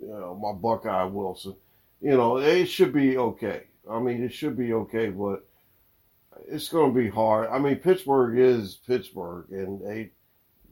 you 0.00 0.08
know 0.08 0.34
my 0.34 0.52
Buckeye 0.52 1.04
Wilson, 1.04 1.56
you 2.00 2.16
know, 2.16 2.38
it 2.38 2.66
should 2.66 2.92
be 2.92 3.16
okay. 3.18 3.64
I 3.90 3.98
mean, 4.00 4.22
it 4.22 4.32
should 4.32 4.56
be 4.56 4.72
okay, 4.72 5.08
but 5.08 5.44
it's 6.46 6.68
going 6.68 6.94
to 6.94 7.00
be 7.00 7.08
hard. 7.08 7.48
I 7.50 7.58
mean, 7.58 7.76
Pittsburgh 7.76 8.38
is 8.38 8.78
Pittsburgh, 8.86 9.46
and 9.50 9.80
they, 9.84 10.10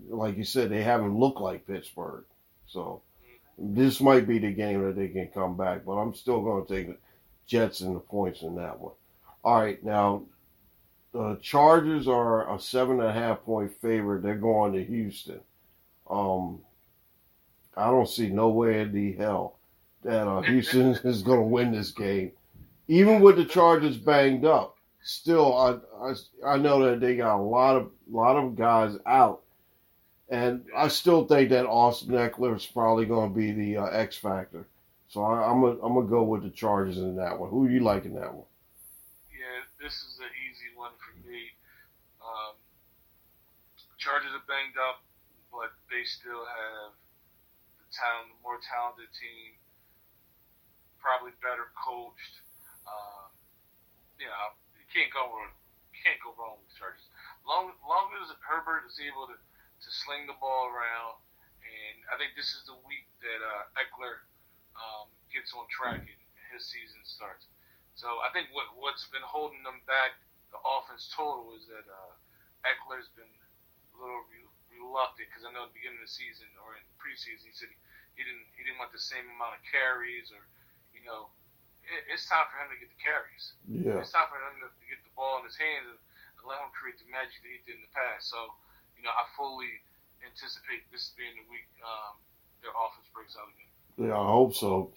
like 0.09 0.37
you 0.37 0.45
said, 0.45 0.71
they 0.71 0.83
haven't 0.83 1.19
looked 1.19 1.41
like 1.41 1.67
Pittsburgh. 1.67 2.25
So 2.67 3.03
this 3.59 4.01
might 4.01 4.29
be 4.29 4.39
the 4.39 4.53
game 4.53 4.83
that 4.85 4.97
they 4.97 5.09
can 5.09 5.29
come 5.29 5.57
back, 5.57 5.85
but 5.85 5.93
I'm 5.93 6.15
still 6.15 6.43
going 6.43 6.67
to 6.67 6.75
take 6.75 6.89
the 6.89 6.97
Jets 7.47 7.81
and 7.81 7.97
the 7.97 8.01
points 8.01 8.43
in 8.43 8.57
that 8.57 8.79
one. 8.79 8.95
All 9.43 9.61
right, 9.61 9.83
now 9.83 10.25
the 11.17 11.39
Chargers 11.43 12.09
are 12.09 12.55
a 12.55 12.59
seven 12.59 13.01
and 13.01 13.09
a 13.09 13.13
half 13.13 13.43
point 13.43 13.73
favorite. 13.81 14.23
They're 14.23 14.35
going 14.35 14.73
to 14.75 14.85
Houston. 14.85 15.41
Um, 16.09 16.61
I 17.77 17.87
don't 17.87 18.09
see 18.09 18.29
no 18.29 18.49
way 18.49 18.81
in 18.81 18.93
the 18.93 19.13
hell 19.13 19.59
that 20.03 20.27
uh, 20.27 20.41
Houston 20.43 20.91
is 21.05 21.23
going 21.23 21.41
to 21.41 21.47
win 21.47 21.73
this 21.73 21.91
game, 21.91 22.33
even 22.89 23.21
with 23.21 23.37
the 23.37 23.45
Chargers 23.45 23.97
banged 23.97 24.45
up 24.45 24.77
still, 25.07 25.57
I, 25.57 26.11
I, 26.11 26.15
I 26.55 26.57
know 26.59 26.85
that 26.85 27.01
they 27.01 27.17
got 27.17 27.39
a 27.39 27.43
lot 27.43 27.77
of 27.77 27.91
lot 28.11 28.37
of 28.37 28.57
guys 28.57 28.97
out, 29.07 29.43
and 30.29 30.65
I 30.77 30.89
still 30.89 31.25
think 31.27 31.51
that 31.51 31.67
Austin 31.67 32.15
Ekeler 32.15 32.57
is 32.57 32.67
probably 32.67 33.07
going 33.07 33.33
to 33.33 33.35
be 33.35 33.53
the 33.53 33.79
uh, 33.79 33.87
X 33.87 34.17
factor. 34.17 34.67
So 35.09 35.23
I, 35.23 35.49
I'm 35.49 35.61
gonna 35.61 35.79
I'm 35.83 35.95
gonna 35.95 36.09
go 36.09 36.25
with 36.25 36.43
the 36.43 36.51
Chargers 36.51 36.99
in 36.99 37.17
that 37.17 37.39
one. 37.39 37.49
Who 37.51 37.67
are 37.67 37.71
you 37.71 37.81
liking 37.81 38.15
that 38.15 38.35
one? 38.35 38.45
Yeah, 39.31 39.63
this 39.81 39.95
is 39.95 40.19
an 40.19 40.33
easy 40.51 40.77
one 40.77 40.91
for 40.99 41.29
me. 41.29 41.43
Um, 42.21 42.57
Chargers 44.07 44.31
are 44.39 44.47
banged 44.47 44.79
up, 44.79 45.03
but 45.51 45.75
they 45.91 46.07
still 46.07 46.47
have 46.47 46.95
the 47.75 47.91
talent, 47.91 48.39
more 48.39 48.63
talented 48.63 49.11
team, 49.11 49.59
probably 51.03 51.35
better 51.43 51.75
coached. 51.75 52.39
Um, 52.87 53.35
you 54.15 54.31
know, 54.31 54.55
you 54.79 54.87
can't 54.95 55.11
go 55.11 55.27
wrong. 55.27 55.51
Can't 56.07 56.23
go 56.23 56.39
wrong 56.39 56.63
with 56.63 56.71
Chargers. 56.79 57.03
Long, 57.43 57.75
long 57.83 58.15
as 58.23 58.31
Herbert 58.47 58.87
is 58.87 59.03
able 59.03 59.27
to, 59.27 59.35
to 59.35 59.89
sling 59.91 60.31
the 60.31 60.39
ball 60.39 60.71
around, 60.71 61.19
and 61.67 61.99
I 62.07 62.15
think 62.15 62.39
this 62.39 62.55
is 62.55 62.63
the 62.71 62.79
week 62.87 63.11
that 63.27 63.43
uh, 63.43 63.75
Ekeler 63.75 64.23
um, 64.79 65.11
gets 65.35 65.51
on 65.51 65.67
track 65.67 65.99
and 65.99 66.23
his 66.55 66.63
season 66.63 67.03
starts. 67.03 67.51
So 67.99 68.23
I 68.23 68.31
think 68.31 68.55
what 68.55 68.71
what's 68.79 69.11
been 69.11 69.27
holding 69.27 69.67
them 69.67 69.83
back, 69.91 70.15
the 70.55 70.63
offense 70.63 71.11
total, 71.11 71.59
is 71.59 71.67
that 71.67 71.91
uh, 71.91 72.15
Ekeler's 72.63 73.11
been 73.19 73.35
little 74.01 74.25
re- 74.29 74.53
reluctant 74.73 75.29
because 75.29 75.45
I 75.45 75.51
know 75.53 75.67
at 75.67 75.73
the 75.73 75.79
beginning 75.79 76.01
of 76.01 76.09
the 76.09 76.15
season 76.15 76.49
or 76.63 76.77
in 76.77 76.85
preseason 77.01 77.49
he 77.49 77.55
said 77.57 77.71
he, 77.73 77.79
he 78.19 78.23
didn't 78.25 78.47
he 78.57 78.63
didn't 78.65 78.81
want 78.81 78.93
the 78.93 79.03
same 79.03 79.27
amount 79.37 79.59
of 79.59 79.63
carries 79.69 80.33
or 80.33 80.43
you 80.95 81.03
know 81.05 81.33
it, 81.87 82.03
it's 82.11 82.27
time 82.27 82.47
for 82.51 82.59
him 82.59 82.69
to 82.75 82.79
get 82.79 82.91
the 82.91 83.01
carries. 83.01 83.45
Yeah. 83.71 84.03
It's 84.03 84.11
time 84.11 84.27
for 84.27 84.39
him 84.43 84.59
to, 84.65 84.69
to 84.69 84.85
get 84.91 84.99
the 85.07 85.13
ball 85.15 85.39
in 85.39 85.47
his 85.47 85.57
hands 85.59 85.87
and, 85.87 86.01
and 86.41 86.45
let 86.45 86.59
him 86.59 86.71
create 86.75 86.99
the 86.99 87.09
magic 87.09 87.39
that 87.41 87.53
he 87.53 87.61
did 87.65 87.79
in 87.81 87.85
the 87.85 87.95
past. 87.95 88.29
So 88.31 88.39
you 88.97 89.03
know 89.07 89.13
I 89.13 89.25
fully 89.37 89.71
anticipate 90.25 90.87
this 90.91 91.15
being 91.15 91.37
the 91.37 91.47
week 91.49 91.69
um, 91.85 92.19
their 92.61 92.75
offense 92.75 93.09
breaks 93.13 93.37
out 93.37 93.49
again. 93.51 93.73
Yeah, 93.97 94.17
I 94.19 94.27
hope 94.29 94.55
so. 94.55 94.93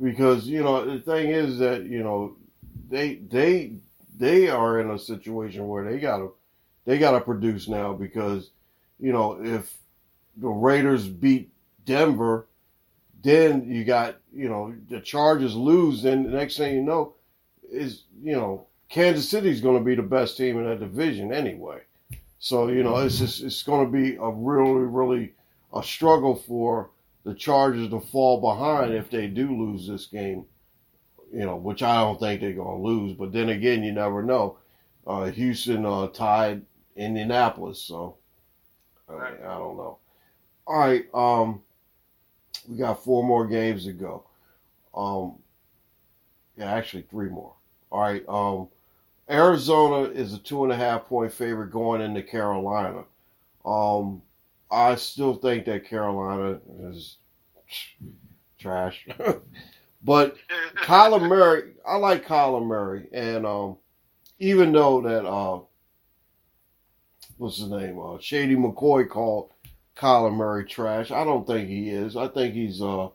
Because 0.00 0.46
you 0.46 0.62
know 0.62 0.84
the 0.84 1.00
thing 1.00 1.30
is 1.30 1.58
that 1.58 1.84
you 1.84 2.02
know 2.02 2.36
they 2.88 3.16
they 3.16 3.76
they 4.16 4.48
are 4.48 4.80
in 4.80 4.90
a 4.90 4.98
situation 4.98 5.68
where 5.68 5.84
they 5.84 5.98
gotta 5.98 6.28
they 6.84 6.98
gotta 6.98 7.20
produce 7.20 7.68
now 7.68 7.92
because 7.92 8.50
you 8.98 9.12
know 9.12 9.38
if 9.42 9.76
the 10.36 10.48
Raiders 10.48 11.06
beat 11.06 11.50
Denver, 11.84 12.46
then 13.22 13.70
you 13.70 13.84
got 13.84 14.16
you 14.32 14.48
know 14.48 14.74
the 14.88 15.00
Chargers 15.00 15.54
lose, 15.54 16.02
then 16.02 16.24
the 16.24 16.30
next 16.30 16.56
thing 16.56 16.74
you 16.74 16.82
know 16.82 17.14
is 17.70 18.04
you 18.22 18.32
know 18.32 18.66
Kansas 18.88 19.28
City's 19.28 19.60
going 19.60 19.78
to 19.78 19.84
be 19.84 19.94
the 19.94 20.02
best 20.02 20.36
team 20.36 20.58
in 20.58 20.64
that 20.64 20.80
division 20.80 21.32
anyway. 21.32 21.80
So 22.38 22.68
you 22.68 22.82
know 22.82 22.96
it's 22.98 23.18
just 23.18 23.42
it's 23.42 23.62
going 23.62 23.86
to 23.86 23.92
be 23.92 24.16
a 24.16 24.28
really 24.28 24.84
really 24.84 25.32
a 25.72 25.82
struggle 25.82 26.36
for 26.36 26.90
the 27.24 27.34
Chargers 27.34 27.88
to 27.90 28.00
fall 28.00 28.40
behind 28.40 28.92
if 28.92 29.10
they 29.10 29.28
do 29.28 29.56
lose 29.56 29.86
this 29.86 30.06
game. 30.06 30.46
You 31.32 31.46
know, 31.46 31.56
which 31.56 31.82
I 31.82 32.02
don't 32.02 32.20
think 32.20 32.42
they're 32.42 32.52
going 32.52 32.82
to 32.82 32.86
lose. 32.86 33.14
But 33.14 33.32
then 33.32 33.48
again, 33.48 33.82
you 33.82 33.92
never 33.92 34.22
know. 34.22 34.58
Uh, 35.06 35.30
Houston 35.30 35.86
uh, 35.86 36.08
tied 36.08 36.62
Indianapolis, 36.96 37.80
so 37.80 38.16
I, 39.08 39.12
mean, 39.12 39.22
I 39.44 39.58
don't 39.58 39.76
know. 39.76 39.98
All 40.66 40.78
right, 40.78 41.04
um, 41.14 41.62
we 42.68 42.76
got 42.76 43.02
four 43.02 43.24
more 43.24 43.46
games 43.46 43.84
to 43.84 43.92
go. 43.92 44.24
Um, 44.94 45.36
yeah, 46.56 46.70
actually 46.70 47.02
three 47.02 47.28
more. 47.28 47.54
All 47.90 48.00
right. 48.00 48.26
Um, 48.28 48.68
Arizona 49.28 50.10
is 50.10 50.34
a 50.34 50.38
two 50.38 50.64
and 50.64 50.72
a 50.72 50.76
half 50.76 51.06
point 51.06 51.32
favorite 51.32 51.70
going 51.70 52.00
into 52.00 52.22
Carolina. 52.22 53.04
Um, 53.64 54.22
I 54.70 54.94
still 54.96 55.34
think 55.34 55.66
that 55.66 55.86
Carolina 55.86 56.58
is 56.90 57.16
trash. 58.58 59.06
but 60.04 60.36
Kyler 60.76 61.26
Murray, 61.26 61.72
I 61.86 61.96
like 61.96 62.26
Kyler 62.26 62.64
Murray, 62.64 63.08
and 63.12 63.46
um, 63.46 63.76
even 64.38 64.72
though 64.72 65.00
that 65.02 65.26
uh, 65.26 65.60
what's 67.42 67.58
his 67.58 67.68
name, 67.68 67.98
uh, 68.00 68.18
Shady 68.20 68.54
McCoy 68.54 69.08
called 69.08 69.50
Kyler 69.96 70.32
Murray 70.32 70.64
trash, 70.64 71.10
I 71.10 71.24
don't 71.24 71.44
think 71.46 71.68
he 71.68 71.90
is. 71.90 72.16
I 72.16 72.28
think 72.28 72.54
he's 72.54 72.80
uh, 72.80 73.08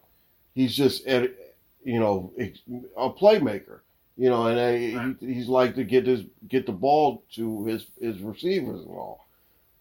he's 0.54 0.76
just 0.76 1.08
you 1.08 2.00
know 2.00 2.34
a 2.38 3.10
playmaker. 3.10 3.80
You 4.18 4.30
know, 4.30 4.48
and 4.48 5.18
he, 5.22 5.34
he's 5.34 5.48
like 5.48 5.76
to 5.76 5.84
get 5.84 6.06
his 6.08 6.24
get 6.48 6.66
the 6.66 6.72
ball 6.74 7.24
to 7.36 7.66
his 7.66 7.86
his 8.02 8.20
receivers 8.20 8.82
and 8.82 8.90
all. 8.90 9.28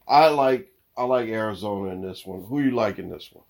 I 0.06 0.28
like 0.28 0.70
I 0.96 1.04
like 1.04 1.28
Arizona 1.28 1.90
in 1.90 2.00
this 2.00 2.24
one. 2.24 2.44
Who 2.44 2.60
you 2.60 2.70
like 2.70 2.98
in 2.98 3.10
this 3.10 3.28
one? 3.32 3.44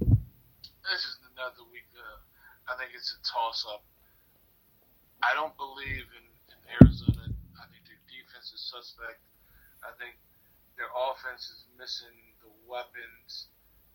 This 0.00 1.02
is 1.04 1.18
another 1.34 1.68
week. 1.70 1.84
Uh, 1.92 2.72
I 2.72 2.78
think 2.78 2.92
it's 2.94 3.12
a 3.12 3.20
toss 3.26 3.66
up. 3.72 3.82
I 5.22 5.34
don't 5.34 5.56
believe 5.56 6.06
in, 6.16 6.24
in 6.48 6.58
Arizona. 6.80 7.28
I 7.58 7.66
think 7.68 7.84
their 7.84 7.98
defense 8.06 8.52
is 8.54 8.72
suspect. 8.72 9.18
I 9.86 9.94
think 10.02 10.18
their 10.74 10.90
offense 10.90 11.46
is 11.54 11.62
missing 11.78 12.14
the 12.42 12.50
weapons 12.66 13.46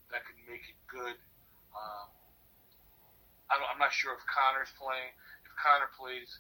that 0.10 0.24
could 0.24 0.40
make 0.48 0.64
it 0.64 0.80
good. 0.88 1.20
Um, 1.76 2.08
I 3.52 3.60
am 3.60 3.80
not 3.80 3.92
sure 3.92 4.16
if 4.16 4.24
Connor's 4.24 4.72
playing. 4.80 5.12
If 5.44 5.52
Connor 5.60 5.92
plays, 6.00 6.40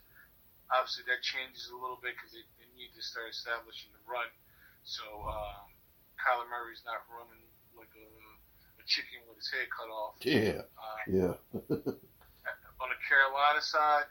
obviously 0.72 1.04
that 1.12 1.20
changes 1.20 1.68
a 1.68 1.76
little 1.76 2.00
bit 2.00 2.16
because 2.16 2.32
they, 2.32 2.44
they 2.56 2.68
need 2.80 2.96
to 2.96 3.04
start 3.04 3.28
establishing 3.36 3.92
the 3.92 4.04
run. 4.08 4.32
So 4.88 5.04
um, 5.28 5.68
Kyler 6.16 6.48
Murray's 6.48 6.84
not 6.88 7.04
running 7.12 7.44
like 7.76 7.92
a, 8.00 8.08
a 8.80 8.84
chicken 8.88 9.20
with 9.28 9.44
his 9.44 9.52
head 9.52 9.68
cut 9.68 9.92
off. 9.92 10.16
Yeah. 10.24 10.64
Uh, 10.80 11.00
yeah. 11.12 11.36
on 12.82 12.88
the 12.88 13.00
Carolina 13.04 13.60
side, 13.60 14.08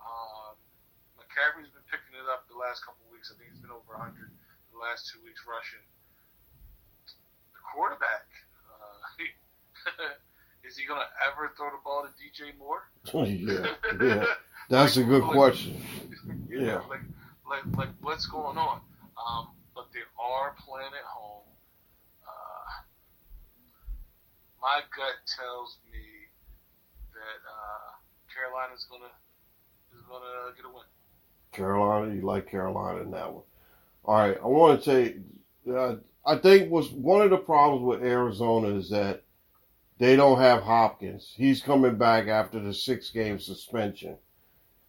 um, 0.00 0.56
McCaffrey's 1.20 1.68
been 1.70 1.84
picking 1.92 2.16
it 2.16 2.24
up 2.32 2.48
the 2.48 2.56
last 2.56 2.80
couple 2.82 3.04
of 3.04 3.12
weeks. 3.12 3.28
I 3.28 3.36
think 3.36 3.52
he's 3.52 3.60
been 3.60 3.72
over 3.72 3.92
100 3.92 4.32
the 4.78 4.84
last 4.84 5.10
two 5.10 5.18
weeks 5.24 5.42
rushing. 5.42 5.82
The 7.06 7.60
quarterback, 7.74 8.26
uh, 8.70 10.14
is 10.66 10.76
he 10.76 10.86
going 10.86 11.00
to 11.00 11.10
ever 11.26 11.52
throw 11.56 11.70
the 11.70 11.82
ball 11.82 12.06
to 12.06 12.10
DJ 12.14 12.54
Moore? 12.58 12.86
yeah, 13.26 13.74
yeah. 14.00 14.24
That's 14.70 14.96
a 14.96 15.04
good 15.04 15.24
question. 15.24 15.80
Yeah. 16.48 16.82
Like, 16.88 17.00
like, 17.48 17.64
like, 17.76 17.88
what's 18.02 18.26
going 18.26 18.58
on? 18.58 18.80
Um, 19.16 19.48
but 19.74 19.88
they 19.92 20.04
are 20.20 20.54
playing 20.60 20.92
at 20.92 21.06
home. 21.06 21.48
Uh, 22.22 22.70
my 24.60 24.80
gut 24.94 25.16
tells 25.26 25.78
me 25.90 26.04
that 27.14 27.40
uh, 27.48 27.96
Carolina's 28.28 28.86
gonna 28.90 29.10
is 29.96 30.04
gonna 30.06 30.54
get 30.54 30.66
a 30.66 30.68
win. 30.68 30.84
Carolina, 31.50 32.14
you 32.14 32.20
like 32.20 32.50
Carolina 32.50 33.00
in 33.00 33.10
that 33.12 33.32
one. 33.32 33.44
All 34.08 34.14
right, 34.14 34.38
I 34.42 34.46
want 34.46 34.82
to 34.82 34.90
say, 34.90 35.16
uh, 35.70 35.96
I 36.24 36.36
think 36.36 36.70
was 36.70 36.90
one 36.90 37.20
of 37.20 37.28
the 37.28 37.36
problems 37.36 37.84
with 37.84 38.02
Arizona 38.02 38.68
is 38.68 38.88
that 38.88 39.22
they 39.98 40.16
don't 40.16 40.38
have 40.38 40.62
Hopkins. 40.62 41.34
He's 41.36 41.60
coming 41.60 41.96
back 41.96 42.26
after 42.26 42.58
the 42.58 42.72
six 42.72 43.10
game 43.10 43.38
suspension, 43.38 44.16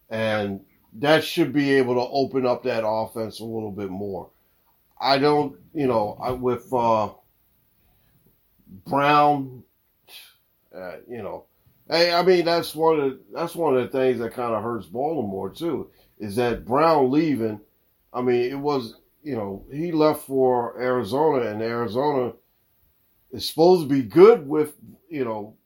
and 0.08 0.60
that 0.94 1.22
should 1.22 1.52
be 1.52 1.72
able 1.74 1.96
to 1.96 2.10
open 2.10 2.46
up 2.46 2.62
that 2.62 2.82
offense 2.86 3.40
a 3.40 3.44
little 3.44 3.70
bit 3.70 3.90
more. 3.90 4.30
I 4.98 5.18
don't, 5.18 5.54
you 5.74 5.86
know, 5.86 6.16
I, 6.18 6.30
with 6.30 6.72
uh, 6.72 7.10
Brown, 8.86 9.64
uh, 10.74 10.96
you 11.06 11.20
know, 11.20 11.44
hey, 11.90 12.14
I 12.14 12.22
mean 12.22 12.46
that's 12.46 12.74
one 12.74 12.98
of 12.98 13.10
the, 13.10 13.20
that's 13.34 13.54
one 13.54 13.76
of 13.76 13.82
the 13.82 13.98
things 13.98 14.18
that 14.20 14.32
kind 14.32 14.54
of 14.54 14.62
hurts 14.62 14.86
Baltimore 14.86 15.50
too 15.50 15.90
is 16.18 16.36
that 16.36 16.64
Brown 16.64 17.10
leaving. 17.10 17.60
I 18.14 18.22
mean, 18.22 18.50
it 18.50 18.58
was 18.58 18.96
you 19.22 19.36
know 19.36 19.64
he 19.72 19.92
left 19.92 20.26
for 20.26 20.80
Arizona, 20.80 21.50
and 21.50 21.62
Arizona 21.62 22.32
is 23.32 23.48
supposed 23.48 23.82
to 23.82 23.88
be 23.88 24.02
good 24.02 24.46
with 24.48 24.74
you 25.08 25.24
know 25.24 25.56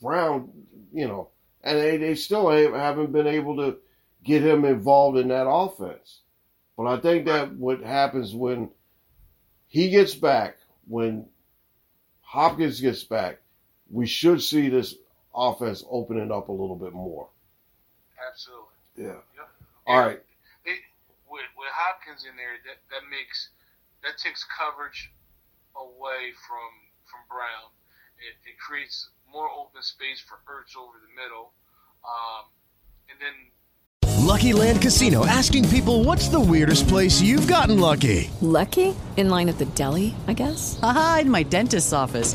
Brown, 0.00 0.50
you 0.92 1.06
know, 1.06 1.30
and 1.62 1.78
they 1.78 1.96
they 1.96 2.14
still 2.14 2.48
haven't 2.50 3.12
been 3.12 3.26
able 3.26 3.56
to 3.56 3.78
get 4.22 4.42
him 4.42 4.64
involved 4.64 5.18
in 5.18 5.28
that 5.28 5.48
offense. 5.48 6.20
But 6.76 6.86
I 6.86 6.98
think 6.98 7.26
that 7.26 7.52
what 7.52 7.80
happens 7.82 8.34
when 8.34 8.70
he 9.68 9.90
gets 9.90 10.14
back, 10.14 10.56
when 10.88 11.26
Hopkins 12.20 12.80
gets 12.80 13.04
back, 13.04 13.38
we 13.90 14.06
should 14.06 14.42
see 14.42 14.68
this 14.68 14.96
offense 15.34 15.84
opening 15.88 16.32
up 16.32 16.48
a 16.48 16.52
little 16.52 16.76
bit 16.76 16.92
more. 16.92 17.28
Absolutely. 18.28 18.64
Yeah. 18.96 19.20
Yep. 19.36 19.48
All 19.86 20.00
right. 20.00 20.22
It, 21.34 21.50
with, 21.56 21.66
with 21.66 21.72
Hopkins 21.74 22.22
in 22.22 22.36
there, 22.38 22.62
that, 22.62 22.78
that 22.94 23.04
makes 23.10 23.50
that 24.06 24.18
takes 24.22 24.46
coverage 24.46 25.10
away 25.74 26.30
from 26.46 26.70
from 27.10 27.26
Brown. 27.26 27.74
It, 28.22 28.38
it 28.46 28.56
creates 28.62 29.10
more 29.26 29.50
open 29.50 29.82
space 29.82 30.22
for 30.22 30.38
Ertz 30.46 30.78
over 30.78 31.02
the 31.02 31.10
middle, 31.18 31.50
um, 32.06 32.46
and 33.10 33.18
then 33.18 33.34
Lucky 34.24 34.52
Land 34.52 34.80
Casino 34.80 35.26
asking 35.26 35.68
people 35.68 36.04
what's 36.04 36.28
the 36.28 36.40
weirdest 36.40 36.88
place 36.88 37.20
you've 37.20 37.46
gotten 37.46 37.80
lucky? 37.80 38.30
Lucky? 38.40 38.94
In 39.16 39.28
line 39.28 39.48
at 39.48 39.58
the 39.58 39.66
deli, 39.66 40.14
I 40.26 40.32
guess? 40.32 40.78
Aha, 40.82 41.18
in 41.22 41.30
my 41.30 41.42
dentist's 41.42 41.92
office. 41.92 42.34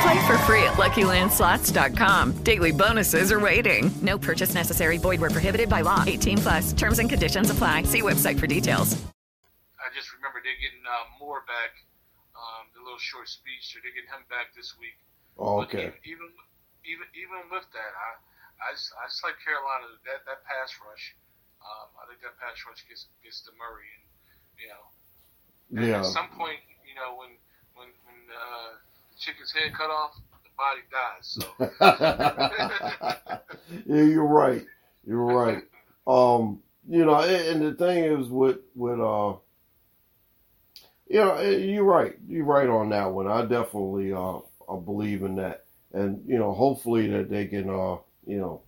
Play 0.00 0.16
for 0.26 0.38
free 0.48 0.62
at 0.64 0.74
LuckyLandSlots.com. 0.80 2.42
Daily 2.42 2.72
bonuses 2.72 3.30
are 3.32 3.40
waiting. 3.40 3.90
No 4.00 4.16
purchase 4.16 4.54
necessary. 4.54 4.96
Void 4.96 5.20
where 5.20 5.28
prohibited 5.30 5.68
by 5.68 5.82
law. 5.82 6.04
18 6.06 6.38
plus. 6.38 6.72
Terms 6.72 6.98
and 6.98 7.08
conditions 7.10 7.50
apply. 7.50 7.82
See 7.84 8.00
website 8.00 8.38
for 8.40 8.46
details. 8.46 8.96
I 9.76 9.92
just 9.92 10.08
remember 10.16 10.40
they're 10.40 10.56
getting 10.56 10.80
uh, 10.88 11.04
Moore 11.20 11.44
back, 11.44 11.72
um, 12.32 12.68
the 12.72 12.80
little 12.80 13.00
short 13.00 13.28
speech, 13.28 13.72
so 13.74 13.80
they're 13.84 13.92
getting 13.92 14.08
him 14.08 14.24
back 14.32 14.56
this 14.56 14.72
week. 14.80 14.96
Oh, 15.36 15.60
okay. 15.68 15.92
even 16.08 16.28
even 16.88 17.06
even 17.16 17.40
with 17.52 17.64
that, 17.76 17.92
I 17.92 18.08
I 18.60 18.68
just, 18.76 18.92
I 18.96 19.04
just 19.08 19.20
like 19.24 19.36
Carolina 19.44 19.84
that 20.08 20.24
that 20.24 20.40
pass 20.48 20.72
rush. 20.80 21.16
Um, 21.60 21.88
I 22.00 22.08
think 22.08 22.24
that 22.24 22.36
pass 22.40 22.56
rush 22.64 22.80
gets 22.88 23.08
gets 23.20 23.44
to 23.48 23.52
Murray, 23.60 23.88
and 24.00 24.04
you 24.60 24.68
know, 24.72 24.84
and 25.76 25.84
Yeah. 25.92 26.00
at 26.04 26.08
some 26.12 26.28
point, 26.36 26.60
you 26.88 26.92
know, 26.96 27.16
when 27.20 27.36
when 27.76 27.88
when 28.08 28.18
uh, 28.32 28.79
the 28.79 28.79
chicken's 29.20 29.52
head 29.52 29.72
cut 29.74 29.90
off, 29.90 30.16
the 30.42 30.50
body 30.56 30.80
dies. 30.90 31.38
So 31.38 31.44
yeah, 33.86 34.02
you're 34.02 34.24
right. 34.24 34.64
You're 35.06 35.24
right. 35.24 35.62
Um, 36.06 36.60
you 36.88 37.04
know, 37.04 37.20
and 37.20 37.62
and 37.62 37.62
the 37.62 37.74
thing 37.74 38.04
is 38.04 38.28
with 38.28 38.58
with 38.74 39.00
uh, 39.00 39.34
you 41.08 41.18
know, 41.18 41.34
eh, 41.36 41.56
you're 41.56 41.84
right. 41.84 42.14
You're 42.26 42.44
right 42.44 42.68
on 42.68 42.90
that 42.90 43.12
one. 43.12 43.26
I 43.26 43.42
definitely 43.42 44.12
uh, 44.12 44.38
I 44.38 44.78
believe 44.84 45.22
in 45.22 45.36
that, 45.36 45.64
and 45.92 46.22
you 46.26 46.38
know, 46.38 46.52
hopefully 46.52 47.08
that 47.08 47.30
they 47.30 47.46
can 47.46 47.68
uh, 47.68 47.98
you 48.26 48.38
know, 48.38 48.62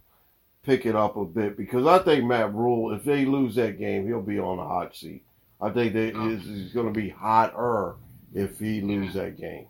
pick 0.65 0.87
it 0.87 0.97
up 0.97 1.17
a 1.17 1.25
bit 1.25 1.57
because 1.57 1.87
I 1.87 1.99
think 2.01 2.25
Matt 2.25 2.55
Rhule, 2.55 2.95
if 2.95 3.05
they 3.05 3.25
lose 3.25 3.55
that 3.57 3.79
game, 3.79 4.07
he'll 4.07 4.21
be 4.21 4.39
on 4.39 4.59
the 4.59 4.65
hot 4.65 4.95
seat. 4.95 5.25
I 5.61 5.71
think 5.71 5.93
that 5.93 6.17
is 6.29 6.47
is 6.47 6.73
going 6.73 6.93
to 6.93 7.01
be 7.01 7.09
hotter 7.09 7.95
if 8.35 8.59
he 8.59 8.81
lose 8.81 9.15
that 9.15 9.39
game. 9.39 9.67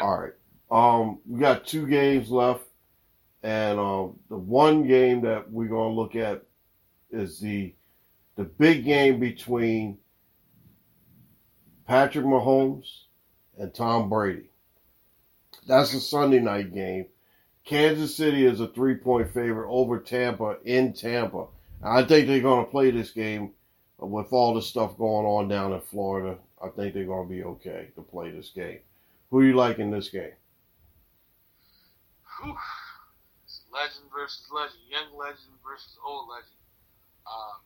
All 0.00 0.18
right. 0.18 0.32
Um, 0.70 1.20
we 1.26 1.40
got 1.40 1.66
two 1.66 1.86
games 1.86 2.30
left, 2.30 2.64
and 3.42 3.78
uh, 3.78 4.08
the 4.28 4.36
one 4.36 4.86
game 4.86 5.20
that 5.22 5.50
we're 5.50 5.68
to 5.68 6.00
look 6.00 6.16
at 6.16 6.42
is 7.10 7.38
the 7.38 7.74
the 8.36 8.44
big 8.44 8.84
game 8.84 9.20
between 9.20 9.98
Patrick 11.86 12.24
Mahomes 12.24 13.02
and 13.58 13.72
Tom 13.72 14.08
Brady. 14.08 14.50
That's 15.66 15.94
a 15.94 16.00
Sunday 16.00 16.40
night 16.40 16.74
game. 16.74 17.06
Kansas 17.64 18.14
City 18.14 18.44
is 18.44 18.60
a 18.60 18.68
three 18.68 18.96
point 18.96 19.32
favorite 19.32 19.70
over 19.70 19.98
Tampa 20.00 20.56
in 20.64 20.92
Tampa. 20.92 21.46
I 21.82 22.02
think 22.02 22.26
they're 22.26 22.40
going 22.40 22.64
to 22.64 22.70
play 22.70 22.90
this 22.90 23.10
game 23.10 23.52
with 23.98 24.32
all 24.32 24.54
the 24.54 24.62
stuff 24.62 24.98
going 24.98 25.26
on 25.26 25.48
down 25.48 25.72
in 25.72 25.80
Florida. 25.80 26.38
I 26.62 26.68
think 26.68 26.94
they're 26.94 27.04
going 27.04 27.28
to 27.28 27.34
be 27.34 27.44
okay 27.44 27.88
to 27.94 28.02
play 28.02 28.30
this 28.30 28.50
game. 28.50 28.80
Who 29.30 29.42
you 29.42 29.54
like 29.54 29.78
in 29.78 29.90
this 29.90 30.08
game? 30.08 30.36
It's 33.44 33.62
legend 33.72 34.12
versus 34.12 34.44
legend, 34.52 34.84
young 34.88 35.16
legend 35.16 35.56
versus 35.64 35.96
old 36.04 36.28
legend. 36.28 36.60
Um, 37.24 37.64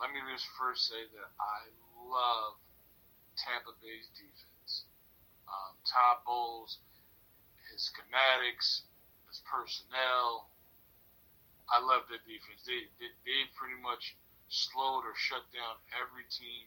let 0.00 0.12
me 0.12 0.20
just 0.32 0.46
first 0.56 0.88
say 0.88 1.00
that 1.16 1.28
I 1.40 1.68
love 2.04 2.60
Tampa 3.40 3.72
Bay's 3.80 4.08
defense. 4.12 4.84
Um, 5.48 5.76
Todd 5.88 6.22
Bowles, 6.28 6.78
his 7.72 7.88
schematics, 7.88 8.84
his 9.28 9.40
personnel. 9.48 10.52
I 11.70 11.80
love 11.80 12.04
their 12.10 12.22
defense. 12.26 12.66
They, 12.66 12.90
they 12.98 13.10
they 13.24 13.40
pretty 13.54 13.78
much 13.80 14.16
slowed 14.50 15.06
or 15.06 15.14
shut 15.14 15.46
down 15.54 15.78
every 15.94 16.26
team 16.28 16.66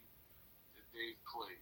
that 0.74 0.86
they've 0.96 1.20
played. 1.28 1.60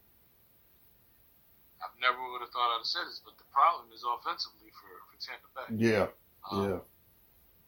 I've 1.83 1.99
never 1.99 2.19
would 2.31 2.41
have 2.47 2.55
thought 2.55 2.71
I'd 2.79 2.87
have 2.87 2.89
said 2.89 3.07
this, 3.11 3.19
but 3.25 3.35
the 3.37 3.49
problem 3.51 3.91
is 3.91 4.07
offensively 4.07 4.71
for, 4.79 4.91
for 5.11 5.17
Tampa 5.19 5.49
Bay. 5.53 5.69
Yeah, 5.75 6.07
Um, 6.47 6.63
yeah, 6.71 6.81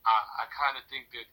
I, 0.07 0.17
I 0.43 0.45
kind 0.55 0.79
of 0.79 0.85
think 0.87 1.11
that 1.19 1.27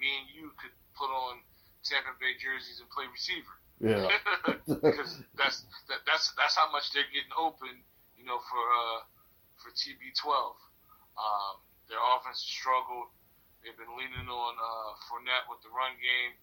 me 0.00 0.08
and 0.24 0.28
you 0.32 0.50
could 0.56 0.72
put 0.96 1.12
on 1.12 1.44
Tampa 1.84 2.16
Bay 2.16 2.34
jerseys 2.40 2.80
and 2.80 2.88
play 2.88 3.04
receiver. 3.10 3.54
yeah. 3.84 4.08
because 4.66 5.18
that's 5.36 5.66
that, 5.90 6.00
that's 6.06 6.32
that's 6.38 6.54
how 6.56 6.70
much 6.70 6.94
they're 6.94 7.08
getting 7.12 7.34
open, 7.36 7.82
you 8.16 8.24
know, 8.24 8.38
for 8.48 8.62
uh, 8.62 9.00
for 9.60 9.70
TB12. 9.74 10.30
Um, 11.18 11.54
their 11.90 12.00
offense 12.16 12.40
struggled. 12.40 13.10
They've 13.60 13.76
been 13.76 13.92
leaning 13.98 14.26
on 14.30 14.54
uh, 14.58 14.90
Fournette 15.06 15.46
with 15.50 15.60
the 15.66 15.70
run 15.70 15.94
game. 16.00 16.34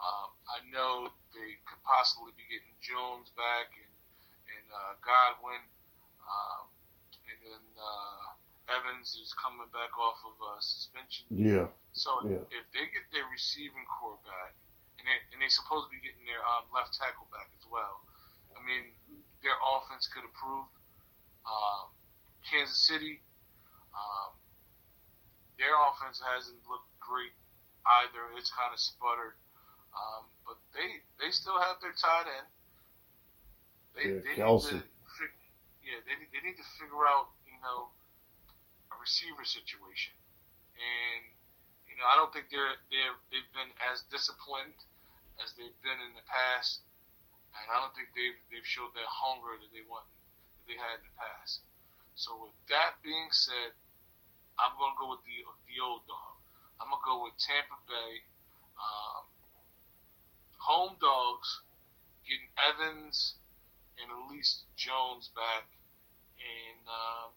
Um, 0.00 0.30
I 0.48 0.58
know 0.72 1.12
they 1.36 1.58
could 1.68 1.82
possibly 1.84 2.32
be 2.38 2.46
getting 2.48 2.72
Jones 2.80 3.28
back 3.36 3.70
and 3.76 3.89
and 3.89 3.89
uh, 4.72 4.94
Godwin, 5.04 5.62
um, 6.24 6.64
and 7.28 7.38
then 7.44 7.64
uh, 7.78 8.74
Evans 8.78 9.18
is 9.18 9.34
coming 9.34 9.66
back 9.74 9.90
off 9.98 10.18
of 10.26 10.34
uh, 10.38 10.58
suspension. 10.62 11.26
Yeah. 11.30 11.66
So 11.92 12.22
Yeah. 12.26 12.42
if 12.54 12.64
they 12.70 12.86
get 12.94 13.06
their 13.10 13.26
receiving 13.30 13.82
core 13.86 14.18
back, 14.22 14.54
and 14.98 15.04
they 15.06 15.18
and 15.34 15.38
they 15.42 15.50
supposed 15.50 15.90
to 15.90 15.92
be 15.94 16.00
getting 16.02 16.22
their 16.26 16.42
um, 16.46 16.70
left 16.70 16.94
tackle 16.94 17.26
back 17.34 17.50
as 17.58 17.64
well, 17.66 18.00
I 18.54 18.62
mean 18.62 18.94
their 19.42 19.56
offense 19.76 20.06
could 20.12 20.22
improve. 20.24 20.68
Um, 21.48 21.90
Kansas 22.46 22.86
City, 22.86 23.20
um, 23.96 24.36
their 25.58 25.72
offense 25.88 26.20
hasn't 26.20 26.60
looked 26.68 26.88
great 27.00 27.32
either. 28.04 28.28
It's 28.36 28.52
kind 28.52 28.70
of 28.72 28.78
sputtered. 28.80 29.34
Um, 29.90 30.30
but 30.46 30.56
they 30.76 31.02
they 31.18 31.32
still 31.34 31.58
have 31.58 31.80
their 31.82 31.96
tight 31.96 32.28
end. 32.30 32.46
They, 33.96 34.04
Yeah, 34.08 34.20
they 34.22 34.34
Kelce. 34.38 34.72
need 34.72 34.82
to 34.82 34.90
yeah, 35.90 35.98
they, 36.06 36.14
they 36.30 36.40
need 36.46 36.54
to 36.54 36.66
figure 36.78 37.02
out, 37.02 37.34
you 37.50 37.58
know, 37.66 37.90
a 38.92 38.96
receiver 39.02 39.42
situation. 39.42 40.14
And, 40.78 41.22
you 41.90 41.98
know, 41.98 42.06
I 42.06 42.14
don't 42.14 42.30
think 42.30 42.46
they're, 42.48 42.78
they're, 42.94 43.16
they've 43.34 43.52
been 43.52 43.74
as 43.90 44.06
disciplined 44.06 44.78
as 45.42 45.50
they've 45.58 45.74
been 45.82 45.98
in 45.98 46.14
the 46.14 46.22
past. 46.30 46.86
And 47.58 47.66
I 47.66 47.82
don't 47.82 47.90
think 47.98 48.14
they've, 48.14 48.38
they've 48.54 48.64
showed 48.64 48.94
that 48.94 49.08
hunger 49.10 49.58
that 49.58 49.70
they 49.74 49.82
want, 49.90 50.06
that 50.06 50.64
they 50.70 50.78
had 50.78 51.02
in 51.02 51.10
the 51.10 51.16
past. 51.18 51.66
So 52.14 52.38
with 52.38 52.54
that 52.70 53.02
being 53.02 53.34
said, 53.34 53.74
I'm 54.62 54.76
going 54.78 54.94
to 54.94 54.98
go 55.00 55.08
with 55.10 55.24
the, 55.26 55.42
the 55.66 55.82
old 55.82 56.06
dog. 56.06 56.38
I'm 56.78 56.86
going 56.92 57.02
to 57.02 57.08
go 57.08 57.16
with 57.26 57.34
Tampa 57.42 57.76
Bay. 57.90 58.12
Um, 58.78 59.24
home 60.62 60.94
dogs 61.02 61.66
getting 62.22 62.48
Evans 62.56 63.39
and 64.02 64.10
at 64.10 64.30
least 64.30 64.64
Jones 64.76 65.30
back 65.34 65.68
and 66.40 66.80
um, 66.88 67.30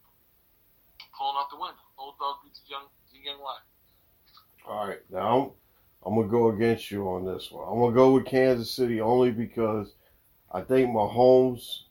pulling 1.18 1.38
out 1.38 1.50
the 1.50 1.58
win. 1.58 1.72
Old 1.98 2.18
dog 2.20 2.38
beats 2.44 2.62
the 2.66 2.72
young 2.72 2.88
young 3.24 3.42
lion. 3.42 3.62
All 4.68 4.88
right, 4.88 5.00
now 5.12 5.54
I'm, 6.06 6.16
I'm 6.16 6.16
gonna 6.16 6.32
go 6.32 6.50
against 6.50 6.92
you 6.92 7.08
on 7.08 7.26
this 7.26 7.52
one. 7.52 7.68
I'm 7.68 7.80
gonna 7.80 7.96
go 7.96 8.14
with 8.14 8.26
Kansas 8.26 8.72
City 8.72 9.02
only 9.02 9.32
because 9.32 9.94
I 10.52 10.62
think 10.62 10.90
Mahomes 10.90 11.84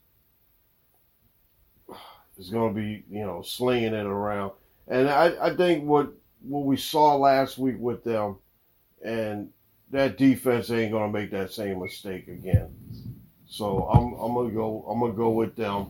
is 2.38 2.50
gonna 2.50 2.72
be, 2.72 3.04
you 3.10 3.24
know, 3.24 3.42
slinging 3.42 3.94
it 3.94 4.06
around, 4.06 4.52
and 4.88 5.08
I, 5.08 5.48
I 5.48 5.56
think 5.56 5.84
what 5.84 6.12
what 6.42 6.64
we 6.64 6.76
saw 6.76 7.16
last 7.16 7.58
week 7.58 7.76
with 7.78 8.04
them, 8.04 8.36
and 9.04 9.50
that 9.90 10.18
defense 10.18 10.70
ain't 10.70 10.92
gonna 10.92 11.12
make 11.12 11.30
that 11.30 11.52
same 11.52 11.80
mistake 11.80 12.28
again. 12.28 12.74
So 13.52 13.86
I'm 13.92 14.14
I'm 14.14 14.34
gonna 14.34 14.50
go 14.50 14.82
I'm 14.88 14.98
gonna 14.98 15.12
go 15.12 15.28
with 15.28 15.56
them. 15.56 15.88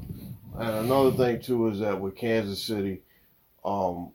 And 0.58 0.86
another 0.86 1.12
thing 1.12 1.40
too 1.40 1.68
is 1.68 1.78
that 1.78 2.00
with 2.00 2.16
Kansas 2.16 2.60
City, 2.60 3.02
um, 3.64 4.10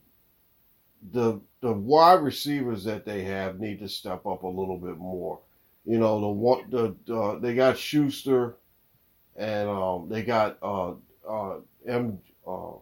the 1.13 1.39
the 1.61 1.71
wide 1.71 2.21
receivers 2.23 2.83
that 2.83 3.05
they 3.05 3.23
have 3.23 3.57
need 3.57 3.79
to 3.79 3.87
step 3.87 4.25
up 4.25 4.43
a 4.43 4.47
little 4.47 4.77
bit 4.77 4.97
more. 4.97 5.39
You 5.85 5.97
know, 5.97 6.19
the 6.19 6.27
one 6.27 6.69
the 6.69 7.39
they 7.41 7.55
got 7.55 7.77
Schuster, 7.77 8.57
and 9.37 9.69
um, 9.69 10.09
they 10.09 10.23
got 10.23 10.57
uh, 10.61 10.95
uh, 11.25 11.59
M 11.87 12.19
uh, 12.45 12.73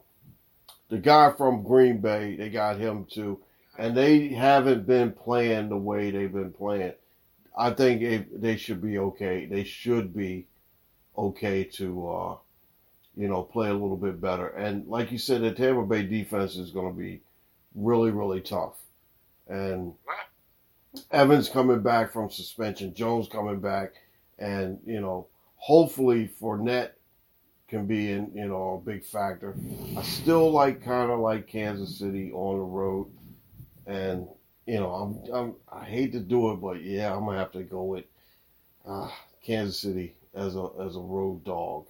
the 0.89 0.97
guy 0.97 1.31
from 1.37 1.61
Green 1.61 2.01
Bay. 2.01 2.37
They 2.37 2.49
got 2.49 2.79
him 2.79 3.05
too, 3.05 3.39
and 3.77 3.95
they 3.95 4.29
haven't 4.29 4.87
been 4.87 5.11
playing 5.11 5.69
the 5.69 5.77
way 5.77 6.09
they've 6.09 6.33
been 6.33 6.53
playing. 6.53 6.93
I 7.55 7.69
think 7.69 8.01
they, 8.01 8.25
they 8.33 8.57
should 8.57 8.81
be 8.81 8.97
okay. 8.97 9.45
They 9.45 9.63
should 9.63 10.11
be 10.11 10.47
okay 11.17 11.63
to 11.63 12.09
uh, 12.09 12.37
you 13.15 13.27
know 13.27 13.43
play 13.43 13.69
a 13.69 13.73
little 13.73 13.97
bit 13.97 14.19
better. 14.19 14.47
And 14.47 14.87
like 14.87 15.11
you 15.11 15.17
said, 15.17 15.41
the 15.41 15.51
Tampa 15.51 15.83
Bay 15.83 16.03
defense 16.03 16.55
is 16.55 16.71
going 16.71 16.93
to 16.93 16.97
be 16.97 17.21
really 17.73 18.11
really 18.11 18.41
tough. 18.41 18.73
And 19.47 19.93
Evans 21.11 21.49
coming 21.49 21.81
back 21.81 22.13
from 22.13 22.29
suspension, 22.29 22.93
Jones 22.93 23.27
coming 23.27 23.59
back, 23.59 23.93
and 24.39 24.79
you 24.85 25.01
know 25.01 25.27
hopefully 25.55 26.29
Fournette 26.41 26.91
can 27.67 27.85
be 27.85 28.11
in 28.11 28.31
you 28.33 28.47
know 28.47 28.81
a 28.81 28.85
big 28.85 29.05
factor. 29.05 29.55
I 29.97 30.01
still 30.03 30.51
like 30.51 30.83
kind 30.83 31.11
of 31.11 31.19
like 31.19 31.47
Kansas 31.47 31.97
City 31.97 32.31
on 32.31 32.57
the 32.57 32.63
road, 32.63 33.07
and 33.85 34.27
you 34.65 34.79
know 34.79 34.91
I'm, 34.91 35.33
I'm 35.33 35.55
I 35.71 35.85
hate 35.85 36.11
to 36.13 36.19
do 36.19 36.51
it, 36.51 36.57
but 36.57 36.81
yeah 36.81 37.13
I'm 37.13 37.25
gonna 37.25 37.39
have 37.39 37.51
to 37.53 37.63
go 37.63 37.83
with 37.83 38.05
uh, 38.87 39.09
Kansas 39.43 39.79
City 39.79 40.15
as 40.35 40.55
a 40.55 40.67
as 40.85 40.95
a 40.95 40.99
road 40.99 41.43
dog. 41.43 41.87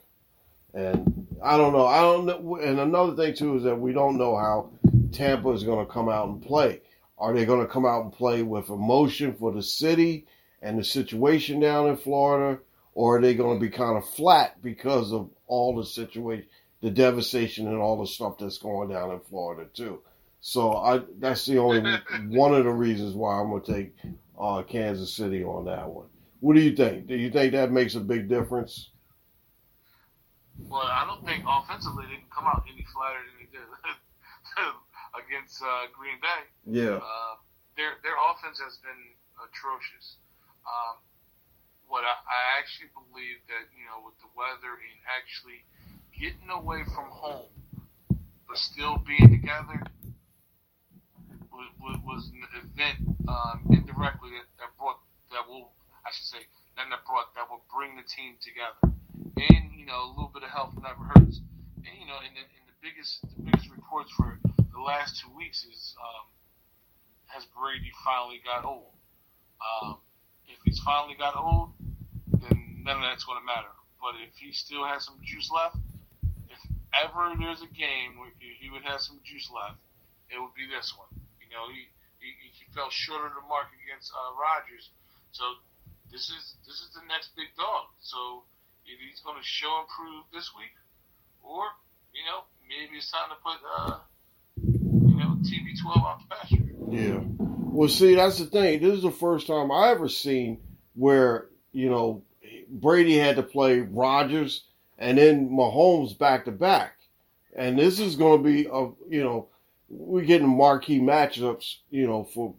And 0.74 1.28
I 1.42 1.58
don't 1.58 1.74
know. 1.74 1.86
I 1.86 2.02
don't 2.02 2.26
know. 2.26 2.58
And 2.58 2.80
another 2.80 3.16
thing 3.16 3.34
too 3.34 3.58
is 3.58 3.64
that 3.64 3.80
we 3.80 3.94
don't 3.94 4.18
know 4.18 4.36
how 4.36 4.72
Tampa 5.12 5.52
is 5.52 5.64
going 5.64 5.86
to 5.86 5.92
come 5.92 6.10
out 6.10 6.28
and 6.28 6.42
play. 6.42 6.82
Are 7.18 7.34
they 7.34 7.46
going 7.46 7.66
to 7.66 7.72
come 7.72 7.86
out 7.86 8.04
and 8.04 8.12
play 8.14 8.44
with 8.44 8.70
emotion 8.70 9.34
for 9.34 9.52
the 9.52 9.64
city 9.64 10.26
and 10.62 10.78
the 10.78 10.84
situation 10.84 11.60
down 11.60 11.88
in 11.88 11.96
Florida, 11.96 12.60
or 12.94 13.18
are 13.18 13.22
they 13.22 13.36
going 13.36 13.58
to 13.58 13.66
be 13.66 13.70
kind 13.70 13.98
of 13.98 14.10
flat 14.10 14.62
because 14.62 15.14
of 15.14 15.30
all 15.48 15.76
the 15.76 15.86
situation, 15.86 16.46
the 16.82 16.92
devastation, 16.92 17.68
and 17.68 17.78
all 17.78 18.00
the 18.02 18.08
stuff 18.08 18.38
that's 18.38 18.58
going 18.58 18.90
down 18.90 19.12
in 19.12 19.20
Florida 19.22 19.70
too? 19.74 20.02
So 20.42 20.74
I 20.74 21.02
that's 21.20 21.46
the 21.46 21.58
only 21.58 21.82
one 22.28 22.54
of 22.54 22.66
the 22.66 22.72
reasons 22.72 23.16
why 23.16 23.40
I'm 23.40 23.50
going 23.50 23.64
to 23.64 23.74
take 23.74 23.96
uh, 24.38 24.64
Kansas 24.64 25.14
City 25.14 25.44
on 25.44 25.66
that 25.66 25.90
one. 25.90 26.08
What 26.40 26.56
do 26.56 26.62
you 26.62 26.76
think? 26.76 27.08
Do 27.08 27.16
you 27.16 27.32
think 27.32 27.54
that 27.54 27.72
makes 27.72 27.96
a 27.96 28.00
big 28.00 28.28
difference? 28.28 28.92
Well, 30.60 30.88
I 30.88 31.06
don't 31.06 31.26
think 31.26 31.44
offensively 31.48 32.06
they 32.08 32.20
can 32.20 32.32
come 32.32 32.48
out 32.48 32.64
any 32.72 32.86
flatter 32.94 33.20
than 33.20 33.36
they 33.40 33.50
did 33.52 33.68
against 35.20 35.62
uh, 35.62 35.92
Green 35.92 36.20
Bay. 36.24 36.44
Yeah. 36.68 37.00
Uh, 37.04 37.36
their 37.76 38.00
their 38.04 38.16
offense 38.32 38.60
has 38.64 38.80
been 38.80 39.04
atrocious. 39.36 40.16
Um, 40.64 41.04
what 41.88 42.08
I, 42.08 42.16
I 42.16 42.40
actually 42.58 42.90
believe 42.96 43.44
that 43.52 43.68
you 43.76 43.84
know 43.86 44.00
with 44.08 44.16
the 44.24 44.32
weather 44.32 44.80
and 44.80 44.98
actually 45.12 45.60
getting 46.16 46.48
away 46.50 46.88
from 46.96 47.12
home, 47.12 47.52
but 48.48 48.58
still 48.58 49.04
being 49.04 49.28
together, 49.28 49.84
was, 51.52 51.68
was, 51.84 51.98
was 52.08 52.22
an 52.32 52.64
event 52.64 52.98
um, 53.28 53.60
indirectly 53.70 54.32
that, 54.40 54.48
that 54.60 54.72
brought 54.80 55.04
that 55.32 55.44
will 55.48 55.75
I 56.06 56.14
should 56.14 56.30
say 56.30 56.42
that 56.78 56.86
brought 57.10 57.34
that 57.34 57.50
will 57.50 57.66
bring 57.74 57.98
the 57.98 58.06
team 58.06 58.38
together. 58.38 58.94
And 59.42 59.74
you 59.74 59.90
know 59.90 60.06
a 60.06 60.10
little 60.14 60.30
bit 60.30 60.46
of 60.46 60.54
help 60.54 60.78
never 60.78 61.02
hurts. 61.02 61.42
And 61.82 61.94
you 61.98 62.06
know 62.06 62.22
and 62.22 62.34
the, 62.38 62.46
and 62.46 62.66
the 62.70 62.78
biggest 62.78 63.26
the 63.26 63.42
biggest 63.42 63.74
reports 63.74 64.14
for 64.14 64.38
the 64.46 64.82
last 64.82 65.18
two 65.18 65.34
weeks 65.34 65.66
is 65.66 65.98
um, 65.98 66.30
has 67.34 67.50
Brady 67.58 67.90
finally 68.06 68.38
got 68.46 68.70
old. 68.70 68.94
Um, 69.58 69.98
if 70.46 70.62
he's 70.62 70.78
finally 70.86 71.18
got 71.18 71.34
old, 71.34 71.74
then 72.30 72.86
none 72.86 73.02
of 73.02 73.06
that's 73.10 73.26
going 73.26 73.42
to 73.42 73.48
matter. 73.48 73.74
But 73.98 74.22
if 74.22 74.38
he 74.38 74.54
still 74.54 74.86
has 74.86 75.10
some 75.10 75.18
juice 75.26 75.50
left, 75.50 75.82
if 76.54 76.62
ever 76.94 77.34
there's 77.34 77.66
a 77.66 77.72
game 77.74 78.22
where 78.22 78.30
he 78.38 78.70
would 78.70 78.86
have 78.86 79.02
some 79.02 79.18
juice 79.26 79.50
left, 79.50 79.82
it 80.30 80.38
would 80.38 80.54
be 80.54 80.70
this 80.70 80.94
one. 80.94 81.10
You 81.42 81.50
know, 81.50 81.66
he 81.74 81.90
he, 82.22 82.30
he 82.54 82.64
fell 82.78 82.94
short 82.94 83.26
of 83.26 83.34
the 83.34 83.46
mark 83.50 83.74
against 83.82 84.14
uh, 84.14 84.38
Rodgers, 84.38 84.94
so 85.34 85.66
this 86.12 86.30
is 86.30 86.56
this 86.66 86.76
is 86.76 86.90
the 86.94 87.02
next 87.08 87.36
big 87.36 87.48
dog. 87.58 87.86
So 88.02 88.44
if 88.86 89.00
he's 89.00 89.22
going 89.22 89.38
to 89.38 89.44
show 89.44 89.80
and 89.80 89.88
prove 89.88 90.24
this 90.34 90.52
week, 90.58 90.74
or 91.44 91.64
you 92.14 92.24
know 92.26 92.44
maybe 92.68 92.98
it's 92.98 93.12
time 93.12 93.30
to 93.30 93.36
put 93.44 93.60
uh, 93.78 94.00
you 94.64 95.18
know 95.18 95.38
TB12 95.42 95.98
out 95.98 96.20
the 96.20 96.36
pasture. 96.36 96.66
Yeah. 96.90 97.20
Well, 97.38 97.90
see, 97.90 98.16
that's 98.16 98.40
the 98.40 98.46
thing. 98.46 98.82
This 98.82 98.94
is 98.94 99.04
the 99.04 99.12
first 99.12 99.48
time 99.48 99.72
I 99.72 99.90
ever 99.90 100.08
seen 100.08 100.60
where 100.94 101.48
you 101.74 101.90
know 101.90 102.24
Brady 102.70 103.18
had 103.18 103.36
to 103.36 103.44
play 103.44 103.82
Rodgers 103.82 104.64
and 104.98 105.18
then 105.18 105.50
Mahomes 105.50 106.18
back 106.18 106.46
to 106.46 106.52
back, 106.52 106.94
and 107.56 107.78
this 107.78 108.00
is 108.00 108.16
going 108.16 108.44
to 108.44 108.50
be 108.50 108.68
a 108.72 108.90
you 109.10 109.24
know 109.24 109.48
we're 109.90 110.24
getting 110.24 110.48
marquee 110.48 111.00
matchups 111.00 111.78
you 111.90 112.08
know 112.08 112.24
for 112.24 112.56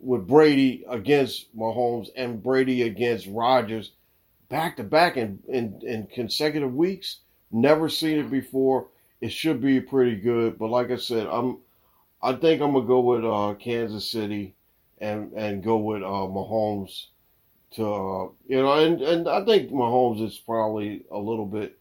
with 0.00 0.26
Brady 0.26 0.84
against 0.88 1.54
Mahomes 1.56 2.08
and 2.16 2.42
Brady 2.42 2.82
against 2.82 3.26
Rodgers 3.26 3.92
back 4.48 4.76
to 4.76 4.84
back 4.84 5.16
in, 5.16 5.40
in 5.48 5.80
in 5.82 6.06
consecutive 6.06 6.74
weeks. 6.74 7.20
Never 7.50 7.88
seen 7.88 8.18
it 8.18 8.30
before. 8.30 8.88
It 9.20 9.32
should 9.32 9.60
be 9.60 9.80
pretty 9.80 10.16
good, 10.16 10.58
but 10.58 10.68
like 10.68 10.90
I 10.90 10.96
said, 10.96 11.26
I'm 11.26 11.58
I 12.22 12.32
think 12.32 12.60
I'm 12.60 12.72
gonna 12.72 12.86
go 12.86 13.00
with 13.00 13.24
uh, 13.24 13.54
Kansas 13.58 14.10
City 14.10 14.54
and 14.98 15.32
and 15.32 15.62
go 15.62 15.76
with 15.78 16.02
uh, 16.02 16.06
Mahomes 16.06 17.06
to 17.72 17.84
uh, 17.84 18.28
you 18.46 18.62
know, 18.62 18.72
and 18.72 19.00
and 19.02 19.28
I 19.28 19.44
think 19.44 19.70
Mahomes 19.70 20.24
is 20.24 20.38
probably 20.38 21.04
a 21.10 21.18
little 21.18 21.46
bit 21.46 21.78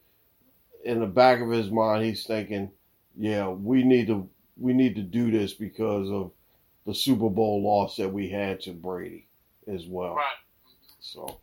in 0.84 1.00
the 1.00 1.08
back 1.08 1.42
of 1.42 1.50
his 1.50 1.72
mind. 1.72 2.06
He's 2.06 2.26
thinking, 2.26 2.72
yeah, 3.18 3.50
we 3.50 3.84
need 3.84 4.08
to 4.08 4.30
we 4.58 4.74
need 4.74 4.96
to 4.96 5.04
do 5.04 5.32
this 5.32 5.54
because 5.54 6.10
of 6.10 6.32
the 6.88 6.96
Super 6.96 7.30
Bowl 7.30 7.62
loss 7.62 7.98
that 7.98 8.12
we 8.12 8.30
had 8.30 8.62
to 8.62 8.72
Brady 8.72 9.28
as 9.68 9.86
well. 9.86 10.16
Right. 10.16 10.26
So, 11.02 11.40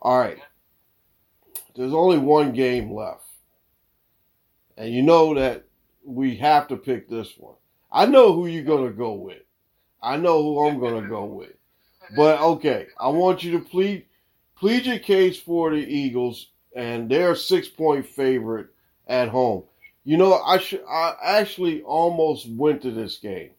all 0.00 0.18
right, 0.18 0.38
there's 1.74 1.92
only 1.92 2.16
one 2.16 2.52
game 2.52 2.94
left, 2.94 3.24
and 4.76 4.94
you 4.94 5.02
know 5.02 5.34
that 5.34 5.64
we 6.04 6.36
have 6.36 6.68
to 6.68 6.76
pick 6.76 7.08
this 7.08 7.34
one. 7.36 7.56
I 7.90 8.06
know 8.06 8.32
who 8.32 8.46
you're 8.46 8.62
gonna 8.62 8.90
go 8.90 9.14
with. 9.14 9.42
I 10.00 10.16
know 10.16 10.42
who 10.42 10.66
I'm 10.66 10.78
gonna 10.78 11.08
go 11.08 11.24
with. 11.24 11.54
But 12.16 12.40
okay, 12.40 12.86
I 12.98 13.08
want 13.08 13.42
you 13.42 13.58
to 13.58 13.64
plead 13.64 14.06
plead 14.56 14.86
your 14.86 15.00
case 15.00 15.38
for 15.38 15.72
the 15.72 15.84
Eagles, 15.84 16.50
and 16.74 17.10
they're 17.10 17.32
a 17.32 17.36
six 17.36 17.66
point 17.66 18.06
favorite 18.06 18.68
at 19.08 19.28
home. 19.28 19.64
You 20.04 20.18
know, 20.18 20.34
I 20.34 20.58
should 20.58 20.84
I 20.88 21.14
actually 21.20 21.82
almost 21.82 22.48
went 22.48 22.82
to 22.82 22.92
this 22.92 23.18
game 23.18 23.50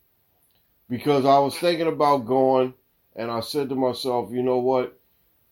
because 0.90 1.26
I 1.26 1.40
was 1.40 1.58
thinking 1.58 1.88
about 1.88 2.26
going, 2.26 2.74
and 3.16 3.30
I 3.30 3.42
said 3.42 3.70
to 3.70 3.76
myself, 3.76 4.32
you 4.32 4.42
know 4.42 4.58
what? 4.58 4.98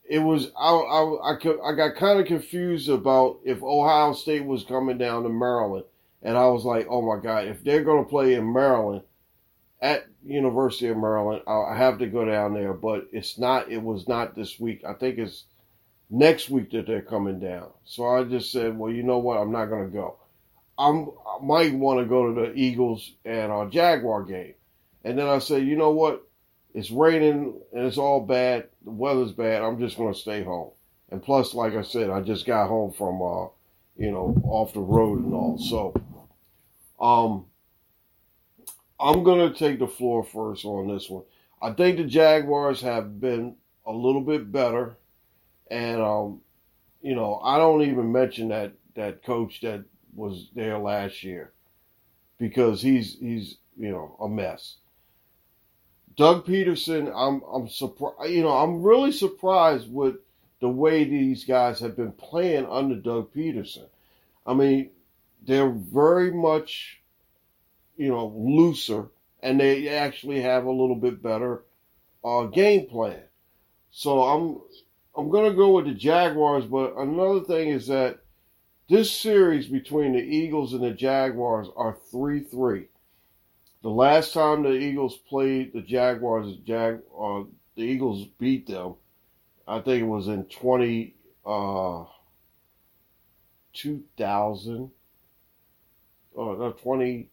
It 0.09 0.19
was 0.19 0.51
I 0.57 0.71
I 0.71 1.33
I, 1.33 1.71
I 1.71 1.75
got 1.75 1.95
kind 1.95 2.19
of 2.19 2.25
confused 2.27 2.89
about 2.89 3.39
if 3.43 3.61
Ohio 3.61 4.13
State 4.13 4.45
was 4.45 4.63
coming 4.63 4.97
down 4.97 5.23
to 5.23 5.29
Maryland, 5.29 5.85
and 6.21 6.37
I 6.37 6.47
was 6.47 6.63
like, 6.63 6.87
oh 6.89 7.01
my 7.01 7.21
god, 7.21 7.47
if 7.47 7.63
they're 7.63 7.83
to 7.83 8.09
play 8.09 8.33
in 8.33 8.51
Maryland 8.51 9.03
at 9.81 10.07
University 10.25 10.87
of 10.87 10.97
Maryland, 10.97 11.43
I 11.47 11.75
have 11.75 11.99
to 11.99 12.07
go 12.07 12.25
down 12.25 12.53
there. 12.53 12.73
But 12.73 13.07
it's 13.11 13.37
not. 13.37 13.69
It 13.69 13.81
was 13.81 14.07
not 14.07 14.35
this 14.35 14.59
week. 14.59 14.83
I 14.85 14.93
think 14.93 15.17
it's 15.17 15.43
next 16.09 16.49
week 16.49 16.71
that 16.71 16.87
they're 16.87 17.01
coming 17.01 17.39
down. 17.39 17.69
So 17.85 18.07
I 18.07 18.23
just 18.23 18.51
said, 18.51 18.77
well, 18.77 18.91
you 18.91 19.03
know 19.03 19.17
what? 19.17 19.37
I'm 19.37 19.51
not 19.51 19.65
to 19.65 19.87
go. 19.87 20.17
I'm, 20.79 21.09
I 21.09 21.43
might 21.43 21.73
want 21.73 21.99
to 21.99 22.05
go 22.05 22.33
to 22.33 22.41
the 22.41 22.53
Eagles 22.53 23.11
and 23.25 23.51
uh, 23.51 23.65
Jaguar 23.65 24.23
game. 24.23 24.53
And 25.07 25.17
then 25.17 25.29
I 25.29 25.39
said, 25.39 25.65
you 25.65 25.77
know 25.77 25.91
what? 25.91 26.27
It's 26.73 26.91
raining 26.91 27.61
and 27.71 27.85
it's 27.85 27.97
all 27.97 28.19
bad. 28.19 28.67
The 28.83 28.91
weather's 28.91 29.31
bad. 29.31 29.61
I'm 29.61 29.79
just 29.79 29.95
going 29.95 30.13
to 30.13 30.19
stay 30.19 30.43
home. 30.43 30.71
And 31.09 31.23
plus, 31.23 31.53
like 31.53 31.75
I 31.75 31.81
said, 31.81 32.09
I 32.09 32.19
just 32.19 32.45
got 32.45 32.67
home 32.67 32.91
from, 32.91 33.21
uh, 33.21 33.47
you 33.95 34.11
know, 34.11 34.35
off 34.43 34.73
the 34.73 34.81
road 34.81 35.23
and 35.23 35.33
all. 35.33 35.57
So, 35.59 35.93
um, 36.99 37.45
I'm 38.99 39.23
going 39.23 39.49
to 39.49 39.57
take 39.57 39.79
the 39.79 39.87
floor 39.87 40.25
first 40.25 40.65
on 40.65 40.89
this 40.89 41.09
one. 41.09 41.23
I 41.61 41.71
think 41.71 41.95
the 41.95 42.03
Jaguars 42.03 42.81
have 42.81 43.21
been 43.21 43.55
a 43.85 43.93
little 43.93 44.19
bit 44.19 44.51
better. 44.51 44.97
And, 45.71 46.01
um, 46.01 46.41
you 47.01 47.15
know, 47.15 47.39
I 47.45 47.57
don't 47.59 47.83
even 47.83 48.11
mention 48.11 48.49
that, 48.49 48.73
that 48.95 49.23
coach 49.23 49.61
that 49.61 49.85
was 50.13 50.49
there 50.53 50.77
last 50.77 51.23
year 51.23 51.53
because 52.37 52.81
he's, 52.81 53.17
he's, 53.21 53.55
you 53.77 53.91
know, 53.91 54.17
a 54.19 54.27
mess. 54.27 54.75
Doug 56.17 56.47
Pederson, 56.47 57.11
I'm 57.15 57.43
I'm 57.43 57.69
surprised. 57.69 58.31
You 58.31 58.41
know, 58.41 58.57
I'm 58.57 58.81
really 58.81 59.11
surprised 59.11 59.91
with 59.91 60.15
the 60.59 60.67
way 60.67 61.03
these 61.03 61.45
guys 61.45 61.79
have 61.79 61.95
been 61.95 62.11
playing 62.11 62.65
under 62.65 62.95
Doug 62.95 63.31
Pederson. 63.33 63.87
I 64.45 64.55
mean, 64.55 64.89
they're 65.45 65.69
very 65.69 66.31
much, 66.31 66.99
you 67.97 68.07
know, 68.09 68.33
looser, 68.35 69.09
and 69.43 69.59
they 69.59 69.89
actually 69.89 70.41
have 70.41 70.65
a 70.65 70.71
little 70.71 70.95
bit 70.95 71.21
better 71.21 71.63
uh, 72.23 72.45
game 72.45 72.87
plan. 72.87 73.21
So 73.91 74.23
I'm 74.23 74.61
I'm 75.15 75.29
gonna 75.29 75.53
go 75.53 75.75
with 75.75 75.85
the 75.85 75.93
Jaguars, 75.93 76.65
but 76.65 76.95
another 76.97 77.41
thing 77.41 77.69
is 77.69 77.87
that 77.87 78.19
this 78.89 79.11
series 79.11 79.67
between 79.67 80.13
the 80.13 80.23
Eagles 80.23 80.73
and 80.73 80.83
the 80.83 80.91
Jaguars 80.91 81.67
are 81.75 81.95
three 82.09 82.39
three. 82.39 82.87
The 83.83 83.89
last 83.89 84.33
time 84.33 84.63
the 84.63 84.73
Eagles 84.73 85.17
played 85.17 85.73
the 85.73 85.81
Jaguars, 85.81 86.55
Jag, 86.65 87.01
uh, 87.17 87.43
the 87.75 87.83
Eagles 87.83 88.25
beat 88.39 88.67
them. 88.67 88.95
I 89.67 89.79
think 89.81 90.01
it 90.01 90.07
was 90.07 90.27
in 90.27 90.45
20, 90.45 91.13
uh, 91.45 92.05
2000, 93.73 94.89
oh, 96.35 96.55
no, 96.55 96.71
20, 96.71 97.29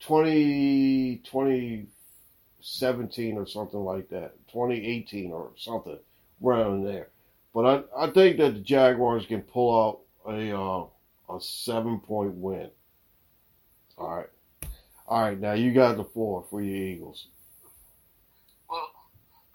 20, 0.00 1.16
2017 1.24 3.36
or 3.36 3.46
something 3.46 3.80
like 3.80 4.08
that, 4.08 4.34
2018 4.48 5.32
or 5.32 5.50
something, 5.56 5.98
around 6.42 6.84
there. 6.84 7.10
But 7.52 7.66
I, 7.66 7.82
I 8.06 8.10
think 8.10 8.38
that 8.38 8.54
the 8.54 8.60
Jaguars 8.60 9.26
can 9.26 9.42
pull 9.42 9.78
out 9.78 10.00
a, 10.32 10.56
uh, 10.56 10.86
a 11.28 11.38
seven 11.40 12.00
point 12.00 12.32
win. 12.34 12.70
All 13.98 14.16
right. 14.16 14.30
All 15.08 15.24
right, 15.24 15.40
now 15.40 15.56
you 15.56 15.72
got 15.72 15.96
the 15.96 16.04
floor 16.04 16.44
for 16.52 16.60
your 16.60 16.76
Eagles. 16.76 17.32
Well, 18.68 18.92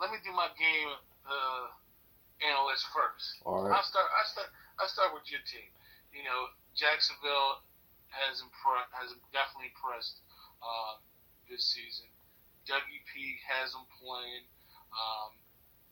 let 0.01 0.09
me 0.09 0.17
do 0.25 0.34
my 0.34 0.49
game 0.57 0.89
uh, 1.30 1.69
analyst 2.41 2.89
first. 2.89 3.38
All 3.45 3.61
right. 3.61 3.77
I 3.77 3.85
start. 3.85 4.09
I 4.09 4.23
start. 4.25 4.49
I 4.81 4.85
start 4.89 5.13
with 5.13 5.30
your 5.30 5.45
team. 5.45 5.69
You 6.09 6.25
know, 6.25 6.49
Jacksonville 6.73 7.61
has 8.09 8.41
impre- 8.41 8.89
has 8.97 9.13
definitely 9.30 9.69
impressed 9.77 10.25
uh, 10.57 10.97
this 11.45 11.61
season. 11.69 12.09
Dougie 12.65 13.05
P 13.13 13.38
has 13.45 13.77
them 13.77 13.85
playing, 14.01 14.49
um, 14.89 15.38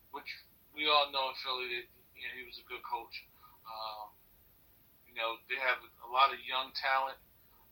which 0.10 0.42
we 0.74 0.90
all 0.90 1.14
know 1.14 1.30
in 1.30 1.38
Philly 1.46 1.70
that 1.70 1.86
you 2.18 2.26
know 2.26 2.34
he 2.34 2.50
was 2.50 2.58
a 2.58 2.66
good 2.66 2.82
coach. 2.82 3.30
Um, 3.62 4.10
you 5.06 5.14
know, 5.14 5.38
they 5.54 5.62
have 5.62 5.78
a 6.02 6.10
lot 6.10 6.34
of 6.34 6.42
young 6.50 6.74
talent. 6.74 7.22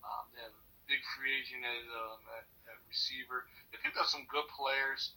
Um, 0.06 0.30
they 0.38 0.46
have 0.46 0.59
big 0.90 1.06
free 1.14 1.30
agent 1.38 1.62
at, 1.62 1.86
um, 1.94 2.20
at, 2.34 2.46
at 2.74 2.78
receiver. 2.90 3.46
They 3.70 3.78
picked 3.78 3.96
up 4.02 4.10
some 4.10 4.26
good 4.26 4.50
players, 4.50 5.14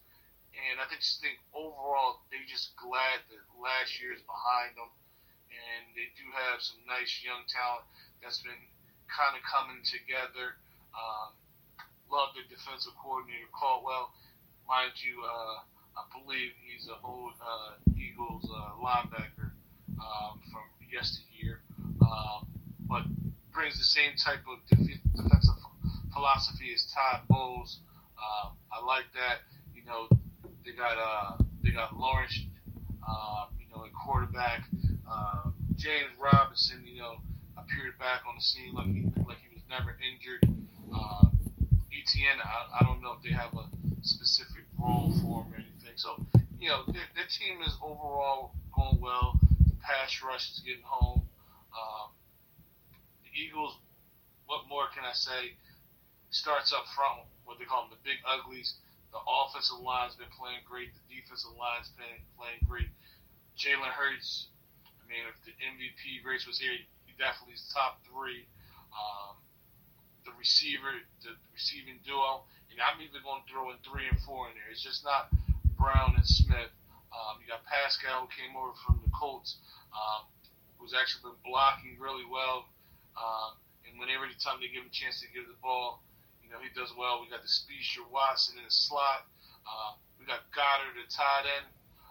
and 0.53 0.77
I 0.77 0.85
just 0.93 1.25
think 1.25 1.41
overall 1.57 2.21
they 2.29 2.45
just 2.45 2.77
glad 2.77 3.25
that 3.33 3.41
last 3.57 3.97
year 3.97 4.13
is 4.13 4.21
behind 4.29 4.77
them, 4.77 4.93
and 5.49 5.83
they 5.97 6.13
do 6.15 6.29
have 6.37 6.61
some 6.61 6.85
nice 6.85 7.25
young 7.25 7.49
talent 7.49 7.89
that's 8.21 8.45
been 8.45 8.61
kind 9.09 9.33
of 9.33 9.43
coming 9.49 9.81
together. 9.81 10.61
Um, 10.93 11.33
love 12.13 12.37
the 12.37 12.45
defensive 12.53 12.93
coordinator 13.01 13.49
Caldwell, 13.57 14.13
mind 14.69 14.93
you. 15.01 15.25
Uh, 15.25 15.65
I 15.97 16.05
believe 16.13 16.53
he's 16.61 16.89
an 16.89 17.01
old 17.05 17.33
uh, 17.41 17.81
Eagles 17.97 18.45
uh, 18.49 18.77
linebacker 18.81 19.57
um, 19.97 20.41
from 20.53 20.69
yesteryear, 20.93 21.61
um, 22.05 22.45
but 22.89 23.05
brings 23.53 23.77
the 23.79 23.85
same 23.85 24.17
type 24.17 24.41
of 24.49 24.59
def- 24.69 25.01
defensive 25.15 25.62
philosophy 26.13 26.73
as 26.75 26.85
Todd 26.93 27.23
Bowles. 27.29 27.81
Um, 28.19 28.53
I 28.73 28.85
like 28.85 29.07
that. 29.15 29.43
You 29.75 29.85
know, 29.85 30.09
they 30.65 30.73
got 30.73 30.97
uh, 30.99 31.43
they 31.63 31.71
got 31.71 31.97
Lawrence, 31.97 32.39
uh, 33.07 33.47
you 33.59 33.67
know, 33.75 33.85
at 33.85 33.93
quarterback. 33.93 34.65
Uh, 35.11 35.51
James 35.77 36.13
Robinson, 36.21 36.83
you 36.87 37.01
know, 37.01 37.17
appeared 37.57 37.99
back 37.99 38.23
on 38.29 38.37
the 38.37 38.43
scene 38.43 38.73
like 38.75 38.87
he 38.87 39.03
like 39.27 39.39
he 39.43 39.51
was 39.55 39.65
never 39.69 39.97
injured. 39.99 40.47
Uh, 40.95 41.27
Etienne, 41.93 42.41
I, 42.43 42.81
I 42.81 42.85
don't 42.85 43.03
know 43.03 43.15
if 43.17 43.23
they 43.23 43.35
have 43.35 43.53
a 43.55 43.67
specific 44.03 44.65
role 44.79 45.13
for 45.21 45.45
him 45.45 45.53
or 45.53 45.57
anything. 45.57 45.97
So, 45.97 46.25
you 46.59 46.69
know, 46.69 46.83
their, 46.87 47.07
their 47.15 47.29
team 47.31 47.63
is 47.67 47.77
overall 47.83 48.53
going 48.75 49.01
well. 49.01 49.39
The 49.67 49.77
pass 49.83 50.21
rush 50.25 50.51
is 50.53 50.63
getting 50.65 50.83
home. 50.85 51.23
Um, 51.73 52.11
the 53.25 53.31
Eagles, 53.41 53.77
what 54.47 54.69
more 54.69 54.85
can 54.95 55.05
I 55.05 55.15
say? 55.15 55.57
Starts 56.33 56.73
up 56.73 56.89
front, 56.97 57.29
what 57.45 57.61
they 57.61 57.69
call 57.69 57.87
them, 57.87 57.93
the 57.93 58.03
big 58.09 58.19
uglies. 58.25 58.81
The 59.13 59.21
offensive 59.21 59.85
line's 59.85 60.17
been 60.17 60.33
playing 60.33 60.65
great. 60.65 60.89
The 60.97 61.05
defensive 61.13 61.53
line's 61.53 61.93
been 62.01 62.25
playing 62.41 62.65
great. 62.65 62.89
Jalen 63.61 63.93
Hurts, 63.93 64.49
I 64.89 65.05
mean, 65.05 65.29
if 65.29 65.37
the 65.45 65.53
MVP 65.53 66.25
race 66.25 66.49
was 66.49 66.57
here, 66.57 66.73
he 67.05 67.13
definitely 67.21 67.61
is 67.61 67.69
top 67.69 68.01
three. 68.09 68.49
Um, 68.97 69.37
the 70.25 70.33
receiver, 70.41 71.05
the 71.21 71.37
receiving 71.53 72.01
duo, 72.09 72.49
and 72.73 72.81
I'm 72.81 72.97
even 73.05 73.21
going 73.21 73.45
to 73.45 73.49
throw 73.53 73.69
in 73.69 73.77
three 73.85 74.09
and 74.09 74.17
four 74.25 74.49
in 74.49 74.57
there. 74.57 74.73
It's 74.73 74.81
just 74.81 75.05
not 75.05 75.29
Brown 75.77 76.17
and 76.17 76.25
Smith. 76.25 76.73
Um, 77.13 77.45
you 77.45 77.47
got 77.51 77.61
Pascal 77.69 78.25
who 78.25 78.31
came 78.33 78.57
over 78.57 78.73
from 78.89 78.97
the 79.05 79.13
Colts, 79.13 79.61
um, 79.93 80.25
who's 80.81 80.97
actually 80.97 81.29
been 81.29 81.41
blocking 81.45 82.01
really 82.01 82.25
well. 82.25 82.65
Um, 83.13 83.61
and 83.85 84.01
whenever 84.01 84.25
the 84.25 84.39
time 84.41 84.65
they 84.65 84.73
give 84.73 84.89
him 84.89 84.89
a 84.89 84.97
chance 84.97 85.21
to 85.21 85.29
give 85.29 85.45
the 85.45 85.59
ball, 85.61 86.01
you 86.53 86.61
know, 86.61 86.69
he 86.69 86.69
does 86.77 86.93
well. 87.01 87.25
We 87.25 87.33
got 87.33 87.41
the 87.41 87.49
Speedster 87.49 88.05
Watson 88.13 88.61
in 88.61 88.69
the 88.69 88.71
slot. 88.71 89.25
Uh, 89.65 89.97
we 90.21 90.29
got 90.29 90.45
Goedert 90.53 91.01
at 91.01 91.09
tight 91.09 91.49
end. 91.49 91.65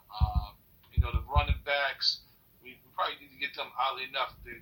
Uh, 0.10 0.58
you 0.90 0.98
know, 0.98 1.14
the 1.14 1.22
running 1.30 1.62
backs, 1.62 2.26
we, 2.58 2.82
we 2.82 2.90
probably 2.98 3.22
need 3.22 3.30
to 3.30 3.38
get 3.38 3.54
them, 3.54 3.70
oddly 3.78 4.10
enough, 4.10 4.34
they, 4.42 4.58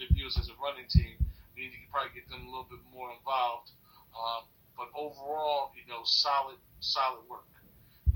they 0.00 0.08
view 0.16 0.24
us 0.24 0.40
as 0.40 0.48
a 0.48 0.56
running 0.56 0.88
team. 0.88 1.20
We 1.52 1.68
need 1.68 1.76
to 1.76 1.84
probably 1.92 2.16
get 2.16 2.32
them 2.32 2.48
a 2.48 2.48
little 2.48 2.64
bit 2.64 2.80
more 2.88 3.12
involved. 3.12 3.76
Um, 4.16 4.48
but 4.72 4.88
overall, 4.96 5.76
you 5.76 5.84
know, 5.84 6.00
solid, 6.08 6.56
solid 6.80 7.20
work. 7.28 7.44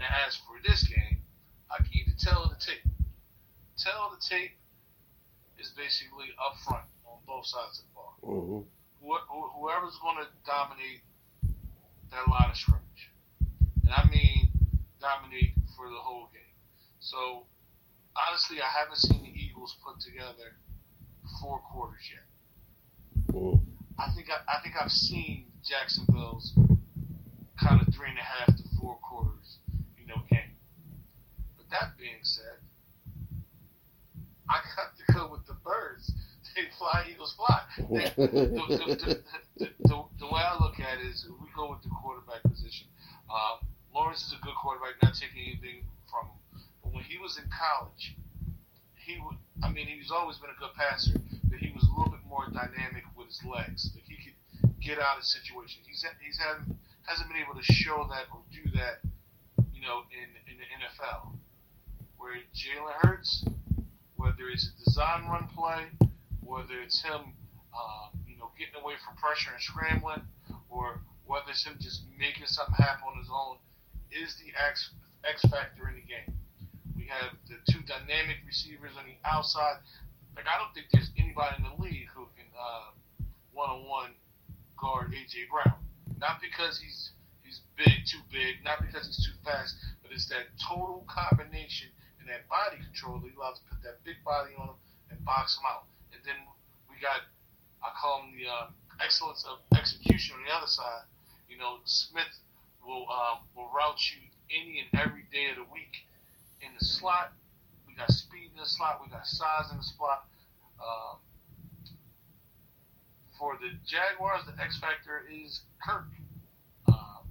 Now, 0.01 0.09
as 0.25 0.41
for 0.41 0.57
this 0.65 0.89
game, 0.89 1.21
I 1.69 1.85
can 1.85 1.93
either 1.93 2.17
tell 2.17 2.49
the 2.49 2.57
tape. 2.57 2.89
Tell 3.77 4.09
the 4.09 4.25
tape 4.25 4.57
is 5.61 5.69
basically 5.77 6.33
up 6.41 6.57
front 6.65 6.89
on 7.05 7.21
both 7.29 7.45
sides 7.45 7.85
of 7.85 7.85
the 7.85 7.93
ball. 7.93 8.17
Mm-hmm. 8.25 8.65
Wh- 9.05 9.27
whoever's 9.29 9.99
going 10.01 10.17
to 10.25 10.29
dominate 10.47 11.05
that 12.11 12.27
line 12.29 12.51
of 12.51 12.57
scrimmage, 12.57 13.13
and 13.85 13.93
I 13.93 14.09
mean 14.09 14.49
dominate 15.01 15.53
for 15.77 15.89
the 15.89 16.01
whole 16.01 16.31
game. 16.33 16.57
So, 17.01 17.45
honestly, 18.17 18.61
I 18.61 18.71
haven't 18.81 18.97
seen 18.97 19.21
the 19.23 19.29
Eagles 19.29 19.77
put 19.85 20.01
together 20.01 20.57
four 21.43 21.59
quarters 21.59 22.01
yet. 22.09 22.25
I 23.99 24.11
think 24.15 24.29
I, 24.31 24.41
I 24.49 24.63
think 24.63 24.75
I've 24.81 24.91
seen 24.91 25.47
Jacksonville's 25.63 26.53
kind 27.61 27.81
of 27.81 27.95
three 27.95 28.09
and 28.09 28.19
a 28.19 28.23
half 28.23 28.57
to 28.57 28.63
four 28.81 28.97
quarters, 29.03 29.59
you 29.99 30.07
know, 30.07 30.23
game. 30.31 30.57
But 31.57 31.69
that 31.71 31.97
being 31.99 32.23
said, 32.23 32.59
I 34.49 34.61
got 34.77 34.97
to 34.97 35.13
go 35.13 35.31
with 35.31 35.47
the 35.47 35.55
birds. 35.55 36.13
They 36.55 36.71
fly, 36.79 37.07
Eagles 37.11 37.35
fly. 37.35 37.61
They, 37.91 38.13
the, 38.17 38.37
the, 38.39 39.21
the, 39.59 40.05
the, 40.19 40.27
way 40.27 40.41
I 40.41 40.57
look 40.63 40.79
at 40.79 41.03
it 41.03 41.07
is 41.11 41.27
we 41.27 41.49
go 41.57 41.71
with 41.71 41.83
the 41.83 41.91
quarterback 41.91 42.43
position. 42.43 42.87
Um, 43.27 43.67
Lawrence 43.95 44.23
is 44.23 44.35
a 44.35 44.41
good 44.45 44.55
quarterback, 44.55 45.03
not 45.03 45.15
taking 45.15 45.43
anything 45.43 45.83
from 46.07 46.31
him. 46.31 46.39
But 46.83 46.95
when 46.95 47.05
he 47.05 47.19
was 47.19 47.39
in 47.39 47.45
college, 47.51 48.15
he 48.95 49.19
would. 49.19 49.39
I 49.63 49.71
mean, 49.71 49.87
he's 49.87 50.11
always 50.11 50.39
been 50.39 50.51
a 50.51 50.59
good 50.59 50.75
passer, 50.75 51.19
but 51.51 51.59
he 51.59 51.71
was 51.75 51.83
a 51.87 51.93
little 51.95 52.11
bit 52.11 52.23
more 52.27 52.47
dynamic 52.51 53.03
with 53.19 53.29
his 53.29 53.43
legs. 53.47 53.91
Like 53.95 54.07
he 54.07 54.19
could 54.19 54.39
get 54.83 54.99
out 54.99 55.19
of 55.19 55.25
situations. 55.25 55.87
He's 55.87 56.07
he's 56.23 56.39
had 56.39 56.63
hasn't 57.07 57.29
been 57.29 57.39
able 57.39 57.55
to 57.55 57.67
show 57.67 58.07
that 58.11 58.27
or 58.33 58.43
do 58.51 58.63
that, 58.79 59.03
you 59.75 59.83
know, 59.83 60.07
in 60.11 60.29
in 60.51 60.59
the 60.59 60.69
NFL. 60.71 61.35
Where 62.17 62.39
Jalen 62.55 62.95
Hurts, 63.03 63.45
whether 64.17 64.49
it's 64.51 64.71
a 64.71 64.85
design 64.85 65.27
run 65.29 65.49
play, 65.55 65.87
whether 66.45 66.81
it's 66.81 67.03
him, 67.03 67.33
uh, 67.75 68.09
you 68.29 68.37
know, 68.37 68.51
getting 68.59 68.77
away 68.81 68.95
from 69.05 69.17
pressure 69.17 69.51
and 69.53 69.63
scrambling, 69.63 70.23
or 70.69 71.01
whether 71.27 71.51
it's 71.51 71.65
him 71.65 71.77
just 71.81 72.05
making 72.19 72.47
something 72.47 72.77
happen 72.77 73.09
on 73.09 73.19
his 73.19 73.31
own, 73.33 73.57
is 74.13 74.37
the 74.39 74.53
X 74.55 74.93
X 75.25 75.43
factor 75.51 75.89
in 75.89 75.97
the 75.97 76.07
game. 76.07 76.31
We 76.97 77.09
have 77.11 77.35
the 77.49 77.59
two 77.71 77.81
dynamic 77.89 78.45
receivers 78.47 78.93
on 78.97 79.05
the 79.09 79.17
outside. 79.25 79.81
Like 80.37 80.47
I 80.47 80.59
don't 80.59 80.73
think 80.75 80.87
there's 80.93 81.11
anybody 81.19 81.57
in 81.59 81.65
the 81.65 81.77
league 81.83 82.09
who 82.15 82.29
can 82.37 82.45
one 83.55 83.71
on 83.71 83.87
one 83.89 84.11
guard 84.77 85.15
AJ 85.15 85.49
Brown. 85.49 85.79
Not 86.19 86.43
because 86.43 86.79
he's 86.79 87.15
he's 87.43 87.63
big, 87.79 88.05
too 88.05 88.21
big, 88.31 88.63
not 88.67 88.83
because 88.83 89.07
he's 89.07 89.25
too 89.25 89.39
fast, 89.45 89.77
but 90.03 90.11
it's 90.13 90.29
that 90.29 90.51
total 90.59 91.07
combination 91.07 91.89
and 92.21 92.29
that 92.29 92.49
body 92.51 92.83
control 92.83 93.23
that 93.23 93.31
allows 93.39 93.63
to 93.63 93.65
put 93.71 93.83
that 93.83 94.03
big 94.05 94.19
body 94.25 94.53
on 94.59 94.75
him 94.75 94.79
and 95.11 95.25
box 95.25 95.57
him 95.57 95.65
out. 95.71 95.87
Then 96.25 96.41
we 96.89 96.97
got 97.01 97.29
I 97.85 97.93
call 98.01 98.25
him 98.25 98.33
the 98.33 98.49
uh, 98.49 98.67
excellence 99.05 99.45
of 99.45 99.61
execution 99.77 100.37
on 100.41 100.45
the 100.49 100.53
other 100.57 100.67
side. 100.67 101.05
You 101.49 101.59
know, 101.59 101.79
Smith 101.85 102.33
will 102.81 103.05
uh, 103.13 103.45
will 103.55 103.69
route 103.69 104.01
you 104.09 104.25
any 104.49 104.81
and 104.81 104.89
every 105.01 105.29
day 105.29 105.53
of 105.53 105.57
the 105.61 105.69
week 105.73 106.09
in 106.65 106.73
the 106.73 106.85
slot. 106.85 107.33
We 107.87 107.95
got 107.95 108.11
speed 108.11 108.57
in 108.57 108.61
the 108.61 108.69
slot. 108.69 109.01
We 109.05 109.11
got 109.13 109.27
size 109.27 109.69
in 109.71 109.77
the 109.77 109.85
slot. 109.85 110.25
Um, 110.81 111.21
for 113.39 113.59
the 113.61 113.77
Jaguars, 113.85 114.49
the 114.49 114.57
X 114.57 114.79
factor 114.81 115.29
is 115.29 115.61
Kirk, 115.85 116.09
um, 116.89 117.29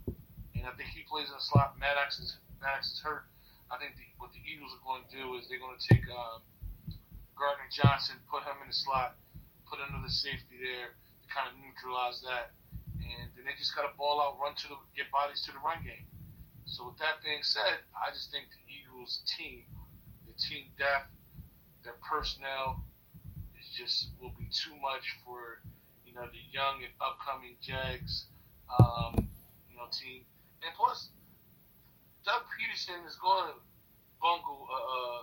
and 0.53 0.63
I 0.67 0.71
think 0.77 0.93
he 0.93 1.01
plays 1.09 1.27
in 1.27 1.35
the 1.35 1.41
slot. 1.41 1.79
Maddox 1.79 2.19
is 2.19 2.37
Maddox 2.61 2.93
is 2.93 3.01
hurt. 3.01 3.25
I 3.71 3.81
think 3.81 3.97
the, 3.97 4.05
what 4.21 4.29
the 4.37 4.43
Eagles 4.45 4.69
are 4.77 4.83
going 4.85 5.01
to 5.01 5.11
do 5.17 5.33
is 5.41 5.49
they're 5.49 5.59
going 5.63 5.79
to 5.79 5.85
take 5.89 6.05
um, 6.13 6.45
Gardner 7.35 7.69
Johnson, 7.71 8.17
put 8.29 8.43
him 8.43 8.57
in 8.61 8.69
the 8.69 8.75
slot, 8.75 9.17
put 9.65 9.79
another 9.81 10.09
safety 10.11 10.59
there 10.61 10.93
to 10.93 11.25
kind 11.29 11.49
of 11.49 11.57
neutralize 11.59 12.21
that, 12.23 12.53
and 13.01 13.29
then 13.35 13.43
they 13.45 13.55
just 13.57 13.75
got 13.75 13.89
to 13.89 13.93
ball 13.97 14.21
out, 14.21 14.39
run 14.39 14.55
to 14.63 14.67
the 14.71 14.77
get 14.95 15.09
bodies 15.11 15.41
to 15.47 15.51
the 15.51 15.61
run 15.61 15.81
game. 15.83 16.05
So 16.65 16.87
with 16.89 16.97
that 17.03 17.19
being 17.25 17.43
said, 17.43 17.83
I 17.93 18.13
just 18.13 18.31
think 18.31 18.47
the 18.53 18.63
Eagles 18.69 19.21
team, 19.27 19.67
the 20.25 20.33
team 20.39 20.71
depth, 20.77 21.11
their 21.83 21.99
personnel 21.99 22.85
is 23.59 23.67
just 23.75 24.15
will 24.21 24.33
be 24.39 24.47
too 24.47 24.73
much 24.79 25.03
for 25.25 25.59
you 26.13 26.21
know, 26.21 26.29
the 26.29 26.45
young 26.53 26.85
and 26.85 26.93
upcoming 27.01 27.57
Jags, 27.57 28.29
um, 28.69 29.25
you 29.65 29.73
know, 29.73 29.89
team. 29.89 30.21
And 30.61 30.69
plus, 30.77 31.09
Doug 32.21 32.45
Pederson 32.53 33.01
is 33.09 33.17
going 33.17 33.49
to 33.49 33.57
bungle 34.21 34.69
uh, 34.69 34.77
uh, 34.77 35.19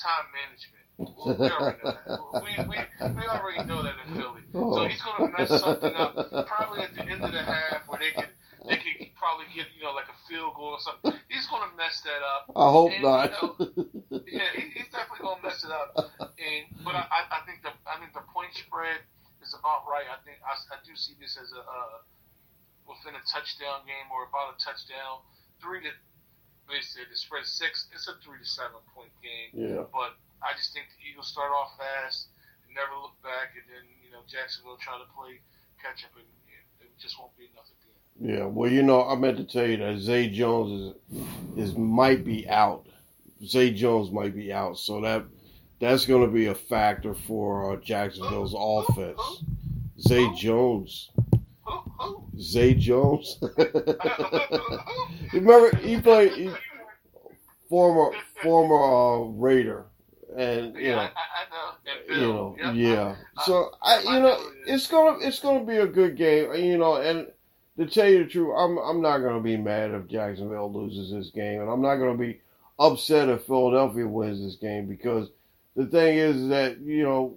time 0.00 0.32
management. 0.32 0.79
We, 1.00 1.48
already 1.48 1.80
know 1.80 2.28
that. 2.32 2.42
We, 2.44 2.52
we, 2.68 2.76
we 3.16 3.24
already 3.24 3.64
know 3.64 3.82
that 3.82 3.94
in 4.04 4.20
Philly. 4.20 4.44
So 4.52 4.84
he's 4.84 5.00
going 5.00 5.32
to 5.32 5.38
mess 5.38 5.48
something 5.60 5.94
up 5.94 6.14
probably 6.46 6.82
at 6.84 6.94
the 6.94 7.04
end 7.08 7.24
of 7.24 7.32
the 7.32 7.40
half 7.40 7.88
where 7.88 7.98
they 7.98 8.10
can 8.12 8.28
they 8.68 8.76
can 8.76 9.08
probably 9.16 9.48
get 9.56 9.72
you 9.72 9.80
know 9.80 9.96
like 9.96 10.12
a 10.12 10.18
field 10.28 10.52
goal 10.52 10.76
or 10.76 10.82
something. 10.84 11.16
He's 11.32 11.48
going 11.48 11.64
to 11.64 11.72
mess 11.76 12.04
that 12.04 12.20
up. 12.20 12.52
I 12.52 12.68
hope 12.68 12.92
and, 12.92 13.02
not. 13.02 13.32
You 13.32 13.48
know, 13.48 14.20
yeah, 14.28 14.52
he, 14.52 14.68
he's 14.76 14.92
definitely 14.92 15.24
going 15.24 15.40
to 15.40 15.46
mess 15.48 15.64
it 15.64 15.72
up. 15.72 15.96
And 16.20 16.68
but 16.84 16.92
I, 16.92 17.08
I 17.32 17.40
think 17.48 17.64
the 17.64 17.72
I 17.88 17.96
think 17.96 18.12
the 18.12 18.24
point 18.28 18.52
spread 18.52 19.00
is 19.40 19.56
about 19.56 19.88
right. 19.88 20.04
I 20.04 20.20
think 20.28 20.36
I, 20.44 20.52
I 20.52 20.78
do 20.84 20.92
see 21.00 21.16
this 21.16 21.40
as 21.40 21.48
a 21.56 21.64
uh, 21.64 22.04
within 22.84 23.16
a 23.16 23.24
touchdown 23.24 23.88
game 23.88 24.12
or 24.12 24.28
about 24.28 24.52
a 24.52 24.56
touchdown. 24.60 25.24
Three 25.64 25.80
to 25.80 25.92
basically 26.70 27.10
the 27.10 27.18
spread 27.18 27.44
six. 27.44 27.90
It's 27.92 28.08
a 28.08 28.14
three 28.22 28.38
to 28.38 28.48
seven 28.48 28.80
point 28.94 29.10
game. 29.20 29.50
Yeah. 29.52 29.84
But 29.92 30.14
I 30.40 30.54
just 30.56 30.72
think 30.72 30.86
the 30.94 31.02
Eagles 31.10 31.28
start 31.28 31.50
off 31.52 31.76
fast 31.76 32.30
and 32.64 32.74
never 32.74 32.94
look 32.96 33.18
back, 33.22 33.58
and 33.58 33.66
then 33.68 33.84
you 34.00 34.10
know 34.14 34.22
Jacksonville 34.30 34.78
try 34.78 34.96
to 34.96 35.08
play 35.12 35.42
catch 35.82 36.04
up, 36.04 36.14
and 36.16 36.24
it 36.80 36.94
just 36.98 37.18
won't 37.18 37.36
be 37.36 37.50
enough 37.50 37.68
at 37.68 37.78
the 37.82 37.90
end. 37.90 38.38
Yeah, 38.38 38.46
well, 38.46 38.70
you 38.70 38.82
know, 38.82 39.04
I 39.04 39.16
meant 39.16 39.36
to 39.38 39.44
tell 39.44 39.66
you 39.66 39.76
that 39.78 39.98
Zay 39.98 40.30
Jones 40.30 40.94
is 41.58 41.70
is 41.70 41.76
might 41.76 42.24
be 42.24 42.48
out. 42.48 42.86
Zay 43.44 43.72
Jones 43.72 44.10
might 44.10 44.34
be 44.34 44.52
out, 44.52 44.78
so 44.78 45.00
that 45.00 45.24
that's 45.80 46.06
going 46.06 46.22
to 46.22 46.32
be 46.32 46.46
a 46.46 46.54
factor 46.54 47.14
for 47.14 47.72
uh, 47.72 47.76
Jacksonville's 47.76 48.54
offense. 48.56 49.42
Zay 50.00 50.28
Jones. 50.36 51.10
Zay 52.40 52.74
Jones. 52.74 53.38
Remember, 55.32 55.76
he 55.76 56.00
played 56.00 56.32
he, 56.32 56.50
former 57.68 58.16
former 58.42 58.76
uh, 58.76 59.28
Raider, 59.30 59.86
and 60.36 60.74
you 60.76 60.90
know, 60.90 61.08
you 62.08 62.16
know, 62.16 62.56
yeah. 62.72 63.16
So 63.44 63.70
I, 63.82 64.00
you 64.00 64.20
know, 64.20 64.38
it's 64.66 64.86
gonna 64.86 65.18
it's 65.20 65.40
gonna 65.40 65.64
be 65.64 65.76
a 65.76 65.86
good 65.86 66.16
game, 66.16 66.54
you 66.54 66.78
know, 66.78 66.96
and 66.96 67.28
to 67.78 67.86
tell 67.86 68.08
you 68.08 68.24
the 68.24 68.30
truth, 68.30 68.54
I'm 68.56 68.78
I'm 68.78 69.00
not 69.00 69.18
gonna 69.18 69.40
be 69.40 69.56
mad 69.56 69.92
if 69.92 70.08
Jacksonville 70.08 70.72
loses 70.72 71.12
this 71.12 71.30
game, 71.30 71.60
and 71.60 71.70
I'm 71.70 71.82
not 71.82 71.96
gonna 71.96 72.18
be 72.18 72.40
upset 72.78 73.28
if 73.28 73.44
Philadelphia 73.44 74.06
wins 74.06 74.42
this 74.42 74.56
game 74.56 74.86
because 74.86 75.28
the 75.76 75.86
thing 75.86 76.18
is 76.18 76.48
that, 76.48 76.80
you 76.80 77.04
know, 77.04 77.36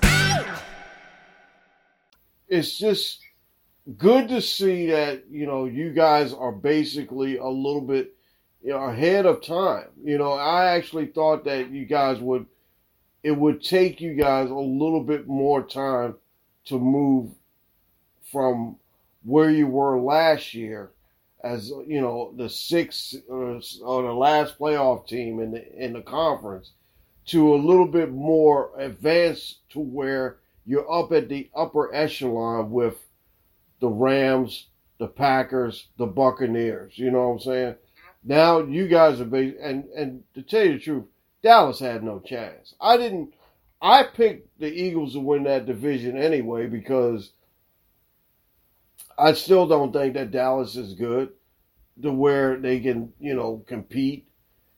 It's 2.51 2.77
just 2.77 3.21
good 3.97 4.27
to 4.27 4.41
see 4.41 4.87
that 4.87 5.23
you 5.31 5.47
know 5.47 5.65
you 5.65 5.91
guys 5.91 6.33
are 6.33 6.51
basically 6.51 7.37
a 7.37 7.47
little 7.47 7.81
bit 7.81 8.13
you 8.61 8.71
know 8.71 8.83
ahead 8.83 9.25
of 9.25 9.43
time. 9.43 9.87
You 10.03 10.17
know, 10.19 10.33
I 10.33 10.75
actually 10.75 11.07
thought 11.07 11.45
that 11.45 11.71
you 11.71 11.85
guys 11.85 12.19
would 12.19 12.45
it 13.23 13.31
would 13.31 13.63
take 13.63 14.01
you 14.01 14.13
guys 14.13 14.49
a 14.49 14.55
little 14.55 15.01
bit 15.01 15.27
more 15.27 15.63
time 15.63 16.15
to 16.65 16.77
move 16.77 17.31
from 18.31 18.75
where 19.23 19.49
you 19.49 19.67
were 19.67 19.99
last 19.99 20.53
year 20.53 20.91
as 21.43 21.69
you 21.87 22.01
know 22.01 22.33
the 22.37 22.49
sixth 22.49 23.15
uh, 23.29 23.33
or, 23.33 23.61
or 23.83 24.03
the 24.03 24.13
last 24.13 24.59
playoff 24.59 25.07
team 25.07 25.39
in 25.39 25.51
the 25.51 25.83
in 25.83 25.93
the 25.93 26.01
conference 26.01 26.71
to 27.27 27.53
a 27.53 27.55
little 27.55 27.87
bit 27.87 28.11
more 28.11 28.71
advanced 28.77 29.59
to 29.69 29.79
where 29.79 30.37
you're 30.65 30.91
up 30.91 31.11
at 31.11 31.29
the 31.29 31.49
upper 31.55 31.93
echelon 31.93 32.71
with 32.71 32.97
the 33.79 33.89
Rams, 33.89 34.67
the 34.99 35.07
Packers, 35.07 35.87
the 35.97 36.05
Buccaneers. 36.07 36.97
You 36.97 37.11
know 37.11 37.29
what 37.29 37.33
I'm 37.35 37.39
saying? 37.39 37.75
Now 38.23 38.59
you 38.59 38.87
guys 38.87 39.19
are 39.21 39.25
big, 39.25 39.55
and 39.61 39.85
and 39.95 40.23
to 40.35 40.43
tell 40.43 40.65
you 40.65 40.73
the 40.73 40.79
truth, 40.79 41.05
Dallas 41.43 41.79
had 41.79 42.03
no 42.03 42.19
chance. 42.19 42.75
I 42.81 42.97
didn't. 42.97 43.33
I 43.81 44.03
picked 44.03 44.59
the 44.59 44.67
Eagles 44.71 45.13
to 45.13 45.19
win 45.19 45.43
that 45.45 45.65
division 45.65 46.17
anyway 46.17 46.67
because 46.67 47.31
I 49.17 49.33
still 49.33 49.67
don't 49.67 49.93
think 49.93 50.13
that 50.15 50.31
Dallas 50.31 50.75
is 50.75 50.93
good. 50.95 51.29
to 52.01 52.11
where 52.11 52.57
they 52.57 52.79
can, 52.79 53.13
you 53.19 53.35
know, 53.35 53.63
compete. 53.67 54.27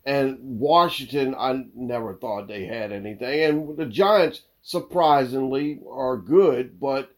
And 0.05 0.37
Washington, 0.59 1.35
I 1.35 1.65
never 1.75 2.15
thought 2.15 2.47
they 2.47 2.65
had 2.65 2.91
anything. 2.91 3.41
And 3.43 3.77
the 3.77 3.85
Giants, 3.85 4.41
surprisingly, 4.63 5.79
are 5.89 6.17
good. 6.17 6.79
But 6.79 7.11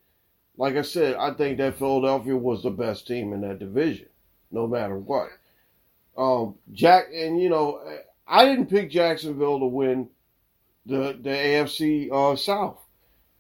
like 0.58 0.76
I 0.76 0.82
said, 0.82 1.16
I 1.16 1.34
think 1.34 1.58
that 1.58 1.78
Philadelphia 1.78 2.36
was 2.36 2.64
the 2.64 2.72
best 2.72 3.08
team 3.08 3.32
in 3.32 3.42
that 3.42 3.60
division, 3.60 4.08
no 4.52 4.68
matter 4.68 4.98
what. 4.98 5.30
Um, 6.18 6.56
Jack, 6.74 7.06
and 7.14 7.42
you 7.42 7.50
know, 7.50 7.82
I 8.28 8.46
didn't 8.46 8.70
pick 8.70 8.90
Jacksonville 8.90 9.60
to 9.60 9.66
win 9.66 10.10
the 10.86 11.18
the 11.22 11.30
AFC 11.30 12.12
uh, 12.12 12.36
South. 12.36 12.80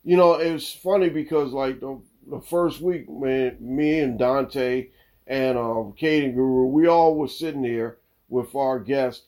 You 0.03 0.17
know, 0.17 0.35
it 0.35 0.51
was 0.51 0.71
funny 0.71 1.09
because 1.09 1.51
like 1.51 1.79
the, 1.79 1.99
the 2.29 2.41
first 2.41 2.81
week, 2.81 3.09
man, 3.09 3.57
me 3.59 3.99
and 3.99 4.19
Dante 4.19 4.87
and 5.27 5.57
um, 5.57 5.93
Caden 5.99 6.35
Guru, 6.35 6.65
we 6.67 6.87
all 6.87 7.15
were 7.15 7.27
sitting 7.27 7.63
there 7.63 7.97
with 8.29 8.53
our 8.55 8.79
guests, 8.79 9.25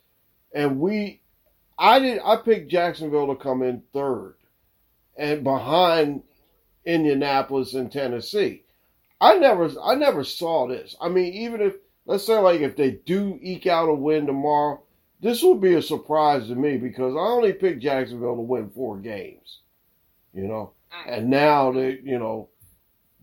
and 0.54 0.80
we, 0.80 1.22
I 1.78 2.00
did, 2.00 2.20
I 2.24 2.36
picked 2.38 2.72
Jacksonville 2.72 3.28
to 3.28 3.36
come 3.36 3.64
in 3.64 3.82
third, 3.94 4.36
and 5.18 5.44
behind 5.44 6.24
Indianapolis 6.86 7.74
and 7.74 7.92
Tennessee. 7.92 8.64
I 9.20 9.38
never, 9.38 9.70
I 9.84 9.96
never 9.96 10.24
saw 10.24 10.68
this. 10.68 10.96
I 11.02 11.10
mean, 11.10 11.34
even 11.34 11.62
if 11.62 11.76
let's 12.06 12.26
say 12.26 12.38
like 12.38 12.62
if 12.62 12.76
they 12.76 12.92
do 12.92 13.40
eke 13.42 13.68
out 13.68 13.90
a 13.90 13.94
win 13.94 14.26
tomorrow, 14.26 14.82
this 15.20 15.42
will 15.42 15.58
be 15.58 15.74
a 15.74 15.82
surprise 15.82 16.48
to 16.48 16.56
me 16.56 16.78
because 16.78 17.16
I 17.16 17.20
only 17.20 17.54
picked 17.54 17.82
Jacksonville 17.82 18.36
to 18.36 18.42
win 18.42 18.70
four 18.70 18.98
games, 18.98 19.60
you 20.34 20.48
know, 20.48 20.74
and 21.08 21.30
now 21.30 21.72
they, 21.72 22.00
you 22.04 22.20
know, 22.20 22.50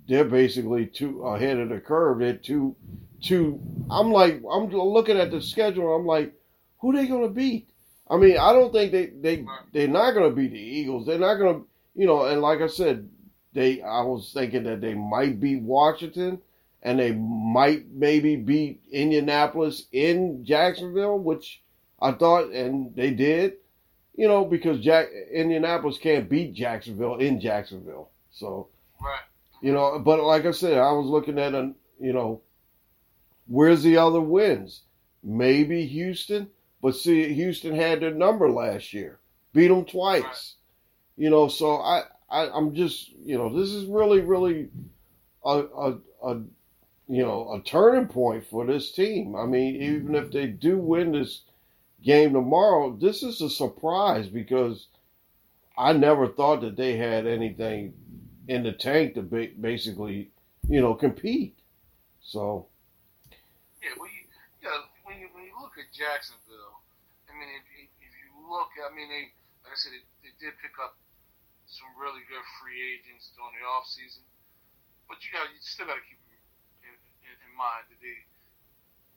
they're 0.09 0.25
basically 0.25 0.87
two 0.87 1.23
ahead 1.23 1.59
of 1.59 1.71
the 1.71 1.81
curve. 1.81 2.19
They're 2.19 2.35
two, 2.35 2.77
two. 3.23 3.61
I'm 3.91 4.11
like, 4.11 4.43
I'm 4.51 4.69
looking 4.71 5.17
at 5.17 5.31
the 5.31 5.41
schedule. 5.41 5.95
I'm 5.95 6.07
like, 6.07 6.35
who 6.81 6.93
they 6.93 7.07
gonna 7.07 7.29
beat? 7.29 7.71
I 8.11 8.17
mean, 8.19 8.37
I 8.37 8.53
don't 8.53 8.73
think 8.73 8.93
they 8.93 9.07
they 9.07 9.47
they're 9.73 9.89
not 9.89 10.13
gonna 10.13 10.31
beat 10.31 10.53
the 10.53 10.59
Eagles. 10.59 11.07
They're 11.07 11.19
not 11.19 11.37
gonna, 11.37 11.63
you 11.95 12.07
know. 12.07 12.25
And 12.25 12.41
like 12.41 12.61
I 12.61 12.67
said, 12.67 13.09
they 13.53 13.83
I 13.83 14.03
was 14.03 14.33
thinking 14.33 14.65
that 14.65 14.81
they 14.81 14.95
might 14.95 15.41
beat 15.41 15.63
Washington 15.63 16.41
and 16.85 16.99
they 16.99 17.13
might 17.13 17.91
maybe 17.91 18.37
beat 18.37 18.83
Indianapolis 18.93 19.87
in 19.91 20.45
Jacksonville, 20.45 21.19
which 21.19 21.63
I 22.01 22.13
thought, 22.13 22.51
and 22.51 22.95
they 22.95 23.11
did, 23.11 23.55
you 24.15 24.29
know, 24.29 24.45
because 24.45 24.81
Jack 24.81 25.09
Indianapolis 25.33 25.97
can't 25.97 26.29
beat 26.29 26.53
Jacksonville 26.53 27.17
in 27.17 27.41
Jacksonville. 27.41 28.11
So, 28.31 28.69
right. 29.01 29.23
you 29.63 29.73
know, 29.73 29.99
but 29.99 30.23
like 30.23 30.45
I 30.45 30.51
said, 30.51 30.77
I 30.77 30.93
was 30.93 31.07
looking 31.07 31.39
at, 31.39 31.55
a, 31.55 31.73
you 31.99 32.13
know, 32.13 32.43
where's 33.47 33.83
the 33.83 33.97
other 33.97 34.21
wins? 34.21 34.83
Maybe 35.23 35.87
Houston, 35.87 36.51
but 36.83 36.97
see, 36.97 37.33
Houston 37.33 37.75
had 37.75 38.01
their 38.01 38.13
number 38.13 38.51
last 38.51 38.93
year, 38.93 39.21
beat 39.55 39.69
them 39.69 39.87
twice. 39.87 40.57
You 41.17 41.31
know, 41.31 41.49
so 41.49 41.77
I, 41.77 42.03
I, 42.31 42.51
I'm 42.51 42.75
just, 42.75 43.11
you 43.25 43.39
know, 43.39 43.57
this 43.57 43.71
is 43.71 43.87
really, 43.87 44.21
really 44.21 44.69
a, 45.45 45.51
a, 45.51 45.99
a 46.23 46.43
you 47.09 47.23
know, 47.23 47.53
a 47.53 47.63
turning 47.63 48.07
point 48.07 48.47
for 48.47 48.65
this 48.67 48.91
team. 48.91 49.37
I 49.37 49.47
mean, 49.47 49.77
even 49.77 50.15
if 50.15 50.33
they 50.33 50.47
do 50.47 50.79
win 50.79 51.13
this 51.13 51.43
game 52.03 52.33
tomorrow, 52.33 52.97
this 52.97 53.23
is 53.23 53.41
a 53.41 53.51
surprise 53.51 54.29
because 54.29 54.89
I 55.77 55.93
never 55.93 56.29
thought 56.29 56.63
that 56.63 56.77
they 56.77 56.97
had 56.97 57.27
anything 57.27 57.95
in 58.49 58.63
the 58.63 58.73
tank 58.73 59.15
to 59.15 59.23
ba- 59.23 59.53
basically, 59.61 60.31
you 60.69 60.81
know, 60.81 60.95
compete. 60.95 61.59
So. 62.23 62.67
Yeah, 63.83 63.91
well, 63.99 64.09
you, 64.09 64.25
you 64.63 64.69
know, 64.69 64.81
when 65.05 65.19
you 65.21 65.29
when 65.35 65.45
you 65.45 65.53
look 65.61 65.77
at 65.77 65.93
Jacksonville, 65.93 66.81
I 67.29 67.37
mean, 67.37 67.49
if, 67.53 67.65
if 68.01 68.13
you 68.17 68.33
look, 68.49 68.73
I 68.81 68.95
mean, 68.97 69.09
they 69.09 69.29
like 69.65 69.73
I 69.73 69.77
said, 69.77 69.93
they, 69.93 70.29
they 70.29 70.33
did 70.41 70.57
pick 70.63 70.73
up 70.81 70.97
some 71.75 71.91
really 71.99 72.23
good 72.31 72.47
free 72.63 72.79
agents 72.95 73.35
during 73.35 73.51
the 73.59 73.67
off 73.67 73.87
season, 73.91 74.23
but 75.11 75.19
you 75.27 75.35
got 75.35 75.51
you 75.51 75.59
still 75.59 75.91
got 75.91 75.99
to 75.99 76.07
keep 76.07 76.23
in, 76.87 76.95
in, 77.27 77.35
in 77.35 77.53
mind 77.59 77.91
that 77.91 77.99
they 77.99 78.19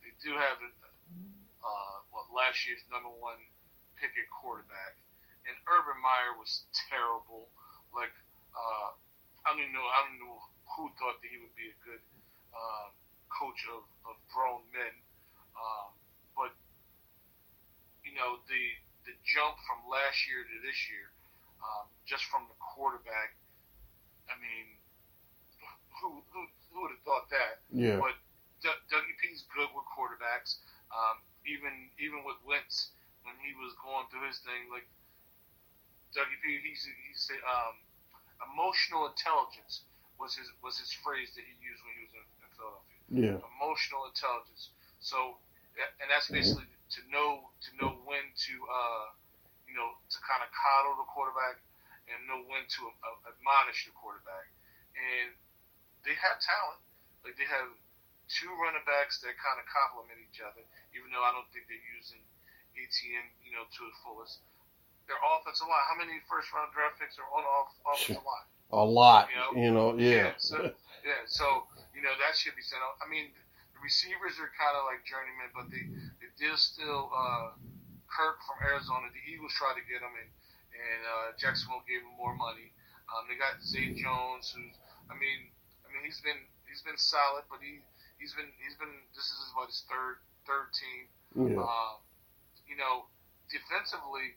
they 0.02 0.14
do 0.26 0.34
have 0.34 0.58
uh, 1.62 1.96
what 2.10 2.26
last 2.34 2.66
year's 2.66 2.82
number 2.90 3.14
one 3.22 3.38
pick 4.02 4.14
at 4.18 4.28
quarterback, 4.34 4.98
and 5.46 5.54
Urban 5.70 6.02
Meyer 6.02 6.34
was 6.38 6.66
terrible. 6.90 7.46
Like 7.94 8.14
uh, 8.58 8.90
I 9.46 9.54
don't 9.54 9.62
even 9.62 9.78
know 9.78 9.86
I 9.86 10.10
don't 10.10 10.18
know 10.18 10.42
who 10.74 10.90
thought 10.98 11.22
that 11.22 11.30
he 11.30 11.38
would 11.38 11.54
be 11.54 11.70
a 11.70 11.78
good 11.86 12.02
uh, 12.58 12.90
coach 13.30 13.62
of, 13.70 13.86
of 14.10 14.18
grown 14.34 14.66
men, 14.74 14.94
um, 15.54 15.94
but 16.34 16.54
you 18.02 18.18
know 18.18 18.42
the 18.50 18.64
the 19.06 19.14
jump 19.24 19.56
from 19.70 19.86
last 19.88 20.26
year 20.26 20.42
to 20.42 20.58
this 20.66 20.78
year, 20.90 21.14
um, 21.62 21.86
just 22.06 22.26
from 22.30 22.46
the 22.50 22.58
quarterback. 22.60 23.36
I 24.28 24.36
mean, 24.40 24.68
who 26.02 26.22
who 26.32 26.42
who 26.72 26.78
would 26.86 26.94
have 26.94 27.06
thought 27.06 27.28
that? 27.32 27.64
Yeah. 27.72 27.98
But 27.98 28.16
D- 28.62 28.82
Dougie 28.90 29.18
P's 29.22 29.46
good 29.54 29.70
with 29.74 29.86
quarterbacks. 29.90 30.62
Um, 30.92 31.22
even 31.46 31.72
even 32.00 32.24
with 32.24 32.38
Wentz 32.46 32.92
when 33.24 33.36
he 33.44 33.52
was 33.60 33.76
going 33.84 34.08
through 34.12 34.28
his 34.28 34.40
thing, 34.44 34.72
like 34.72 34.88
Dougie 36.16 36.40
P, 36.44 36.60
he's 36.64 36.88
he's 36.88 37.32
um, 37.44 37.76
emotional 38.54 39.08
intelligence 39.10 39.84
was 40.20 40.34
his 40.36 40.50
was 40.62 40.78
his 40.78 40.92
phrase 40.92 41.34
that 41.38 41.46
he 41.46 41.54
used 41.62 41.82
when 41.86 41.94
he 41.98 42.02
was 42.06 42.14
in, 42.18 42.26
in 42.42 42.50
Philadelphia. 42.58 43.00
Yeah. 43.08 43.38
Emotional 43.58 44.10
intelligence. 44.10 44.74
So, 45.00 45.38
and 46.02 46.10
that's 46.10 46.28
basically 46.28 46.68
to 46.98 47.02
know 47.12 47.54
to 47.64 47.70
know 47.78 48.02
when 48.04 48.26
to 48.50 48.54
uh, 48.66 49.06
you 49.68 49.76
know 49.76 49.94
to 50.10 50.18
kind 50.24 50.42
of 50.42 50.50
coddle 50.56 50.98
the 50.98 51.08
quarterback 51.12 51.60
and 52.08 52.24
know 52.26 52.40
when 52.48 52.64
to 52.72 52.82
uh, 53.04 53.30
admonish 53.32 53.84
the 53.86 53.94
quarterback. 53.94 54.48
And 54.96 55.36
they 56.08 56.16
have 56.18 56.40
talent. 56.40 56.80
Like 57.22 57.36
they 57.36 57.46
have 57.46 57.68
two 58.32 58.52
running 58.60 58.84
backs 58.88 59.20
that 59.24 59.36
kind 59.40 59.60
of 59.60 59.68
complement 59.68 60.20
each 60.24 60.40
other, 60.40 60.64
even 60.96 61.12
though 61.12 61.24
I 61.24 61.36
don't 61.36 61.48
think 61.52 61.68
they're 61.68 61.88
using 61.96 62.24
Etienne, 62.76 63.28
you 63.44 63.52
know, 63.56 63.68
to 63.68 63.82
the 63.84 63.96
fullest. 64.04 64.40
Their 65.08 65.20
offensive 65.24 65.68
line, 65.68 65.86
how 65.88 65.96
many 65.96 66.20
first 66.28 66.52
round 66.52 66.72
draft 66.76 67.00
picks 67.00 67.16
are 67.16 67.28
on 67.32 67.44
the 67.44 67.52
off- 67.52 67.80
offensive 67.88 68.24
line? 68.28 68.48
A 68.76 68.84
lot, 68.84 69.32
You 69.32 69.40
know? 69.40 69.50
you 69.56 69.72
know, 69.72 69.88
yeah. 69.96 70.36
so, 70.36 70.60
yeah, 71.08 71.24
so, 71.24 71.64
you 71.96 72.04
know, 72.04 72.12
that 72.20 72.36
should 72.36 72.52
be 72.60 72.64
sent 72.64 72.84
out. 72.84 73.00
I 73.00 73.08
mean, 73.08 73.32
the 73.72 73.80
receivers 73.80 74.36
are 74.44 74.52
kind 74.60 74.76
of 74.76 74.84
like 74.84 75.08
journeymen, 75.08 75.48
but 75.56 75.72
they, 75.72 75.88
they 76.20 76.52
still, 76.60 77.08
uh, 77.16 77.56
Kirk 78.18 78.42
from 78.50 78.58
Arizona, 78.66 79.14
the 79.14 79.22
Eagles 79.30 79.54
tried 79.54 79.78
to 79.78 79.86
get 79.86 80.02
him, 80.02 80.10
and, 80.18 80.30
and 80.74 81.02
uh, 81.06 81.28
Jacksonville 81.38 81.86
gave 81.86 82.02
him 82.02 82.18
more 82.18 82.34
money. 82.34 82.74
Um, 83.14 83.30
they 83.30 83.38
got 83.38 83.62
Zay 83.62 83.94
Jones, 83.94 84.50
who's, 84.50 84.74
I 85.08 85.14
mean, 85.14 85.54
I 85.86 85.94
mean, 85.94 86.02
he's 86.02 86.18
been 86.26 86.42
he's 86.66 86.82
been 86.82 86.98
solid, 86.98 87.46
but 87.48 87.62
he 87.62 87.86
he's 88.18 88.34
been 88.34 88.50
he's 88.58 88.74
been 88.76 88.92
this 89.14 89.30
is 89.30 89.38
his, 89.46 89.52
what 89.54 89.70
his 89.70 89.86
third 89.86 90.20
third 90.50 90.74
team. 90.74 91.04
Yeah. 91.38 91.62
Uh, 91.62 92.02
you 92.66 92.76
know, 92.76 93.08
defensively, 93.48 94.36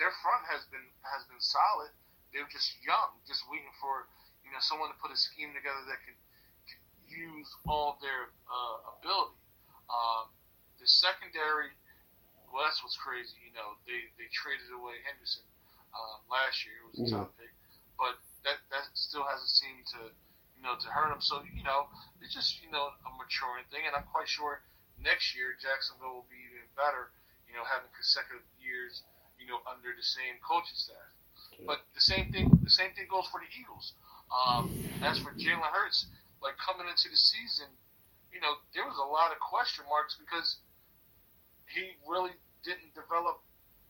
their 0.00 0.10
front 0.24 0.42
has 0.50 0.64
been 0.72 0.88
has 1.04 1.22
been 1.30 1.38
solid. 1.38 1.92
They're 2.34 2.48
just 2.50 2.74
young, 2.82 3.20
just 3.28 3.46
waiting 3.46 3.70
for 3.78 4.08
you 4.42 4.50
know 4.50 4.58
someone 4.64 4.90
to 4.90 4.98
put 4.98 5.14
a 5.14 5.18
scheme 5.20 5.54
together 5.54 5.84
that 5.86 6.00
can, 6.02 6.16
can 6.66 6.80
use 7.06 7.48
all 7.68 8.00
their 8.02 8.34
uh, 8.50 8.98
ability. 8.98 9.38
Um, 9.86 10.34
the 10.82 10.88
secondary, 10.90 11.70
well, 12.50 12.64
that's 12.66 12.80
what's 12.82 12.98
crazy. 12.98 13.36
You 13.42 13.54
know, 13.54 13.76
they 13.84 14.08
they 14.16 14.28
traded 14.32 14.70
away 14.72 15.00
Henderson 15.06 15.44
um, 15.92 16.18
last 16.28 16.62
year. 16.66 16.76
It 16.82 16.86
was 16.90 16.98
a 17.04 17.08
top 17.12 17.30
pick, 17.38 17.52
but 17.96 18.18
that 18.46 18.62
that 18.70 18.84
still 18.94 19.26
hasn't 19.26 19.50
seemed 19.50 19.84
to 19.96 20.10
you 20.56 20.62
know 20.62 20.76
to 20.78 20.88
hurt 20.90 21.10
them. 21.10 21.20
So 21.22 21.42
you 21.46 21.64
know, 21.66 21.90
it's 22.20 22.32
just 22.32 22.62
you 22.62 22.70
know 22.70 22.92
a 23.06 23.10
maturing 23.16 23.66
thing, 23.70 23.84
and 23.86 23.94
I'm 23.94 24.06
quite 24.10 24.28
sure 24.28 24.62
next 25.00 25.36
year 25.36 25.56
Jacksonville 25.58 26.22
will 26.22 26.30
be 26.30 26.40
even 26.50 26.66
better. 26.74 27.12
You 27.46 27.54
know, 27.54 27.64
having 27.64 27.88
consecutive 27.94 28.42
years, 28.58 29.06
you 29.38 29.46
know, 29.46 29.62
under 29.70 29.94
the 29.94 30.02
same 30.02 30.36
coaching 30.42 30.76
staff. 30.76 31.08
But 31.64 31.86
the 31.94 32.02
same 32.02 32.28
thing, 32.34 32.50
the 32.62 32.74
same 32.74 32.92
thing 32.92 33.06
goes 33.08 33.24
for 33.30 33.40
the 33.40 33.48
Eagles. 33.54 33.94
Um, 34.28 34.68
as 35.00 35.16
for 35.22 35.30
Jalen 35.38 35.70
Hurts, 35.70 36.10
like 36.42 36.58
coming 36.58 36.90
into 36.90 37.08
the 37.08 37.16
season, 37.16 37.70
you 38.34 38.42
know, 38.42 38.58
there 38.74 38.84
was 38.84 38.98
a 38.98 39.08
lot 39.08 39.32
of 39.32 39.38
question 39.38 39.86
marks 39.88 40.18
because 40.18 40.58
he 41.70 41.98
really 42.06 42.34
didn't 42.62 42.94
develop 42.94 43.42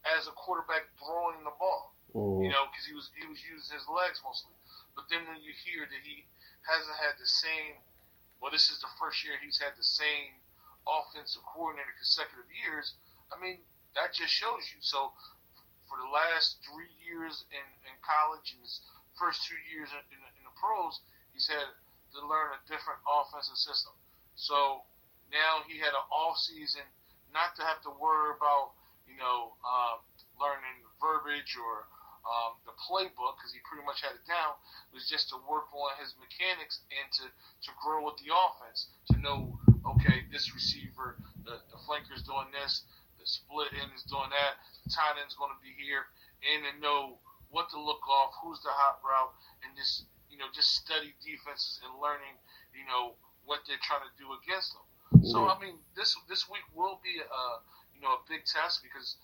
as 0.05 0.29
a 0.29 0.35
quarterback 0.37 0.89
throwing 1.01 1.43
the 1.43 1.55
ball. 1.57 1.97
Mm-hmm. 2.15 2.49
You 2.49 2.51
know, 2.55 2.71
because 2.71 2.87
he 2.87 2.95
was 2.95 3.11
he 3.13 3.27
was 3.29 3.41
using 3.43 3.77
his 3.77 3.85
legs 3.91 4.23
mostly. 4.25 4.55
But 4.97 5.11
then 5.13 5.29
when 5.29 5.43
you 5.45 5.53
hear 5.53 5.85
that 5.85 6.03
he 6.03 6.25
hasn't 6.65 6.97
had 6.97 7.21
the 7.21 7.29
same, 7.29 7.77
well, 8.41 8.49
this 8.49 8.73
is 8.73 8.81
the 8.81 8.89
first 8.97 9.21
year 9.21 9.37
he's 9.43 9.61
had 9.61 9.77
the 9.77 9.85
same 9.85 10.41
offensive 10.89 11.45
coordinator 11.45 11.93
consecutive 11.99 12.49
years. 12.65 12.97
I 13.29 13.37
mean, 13.37 13.61
that 13.99 14.15
just 14.15 14.33
shows 14.33 14.65
you. 14.73 14.81
So 14.81 15.13
for 15.91 15.99
the 15.99 16.11
last 16.11 16.63
three 16.63 16.91
years 17.03 17.45
in, 17.51 17.67
in 17.85 17.95
college 18.01 18.55
and 18.55 18.63
his 18.63 18.81
first 19.19 19.45
two 19.45 19.59
years 19.69 19.91
in, 19.91 20.03
in, 20.15 20.21
in 20.41 20.43
the 20.47 20.55
pros, 20.57 21.03
he's 21.35 21.51
had 21.51 21.69
to 22.17 22.21
learn 22.25 22.55
a 22.55 22.61
different 22.71 23.03
offensive 23.05 23.59
system. 23.59 23.93
So 24.37 24.87
now 25.29 25.65
he 25.67 25.81
had 25.81 25.93
an 25.93 26.07
off 26.09 26.39
season, 26.39 26.87
not 27.33 27.55
to 27.57 27.63
have 27.63 27.83
to 27.87 27.93
worry 27.97 28.35
about 28.37 28.77
you 29.07 29.17
know 29.19 29.55
um, 29.65 30.03
learning 30.39 30.83
verbiage 31.01 31.57
or 31.59 31.87
um, 32.27 32.59
the 32.67 32.75
playbook 32.75 33.39
because 33.39 33.55
he 33.55 33.63
pretty 33.63 33.87
much 33.87 34.03
had 34.03 34.19
it 34.19 34.27
down. 34.27 34.59
It 34.91 34.95
was 34.99 35.07
just 35.07 35.31
to 35.31 35.39
work 35.47 35.71
on 35.71 35.95
his 36.03 36.15
mechanics 36.19 36.83
and 36.91 37.07
to 37.23 37.25
to 37.31 37.71
grow 37.79 38.03
with 38.05 38.19
the 38.19 38.35
offense 38.35 38.91
to 39.13 39.17
know 39.23 39.59
okay 39.87 40.27
this 40.35 40.51
receiver 40.55 41.19
the 41.47 41.63
the 41.71 41.79
flanker's 41.87 42.27
doing 42.27 42.51
this, 42.51 42.83
the 43.17 43.27
split 43.27 43.71
end 43.79 43.95
is 43.95 44.03
doing 44.11 44.29
that, 44.35 44.59
the 44.83 44.91
tight 44.91 45.17
end's 45.23 45.39
going 45.39 45.55
to 45.55 45.61
be 45.63 45.73
here, 45.79 46.11
and 46.43 46.67
to 46.67 46.73
know 46.83 47.19
what 47.55 47.71
to 47.71 47.79
look 47.79 48.03
off, 48.11 48.35
who's 48.43 48.59
the 48.67 48.75
hot 48.75 48.99
route, 49.01 49.33
and 49.63 49.71
just 49.79 50.11
you 50.29 50.37
know 50.37 50.51
just 50.51 50.75
study 50.75 51.15
defenses 51.23 51.79
and 51.87 51.95
learning 52.03 52.35
you 52.75 52.83
know 52.91 53.15
what 53.47 53.63
they're 53.71 53.81
trying 53.87 54.03
to 54.03 54.15
do 54.19 54.27
against 54.43 54.75
them. 54.75 54.86
So 55.23 55.47
I 55.47 55.59
mean, 55.63 55.79
this 55.95 56.15
this 56.29 56.47
week 56.51 56.67
will 56.75 56.99
be 57.03 57.19
a 57.23 57.45
you 57.95 58.01
know 58.03 58.19
a 58.19 58.23
big 58.27 58.43
test 58.47 58.83
because, 58.83 59.17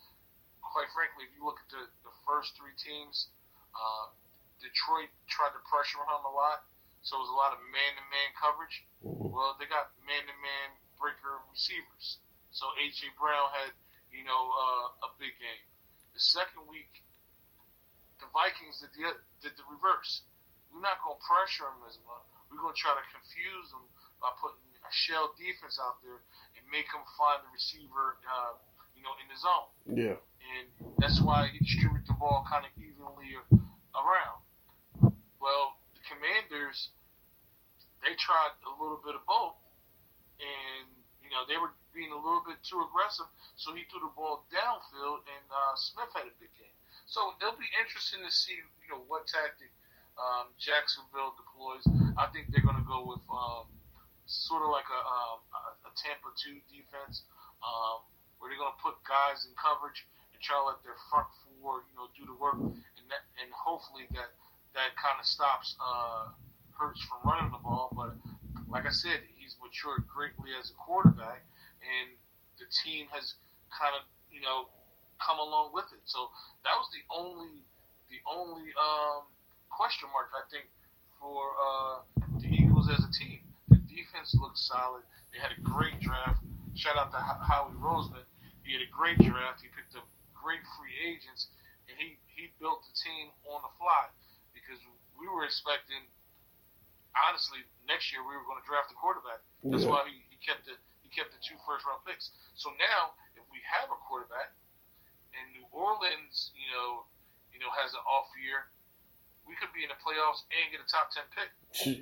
quite 0.63 0.89
frankly, 0.95 1.27
if 1.27 1.33
you 1.35 1.43
look 1.43 1.59
at 1.59 1.69
the, 1.71 1.83
the 2.07 2.15
first 2.27 2.55
three 2.55 2.75
teams, 2.79 3.31
uh, 3.75 4.11
Detroit 4.63 5.11
tried 5.27 5.53
to 5.55 5.63
pressure 5.67 6.03
him 6.03 6.23
a 6.23 6.33
lot, 6.33 6.65
so 7.03 7.19
it 7.19 7.23
was 7.27 7.33
a 7.35 7.39
lot 7.39 7.53
of 7.53 7.61
man-to-man 7.71 8.31
coverage. 8.39 8.87
Well, 9.03 9.59
they 9.59 9.67
got 9.67 9.91
man-to-man 10.07 10.69
breaker 10.97 11.43
receivers, 11.51 12.23
so 12.55 12.71
AJ 12.79 13.15
Brown 13.19 13.51
had 13.53 13.75
you 14.15 14.23
know 14.23 14.43
uh, 14.55 15.07
a 15.07 15.11
big 15.19 15.35
game. 15.43 15.67
The 16.15 16.23
second 16.23 16.67
week, 16.71 17.03
the 18.23 18.31
Vikings 18.31 18.81
did 18.81 18.95
the 18.95 19.19
did 19.43 19.55
the 19.59 19.67
reverse. 19.67 20.25
We're 20.73 20.81
not 20.81 21.05
going 21.05 21.21
to 21.21 21.25
pressure 21.27 21.69
them 21.69 21.85
as 21.85 22.01
much. 22.09 22.25
We're 22.49 22.65
going 22.65 22.73
to 22.73 22.81
try 22.81 22.97
to 22.97 23.07
confuse 23.13 23.69
them 23.69 23.85
by 24.25 24.33
putting 24.41 24.72
shell 24.95 25.33
defense 25.37 25.81
out 25.81 26.01
there 26.05 26.23
and 26.57 26.63
make 26.71 26.87
them 26.93 27.03
find 27.19 27.43
the 27.45 27.51
receiver, 27.53 28.21
uh, 28.25 28.57
you 28.95 29.03
know, 29.03 29.13
in 29.19 29.27
the 29.29 29.39
zone. 29.41 29.71
Yeah. 29.89 30.17
And 30.53 30.67
that's 31.01 31.21
why 31.21 31.49
he 31.49 31.59
distributed 31.59 32.07
the 32.07 32.19
ball 32.19 32.45
kind 32.49 32.65
of 32.69 32.73
evenly 32.77 33.37
around. 33.97 34.41
Well, 35.41 35.81
the 35.97 36.03
Commanders, 36.07 36.93
they 38.03 38.15
tried 38.19 38.55
a 38.67 38.73
little 38.79 39.01
bit 39.03 39.15
of 39.19 39.25
both, 39.27 39.59
and 40.39 40.87
you 41.23 41.31
know 41.31 41.47
they 41.47 41.59
were 41.59 41.75
being 41.95 42.11
a 42.11 42.19
little 42.19 42.43
bit 42.47 42.59
too 42.63 42.83
aggressive, 42.83 43.27
so 43.59 43.75
he 43.75 43.87
threw 43.91 44.03
the 44.03 44.15
ball 44.15 44.47
downfield, 44.51 45.23
and 45.27 45.47
uh, 45.51 45.75
Smith 45.75 46.11
had 46.15 46.27
a 46.27 46.35
big 46.41 46.51
game. 46.57 46.77
So 47.07 47.37
it'll 47.43 47.59
be 47.59 47.69
interesting 47.77 48.25
to 48.25 48.33
see, 48.33 48.57
you 48.57 48.89
know, 48.89 49.05
what 49.07 49.29
tactic 49.29 49.69
um, 50.17 50.49
Jacksonville 50.57 51.37
deploys. 51.37 51.85
I 52.17 52.29
think 52.33 52.49
they're 52.49 52.65
going 52.65 52.81
to 52.81 52.89
go 52.89 53.05
with 53.05 53.21
um, 53.29 53.69
sort 54.33 54.65
of 54.65 54.73
like 54.73 54.89
a, 54.89 55.01
um, 55.05 55.39
a 55.85 55.91
Tampa 55.93 56.33
2 56.33 56.57
defense, 56.73 57.23
um, 57.61 58.01
where 58.41 58.49
they're 58.49 58.59
going 58.61 58.73
to 58.73 58.83
put 58.83 58.97
guys 59.05 59.45
in 59.45 59.53
coverage 59.55 60.03
and 60.33 60.41
try 60.41 60.57
to 60.57 60.65
let 60.67 60.81
their 60.83 60.97
front 61.13 61.29
four, 61.63 61.85
you 61.87 61.95
know, 61.95 62.09
do 62.17 62.25
the 62.27 62.35
work, 62.35 62.59
and 62.59 63.05
that, 63.13 63.23
and 63.39 63.49
hopefully 63.53 64.09
that 64.17 64.33
that 64.73 64.97
kind 64.97 65.21
of 65.21 65.27
stops 65.29 65.77
uh, 65.79 66.33
Hurts 66.73 67.05
from 67.05 67.21
running 67.29 67.53
the 67.53 67.61
ball. 67.61 67.93
But 67.93 68.17
like 68.67 68.89
I 68.89 68.95
said, 68.95 69.21
he's 69.37 69.55
matured 69.61 70.09
greatly 70.09 70.51
as 70.57 70.73
a 70.73 70.77
quarterback, 70.81 71.45
and 71.85 72.17
the 72.57 72.67
team 72.83 73.07
has 73.13 73.37
kind 73.69 73.93
of, 73.93 74.09
you 74.33 74.41
know, 74.41 74.73
come 75.21 75.39
along 75.39 75.71
with 75.77 75.87
it. 75.93 76.03
So 76.09 76.33
that 76.65 76.75
was 76.75 76.89
the 76.91 77.05
only 77.13 77.63
the 78.09 78.19
only 78.27 78.73
um, 78.75 79.29
question 79.71 80.09
mark 80.11 80.33
I 80.35 80.45
think 80.51 80.67
for 81.21 81.55
uh, 81.55 81.97
the 82.41 82.49
Eagles 82.49 82.91
as 82.91 83.05
a 83.05 83.13
team. 83.13 83.52
Defense 83.93 84.35
looked 84.41 84.59
solid. 84.59 85.05
They 85.33 85.39
had 85.39 85.53
a 85.53 85.61
great 85.61 86.01
draft. 86.01 86.41
Shout 86.75 86.97
out 86.97 87.13
to 87.13 87.21
Howie 87.21 87.77
Roseman. 87.77 88.25
He 88.65 88.73
had 88.73 88.83
a 88.83 88.91
great 88.91 89.19
draft. 89.21 89.61
He 89.61 89.69
picked 89.73 89.93
up 89.97 90.09
great 90.33 90.61
free 90.81 90.95
agents, 91.05 91.49
and 91.89 91.95
he 92.01 92.17
he 92.33 92.51
built 92.59 92.83
the 92.89 92.95
team 92.97 93.29
on 93.53 93.61
the 93.63 93.73
fly 93.77 94.09
because 94.57 94.81
we 95.17 95.29
were 95.29 95.45
expecting. 95.45 96.01
Honestly, 97.13 97.61
next 97.85 98.09
year 98.09 98.25
we 98.25 98.33
were 98.33 98.45
going 98.49 98.57
to 98.57 98.65
draft 98.65 98.89
a 98.89 98.97
quarterback. 98.97 99.45
That's 99.69 99.85
Yeah. 99.85 99.93
why 99.93 100.09
he, 100.09 100.25
he 100.33 100.41
kept 100.41 100.65
the 100.65 100.73
he 101.05 101.13
kept 101.13 101.29
the 101.37 101.41
two 101.45 101.61
first 101.69 101.85
round 101.85 102.01
picks. 102.09 102.33
So 102.57 102.73
now, 102.81 103.13
if 103.37 103.45
we 103.53 103.61
have 103.69 103.93
a 103.93 103.99
quarterback, 104.09 104.57
and 105.37 105.45
New 105.53 105.69
Orleans, 105.77 106.53
you 106.57 106.65
know, 106.73 107.05
you 107.53 107.61
know, 107.61 107.69
has 107.77 107.93
an 107.93 108.01
off 108.09 108.33
year, 108.41 108.73
we 109.47 109.55
could 109.59 109.71
be 109.75 109.83
in 109.85 109.91
the 109.91 109.99
playoffs 110.01 110.47
and 110.51 110.71
get 110.71 110.81
a 110.83 110.89
top 110.89 111.11
ten 111.11 111.27
pick. 111.35 111.51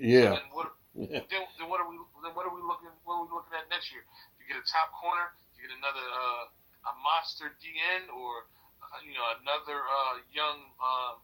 Yeah. 0.00 0.36
Then 0.38 0.46
what? 0.52 0.74
Yeah. 0.94 1.22
Then, 1.30 1.46
then 1.58 1.66
what 1.70 1.78
are 1.80 1.88
we? 1.88 1.96
Then 2.22 2.34
what 2.34 2.44
are 2.46 2.54
we 2.54 2.60
looking? 2.62 2.90
What 3.06 3.20
are 3.20 3.24
we 3.24 3.30
looking 3.32 3.54
at 3.56 3.66
next 3.70 3.88
year? 3.94 4.02
You 4.38 4.44
get 4.50 4.58
a 4.58 4.66
top 4.66 4.90
corner. 4.98 5.30
You 5.56 5.66
get 5.68 5.72
another 5.76 6.02
uh, 6.02 6.90
a 6.90 6.92
monster 7.00 7.54
DN, 7.62 8.10
or 8.10 8.48
uh, 8.82 8.98
you 9.06 9.14
know 9.14 9.26
another 9.40 9.78
uh, 9.80 10.14
young 10.34 10.58
um, 10.82 11.14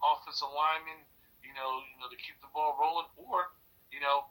offensive 0.00 0.48
lineman. 0.52 1.02
You 1.42 1.54
know, 1.54 1.82
you 1.86 1.96
know 2.02 2.08
to 2.10 2.18
keep 2.18 2.38
the 2.42 2.50
ball 2.54 2.74
rolling, 2.78 3.10
or 3.18 3.50
you 3.90 3.98
know 3.98 4.30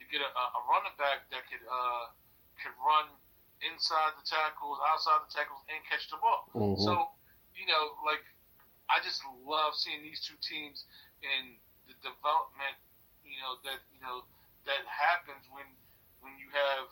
to 0.00 0.04
get 0.08 0.24
a, 0.24 0.28
a 0.30 0.60
running 0.70 0.96
back 0.96 1.28
that 1.32 1.44
could 1.50 1.62
uh, 1.64 2.04
could 2.60 2.76
run 2.80 3.12
inside 3.60 4.16
the 4.16 4.24
tackles, 4.24 4.80
outside 4.88 5.20
the 5.28 5.30
tackles, 5.32 5.60
and 5.68 5.80
catch 5.84 6.08
the 6.08 6.16
ball. 6.16 6.48
Mhm. 6.56 6.80
So 6.80 7.12
you 7.52 7.68
know, 7.68 8.00
like 8.08 8.24
I 8.90 8.98
just 9.00 9.22
love 9.46 9.78
seeing 9.78 10.02
these 10.02 10.18
two 10.18 10.36
teams 10.42 10.84
and 11.22 11.54
the 11.86 11.94
development, 12.02 12.74
you 13.22 13.38
know, 13.38 13.58
that 13.62 13.80
you 13.94 14.02
know 14.02 14.26
that 14.66 14.82
happens 14.90 15.46
when 15.54 15.66
when 16.20 16.34
you 16.36 16.50
have 16.50 16.90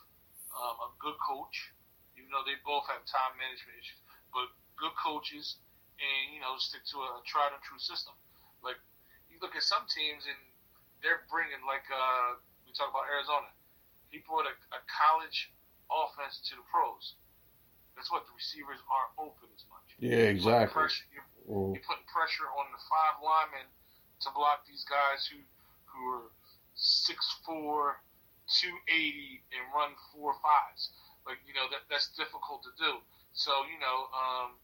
um, 0.55 0.77
a 0.87 0.91
good 1.03 1.19
coach, 1.19 1.75
even 2.15 2.31
though 2.31 2.47
they 2.47 2.57
both 2.62 2.87
have 2.87 3.03
time 3.05 3.35
management 3.37 3.77
issues, 3.83 4.01
but 4.31 4.49
good 4.79 4.95
coaches 4.95 5.59
and 5.99 6.35
you 6.35 6.39
know 6.39 6.55
stick 6.62 6.87
to 6.95 7.03
a 7.03 7.20
tried 7.27 7.51
and 7.51 7.62
true 7.66 7.83
system. 7.83 8.15
Like 8.62 8.79
you 9.27 9.43
look 9.43 9.59
at 9.59 9.66
some 9.66 9.85
teams 9.91 10.25
and 10.31 10.39
they're 11.03 11.27
bringing 11.27 11.62
like 11.66 11.87
uh, 11.91 12.39
we 12.65 12.70
talk 12.75 12.91
about 12.91 13.11
Arizona. 13.11 13.51
He 14.09 14.25
brought 14.25 14.49
a, 14.49 14.55
a 14.73 14.81
college 14.89 15.53
offense 15.93 16.41
to 16.49 16.57
the 16.57 16.65
pros. 16.70 17.19
That's 17.93 18.09
what 18.09 18.25
the 18.25 18.33
receivers 18.33 18.81
aren't 18.89 19.12
open 19.19 19.51
as 19.53 19.66
much. 19.69 19.89
Yeah, 19.99 20.31
You're 20.31 20.39
exactly. 20.39 20.87
Pressure, 20.87 21.05
you're, 21.12 21.27
Mm. 21.49 21.73
you're 21.73 21.89
putting 21.89 22.05
pressure 22.05 22.45
on 22.61 22.69
the 22.77 22.81
five 22.93 23.16
linemen 23.25 23.65
to 24.20 24.29
block 24.37 24.69
these 24.69 24.85
guys 24.85 25.25
who 25.33 25.41
who 25.89 26.05
are 26.12 26.29
6'4", 26.77 27.97
280, 28.47 29.43
and 29.51 29.62
run 29.73 29.97
four 30.12 30.37
fives. 30.45 30.93
Like 31.25 31.41
you 31.49 31.57
know 31.57 31.66
that 31.73 31.89
that's 31.89 32.12
difficult 32.15 32.62
to 32.69 32.73
do. 32.77 33.01
So 33.33 33.53
you 33.69 33.81
know, 33.81 33.99
um, 34.12 34.61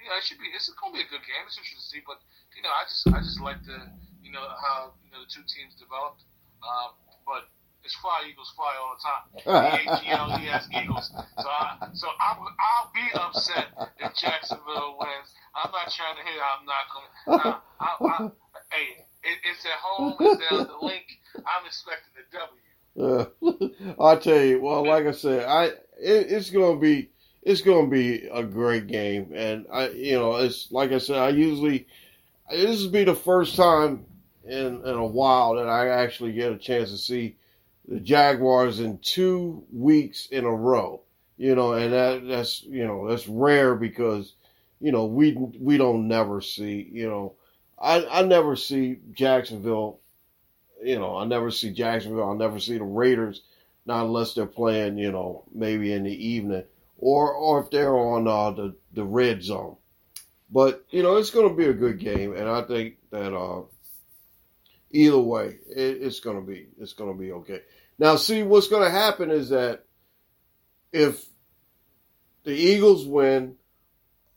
you 0.00 0.08
it 0.12 0.24
should 0.24 0.40
be. 0.40 0.48
It's 0.52 0.68
going 0.76 0.92
to 0.92 0.98
be 1.00 1.04
a 1.04 1.10
good 1.12 1.24
game. 1.24 1.44
It's 1.48 1.56
interesting 1.56 1.80
to 1.80 1.88
see. 1.88 2.02
But 2.04 2.20
you 2.56 2.64
know, 2.64 2.72
I 2.72 2.84
just 2.88 3.04
I 3.08 3.20
just 3.20 3.40
like 3.40 3.60
the 3.64 3.88
you 4.20 4.32
know 4.32 4.44
how 4.60 4.96
you 5.04 5.12
know 5.12 5.24
the 5.24 5.30
two 5.30 5.44
teams 5.44 5.76
developed. 5.76 6.24
Um, 6.64 6.96
but 7.24 7.48
it's 7.86 7.94
fly 8.02 8.26
Eagles 8.28 8.50
fly 8.58 8.74
all 8.82 8.98
the 8.98 9.02
time. 9.06 9.22
E 9.86 9.88
A 9.88 9.96
G 10.02 10.10
L 10.10 10.28
E 10.42 10.48
S 10.50 10.66
Eagles. 10.74 11.06
So 11.38 11.46
I, 11.48 11.88
so 11.94 12.08
I 12.18 12.36
would- 12.38 12.58
I'll 12.58 12.90
be 12.92 13.06
upset 13.14 13.66
if 13.98 14.14
Jacksonville 14.16 14.96
wins. 14.98 15.30
I'm 15.54 15.70
not 15.70 15.88
trying 15.94 16.16
to 16.18 16.22
hit. 16.26 16.38
I'm 16.42 16.66
not 16.66 16.84
going. 16.92 17.08
to 17.40 17.62
I, 17.78 17.86
I, 18.00 18.30
hey, 18.74 19.06
it, 19.22 19.38
it's 19.48 19.64
at 19.64 19.78
home. 19.80 20.16
It's 20.18 20.50
down 20.50 20.66
the 20.66 20.84
link. 20.86 21.04
I'm 21.38 21.64
expecting 21.66 22.12
a 22.18 22.38
W. 22.38 22.50
Uh, 22.98 23.26
I 24.02 24.16
tell 24.16 24.42
you, 24.42 24.58
well, 24.62 24.86
like 24.86 25.04
I 25.06 25.10
said, 25.12 25.44
I 25.46 25.66
it, 25.66 26.32
it's 26.32 26.48
gonna 26.48 26.78
be 26.78 27.10
it's 27.42 27.60
gonna 27.60 27.88
be 27.88 28.26
a 28.32 28.42
great 28.42 28.86
game, 28.86 29.32
and 29.34 29.66
I 29.70 29.90
you 29.90 30.12
know 30.18 30.36
it's 30.36 30.72
like 30.72 30.92
I 30.92 30.98
said, 30.98 31.18
I 31.18 31.28
usually 31.28 31.86
this 32.50 32.82
will 32.82 32.90
be 32.90 33.04
the 33.04 33.14
first 33.14 33.54
time 33.54 34.06
in 34.46 34.80
in 34.82 34.94
a 34.94 35.04
while 35.06 35.56
that 35.56 35.68
I 35.68 35.88
actually 35.88 36.32
get 36.32 36.52
a 36.52 36.56
chance 36.56 36.90
to 36.90 36.96
see 36.96 37.36
the 37.88 38.00
Jaguars 38.00 38.80
in 38.80 38.98
two 38.98 39.64
weeks 39.72 40.26
in 40.26 40.44
a 40.44 40.54
row. 40.54 41.02
You 41.38 41.54
know, 41.54 41.72
and 41.74 41.92
that 41.92 42.26
that's 42.26 42.62
you 42.62 42.86
know 42.86 43.08
that's 43.08 43.28
rare 43.28 43.74
because 43.74 44.34
you 44.80 44.92
know 44.92 45.04
we 45.04 45.32
we 45.32 45.76
don't 45.76 46.08
never 46.08 46.40
see 46.40 46.88
you 46.90 47.08
know 47.08 47.34
I 47.78 48.06
I 48.06 48.22
never 48.22 48.56
see 48.56 48.98
Jacksonville 49.12 50.00
you 50.82 50.98
know, 50.98 51.16
I 51.16 51.24
never 51.24 51.50
see 51.50 51.72
Jacksonville. 51.72 52.30
I 52.30 52.36
never 52.36 52.60
see 52.60 52.78
the 52.78 52.84
Raiders, 52.84 53.42
not 53.86 54.04
unless 54.04 54.34
they're 54.34 54.46
playing, 54.46 54.98
you 54.98 55.10
know, 55.10 55.44
maybe 55.52 55.92
in 55.92 56.04
the 56.04 56.26
evening 56.28 56.64
or 56.98 57.32
or 57.32 57.62
if 57.62 57.70
they're 57.70 57.96
on 57.96 58.26
uh, 58.26 58.50
the 58.50 58.76
the 58.92 59.04
red 59.04 59.42
zone. 59.42 59.76
But 60.50 60.84
you 60.90 61.02
know, 61.02 61.16
it's 61.16 61.30
going 61.30 61.48
to 61.48 61.56
be 61.56 61.66
a 61.66 61.74
good 61.74 61.98
game, 61.98 62.34
and 62.36 62.48
I 62.48 62.62
think 62.62 62.96
that 63.10 63.34
uh, 63.34 63.62
either 64.90 65.18
way, 65.18 65.58
it, 65.68 66.02
it's 66.02 66.20
to 66.36 66.46
be 66.46 66.68
it's 66.78 66.94
to 67.14 67.18
be 67.18 67.32
okay. 67.32 67.60
Now, 67.98 68.16
see, 68.16 68.42
what's 68.42 68.68
to 68.82 68.90
happen 68.90 69.30
is 69.30 69.50
that 69.50 69.84
if 70.92 71.24
the 72.44 72.52
Eagles 72.52 73.06
win, 73.06 73.56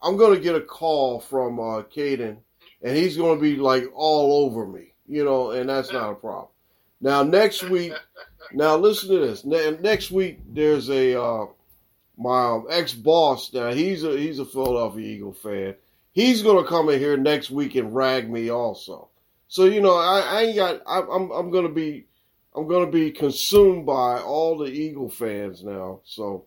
I'm 0.01 0.17
to 0.35 0.41
get 0.41 0.55
a 0.55 0.61
call 0.61 1.19
from 1.19 1.59
uh, 1.59 1.83
Caden, 1.83 2.37
and 2.81 2.97
he's 2.97 3.17
to 3.37 3.41
be 3.41 3.57
like 3.57 3.85
all 3.93 4.45
over 4.45 4.65
me, 4.65 4.93
you 5.07 5.23
know, 5.23 5.51
and 5.51 5.69
that's 5.69 5.91
not 5.91 6.11
a 6.11 6.15
problem. 6.15 6.49
Now 7.01 7.23
next 7.23 7.63
week, 7.63 7.93
now 8.53 8.75
listen 8.75 9.09
to 9.09 9.19
this. 9.19 9.45
Next 9.45 10.11
week 10.11 10.39
there's 10.47 10.89
a 10.89 11.21
uh, 11.21 11.45
my 12.17 12.61
ex 12.69 12.93
boss. 12.93 13.53
Now 13.53 13.71
he's 13.71 14.03
a 14.03 14.17
he's 14.17 14.39
a 14.39 14.45
Philadelphia 14.45 15.05
Eagle 15.05 15.33
fan. 15.33 15.75
He's 16.11 16.41
gonna 16.41 16.67
come 16.67 16.89
in 16.89 16.99
here 16.99 17.17
next 17.17 17.49
week 17.49 17.75
and 17.75 17.95
rag 17.95 18.29
me 18.29 18.49
also. 18.49 19.08
So 19.49 19.65
you 19.65 19.81
know 19.81 19.95
I, 19.95 20.19
I 20.19 20.41
ain't 20.43 20.55
got. 20.55 20.81
I, 20.87 21.01
I'm 21.01 21.31
I'm 21.31 21.49
gonna 21.49 21.69
be 21.69 22.05
I'm 22.55 22.67
gonna 22.67 22.89
be 22.89 23.11
consumed 23.11 23.85
by 23.85 24.19
all 24.19 24.57
the 24.57 24.67
Eagle 24.67 25.09
fans 25.09 25.63
now. 25.63 26.01
So, 26.05 26.45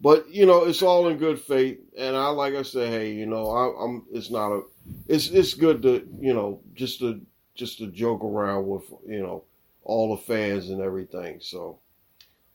but 0.00 0.28
you 0.30 0.46
know 0.46 0.64
it's 0.64 0.82
all 0.82 1.08
in 1.08 1.18
good 1.18 1.38
faith. 1.38 1.78
And 1.96 2.16
I 2.16 2.28
like 2.28 2.54
I 2.54 2.62
said, 2.62 2.88
hey, 2.88 3.12
you 3.12 3.26
know 3.26 3.50
I, 3.50 3.84
I'm. 3.84 4.06
It's 4.10 4.30
not 4.30 4.52
a. 4.52 4.62
It's 5.06 5.28
it's 5.28 5.54
good 5.54 5.82
to 5.82 6.08
you 6.18 6.32
know 6.32 6.60
just 6.74 6.98
to 7.00 7.20
just 7.54 7.78
to 7.78 7.88
joke 7.88 8.24
around 8.24 8.66
with 8.66 8.84
you 9.06 9.22
know 9.22 9.44
all 9.84 10.16
the 10.16 10.22
fans 10.22 10.70
and 10.70 10.80
everything. 10.80 11.38
So. 11.40 11.78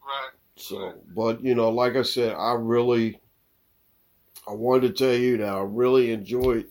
Right. 0.03 0.31
So, 0.55 0.95
but 1.15 1.41
you 1.41 1.55
know, 1.55 1.69
like 1.69 1.95
I 1.95 2.01
said, 2.01 2.35
I 2.35 2.51
really, 2.53 3.21
I 4.45 4.51
wanted 4.51 4.93
to 4.93 5.05
tell 5.05 5.15
you 5.15 5.37
that 5.37 5.47
I 5.47 5.61
really 5.61 6.11
enjoyed, 6.11 6.67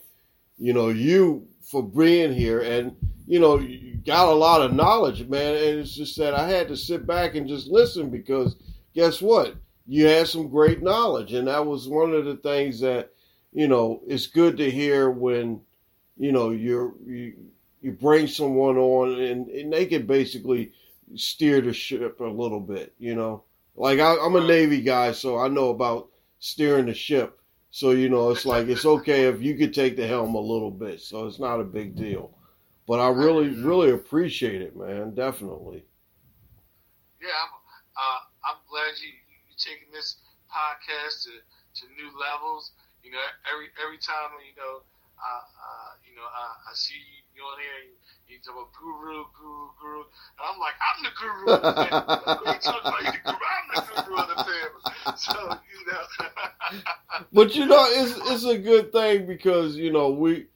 you 0.58 0.74
know, 0.74 0.90
you 0.90 1.47
for 1.68 1.82
being 1.82 2.32
here, 2.32 2.60
and 2.60 2.96
you 3.26 3.38
know, 3.38 3.58
you 3.58 3.96
got 4.06 4.28
a 4.28 4.32
lot 4.32 4.62
of 4.62 4.72
knowledge, 4.72 5.28
man. 5.28 5.54
And 5.54 5.80
it's 5.80 5.94
just 5.94 6.16
that 6.16 6.32
I 6.32 6.48
had 6.48 6.68
to 6.68 6.76
sit 6.76 7.06
back 7.06 7.34
and 7.34 7.46
just 7.46 7.68
listen 7.68 8.08
because 8.08 8.56
guess 8.94 9.20
what? 9.20 9.54
You 9.86 10.06
had 10.06 10.28
some 10.28 10.48
great 10.48 10.82
knowledge, 10.82 11.34
and 11.34 11.46
that 11.46 11.66
was 11.66 11.88
one 11.88 12.14
of 12.14 12.24
the 12.24 12.36
things 12.36 12.80
that, 12.80 13.12
you 13.52 13.68
know, 13.68 14.00
it's 14.06 14.26
good 14.26 14.56
to 14.56 14.70
hear 14.70 15.10
when, 15.10 15.60
you 16.16 16.32
know, 16.32 16.50
you're 16.50 16.94
you 17.06 17.34
you 17.82 17.92
bring 17.92 18.26
someone 18.26 18.76
on 18.78 19.20
and, 19.20 19.48
and 19.48 19.72
they 19.72 19.86
can 19.86 20.06
basically 20.06 20.72
steer 21.14 21.60
the 21.60 21.72
ship 21.72 22.20
a 22.20 22.24
little 22.24 22.60
bit, 22.60 22.94
you 22.98 23.14
know. 23.14 23.44
Like 23.76 24.00
I, 24.00 24.16
I'm 24.18 24.36
a 24.36 24.46
Navy 24.46 24.80
guy, 24.80 25.12
so 25.12 25.38
I 25.38 25.48
know 25.48 25.68
about 25.68 26.08
steering 26.38 26.86
the 26.86 26.94
ship. 26.94 27.37
So 27.70 27.90
you 27.90 28.08
know, 28.08 28.30
it's 28.30 28.46
like 28.46 28.68
it's 28.68 28.86
okay 28.86 29.24
if 29.24 29.42
you 29.42 29.54
could 29.56 29.74
take 29.74 29.96
the 29.96 30.06
helm 30.06 30.34
a 30.34 30.40
little 30.40 30.70
bit. 30.70 31.00
So 31.00 31.26
it's 31.26 31.38
not 31.38 31.60
a 31.60 31.64
big 31.64 31.94
deal. 31.96 32.34
But 32.86 33.00
I 33.00 33.08
really, 33.10 33.50
really 33.50 33.90
appreciate 33.90 34.62
it, 34.62 34.74
man. 34.74 35.14
Definitely. 35.14 35.84
Yeah, 37.20 37.36
I'm, 37.36 37.52
uh, 37.92 38.20
I'm 38.48 38.60
glad 38.70 38.96
you 38.96 39.12
you 39.12 39.54
taking 39.58 39.92
this 39.92 40.16
podcast 40.48 41.24
to, 41.28 41.36
to 41.80 41.92
new 42.00 42.08
levels. 42.16 42.72
You 43.04 43.12
know, 43.12 43.20
every 43.52 43.68
every 43.84 43.98
time 43.98 44.32
you 44.40 44.56
know, 44.56 44.80
uh, 45.18 45.44
uh, 45.44 45.90
you 46.06 46.14
know, 46.14 46.26
I, 46.26 46.70
I 46.70 46.72
see 46.74 46.98
you 47.34 47.42
on 47.42 47.58
here. 47.58 47.78
You, 47.90 47.94
you 48.28 48.38
talk 48.40 48.54
about 48.54 48.72
guru, 48.74 49.24
guru, 49.34 49.66
guru, 49.80 50.02
and 50.02 50.44
I'm 50.46 50.58
like, 50.58 50.76
I'm 50.78 50.98
the 51.02 51.12
guru. 51.18 51.44
Of 51.50 51.62
the 51.62 51.72
family. 51.74 52.38
What 52.38 52.54
you 52.54 52.60
talking 52.62 52.88
about? 52.88 53.02
You 53.02 53.12
the 53.12 53.22
guru? 53.26 53.44
I'm 53.50 53.66
the 53.74 54.02
guru 54.02 54.16
of 54.18 54.28
the 54.28 54.38
family. 54.44 54.82
So 55.18 55.34
you 55.34 55.80
know. 55.90 56.28
But 57.32 57.56
you 57.56 57.66
know, 57.66 57.84
it's 57.88 58.14
it's 58.30 58.44
a 58.44 58.58
good 58.58 58.92
thing 58.92 59.26
because 59.26 59.76
you 59.76 59.90
know 59.92 60.10
we 60.10 60.46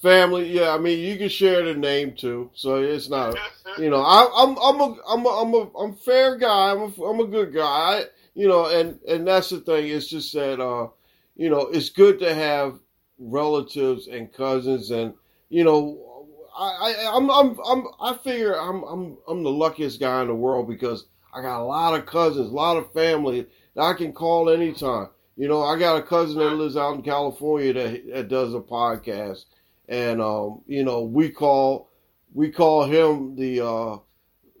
family. 0.00 0.48
Yeah, 0.48 0.74
I 0.74 0.78
mean 0.78 0.98
you 1.00 1.16
can 1.16 1.28
share 1.28 1.64
the 1.64 1.74
name 1.74 2.14
too, 2.14 2.50
so 2.54 2.76
it's 2.76 3.08
not. 3.08 3.36
You 3.78 3.90
know, 3.90 4.02
I, 4.02 4.28
I'm 4.36 4.56
I'm 4.58 4.80
a 4.80 4.96
I'm 5.08 5.26
a 5.26 5.28
I'm 5.28 5.54
a 5.54 5.70
I'm 5.78 5.90
a 5.92 5.96
fair 5.96 6.36
guy. 6.36 6.70
I'm 6.72 6.80
a 6.80 7.04
I'm 7.04 7.20
a 7.20 7.26
good 7.26 7.52
guy. 7.54 7.62
I, 7.64 8.04
you 8.34 8.48
know, 8.48 8.66
and 8.66 8.98
and 9.08 9.26
that's 9.26 9.50
the 9.50 9.60
thing. 9.60 9.88
It's 9.88 10.08
just 10.08 10.32
that 10.34 10.60
uh, 10.60 10.88
you 11.36 11.50
know, 11.50 11.62
it's 11.62 11.90
good 11.90 12.18
to 12.20 12.34
have 12.34 12.78
relatives 13.22 14.08
and 14.08 14.32
cousins, 14.32 14.90
and 14.90 15.14
you 15.48 15.64
know, 15.64 16.26
I, 16.56 16.94
I 17.06 17.16
I'm 17.16 17.30
I'm 17.30 17.58
I'm 17.64 17.86
I 18.00 18.16
figure 18.16 18.54
I'm 18.54 18.82
I'm 18.82 19.18
I'm 19.28 19.42
the 19.42 19.50
luckiest 19.50 20.00
guy 20.00 20.22
in 20.22 20.28
the 20.28 20.34
world 20.34 20.68
because 20.68 21.06
I 21.32 21.40
got 21.40 21.60
a 21.60 21.64
lot 21.64 21.98
of 21.98 22.06
cousins, 22.06 22.50
a 22.50 22.54
lot 22.54 22.76
of 22.76 22.92
family 22.92 23.46
that 23.74 23.82
I 23.82 23.94
can 23.94 24.12
call 24.12 24.50
anytime. 24.50 25.08
You 25.36 25.48
know, 25.48 25.62
I 25.62 25.78
got 25.78 25.96
a 25.96 26.02
cousin 26.02 26.38
that 26.38 26.54
lives 26.54 26.76
out 26.76 26.94
in 26.94 27.02
California 27.02 27.72
that, 27.72 28.12
that 28.12 28.28
does 28.28 28.54
a 28.54 28.60
podcast, 28.60 29.46
and 29.88 30.20
um, 30.20 30.62
you 30.66 30.84
know, 30.84 31.02
we 31.02 31.30
call 31.30 31.88
we 32.34 32.50
call 32.50 32.84
him 32.84 33.34
the 33.36 33.64
uh, 33.64 33.96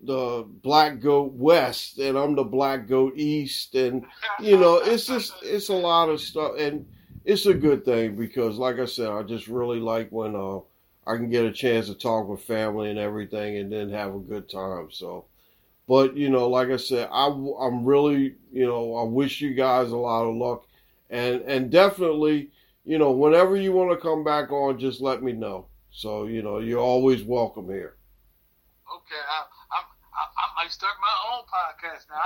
the 0.02 0.44
Black 0.62 1.00
Goat 1.00 1.32
West, 1.34 1.98
and 1.98 2.16
I'm 2.16 2.34
the 2.34 2.44
Black 2.44 2.88
Goat 2.88 3.14
East, 3.16 3.74
and 3.74 4.04
you 4.40 4.56
know, 4.56 4.76
it's 4.76 5.06
just 5.06 5.34
it's 5.42 5.68
a 5.68 5.74
lot 5.74 6.08
of 6.08 6.20
stuff, 6.20 6.52
and 6.58 6.86
it's 7.24 7.46
a 7.46 7.54
good 7.54 7.84
thing 7.84 8.16
because, 8.16 8.56
like 8.56 8.78
I 8.78 8.86
said, 8.86 9.08
I 9.08 9.22
just 9.22 9.48
really 9.48 9.80
like 9.80 10.10
when 10.10 10.34
uh, 10.34 10.58
I 11.06 11.16
can 11.16 11.30
get 11.30 11.44
a 11.44 11.52
chance 11.52 11.86
to 11.86 11.94
talk 11.94 12.28
with 12.28 12.42
family 12.42 12.90
and 12.90 12.98
everything, 12.98 13.56
and 13.56 13.72
then 13.72 13.90
have 13.90 14.14
a 14.14 14.18
good 14.18 14.48
time. 14.48 14.88
So. 14.90 15.26
But 15.88 16.16
you 16.16 16.30
know, 16.30 16.48
like 16.48 16.68
I 16.68 16.76
said, 16.76 17.08
I, 17.12 17.26
I'm 17.26 17.84
really, 17.84 18.36
you 18.52 18.66
know, 18.66 18.94
I 18.96 19.02
wish 19.02 19.40
you 19.40 19.52
guys 19.52 19.90
a 19.90 19.96
lot 19.96 20.22
of 20.24 20.36
luck, 20.36 20.64
and 21.10 21.42
and 21.42 21.70
definitely, 21.70 22.50
you 22.84 22.98
know, 22.98 23.10
whenever 23.10 23.56
you 23.56 23.72
want 23.72 23.90
to 23.90 23.96
come 23.96 24.22
back 24.22 24.52
on, 24.52 24.78
just 24.78 25.00
let 25.00 25.22
me 25.22 25.32
know. 25.32 25.66
So 25.90 26.26
you 26.26 26.40
know, 26.40 26.58
you're 26.58 26.80
always 26.80 27.22
welcome 27.24 27.68
here. 27.68 27.96
Okay, 28.94 29.20
I, 29.28 29.42
I, 30.62 30.70
I, 30.70 30.92
I 30.92 30.94
might 30.94 31.16
start 31.16 31.22
my 31.32 31.34
own 31.34 31.44
podcast 31.48 32.06
now. 32.10 32.22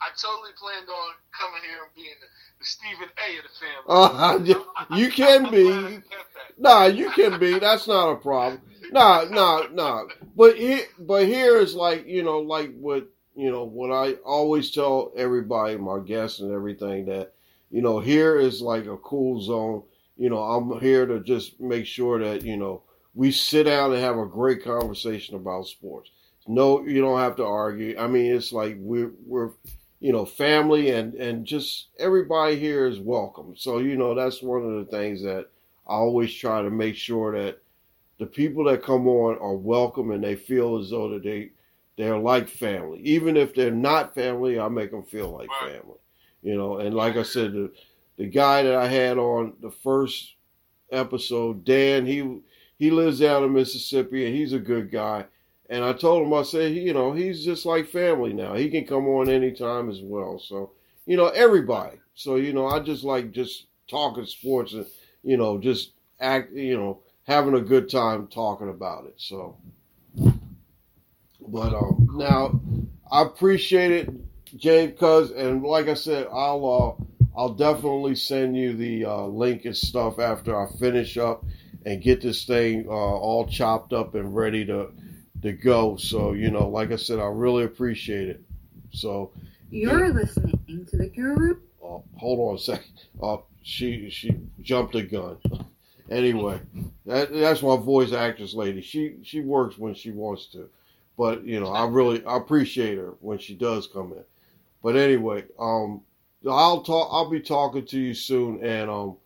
I 0.00 0.08
totally 0.16 0.52
planned 0.58 0.88
on 0.88 1.12
coming 1.38 1.60
here 1.68 1.78
and 1.84 1.94
being 1.94 2.14
the, 2.20 2.26
Stephen 2.62 3.08
A 3.18 3.38
of 3.38 3.44
the 3.44 4.46
family. 4.46 4.64
uh, 4.90 4.96
you 4.96 5.10
can 5.10 5.50
be. 5.50 6.02
Nah, 6.58 6.86
you 6.86 7.10
can 7.10 7.38
be. 7.38 7.58
That's 7.58 7.86
not 7.86 8.12
a 8.12 8.16
problem. 8.16 8.62
Nah, 8.92 9.24
nah, 9.30 9.66
nah. 9.72 10.04
But 10.36 10.56
here, 10.56 10.84
but 10.98 11.26
here 11.26 11.58
is 11.58 11.74
like 11.74 12.06
you 12.06 12.22
know, 12.22 12.40
like 12.40 12.74
what 12.78 13.08
you 13.34 13.50
know, 13.50 13.64
what 13.64 13.90
I 13.90 14.14
always 14.24 14.70
tell 14.70 15.12
everybody, 15.16 15.76
my 15.76 16.00
guests 16.00 16.40
and 16.40 16.52
everything, 16.52 17.06
that 17.06 17.32
you 17.70 17.82
know, 17.82 18.00
here 18.00 18.38
is 18.38 18.60
like 18.60 18.86
a 18.86 18.96
cool 18.98 19.40
zone. 19.40 19.82
You 20.16 20.28
know, 20.28 20.38
I'm 20.38 20.80
here 20.80 21.06
to 21.06 21.20
just 21.20 21.60
make 21.60 21.86
sure 21.86 22.18
that 22.18 22.42
you 22.42 22.56
know 22.56 22.82
we 23.14 23.32
sit 23.32 23.64
down 23.64 23.92
and 23.92 24.02
have 24.02 24.18
a 24.18 24.26
great 24.26 24.62
conversation 24.62 25.34
about 25.36 25.66
sports. 25.66 26.10
No, 26.46 26.84
you 26.84 27.00
don't 27.00 27.20
have 27.20 27.36
to 27.36 27.44
argue. 27.44 27.96
I 27.98 28.06
mean, 28.06 28.34
it's 28.34 28.52
like 28.52 28.76
we're 28.78 29.12
we're 29.24 29.50
you 30.00 30.12
know 30.12 30.24
family 30.24 30.90
and 30.90 31.14
and 31.14 31.46
just 31.46 31.88
everybody 31.98 32.58
here 32.58 32.86
is 32.86 32.98
welcome. 32.98 33.54
So 33.56 33.78
you 33.78 33.96
know 33.96 34.14
that's 34.14 34.42
one 34.42 34.62
of 34.62 34.84
the 34.84 34.90
things 34.90 35.22
that 35.22 35.48
I 35.86 35.94
always 35.94 36.34
try 36.34 36.62
to 36.62 36.70
make 36.70 36.96
sure 36.96 37.40
that 37.40 37.60
the 38.18 38.26
people 38.26 38.64
that 38.64 38.82
come 38.82 39.06
on 39.08 39.38
are 39.38 39.54
welcome 39.54 40.10
and 40.10 40.22
they 40.22 40.36
feel 40.36 40.78
as 40.78 40.90
though 40.90 41.08
that 41.10 41.22
they 41.22 41.52
they're 41.96 42.18
like 42.18 42.48
family. 42.48 43.00
Even 43.00 43.36
if 43.36 43.54
they're 43.54 43.70
not 43.70 44.14
family, 44.14 44.58
I 44.58 44.68
make 44.68 44.90
them 44.90 45.04
feel 45.04 45.30
like 45.30 45.50
family. 45.60 45.98
You 46.42 46.56
know, 46.56 46.78
and 46.78 46.94
like 46.94 47.16
I 47.16 47.22
said, 47.22 47.52
the 47.52 47.72
the 48.16 48.26
guy 48.26 48.62
that 48.62 48.74
I 48.74 48.86
had 48.86 49.18
on 49.18 49.54
the 49.60 49.70
first 49.70 50.34
episode, 50.92 51.64
Dan, 51.64 52.06
he 52.06 52.40
he 52.78 52.90
lives 52.90 53.20
down 53.20 53.44
in 53.44 53.52
Mississippi 53.52 54.26
and 54.26 54.34
he's 54.34 54.52
a 54.52 54.58
good 54.58 54.90
guy. 54.90 55.26
And 55.68 55.84
I 55.84 55.92
told 55.92 56.26
him, 56.26 56.34
I 56.34 56.42
said, 56.42 56.74
you 56.74 56.92
know, 56.92 57.12
he's 57.12 57.44
just 57.44 57.64
like 57.64 57.86
family 57.86 58.32
now. 58.32 58.54
He 58.54 58.68
can 58.70 58.84
come 58.84 59.06
on 59.06 59.28
anytime 59.28 59.88
as 59.88 60.00
well. 60.02 60.38
So, 60.40 60.72
you 61.06 61.16
know, 61.16 61.28
everybody. 61.28 61.98
So, 62.14 62.36
you 62.36 62.52
know, 62.52 62.66
I 62.66 62.80
just 62.80 63.04
like 63.04 63.30
just 63.30 63.66
talking 63.88 64.26
sports 64.26 64.72
and, 64.72 64.86
you 65.22 65.36
know, 65.36 65.58
just 65.58 65.92
act, 66.18 66.52
you 66.52 66.76
know, 66.76 67.00
having 67.24 67.54
a 67.54 67.60
good 67.60 67.88
time 67.88 68.26
talking 68.26 68.68
about 68.68 69.04
it. 69.04 69.14
So, 69.16 69.56
but 71.46 71.72
um, 71.72 72.08
now 72.14 72.60
I 73.12 73.22
appreciate 73.22 73.92
it, 73.92 74.10
James, 74.56 74.98
cuz, 74.98 75.30
and 75.30 75.62
like 75.62 75.88
I 75.88 75.94
said, 75.94 76.26
I'll 76.32 76.98
uh, 76.98 77.38
I'll 77.38 77.54
definitely 77.54 78.16
send 78.16 78.56
you 78.56 78.74
the 78.74 79.04
uh, 79.04 79.26
link 79.26 79.64
and 79.64 79.76
stuff 79.76 80.18
after 80.18 80.58
I 80.60 80.70
finish 80.78 81.16
up 81.16 81.44
and 81.86 82.02
get 82.02 82.20
this 82.20 82.44
thing 82.44 82.86
uh, 82.86 82.90
all 82.90 83.46
chopped 83.46 83.92
up 83.92 84.14
and 84.14 84.34
ready 84.34 84.64
to 84.66 84.90
to 85.42 85.52
go. 85.52 85.96
So 85.96 86.32
you 86.32 86.50
know, 86.50 86.68
like 86.68 86.92
I 86.92 86.96
said, 86.96 87.18
I 87.18 87.26
really 87.26 87.64
appreciate 87.64 88.28
it. 88.28 88.42
So 88.92 89.32
You're 89.70 90.06
yeah. 90.06 90.12
listening 90.12 90.86
to 90.90 90.96
the 90.96 91.08
Guru. 91.08 91.60
Oh, 91.82 92.04
hold 92.16 92.50
on 92.50 92.54
a 92.56 92.58
second. 92.58 93.00
Oh, 93.22 93.44
she 93.62 94.10
she 94.10 94.36
jumped 94.60 94.94
a 94.94 95.02
gun. 95.02 95.38
anyway, 96.10 96.60
that, 97.06 97.32
that's 97.32 97.62
my 97.62 97.76
voice 97.76 98.12
actress 98.12 98.54
lady. 98.54 98.82
She 98.82 99.16
she 99.22 99.40
works 99.40 99.78
when 99.78 99.94
she 99.94 100.10
wants 100.10 100.46
to, 100.48 100.68
but 101.16 101.44
you 101.44 101.60
know 101.60 101.68
I 101.68 101.86
really 101.86 102.24
I 102.24 102.36
appreciate 102.36 102.98
her 102.98 103.14
when 103.20 103.38
she 103.38 103.54
does 103.54 103.86
come 103.86 104.12
in. 104.12 104.24
But 104.82 104.96
anyway, 104.96 105.44
um, 105.58 106.02
I'll 106.48 106.82
talk. 106.82 107.08
I'll 107.12 107.30
be 107.30 107.40
talking 107.40 107.86
to 107.86 107.98
you 107.98 108.14
soon, 108.14 108.64
and 108.64 108.90
um, 108.90 109.16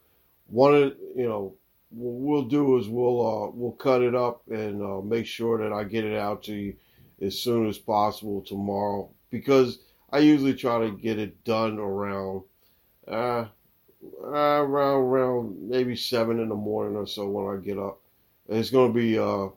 one 0.46 0.74
of 0.74 0.96
you 1.16 1.28
know 1.28 1.54
what 1.90 2.12
we'll 2.12 2.42
do 2.42 2.76
is 2.78 2.88
we'll 2.88 3.20
uh, 3.26 3.50
we'll 3.54 3.72
cut 3.72 4.02
it 4.02 4.14
up 4.14 4.42
and 4.50 4.82
uh, 4.82 5.00
make 5.00 5.26
sure 5.26 5.58
that 5.58 5.72
I 5.72 5.84
get 5.84 6.04
it 6.04 6.18
out 6.18 6.42
to 6.44 6.54
you 6.54 6.76
as 7.20 7.38
soon 7.38 7.68
as 7.68 7.78
possible 7.78 8.42
tomorrow 8.42 9.08
because 9.30 9.78
I 10.10 10.18
usually 10.18 10.54
try 10.54 10.80
to 10.80 10.90
get 10.90 11.18
it 11.18 11.44
done 11.44 11.78
around 11.78 12.42
uh, 13.06 13.46
around 14.22 15.00
around 15.00 15.68
maybe 15.68 15.96
seven 15.96 16.40
in 16.40 16.48
the 16.48 16.54
morning 16.54 16.96
or 16.96 17.06
so 17.06 17.28
when 17.28 17.56
I 17.56 17.60
get 17.60 17.78
up. 17.78 18.00
And 18.48 18.58
it's 18.58 18.70
to 18.70 18.92
be 18.92 19.18
uh, 19.18 19.48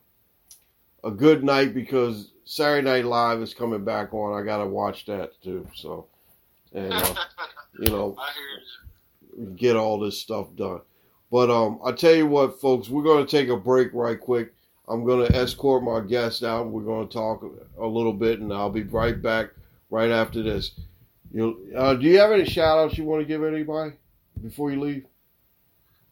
a 1.03 1.11
good 1.11 1.43
night 1.43 1.73
because 1.73 2.31
Saturday 2.47 2.89
Night 2.89 3.05
Live 3.05 3.41
is 3.41 3.53
coming 3.53 3.83
back 3.83 4.13
on. 4.13 4.39
I 4.39 4.45
got 4.45 4.59
to 4.59 4.67
watch 4.67 5.05
that 5.05 5.31
too. 5.43 5.67
So 5.75 6.07
and 6.73 6.93
uh, 6.93 7.15
you 7.79 7.91
know 7.91 8.17
get 9.55 9.75
all 9.75 9.99
this 9.99 10.19
stuff 10.19 10.47
done. 10.55 10.81
But 11.29 11.49
um, 11.49 11.79
I 11.83 11.91
tell 11.91 12.15
you 12.15 12.25
what, 12.25 12.61
folks, 12.61 12.87
we're 12.87 13.03
going 13.03 13.25
to 13.25 13.29
take 13.29 13.49
a 13.49 13.57
break 13.57 13.89
right 13.93 14.19
quick. 14.19 14.53
I'm 14.87 15.03
going 15.03 15.27
to 15.27 15.35
escort 15.35 15.83
my 15.83 15.99
guest 15.99 16.43
out. 16.43 16.69
We're 16.69 16.83
going 16.83 17.09
to 17.09 17.13
talk 17.13 17.43
a 17.77 17.85
little 17.85 18.13
bit, 18.13 18.39
and 18.39 18.53
I'll 18.53 18.69
be 18.69 18.83
right 18.83 19.21
back 19.21 19.49
right 19.89 20.09
after 20.09 20.41
this. 20.41 20.71
You, 21.33 21.73
uh, 21.75 21.95
do 21.95 22.07
you 22.07 22.17
have 22.19 22.31
any 22.31 22.45
shout 22.45 22.79
outs 22.79 22.97
you 22.97 23.03
want 23.03 23.21
to 23.21 23.27
give 23.27 23.43
anybody 23.43 23.91
before 24.41 24.71
you 24.71 24.79
leave? 24.79 25.05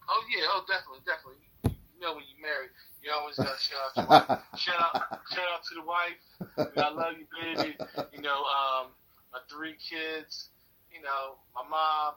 Oh 0.10 0.22
yeah, 0.36 0.44
oh 0.50 0.66
definitely, 0.68 1.00
definitely. 1.06 1.80
You 1.96 2.02
know 2.02 2.16
when 2.16 2.24
you're 2.28 2.46
married, 2.46 2.72
you 3.06 3.14
always 3.14 3.38
got 3.38 3.54
to 3.54 3.62
shout 3.62 3.80
out 3.86 3.94
to 3.94 4.04
wife. 4.10 4.42
shout 4.58 4.82
out, 4.82 5.22
shout 5.30 5.46
out 5.54 5.62
to 5.70 5.74
the 5.78 5.86
wife. 5.86 6.22
I 6.58 6.90
love 6.90 7.14
you, 7.22 7.30
baby. 7.30 7.78
You 8.12 8.22
know, 8.22 8.42
um, 8.42 8.92
my 9.32 9.40
three 9.50 9.78
kids. 9.78 10.50
You 10.90 11.02
know, 11.06 11.38
my 11.54 11.62
mom. 11.70 12.16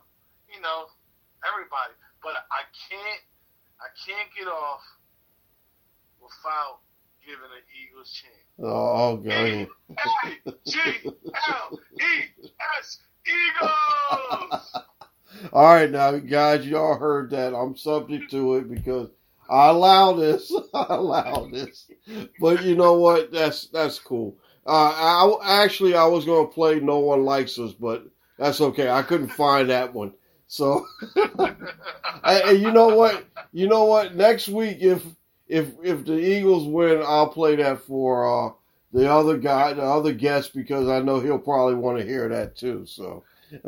You 0.48 0.62
know, 0.62 0.88
everybody 1.44 1.92
but 2.22 2.32
I 2.50 2.62
can't 2.88 3.22
I 3.80 3.88
can't 4.06 4.28
get 4.36 4.48
off 4.48 4.82
without 6.20 6.80
giving 7.24 7.44
an 7.44 7.64
Eagles 7.70 8.12
chant. 8.12 8.34
Oh, 8.60 9.18
okay. 9.18 9.68
A 10.46 10.52
G 10.66 10.78
L 11.04 11.80
E 12.00 12.46
S 12.80 12.98
Eagles. 13.26 14.76
All 15.52 15.74
right, 15.74 15.90
now 15.90 16.12
guys, 16.18 16.66
y'all 16.66 16.98
heard 16.98 17.30
that. 17.30 17.54
I'm 17.54 17.76
subject 17.76 18.30
to 18.32 18.56
it 18.56 18.68
because 18.68 19.10
I 19.48 19.68
allow 19.68 20.12
this. 20.12 20.52
I 20.74 20.86
allow 20.90 21.46
this. 21.46 21.90
But 22.40 22.64
you 22.64 22.76
know 22.76 22.94
what? 22.94 23.32
That's 23.32 23.66
that's 23.68 23.98
cool. 23.98 24.36
Uh, 24.66 24.92
I 25.42 25.62
actually 25.64 25.94
I 25.94 26.04
was 26.04 26.24
gonna 26.24 26.48
play 26.48 26.80
"No 26.80 26.98
One 26.98 27.24
Likes 27.24 27.58
Us," 27.58 27.72
but 27.72 28.06
that's 28.38 28.60
okay. 28.60 28.90
I 28.90 29.02
couldn't 29.02 29.28
find 29.28 29.70
that 29.70 29.94
one. 29.94 30.12
So, 30.46 30.86
and 32.24 32.58
you 32.58 32.72
know 32.72 32.88
what? 32.88 33.24
You 33.52 33.68
know 33.68 33.84
what? 33.84 34.14
Next 34.14 34.48
week, 34.48 34.78
if 34.80 35.02
if 35.48 35.68
if 35.82 36.04
the 36.04 36.18
Eagles 36.18 36.66
win, 36.66 37.02
I'll 37.04 37.28
play 37.28 37.56
that 37.56 37.82
for 37.82 38.48
uh, 38.48 38.52
the 38.92 39.10
other 39.10 39.36
guy, 39.36 39.72
the 39.74 39.82
other 39.82 40.12
guest, 40.12 40.54
because 40.54 40.88
I 40.88 41.00
know 41.00 41.20
he'll 41.20 41.38
probably 41.38 41.74
want 41.74 41.98
to 41.98 42.04
hear 42.04 42.28
that 42.28 42.56
too. 42.56 42.84
So, 42.86 43.24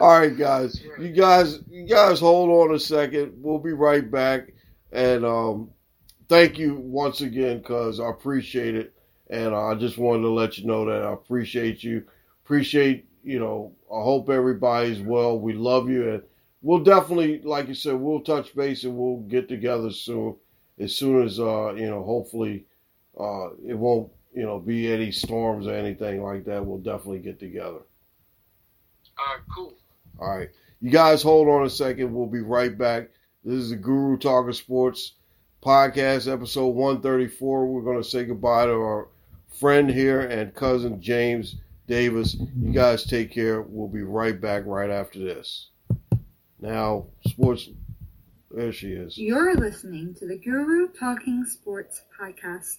all 0.00 0.20
right, 0.20 0.36
guys, 0.36 0.82
you 0.98 1.10
guys, 1.10 1.60
you 1.70 1.84
guys, 1.86 2.20
hold 2.20 2.50
on 2.70 2.74
a 2.74 2.78
second. 2.80 3.34
We'll 3.36 3.58
be 3.58 3.72
right 3.72 4.08
back, 4.08 4.52
and 4.96 5.24
um, 5.24 5.70
thank 6.28 6.58
you 6.58 6.74
once 6.76 7.20
again, 7.20 7.62
cause 7.62 8.00
I 8.00 8.08
appreciate 8.08 8.74
it, 8.74 8.94
and 9.28 9.54
I 9.54 9.74
just 9.74 9.98
wanted 9.98 10.22
to 10.22 10.30
let 10.30 10.58
you 10.58 10.66
know 10.66 10.84
that 10.86 11.02
I 11.02 11.12
appreciate 11.12 11.84
you, 11.84 12.04
appreciate 12.44 13.06
you 13.26 13.40
know, 13.40 13.72
I 13.92 14.02
hope 14.02 14.30
everybody's 14.30 15.00
well. 15.00 15.38
We 15.38 15.52
love 15.52 15.90
you, 15.90 16.08
and 16.10 16.22
we'll 16.62 16.78
definitely, 16.84 17.42
like 17.42 17.66
you 17.66 17.74
said, 17.74 17.94
we'll 17.96 18.20
touch 18.20 18.54
base 18.54 18.84
and 18.84 18.96
we'll 18.96 19.18
get 19.22 19.48
together 19.48 19.90
soon. 19.90 20.36
As 20.78 20.94
soon 20.94 21.24
as 21.24 21.40
uh, 21.40 21.74
you 21.74 21.90
know, 21.90 22.04
hopefully, 22.04 22.64
uh, 23.18 23.48
it 23.66 23.74
won't 23.74 24.12
you 24.32 24.44
know 24.44 24.60
be 24.60 24.92
any 24.92 25.10
storms 25.10 25.66
or 25.66 25.74
anything 25.74 26.22
like 26.22 26.44
that. 26.44 26.64
We'll 26.64 26.78
definitely 26.78 27.18
get 27.18 27.40
together. 27.40 27.80
All 29.18 29.34
right, 29.34 29.42
cool. 29.52 29.74
All 30.20 30.38
right, 30.38 30.50
you 30.80 30.90
guys, 30.90 31.20
hold 31.20 31.48
on 31.48 31.66
a 31.66 31.70
second. 31.70 32.14
We'll 32.14 32.26
be 32.26 32.42
right 32.42 32.78
back. 32.78 33.08
This 33.46 33.62
is 33.62 33.70
the 33.70 33.76
Guru 33.76 34.18
Talking 34.18 34.52
Sports 34.52 35.12
podcast, 35.64 36.26
episode 36.26 36.70
134. 36.70 37.66
We're 37.68 37.80
going 37.80 38.02
to 38.02 38.08
say 38.08 38.24
goodbye 38.24 38.66
to 38.66 38.72
our 38.72 39.08
friend 39.60 39.88
here 39.88 40.22
and 40.22 40.52
cousin 40.52 41.00
James 41.00 41.54
Davis. 41.86 42.34
You 42.34 42.72
guys 42.72 43.04
take 43.04 43.30
care. 43.30 43.62
We'll 43.62 43.86
be 43.86 44.02
right 44.02 44.40
back 44.40 44.64
right 44.66 44.90
after 44.90 45.20
this. 45.20 45.68
Now, 46.58 47.06
sports. 47.24 47.68
There 48.50 48.72
she 48.72 48.88
is. 48.88 49.16
You're 49.16 49.54
listening 49.54 50.16
to 50.16 50.26
the 50.26 50.38
Guru 50.38 50.88
Talking 50.88 51.44
Sports 51.44 52.02
podcast. 52.20 52.78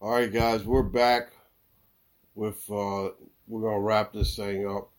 All 0.00 0.12
right, 0.12 0.32
guys, 0.32 0.62
we're 0.62 0.84
back 0.84 1.32
with. 2.36 2.62
Uh, 2.70 3.08
we're 3.48 3.62
gonna 3.62 3.80
wrap 3.80 4.12
this 4.12 4.36
thing 4.36 4.70
up, 4.70 4.92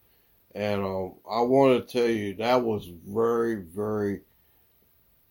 and 0.55 0.83
um, 0.83 1.13
I 1.29 1.41
want 1.41 1.87
to 1.87 1.97
tell 1.99 2.09
you 2.09 2.35
that 2.35 2.61
was 2.61 2.89
very, 3.07 3.55
very. 3.55 4.21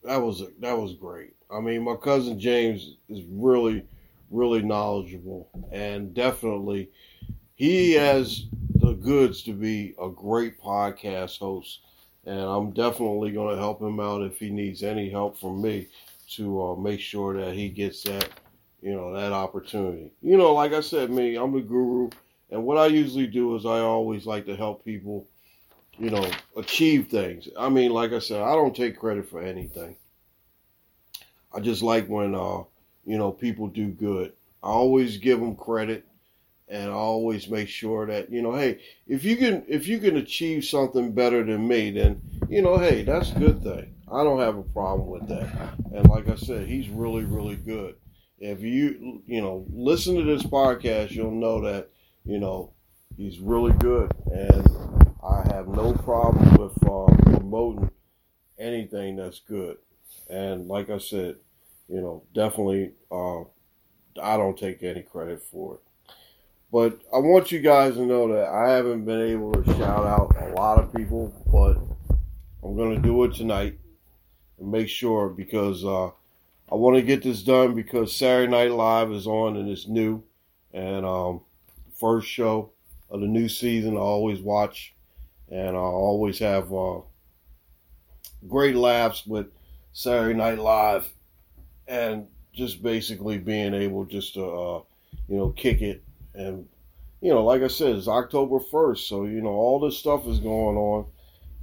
That 0.05 0.19
was 0.19 0.43
that 0.61 0.79
was 0.79 0.95
great. 0.95 1.35
I 1.51 1.61
mean, 1.61 1.83
my 1.83 1.97
cousin 1.97 2.39
James 2.39 2.97
is 3.09 3.25
really, 3.29 3.85
really 4.31 4.63
knowledgeable, 4.63 5.49
and 5.73 6.15
definitely 6.15 6.91
he 7.57 7.93
has 7.93 8.45
the 8.75 8.93
goods 8.93 9.43
to 9.45 9.53
be 9.53 9.95
a 10.01 10.09
great 10.09 10.61
podcast 10.61 11.39
host, 11.39 11.81
and 12.25 12.39
I'm 12.39 12.71
definitely 12.73 13.33
going 13.33 13.55
to 13.55 13.61
help 13.61 13.81
him 13.81 13.99
out 13.99 14.23
if 14.23 14.39
he 14.39 14.51
needs 14.51 14.83
any 14.83 15.11
help 15.11 15.39
from 15.39 15.63
me 15.63 15.89
to 16.33 16.63
uh, 16.63 16.77
make 16.77 17.01
sure 17.01 17.41
that 17.41 17.55
he 17.55 17.69
gets 17.69 18.03
that, 18.03 18.29
you 18.83 18.95
know, 18.95 19.13
that 19.13 19.33
opportunity. 19.33 20.11
You 20.23 20.37
know, 20.37 20.53
like 20.53 20.73
I 20.73 20.81
said, 20.81 21.11
me, 21.11 21.37
I'm 21.37 21.53
the 21.53 21.61
guru, 21.61 22.11
and 22.51 22.65
what 22.65 22.79
I 22.79 22.87
usually 22.87 23.27
do 23.27 23.55
is 23.57 23.67
I 23.67 23.81
always 23.81 24.27
like 24.27 24.47
to 24.47 24.57
help 24.57 24.85
people, 24.85 25.27
you 25.99 26.11
know, 26.11 26.29
achieve 26.57 27.09
things. 27.09 27.49
I 27.59 27.69
mean, 27.69 27.91
like 27.91 28.13
I 28.13 28.19
said, 28.19 28.43
I 28.43 28.53
don't 28.53 28.77
take 28.77 28.99
credit 28.99 29.29
for 29.29 29.41
anything. 29.41 29.97
I 31.53 31.61
just 31.61 31.83
like 31.83 32.07
when, 32.09 32.35
uh, 32.35 32.63
you 33.05 33.19
know, 33.19 33.33
people 33.33 33.69
do 33.69 33.89
good. 33.89 34.33
I 34.63 34.69
always 34.69 35.19
give 35.19 35.41
them 35.41 35.57
credit 35.57 36.07
and 36.69 36.91
I 36.91 36.95
always 36.95 37.49
make 37.49 37.69
sure 37.69 38.07
that 38.07 38.31
you 38.31 38.43
know, 38.43 38.55
hey, 38.55 38.81
if 39.07 39.25
you 39.25 39.37
can 39.37 39.65
if 39.69 39.87
you 39.87 39.99
can 39.99 40.17
achieve 40.17 40.65
something 40.65 41.13
better 41.13 41.45
than 41.45 41.67
me, 41.67 41.91
then 41.91 42.21
you 42.49 42.63
know, 42.63 42.79
hey, 42.79 43.03
that's 43.03 43.31
a 43.33 43.39
good 43.39 43.63
thing. 43.63 43.95
I 44.11 44.23
don't 44.25 44.41
have 44.41 44.57
a 44.57 44.63
problem 44.63 45.09
with 45.09 45.29
that. 45.29 45.75
And 45.95 46.09
like 46.09 46.29
I 46.29 46.37
said, 46.37 46.67
he's 46.67 46.89
really 46.89 47.25
really 47.25 47.57
good. 47.57 47.97
If 48.39 48.61
you 48.63 49.23
you 49.27 49.41
know 49.41 49.65
listen 49.71 50.17
to 50.17 50.25
this 50.25 50.43
podcast, 50.43 51.13
you'll 51.13 51.31
know 51.31 51.61
that 51.63 51.89
you 52.27 52.39
know 52.39 52.73
he's 53.17 53.39
really 53.39 53.73
good, 53.73 54.13
and 54.27 54.67
I 55.23 55.43
have 55.55 55.69
no 55.69 55.93
problem 55.93 56.55
with 56.57 56.77
uh, 56.85 57.07
promoting 57.31 57.91
anything 58.59 59.17
that's 59.17 59.41
good. 59.41 59.79
And 60.29 60.67
like 60.67 60.91
I 60.91 60.99
said, 60.99 61.37
you 61.89 62.01
know, 62.01 62.25
definitely, 62.35 62.93
uh, 63.11 63.43
I 64.21 64.37
don't 64.37 64.59
take 64.59 64.83
any 64.83 65.03
credit 65.03 65.43
for 65.43 65.75
it. 65.75 65.81
But 66.73 66.99
I 67.15 67.19
want 67.19 67.53
you 67.53 67.61
guys 67.61 67.95
to 67.95 68.05
know 68.05 68.29
that 68.35 68.49
I 68.49 68.71
haven't 68.71 69.05
been 69.05 69.21
able 69.21 69.53
to 69.53 69.65
shout 69.75 70.05
out 70.05 70.37
a 70.41 70.53
lot 70.55 70.79
of 70.79 70.93
people, 70.93 71.33
but 71.51 71.79
I'm 72.63 72.77
going 72.77 72.97
to 72.97 73.01
do 73.01 73.23
it 73.25 73.35
tonight 73.35 73.79
and 74.59 74.71
make 74.71 74.89
sure 74.89 75.29
because 75.29 75.85
uh, 75.85 76.07
I 76.09 76.75
want 76.75 76.97
to 76.97 77.03
get 77.03 77.23
this 77.23 77.43
done 77.43 77.75
because 77.75 78.15
Saturday 78.15 78.51
Night 78.51 78.73
Live 78.73 79.13
is 79.13 79.27
on 79.27 79.57
and 79.57 79.69
it's 79.69 79.87
new. 79.87 80.25
And 80.73 81.07
um, 81.07 81.43
first 81.99 82.29
show 82.29 82.73
of 83.11 83.21
the 83.21 83.27
new 83.27 83.49
season, 83.49 83.97
I 83.97 84.01
always 84.01 84.41
watch 84.41 84.95
and 85.49 85.77
I 85.77 85.81
always 85.81 86.39
have 86.41 86.73
uh, 86.73 87.01
great 88.49 88.77
laughs 88.77 89.27
with 89.27 89.47
Saturday 89.93 90.35
Night 90.35 90.59
Live, 90.59 91.09
and 91.89 92.27
just 92.53 92.83
basically 92.83 93.39
being 93.39 93.75
able 93.75 94.05
just 94.05 94.35
to, 94.35 94.45
uh, 94.45 94.83
you 95.29 95.37
know, 95.37 95.51
kick 95.51 95.83
it. 95.83 96.03
And, 96.35 96.69
you 97.21 97.31
know, 97.31 97.45
like 97.45 97.63
I 97.63 97.69
said, 97.69 97.97
it's 97.97 98.09
October 98.09 98.59
1st. 98.59 99.09
So, 99.09 99.25
you 99.25 99.41
know, 99.41 99.51
all 99.51 99.79
this 99.79 99.97
stuff 99.97 100.27
is 100.27 100.41
going 100.41 100.77
on. 100.77 101.07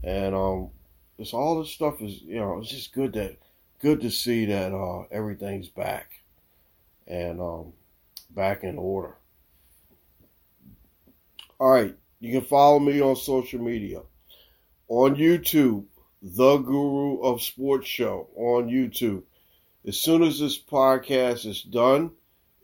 And, 0.04 0.36
um, 0.36 0.70
it's 1.18 1.34
all 1.34 1.60
this 1.60 1.72
stuff 1.72 2.02
is, 2.02 2.22
you 2.22 2.40
know, 2.40 2.60
it's 2.60 2.70
just 2.70 2.94
good 2.94 3.14
that, 3.14 3.38
good 3.82 4.02
to 4.02 4.10
see 4.10 4.46
that, 4.46 4.74
uh, 4.74 5.04
everything's 5.12 5.70
back 5.70 6.12
and, 7.08 7.42
um, 7.42 7.74
back 8.30 8.64
in 8.64 8.78
order. 8.78 9.16
All 11.64 11.70
right. 11.70 11.96
You 12.20 12.34
can 12.34 12.46
follow 12.46 12.78
me 12.78 13.02
on 13.02 13.16
social 13.16 13.62
media 13.62 14.02
on 14.90 15.16
YouTube, 15.16 15.86
The 16.22 16.58
Guru 16.58 17.22
of 17.22 17.42
Sports 17.42 17.88
Show 17.88 18.28
on 18.36 18.68
YouTube. 18.68 19.24
As 19.88 19.98
soon 19.98 20.24
as 20.24 20.42
this 20.42 20.60
podcast 20.62 21.46
is 21.46 21.62
done, 21.62 22.12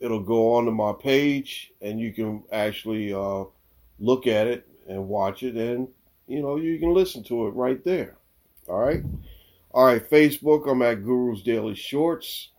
it'll 0.00 0.20
go 0.20 0.52
onto 0.56 0.70
my 0.70 0.92
page 0.92 1.72
and 1.80 1.98
you 1.98 2.12
can 2.12 2.42
actually 2.52 3.14
uh, 3.14 3.44
look 3.98 4.26
at 4.26 4.46
it 4.46 4.68
and 4.86 5.08
watch 5.08 5.44
it 5.44 5.54
and 5.54 5.88
you 6.26 6.42
know 6.42 6.56
you 6.56 6.78
can 6.78 6.92
listen 6.92 7.24
to 7.24 7.46
it 7.46 7.54
right 7.54 7.82
there. 7.82 8.18
All 8.68 8.80
right. 8.80 9.02
All 9.70 9.86
right, 9.86 10.10
Facebook, 10.10 10.70
I'm 10.70 10.82
at 10.82 11.02
Guru's 11.02 11.42
Daily 11.42 11.74
Shorts. 11.74 12.50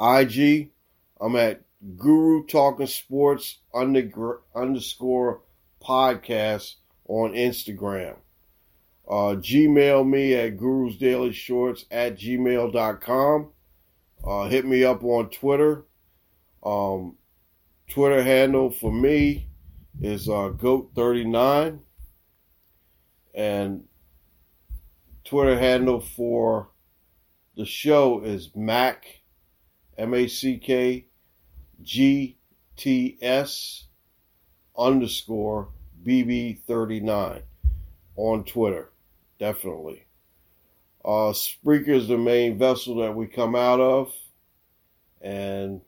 IG, 0.00 0.70
I'm 1.20 1.36
at 1.36 1.62
Guru 1.94 2.44
Talking 2.46 2.86
Sports 2.86 3.58
underscore 3.72 5.42
podcast 5.80 6.74
on 7.06 7.32
Instagram. 7.32 8.16
Uh, 9.08 9.36
Gmail 9.36 10.08
me 10.08 10.34
at 10.34 10.56
Guru's 10.56 10.96
Daily 10.96 11.32
Shorts 11.32 11.84
at 11.92 12.18
gmail.com. 12.18 13.50
Uh, 14.26 14.48
hit 14.48 14.64
me 14.66 14.82
up 14.82 15.04
on 15.04 15.30
Twitter. 15.30 15.84
Um, 16.64 17.16
Twitter 17.88 18.22
handle 18.24 18.70
for 18.70 18.92
me 18.92 19.48
is 20.00 20.28
uh, 20.28 20.50
Goat39. 20.56 21.78
And 23.32 23.84
Twitter 25.24 25.56
handle 25.56 26.00
for 26.00 26.70
the 27.56 27.64
show 27.64 28.22
is 28.24 28.50
Mac, 28.56 29.20
M 29.96 30.14
A 30.14 30.26
C 30.26 30.58
K 30.58 31.06
G 31.82 32.36
T 32.76 33.18
S 33.20 33.84
underscore 34.76 35.68
BB39 36.04 37.42
on 38.16 38.44
Twitter. 38.44 38.90
Definitely. 39.38 40.06
Uh, 41.04 41.32
Spreaker 41.32 41.88
is 41.90 42.08
the 42.08 42.18
main 42.18 42.58
vessel 42.58 42.96
that 42.96 43.14
we 43.14 43.26
come 43.26 43.54
out 43.54 43.80
of. 43.80 44.12
And 45.20 45.80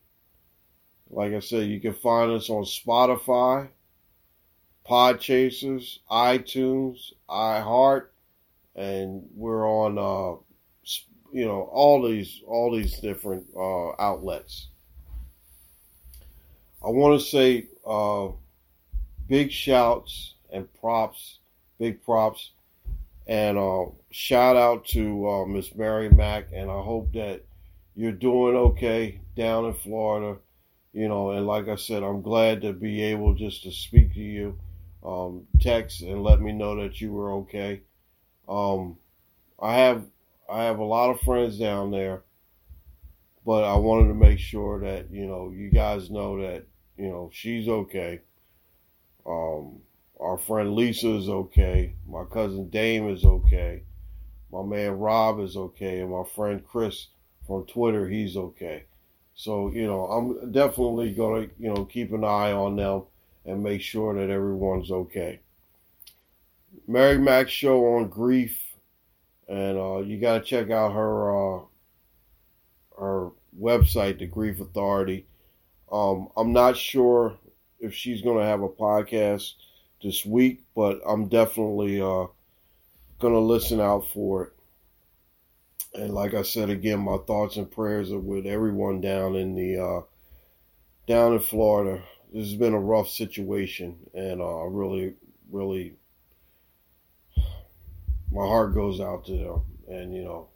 like 1.10 1.32
I 1.32 1.40
said, 1.40 1.69
you 1.69 1.81
can 1.81 1.94
find 1.94 2.31
us 2.31 2.51
on 2.51 2.65
Spotify, 2.65 3.69
Podchasers, 4.89 5.98
iTunes, 6.10 7.12
iHeart, 7.28 8.06
and 8.74 9.28
we're 9.35 9.69
on, 9.69 9.98
uh, 9.98 10.40
you 11.32 11.44
know, 11.44 11.62
all 11.73 12.06
these 12.06 12.40
all 12.47 12.74
these 12.74 12.98
different 13.01 13.47
uh, 13.56 13.90
outlets. 14.01 14.69
I 16.85 16.91
want 16.91 17.21
to 17.21 17.27
say 17.27 17.67
uh, 17.87 18.29
big 19.27 19.51
shouts 19.51 20.35
and 20.51 20.73
props, 20.75 21.39
big 21.79 22.03
props 22.03 22.53
and 23.29 23.59
uh, 23.59 23.85
shout 24.11 24.57
out 24.57 24.87
to 24.87 25.29
uh, 25.29 25.45
Miss 25.45 25.75
Mary 25.75 26.09
Mack, 26.09 26.49
and 26.53 26.71
I 26.71 26.81
hope 26.81 27.13
that 27.13 27.45
you're 27.95 28.11
doing 28.11 28.57
okay 28.57 29.21
down 29.37 29.67
in 29.67 29.75
Florida. 29.75 30.39
You 30.95 31.09
know, 31.09 31.31
and 31.31 31.47
like 31.47 31.69
I 31.69 31.77
said, 31.77 32.03
I'm 32.03 32.23
glad 32.23 32.63
to 32.63 32.73
be 32.73 33.03
able 33.03 33.35
just 33.35 33.63
to 33.65 33.71
speak 33.71 34.15
to 34.15 34.21
you, 34.21 34.59
um, 35.05 35.47
text 35.61 36.01
and 36.01 36.23
let 36.23 36.41
me 36.41 36.53
know 36.53 36.75
that 36.77 37.03
you 37.03 37.13
were 37.13 37.33
okay. 37.33 37.83
Um, 38.49 38.97
I 39.61 39.75
have 39.75 40.07
I 40.51 40.65
have 40.65 40.79
a 40.79 40.85
lot 40.85 41.11
of 41.11 41.21
friends 41.21 41.59
down 41.59 41.91
there, 41.91 42.23
but 43.45 43.63
I 43.63 43.77
wanted 43.77 44.09
to 44.09 44.15
make 44.15 44.39
sure 44.39 44.81
that 44.81 45.11
you 45.11 45.27
know 45.27 45.53
you 45.55 45.69
guys 45.69 46.11
know 46.11 46.41
that 46.41 46.65
you 46.99 47.09
know 47.09 47.31
she's 47.33 47.69
okay. 47.69 48.20
Um, 49.27 49.81
our 50.20 50.39
friend 50.39 50.75
Lisa 50.75 51.15
is 51.15 51.29
okay. 51.29 51.95
My 52.09 52.25
cousin 52.25 52.69
Dame 52.70 53.09
is 53.09 53.25
okay. 53.25 53.83
My 54.51 54.62
man 54.62 54.99
Rob 54.99 55.41
is 55.41 55.57
okay. 55.57 56.01
And 56.01 56.11
my 56.11 56.25
friend 56.25 56.62
Chris 56.66 57.09
from 57.47 57.66
Twitter, 57.66 58.09
he's 58.09 58.37
okay. 58.37 58.85
So, 59.35 59.70
you 59.70 59.87
know, 59.87 60.07
I'm 60.07 60.51
definitely 60.51 61.15
to, 61.15 61.49
you 61.59 61.73
know, 61.73 61.85
keep 61.85 62.12
an 62.12 62.25
eye 62.25 62.51
on 62.51 62.75
them 62.75 63.03
and 63.45 63.62
make 63.62 63.81
sure 63.81 64.15
that 64.15 64.33
everyone's 64.33 64.91
okay. 64.91 65.41
Mary 66.89 67.19
Mac 67.19 67.49
show 67.49 67.85
on 67.95 68.09
grief. 68.09 68.59
And 69.47 69.79
uh, 69.79 69.99
you 69.99 70.19
got 70.19 70.39
to 70.39 70.45
check 70.45 70.70
out 70.70 70.93
her 70.93 71.31
uh, 71.31 71.61
her 72.99 73.31
website, 73.59 74.19
the 74.19 74.27
Grief 74.27 74.61
Authority. 74.61 75.28
Um, 75.90 76.28
I'm 76.36 76.52
not 76.52 76.77
sure 76.77 77.36
if 77.81 77.94
she's 77.94 78.23
going 78.23 78.39
to 78.39 78.44
have 78.44 78.62
a 78.62 78.69
podcast 78.69 79.55
this 80.02 80.24
week, 80.24 80.62
but 80.74 81.01
I'm 81.06 81.28
definitely 81.28 82.01
uh, 82.01 82.27
gonna 83.19 83.40
listen 83.40 83.81
out 83.81 84.06
for 84.09 84.44
it. 84.44 84.52
And 85.94 86.15
like 86.15 86.35
I 86.35 86.43
said 86.43 86.70
again, 86.70 87.01
my 87.01 87.19
thoughts 87.27 87.56
and 87.56 87.70
prayers 87.70 88.12
are 88.12 88.19
with 88.19 88.47
everyone 88.47 89.01
down 89.01 89.35
in 89.35 89.55
the 89.55 89.78
uh, 89.78 90.01
down 91.06 91.32
in 91.35 91.40
Florida. 91.40 92.02
This 92.32 92.47
has 92.47 92.55
been 92.55 92.74
a 92.74 92.81
rough 92.81 93.09
situation, 93.09 93.97
and 94.15 94.40
uh, 94.40 94.65
really, 94.65 95.15
really, 95.51 95.94
my 98.31 98.47
heart 98.47 98.74
goes 98.74 99.01
out 99.01 99.24
to 99.27 99.36
them, 99.36 99.62
and 99.89 100.15
you 100.15 100.23
know, 100.23 100.48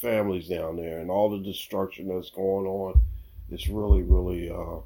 families 0.00 0.48
down 0.48 0.76
there, 0.76 0.98
and 0.98 1.10
all 1.10 1.28
the 1.28 1.44
destruction 1.44 2.08
that's 2.08 2.30
going 2.30 2.66
on. 2.66 3.00
It's 3.50 3.68
really, 3.68 4.02
really 4.02 4.50
uh, 4.50 4.80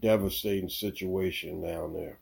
devastating 0.00 0.68
situation 0.68 1.62
down 1.62 1.92
there. 1.92 2.18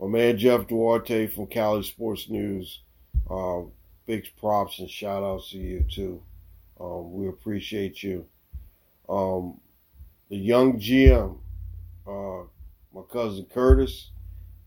My 0.00 0.08
man 0.08 0.38
Jeff 0.38 0.66
Duarte 0.66 1.28
from 1.28 1.46
Cali 1.46 1.82
Sports 1.84 2.28
News. 2.28 2.80
Uh, 3.30 3.62
big 4.06 4.26
props 4.40 4.80
and 4.80 4.90
shout 4.90 5.22
outs 5.22 5.50
to 5.50 5.58
you 5.58 5.84
too. 5.90 6.22
Um, 6.80 7.12
we 7.12 7.28
appreciate 7.28 8.02
you. 8.02 8.26
Um, 9.08 9.60
the 10.28 10.36
young 10.36 10.80
GM, 10.80 11.38
uh, 12.06 12.44
my 12.92 13.02
cousin 13.12 13.46
Curtis, 13.52 14.10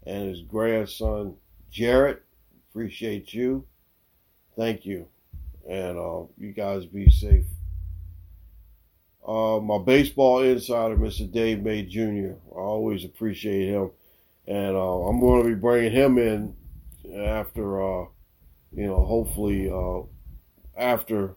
and 0.05 0.29
his 0.29 0.41
grandson 0.41 1.35
Jarrett. 1.71 2.23
Appreciate 2.69 3.33
you. 3.33 3.65
Thank 4.55 4.85
you. 4.85 5.07
And 5.67 5.97
uh, 5.97 6.23
you 6.37 6.53
guys 6.53 6.85
be 6.85 7.09
safe. 7.09 7.45
Uh, 9.27 9.59
my 9.59 9.79
baseball 9.79 10.41
insider, 10.41 10.95
Mr. 10.95 11.29
Dave 11.31 11.63
May 11.63 11.83
Jr. 11.83 12.35
I 12.51 12.59
always 12.59 13.03
appreciate 13.03 13.69
him 13.69 13.89
and 14.47 14.75
uh, 14.75 15.07
I'm 15.07 15.19
going 15.19 15.43
to 15.43 15.49
be 15.49 15.55
bringing 15.55 15.91
him 15.91 16.17
in 16.17 16.55
after, 17.15 17.81
uh, 17.81 18.05
you 18.71 18.85
know, 18.85 19.03
hopefully 19.05 19.69
uh, 19.69 20.01
after 20.79 21.35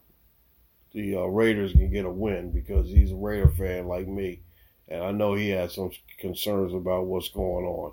the 0.92 1.16
uh, 1.16 1.24
Raiders 1.24 1.72
can 1.72 1.90
get 1.90 2.04
a 2.04 2.10
win 2.10 2.50
because 2.50 2.88
he's 2.88 3.12
a 3.12 3.16
Raider 3.16 3.48
fan 3.48 3.86
like 3.86 4.06
me, 4.06 4.40
and 4.88 5.02
I 5.02 5.10
know 5.10 5.34
he 5.34 5.50
has 5.50 5.74
some 5.74 5.90
concerns 6.18 6.74
about 6.74 7.06
what's 7.06 7.28
going 7.28 7.64
on. 7.64 7.92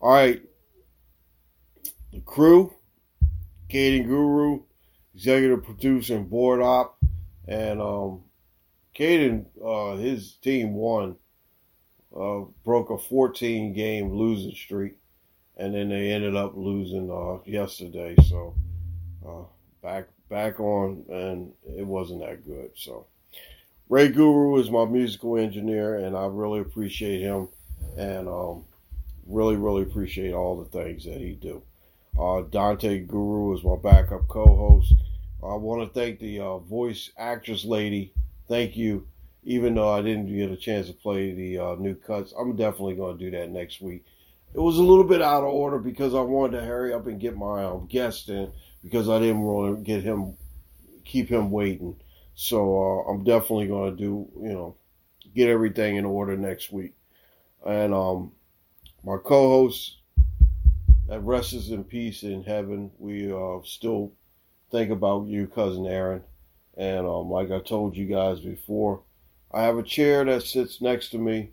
All 0.00 0.12
right, 0.12 0.42
the 2.12 2.20
crew, 2.20 2.74
Caden 3.68 4.06
Guru, 4.06 4.62
executive 5.14 5.64
producer 5.64 6.16
and 6.16 6.30
board 6.30 6.62
op, 6.62 6.98
and 7.46 7.80
um, 7.80 8.22
Caden, 8.94 9.46
uh, 9.64 9.96
his 9.96 10.34
team 10.42 10.74
won 10.74 11.16
uh, 12.16 12.40
broke 12.64 12.90
a 12.90 12.98
14 12.98 13.72
game 13.72 14.12
losing 14.12 14.54
streak, 14.54 14.98
and 15.56 15.74
then 15.74 15.88
they 15.88 16.10
ended 16.10 16.36
up 16.36 16.52
losing 16.56 17.10
uh, 17.10 17.38
yesterday. 17.48 18.16
So 18.28 18.54
uh, 19.26 19.44
back 19.82 20.08
back 20.28 20.60
on, 20.60 21.04
and 21.08 21.52
it 21.64 21.86
wasn't 21.86 22.20
that 22.20 22.44
good. 22.44 22.70
So 22.74 23.06
Ray 23.88 24.08
Guru 24.08 24.60
is 24.60 24.70
my 24.70 24.84
musical 24.84 25.36
engineer, 25.36 25.96
and 25.96 26.16
I 26.16 26.26
really 26.26 26.60
appreciate 26.60 27.20
him, 27.20 27.48
and 27.96 28.28
um, 28.28 28.64
really 29.26 29.56
really 29.56 29.82
appreciate 29.82 30.32
all 30.32 30.56
the 30.58 30.70
things 30.70 31.04
that 31.04 31.18
he 31.18 31.32
do. 31.32 31.62
Uh, 32.18 32.42
Dante 32.42 33.00
Guru 33.00 33.56
is 33.56 33.62
my 33.62 33.76
backup 33.76 34.26
co-host. 34.28 34.94
I 35.42 35.54
want 35.54 35.82
to 35.82 35.98
thank 35.98 36.18
the 36.18 36.40
uh, 36.40 36.58
voice 36.58 37.10
actress 37.16 37.64
lady. 37.64 38.12
Thank 38.50 38.76
you 38.76 39.06
even 39.42 39.74
though 39.74 39.90
I 39.90 40.02
didn't 40.02 40.34
get 40.34 40.50
a 40.50 40.56
chance 40.56 40.88
to 40.88 40.92
play 40.92 41.32
the 41.32 41.58
uh, 41.58 41.74
new 41.76 41.94
cuts, 41.94 42.34
I'm 42.38 42.56
definitely 42.56 42.94
going 42.94 43.16
to 43.16 43.24
do 43.24 43.30
that 43.36 43.50
next 43.50 43.80
week. 43.80 44.04
it 44.54 44.60
was 44.60 44.78
a 44.78 44.82
little 44.82 45.04
bit 45.04 45.22
out 45.22 45.44
of 45.44 45.48
order 45.48 45.78
because 45.78 46.14
I 46.14 46.20
wanted 46.20 46.58
to 46.58 46.66
hurry 46.66 46.92
up 46.92 47.06
and 47.06 47.20
get 47.20 47.36
my 47.36 47.64
um, 47.64 47.86
guest 47.86 48.28
in 48.28 48.52
because 48.82 49.08
I 49.08 49.18
didn't 49.18 49.40
want 49.40 49.78
to 49.78 49.84
get 49.84 50.02
him, 50.02 50.36
keep 51.04 51.28
him 51.28 51.50
waiting. 51.50 51.96
So 52.34 53.04
uh, 53.06 53.10
I'm 53.10 53.24
definitely 53.24 53.68
going 53.68 53.96
to 53.96 53.96
do, 53.96 54.28
you 54.40 54.52
know, 54.52 54.76
get 55.34 55.48
everything 55.48 55.96
in 55.96 56.04
order 56.04 56.36
next 56.36 56.72
week. 56.72 56.94
And 57.64 57.94
um, 57.94 58.32
my 59.04 59.16
co-host 59.16 59.98
that 61.08 61.20
rests 61.20 61.68
in 61.70 61.84
peace 61.84 62.22
in 62.22 62.44
heaven, 62.44 62.90
we 62.98 63.32
uh, 63.32 63.58
still 63.64 64.12
think 64.70 64.90
about 64.90 65.26
you, 65.26 65.46
cousin 65.46 65.86
Aaron. 65.86 66.22
And 66.80 67.06
um, 67.06 67.28
like 67.28 67.50
I 67.50 67.60
told 67.60 67.94
you 67.94 68.06
guys 68.06 68.40
before, 68.40 69.02
I 69.52 69.64
have 69.64 69.76
a 69.76 69.82
chair 69.82 70.24
that 70.24 70.44
sits 70.44 70.80
next 70.80 71.10
to 71.10 71.18
me. 71.18 71.50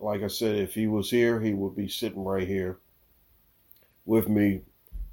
Like 0.00 0.24
I 0.24 0.26
said, 0.26 0.56
if 0.56 0.74
he 0.74 0.88
was 0.88 1.08
here, 1.08 1.40
he 1.40 1.54
would 1.54 1.76
be 1.76 1.88
sitting 1.88 2.24
right 2.24 2.46
here 2.46 2.78
with 4.04 4.28
me, 4.28 4.62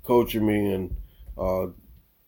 coaching 0.04 0.48
me 0.48 0.74
and, 0.74 0.96
uh, 1.38 1.68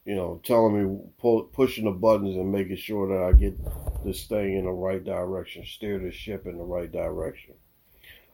you 0.06 0.16
know, 0.16 0.40
telling 0.44 0.78
me, 0.78 1.00
pull, 1.18 1.46
pushing 1.46 1.86
the 1.86 1.92
buttons 1.92 2.36
and 2.36 2.52
making 2.52 2.78
sure 2.78 3.08
that 3.08 3.24
I 3.24 3.32
get 3.32 3.58
this 4.06 4.26
thing 4.26 4.58
in 4.58 4.66
the 4.66 4.72
right 4.72 5.04
direction, 5.04 5.66
steer 5.66 5.98
the 5.98 6.12
ship 6.12 6.46
in 6.46 6.60
the 6.60 6.64
right 6.64 6.92
direction. 6.92 7.56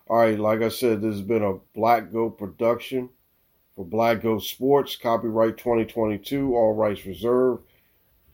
All 0.08 0.18
right, 0.18 0.38
like 0.38 0.62
I 0.62 0.68
said, 0.68 1.02
this 1.02 1.16
has 1.16 1.22
been 1.22 1.44
a 1.44 1.60
Black 1.74 2.12
Goat 2.12 2.38
production 2.38 3.10
for 3.76 3.86
Black 3.86 4.22
Goat 4.22 4.44
Sports, 4.44 4.96
copyright 4.96 5.58
2022, 5.58 6.56
all 6.56 6.74
rights 6.74 7.06
reserved. 7.06 7.64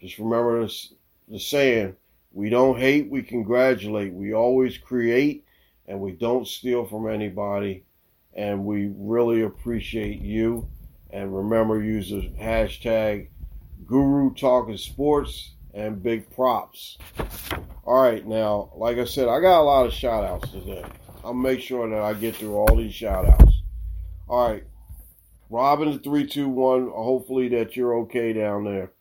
Just 0.02 0.18
remember 0.18 0.62
this, 0.64 0.94
the 1.28 1.40
saying, 1.40 1.96
we 2.32 2.50
don't 2.50 2.78
hate, 2.78 3.10
we 3.10 3.22
congratulate. 3.22 4.14
We 4.14 4.34
always 4.34 4.78
create 4.78 5.46
and 5.88 6.00
we 6.00 6.12
don't 6.12 6.48
steal 6.48 6.86
from 6.86 7.10
anybody. 7.10 7.84
And 8.34 8.66
we 8.66 8.92
really 8.96 9.42
appreciate 9.42 10.22
you. 10.22 10.70
And 11.10 11.36
remember, 11.36 11.82
use 11.82 12.10
the 12.10 12.32
hashtag 12.40 13.30
Guru 13.88 14.34
Talking 14.36 14.78
Sports 14.78 15.54
and 15.74 16.02
big 16.04 16.30
props. 16.30 16.98
All 17.84 18.02
right, 18.02 18.26
now, 18.26 18.72
like 18.76 18.98
I 18.98 19.06
said, 19.06 19.28
I 19.28 19.40
got 19.40 19.62
a 19.62 19.64
lot 19.64 19.88
of 19.88 19.94
shout 19.94 20.24
outs 20.24 20.52
today. 20.52 20.86
I'll 21.24 21.34
make 21.34 21.60
sure 21.60 21.90
that 21.90 22.00
I 22.00 22.14
get 22.14 22.36
through 22.36 22.56
all 22.56 22.76
these 22.76 22.94
shout 22.94 23.26
outs. 23.26 23.62
All 24.28 24.52
right, 24.52 24.64
Robin, 25.50 25.92
the 25.92 25.98
321, 25.98 26.92
hopefully 26.94 27.48
that 27.50 27.76
you're 27.76 27.96
okay 28.02 28.34
down 28.34 28.66
there. 28.66 28.92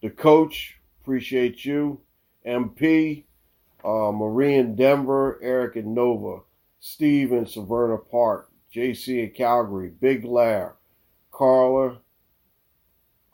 The 0.00 0.10
coach, 0.10 0.78
appreciate 1.00 1.64
you. 1.64 2.00
MP, 2.46 3.24
uh, 3.84 4.12
Marie 4.12 4.54
in 4.54 4.76
Denver, 4.76 5.40
Eric 5.42 5.76
in 5.76 5.92
Nova, 5.94 6.42
Steve 6.78 7.32
in 7.32 7.46
Severna 7.46 7.98
Park, 8.10 8.50
JC 8.72 9.24
in 9.24 9.30
Calgary, 9.30 9.90
Big 9.90 10.24
Lair, 10.24 10.76
Carla, 11.32 11.98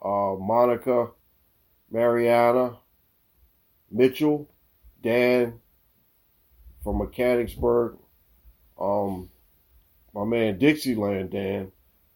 uh, 0.03 0.35
Monica, 0.39 1.09
Mariana, 1.91 2.77
Mitchell, 3.91 4.49
Dan 5.01 5.59
from 6.83 6.97
Mechanicsburg, 6.97 7.97
um, 8.79 9.29
my 10.13 10.23
man 10.23 10.57
Dixieland 10.57 11.31
Dan, 11.31 11.71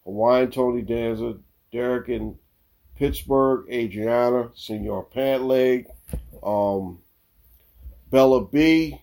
Hawaiian 0.06 0.52
Tony 0.52 0.82
Danza, 0.82 1.38
Derek 1.72 2.10
in 2.10 2.38
Pittsburgh, 2.96 3.66
Adriana, 3.72 4.50
Senor 4.54 5.06
Pantleg, 5.06 5.88
um, 6.44 7.00
Bella 8.10 8.46
B. 8.46 9.02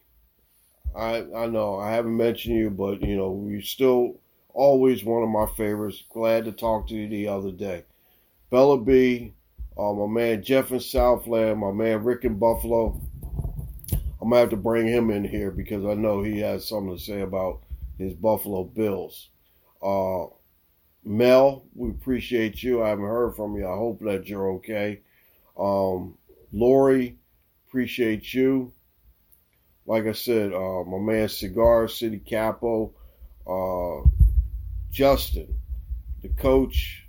I 0.94 1.24
I 1.34 1.46
know 1.46 1.78
I 1.78 1.90
haven't 1.92 2.16
mentioned 2.16 2.56
you, 2.56 2.70
but 2.70 3.02
you 3.02 3.16
know 3.16 3.46
you're 3.48 3.62
still 3.62 4.16
always 4.52 5.04
one 5.04 5.22
of 5.22 5.28
my 5.28 5.46
favorites. 5.56 6.04
Glad 6.12 6.44
to 6.44 6.52
talk 6.52 6.88
to 6.88 6.94
you 6.94 7.08
the 7.08 7.28
other 7.28 7.52
day. 7.52 7.84
Bella 8.50 8.80
B, 8.80 9.34
uh, 9.78 9.92
my 9.92 10.06
man 10.06 10.42
Jeff 10.42 10.70
in 10.72 10.80
Southland, 10.80 11.58
my 11.60 11.72
man 11.72 12.04
Rick 12.04 12.24
in 12.24 12.38
Buffalo. 12.38 13.00
I'm 14.20 14.28
gonna 14.28 14.40
have 14.40 14.50
to 14.50 14.56
bring 14.56 14.86
him 14.86 15.10
in 15.10 15.24
here 15.24 15.50
because 15.50 15.84
I 15.84 15.94
know 15.94 16.22
he 16.22 16.40
has 16.40 16.68
something 16.68 16.96
to 16.96 17.02
say 17.02 17.22
about 17.22 17.62
his 17.98 18.12
Buffalo 18.14 18.64
Bills. 18.64 19.30
Uh, 19.82 20.26
Mel, 21.04 21.64
we 21.74 21.90
appreciate 21.90 22.62
you. 22.62 22.82
I 22.82 22.90
haven't 22.90 23.04
heard 23.04 23.34
from 23.34 23.56
you. 23.56 23.66
I 23.66 23.76
hope 23.76 24.00
that 24.00 24.28
you're 24.28 24.52
okay. 24.52 25.00
Um, 25.58 26.16
Lori, 26.52 27.18
appreciate 27.68 28.34
you. 28.34 28.72
Like 29.86 30.06
I 30.06 30.12
said, 30.12 30.52
uh, 30.52 30.84
my 30.84 30.98
man 30.98 31.28
Cigar 31.28 31.88
City 31.88 32.18
Capo, 32.18 32.92
uh, 33.46 34.08
Justin, 34.90 35.58
the 36.22 36.28
coach, 36.28 37.06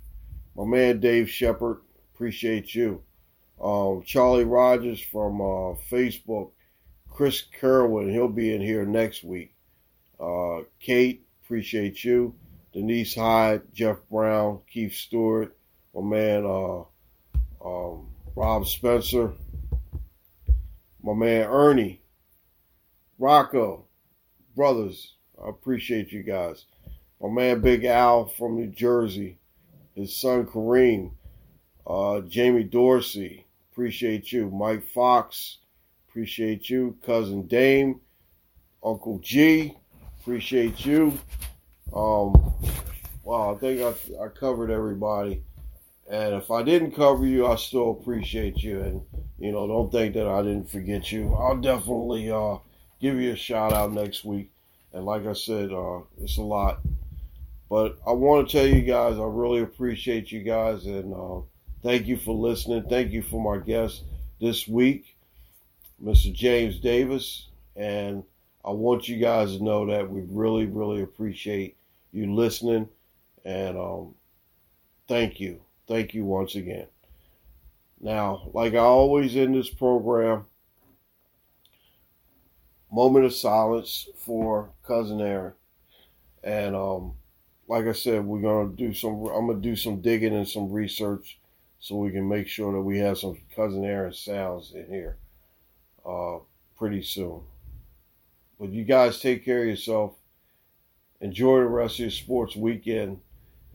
my 0.56 0.64
man 0.64 0.98
Dave 0.98 1.28
Shepard, 1.28 1.82
appreciate 2.14 2.74
you. 2.74 3.02
Um, 3.60 4.02
Charlie 4.04 4.44
Rogers 4.44 5.00
from 5.00 5.40
uh, 5.40 5.76
Facebook, 5.90 6.50
Chris 7.08 7.42
Kerwin, 7.60 8.10
he'll 8.10 8.28
be 8.28 8.54
in 8.54 8.60
here 8.60 8.84
next 8.84 9.22
week. 9.22 9.54
Uh, 10.18 10.62
Kate, 10.80 11.24
appreciate 11.44 12.02
you. 12.02 12.34
Denise 12.72 13.14
Hyde, 13.14 13.62
Jeff 13.74 13.98
Brown, 14.10 14.60
Keith 14.70 14.94
Stewart, 14.94 15.54
my 15.94 16.00
man 16.00 16.44
uh, 16.46 16.80
um, 17.64 18.08
Rob 18.34 18.66
Spencer, 18.66 19.32
my 21.02 21.12
man 21.12 21.46
Ernie, 21.48 22.00
Rocco, 23.18 23.84
brothers, 24.56 25.14
I 25.42 25.50
appreciate 25.50 26.12
you 26.12 26.22
guys. 26.22 26.64
My 27.20 27.28
man 27.28 27.60
Big 27.60 27.84
Al 27.84 28.26
from 28.26 28.56
New 28.56 28.68
Jersey, 28.68 29.38
his 29.94 30.16
son 30.16 30.46
Kareem, 30.46 31.12
uh, 31.86 32.20
Jamie 32.20 32.64
Dorsey, 32.64 33.44
appreciate 33.70 34.32
you. 34.32 34.50
Mike 34.50 34.84
Fox, 34.88 35.58
appreciate 36.08 36.70
you. 36.70 36.96
Cousin 37.04 37.46
Dame, 37.46 38.00
Uncle 38.82 39.18
G, 39.18 39.76
appreciate 40.20 40.84
you. 40.86 41.18
Um, 41.94 42.54
wow, 43.22 43.54
I 43.54 43.58
think 43.58 43.80
I, 43.80 44.24
I 44.24 44.28
covered 44.28 44.70
everybody. 44.70 45.42
And 46.10 46.34
if 46.34 46.50
I 46.50 46.62
didn't 46.62 46.92
cover 46.92 47.26
you, 47.26 47.46
I 47.46 47.56
still 47.56 47.90
appreciate 47.90 48.62
you. 48.62 48.80
And, 48.80 49.02
you 49.38 49.52
know, 49.52 49.66
don't 49.66 49.90
think 49.90 50.14
that 50.14 50.26
I 50.26 50.42
didn't 50.42 50.70
forget 50.70 51.12
you. 51.12 51.34
I'll 51.34 51.56
definitely 51.56 52.30
uh, 52.30 52.58
give 53.00 53.20
you 53.20 53.32
a 53.32 53.36
shout 53.36 53.72
out 53.72 53.92
next 53.92 54.24
week. 54.24 54.50
And 54.92 55.04
like 55.04 55.26
I 55.26 55.32
said, 55.32 55.72
uh, 55.72 56.00
it's 56.20 56.38
a 56.38 56.42
lot. 56.42 56.80
But 57.70 57.98
I 58.06 58.12
want 58.12 58.48
to 58.48 58.58
tell 58.58 58.66
you 58.66 58.82
guys, 58.82 59.18
I 59.18 59.24
really 59.24 59.62
appreciate 59.62 60.30
you 60.30 60.42
guys. 60.42 60.84
And 60.84 61.14
uh, 61.14 61.40
thank 61.82 62.06
you 62.06 62.16
for 62.16 62.34
listening. 62.34 62.84
Thank 62.88 63.12
you 63.12 63.22
for 63.22 63.40
my 63.40 63.64
guest 63.64 64.02
this 64.40 64.68
week, 64.68 65.16
Mr. 66.04 66.32
James 66.32 66.78
Davis. 66.80 67.46
And 67.74 68.24
I 68.64 68.70
want 68.70 69.08
you 69.08 69.16
guys 69.16 69.56
to 69.56 69.64
know 69.64 69.86
that 69.86 70.10
we 70.10 70.22
really, 70.28 70.66
really 70.66 71.02
appreciate 71.02 71.76
you 72.12 72.34
listening. 72.34 72.88
And 73.44 73.76
um, 73.76 74.14
thank 75.08 75.40
you. 75.40 75.60
Thank 75.88 76.14
you 76.14 76.24
once 76.24 76.54
again. 76.54 76.86
Now, 78.00 78.50
like 78.52 78.74
I 78.74 78.78
always 78.78 79.36
in 79.36 79.52
this 79.52 79.70
program, 79.70 80.46
moment 82.90 83.24
of 83.24 83.34
silence 83.34 84.08
for 84.16 84.70
cousin 84.86 85.20
Aaron. 85.20 85.54
And 86.44 86.76
um, 86.76 87.14
like 87.68 87.86
I 87.86 87.92
said, 87.92 88.24
we're 88.24 88.42
gonna 88.42 88.74
do 88.74 88.92
some. 88.92 89.24
I'm 89.26 89.46
gonna 89.46 89.60
do 89.60 89.76
some 89.76 90.00
digging 90.00 90.34
and 90.34 90.48
some 90.48 90.70
research 90.70 91.38
so 91.78 91.96
we 91.96 92.10
can 92.10 92.28
make 92.28 92.48
sure 92.48 92.72
that 92.72 92.80
we 92.80 92.98
have 92.98 93.18
some 93.18 93.38
cousin 93.56 93.84
Aaron 93.84 94.12
sounds 94.12 94.72
in 94.74 94.86
here 94.86 95.16
uh, 96.06 96.38
pretty 96.76 97.02
soon. 97.02 97.40
But 98.60 98.70
you 98.70 98.84
guys 98.84 99.20
take 99.20 99.44
care 99.44 99.62
of 99.62 99.68
yourself. 99.68 100.14
Enjoy 101.22 101.60
the 101.60 101.66
rest 101.66 101.94
of 101.94 102.00
your 102.00 102.10
sports 102.10 102.56
weekend. 102.56 103.20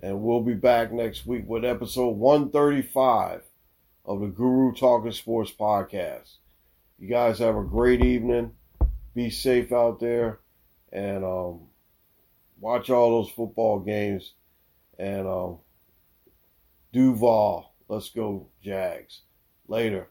And 0.04 0.22
we'll 0.22 0.42
be 0.42 0.54
back 0.54 0.92
next 0.92 1.26
week 1.26 1.46
with 1.48 1.64
episode 1.64 2.18
135 2.18 3.42
of 4.06 4.20
the 4.20 4.28
Guru 4.28 4.74
Talking 4.74 5.14
Sports 5.14 5.54
Podcast. 5.58 6.36
You 7.00 7.08
guys 7.08 7.40
have 7.40 7.56
a 7.56 7.64
great 7.64 8.04
evening. 8.04 8.52
Be 9.16 9.30
safe 9.30 9.72
out 9.72 10.02
there. 10.02 10.40
And 10.92 11.24
um, 11.24 11.62
watch 12.60 12.90
all 12.90 13.24
those 13.24 13.32
football 13.32 13.80
games. 13.80 14.34
And 15.00 15.26
um, 15.26 15.60
Duval, 16.92 17.74
let's 17.88 18.10
go, 18.10 18.50
Jags. 18.62 19.22
Later. 19.70 20.10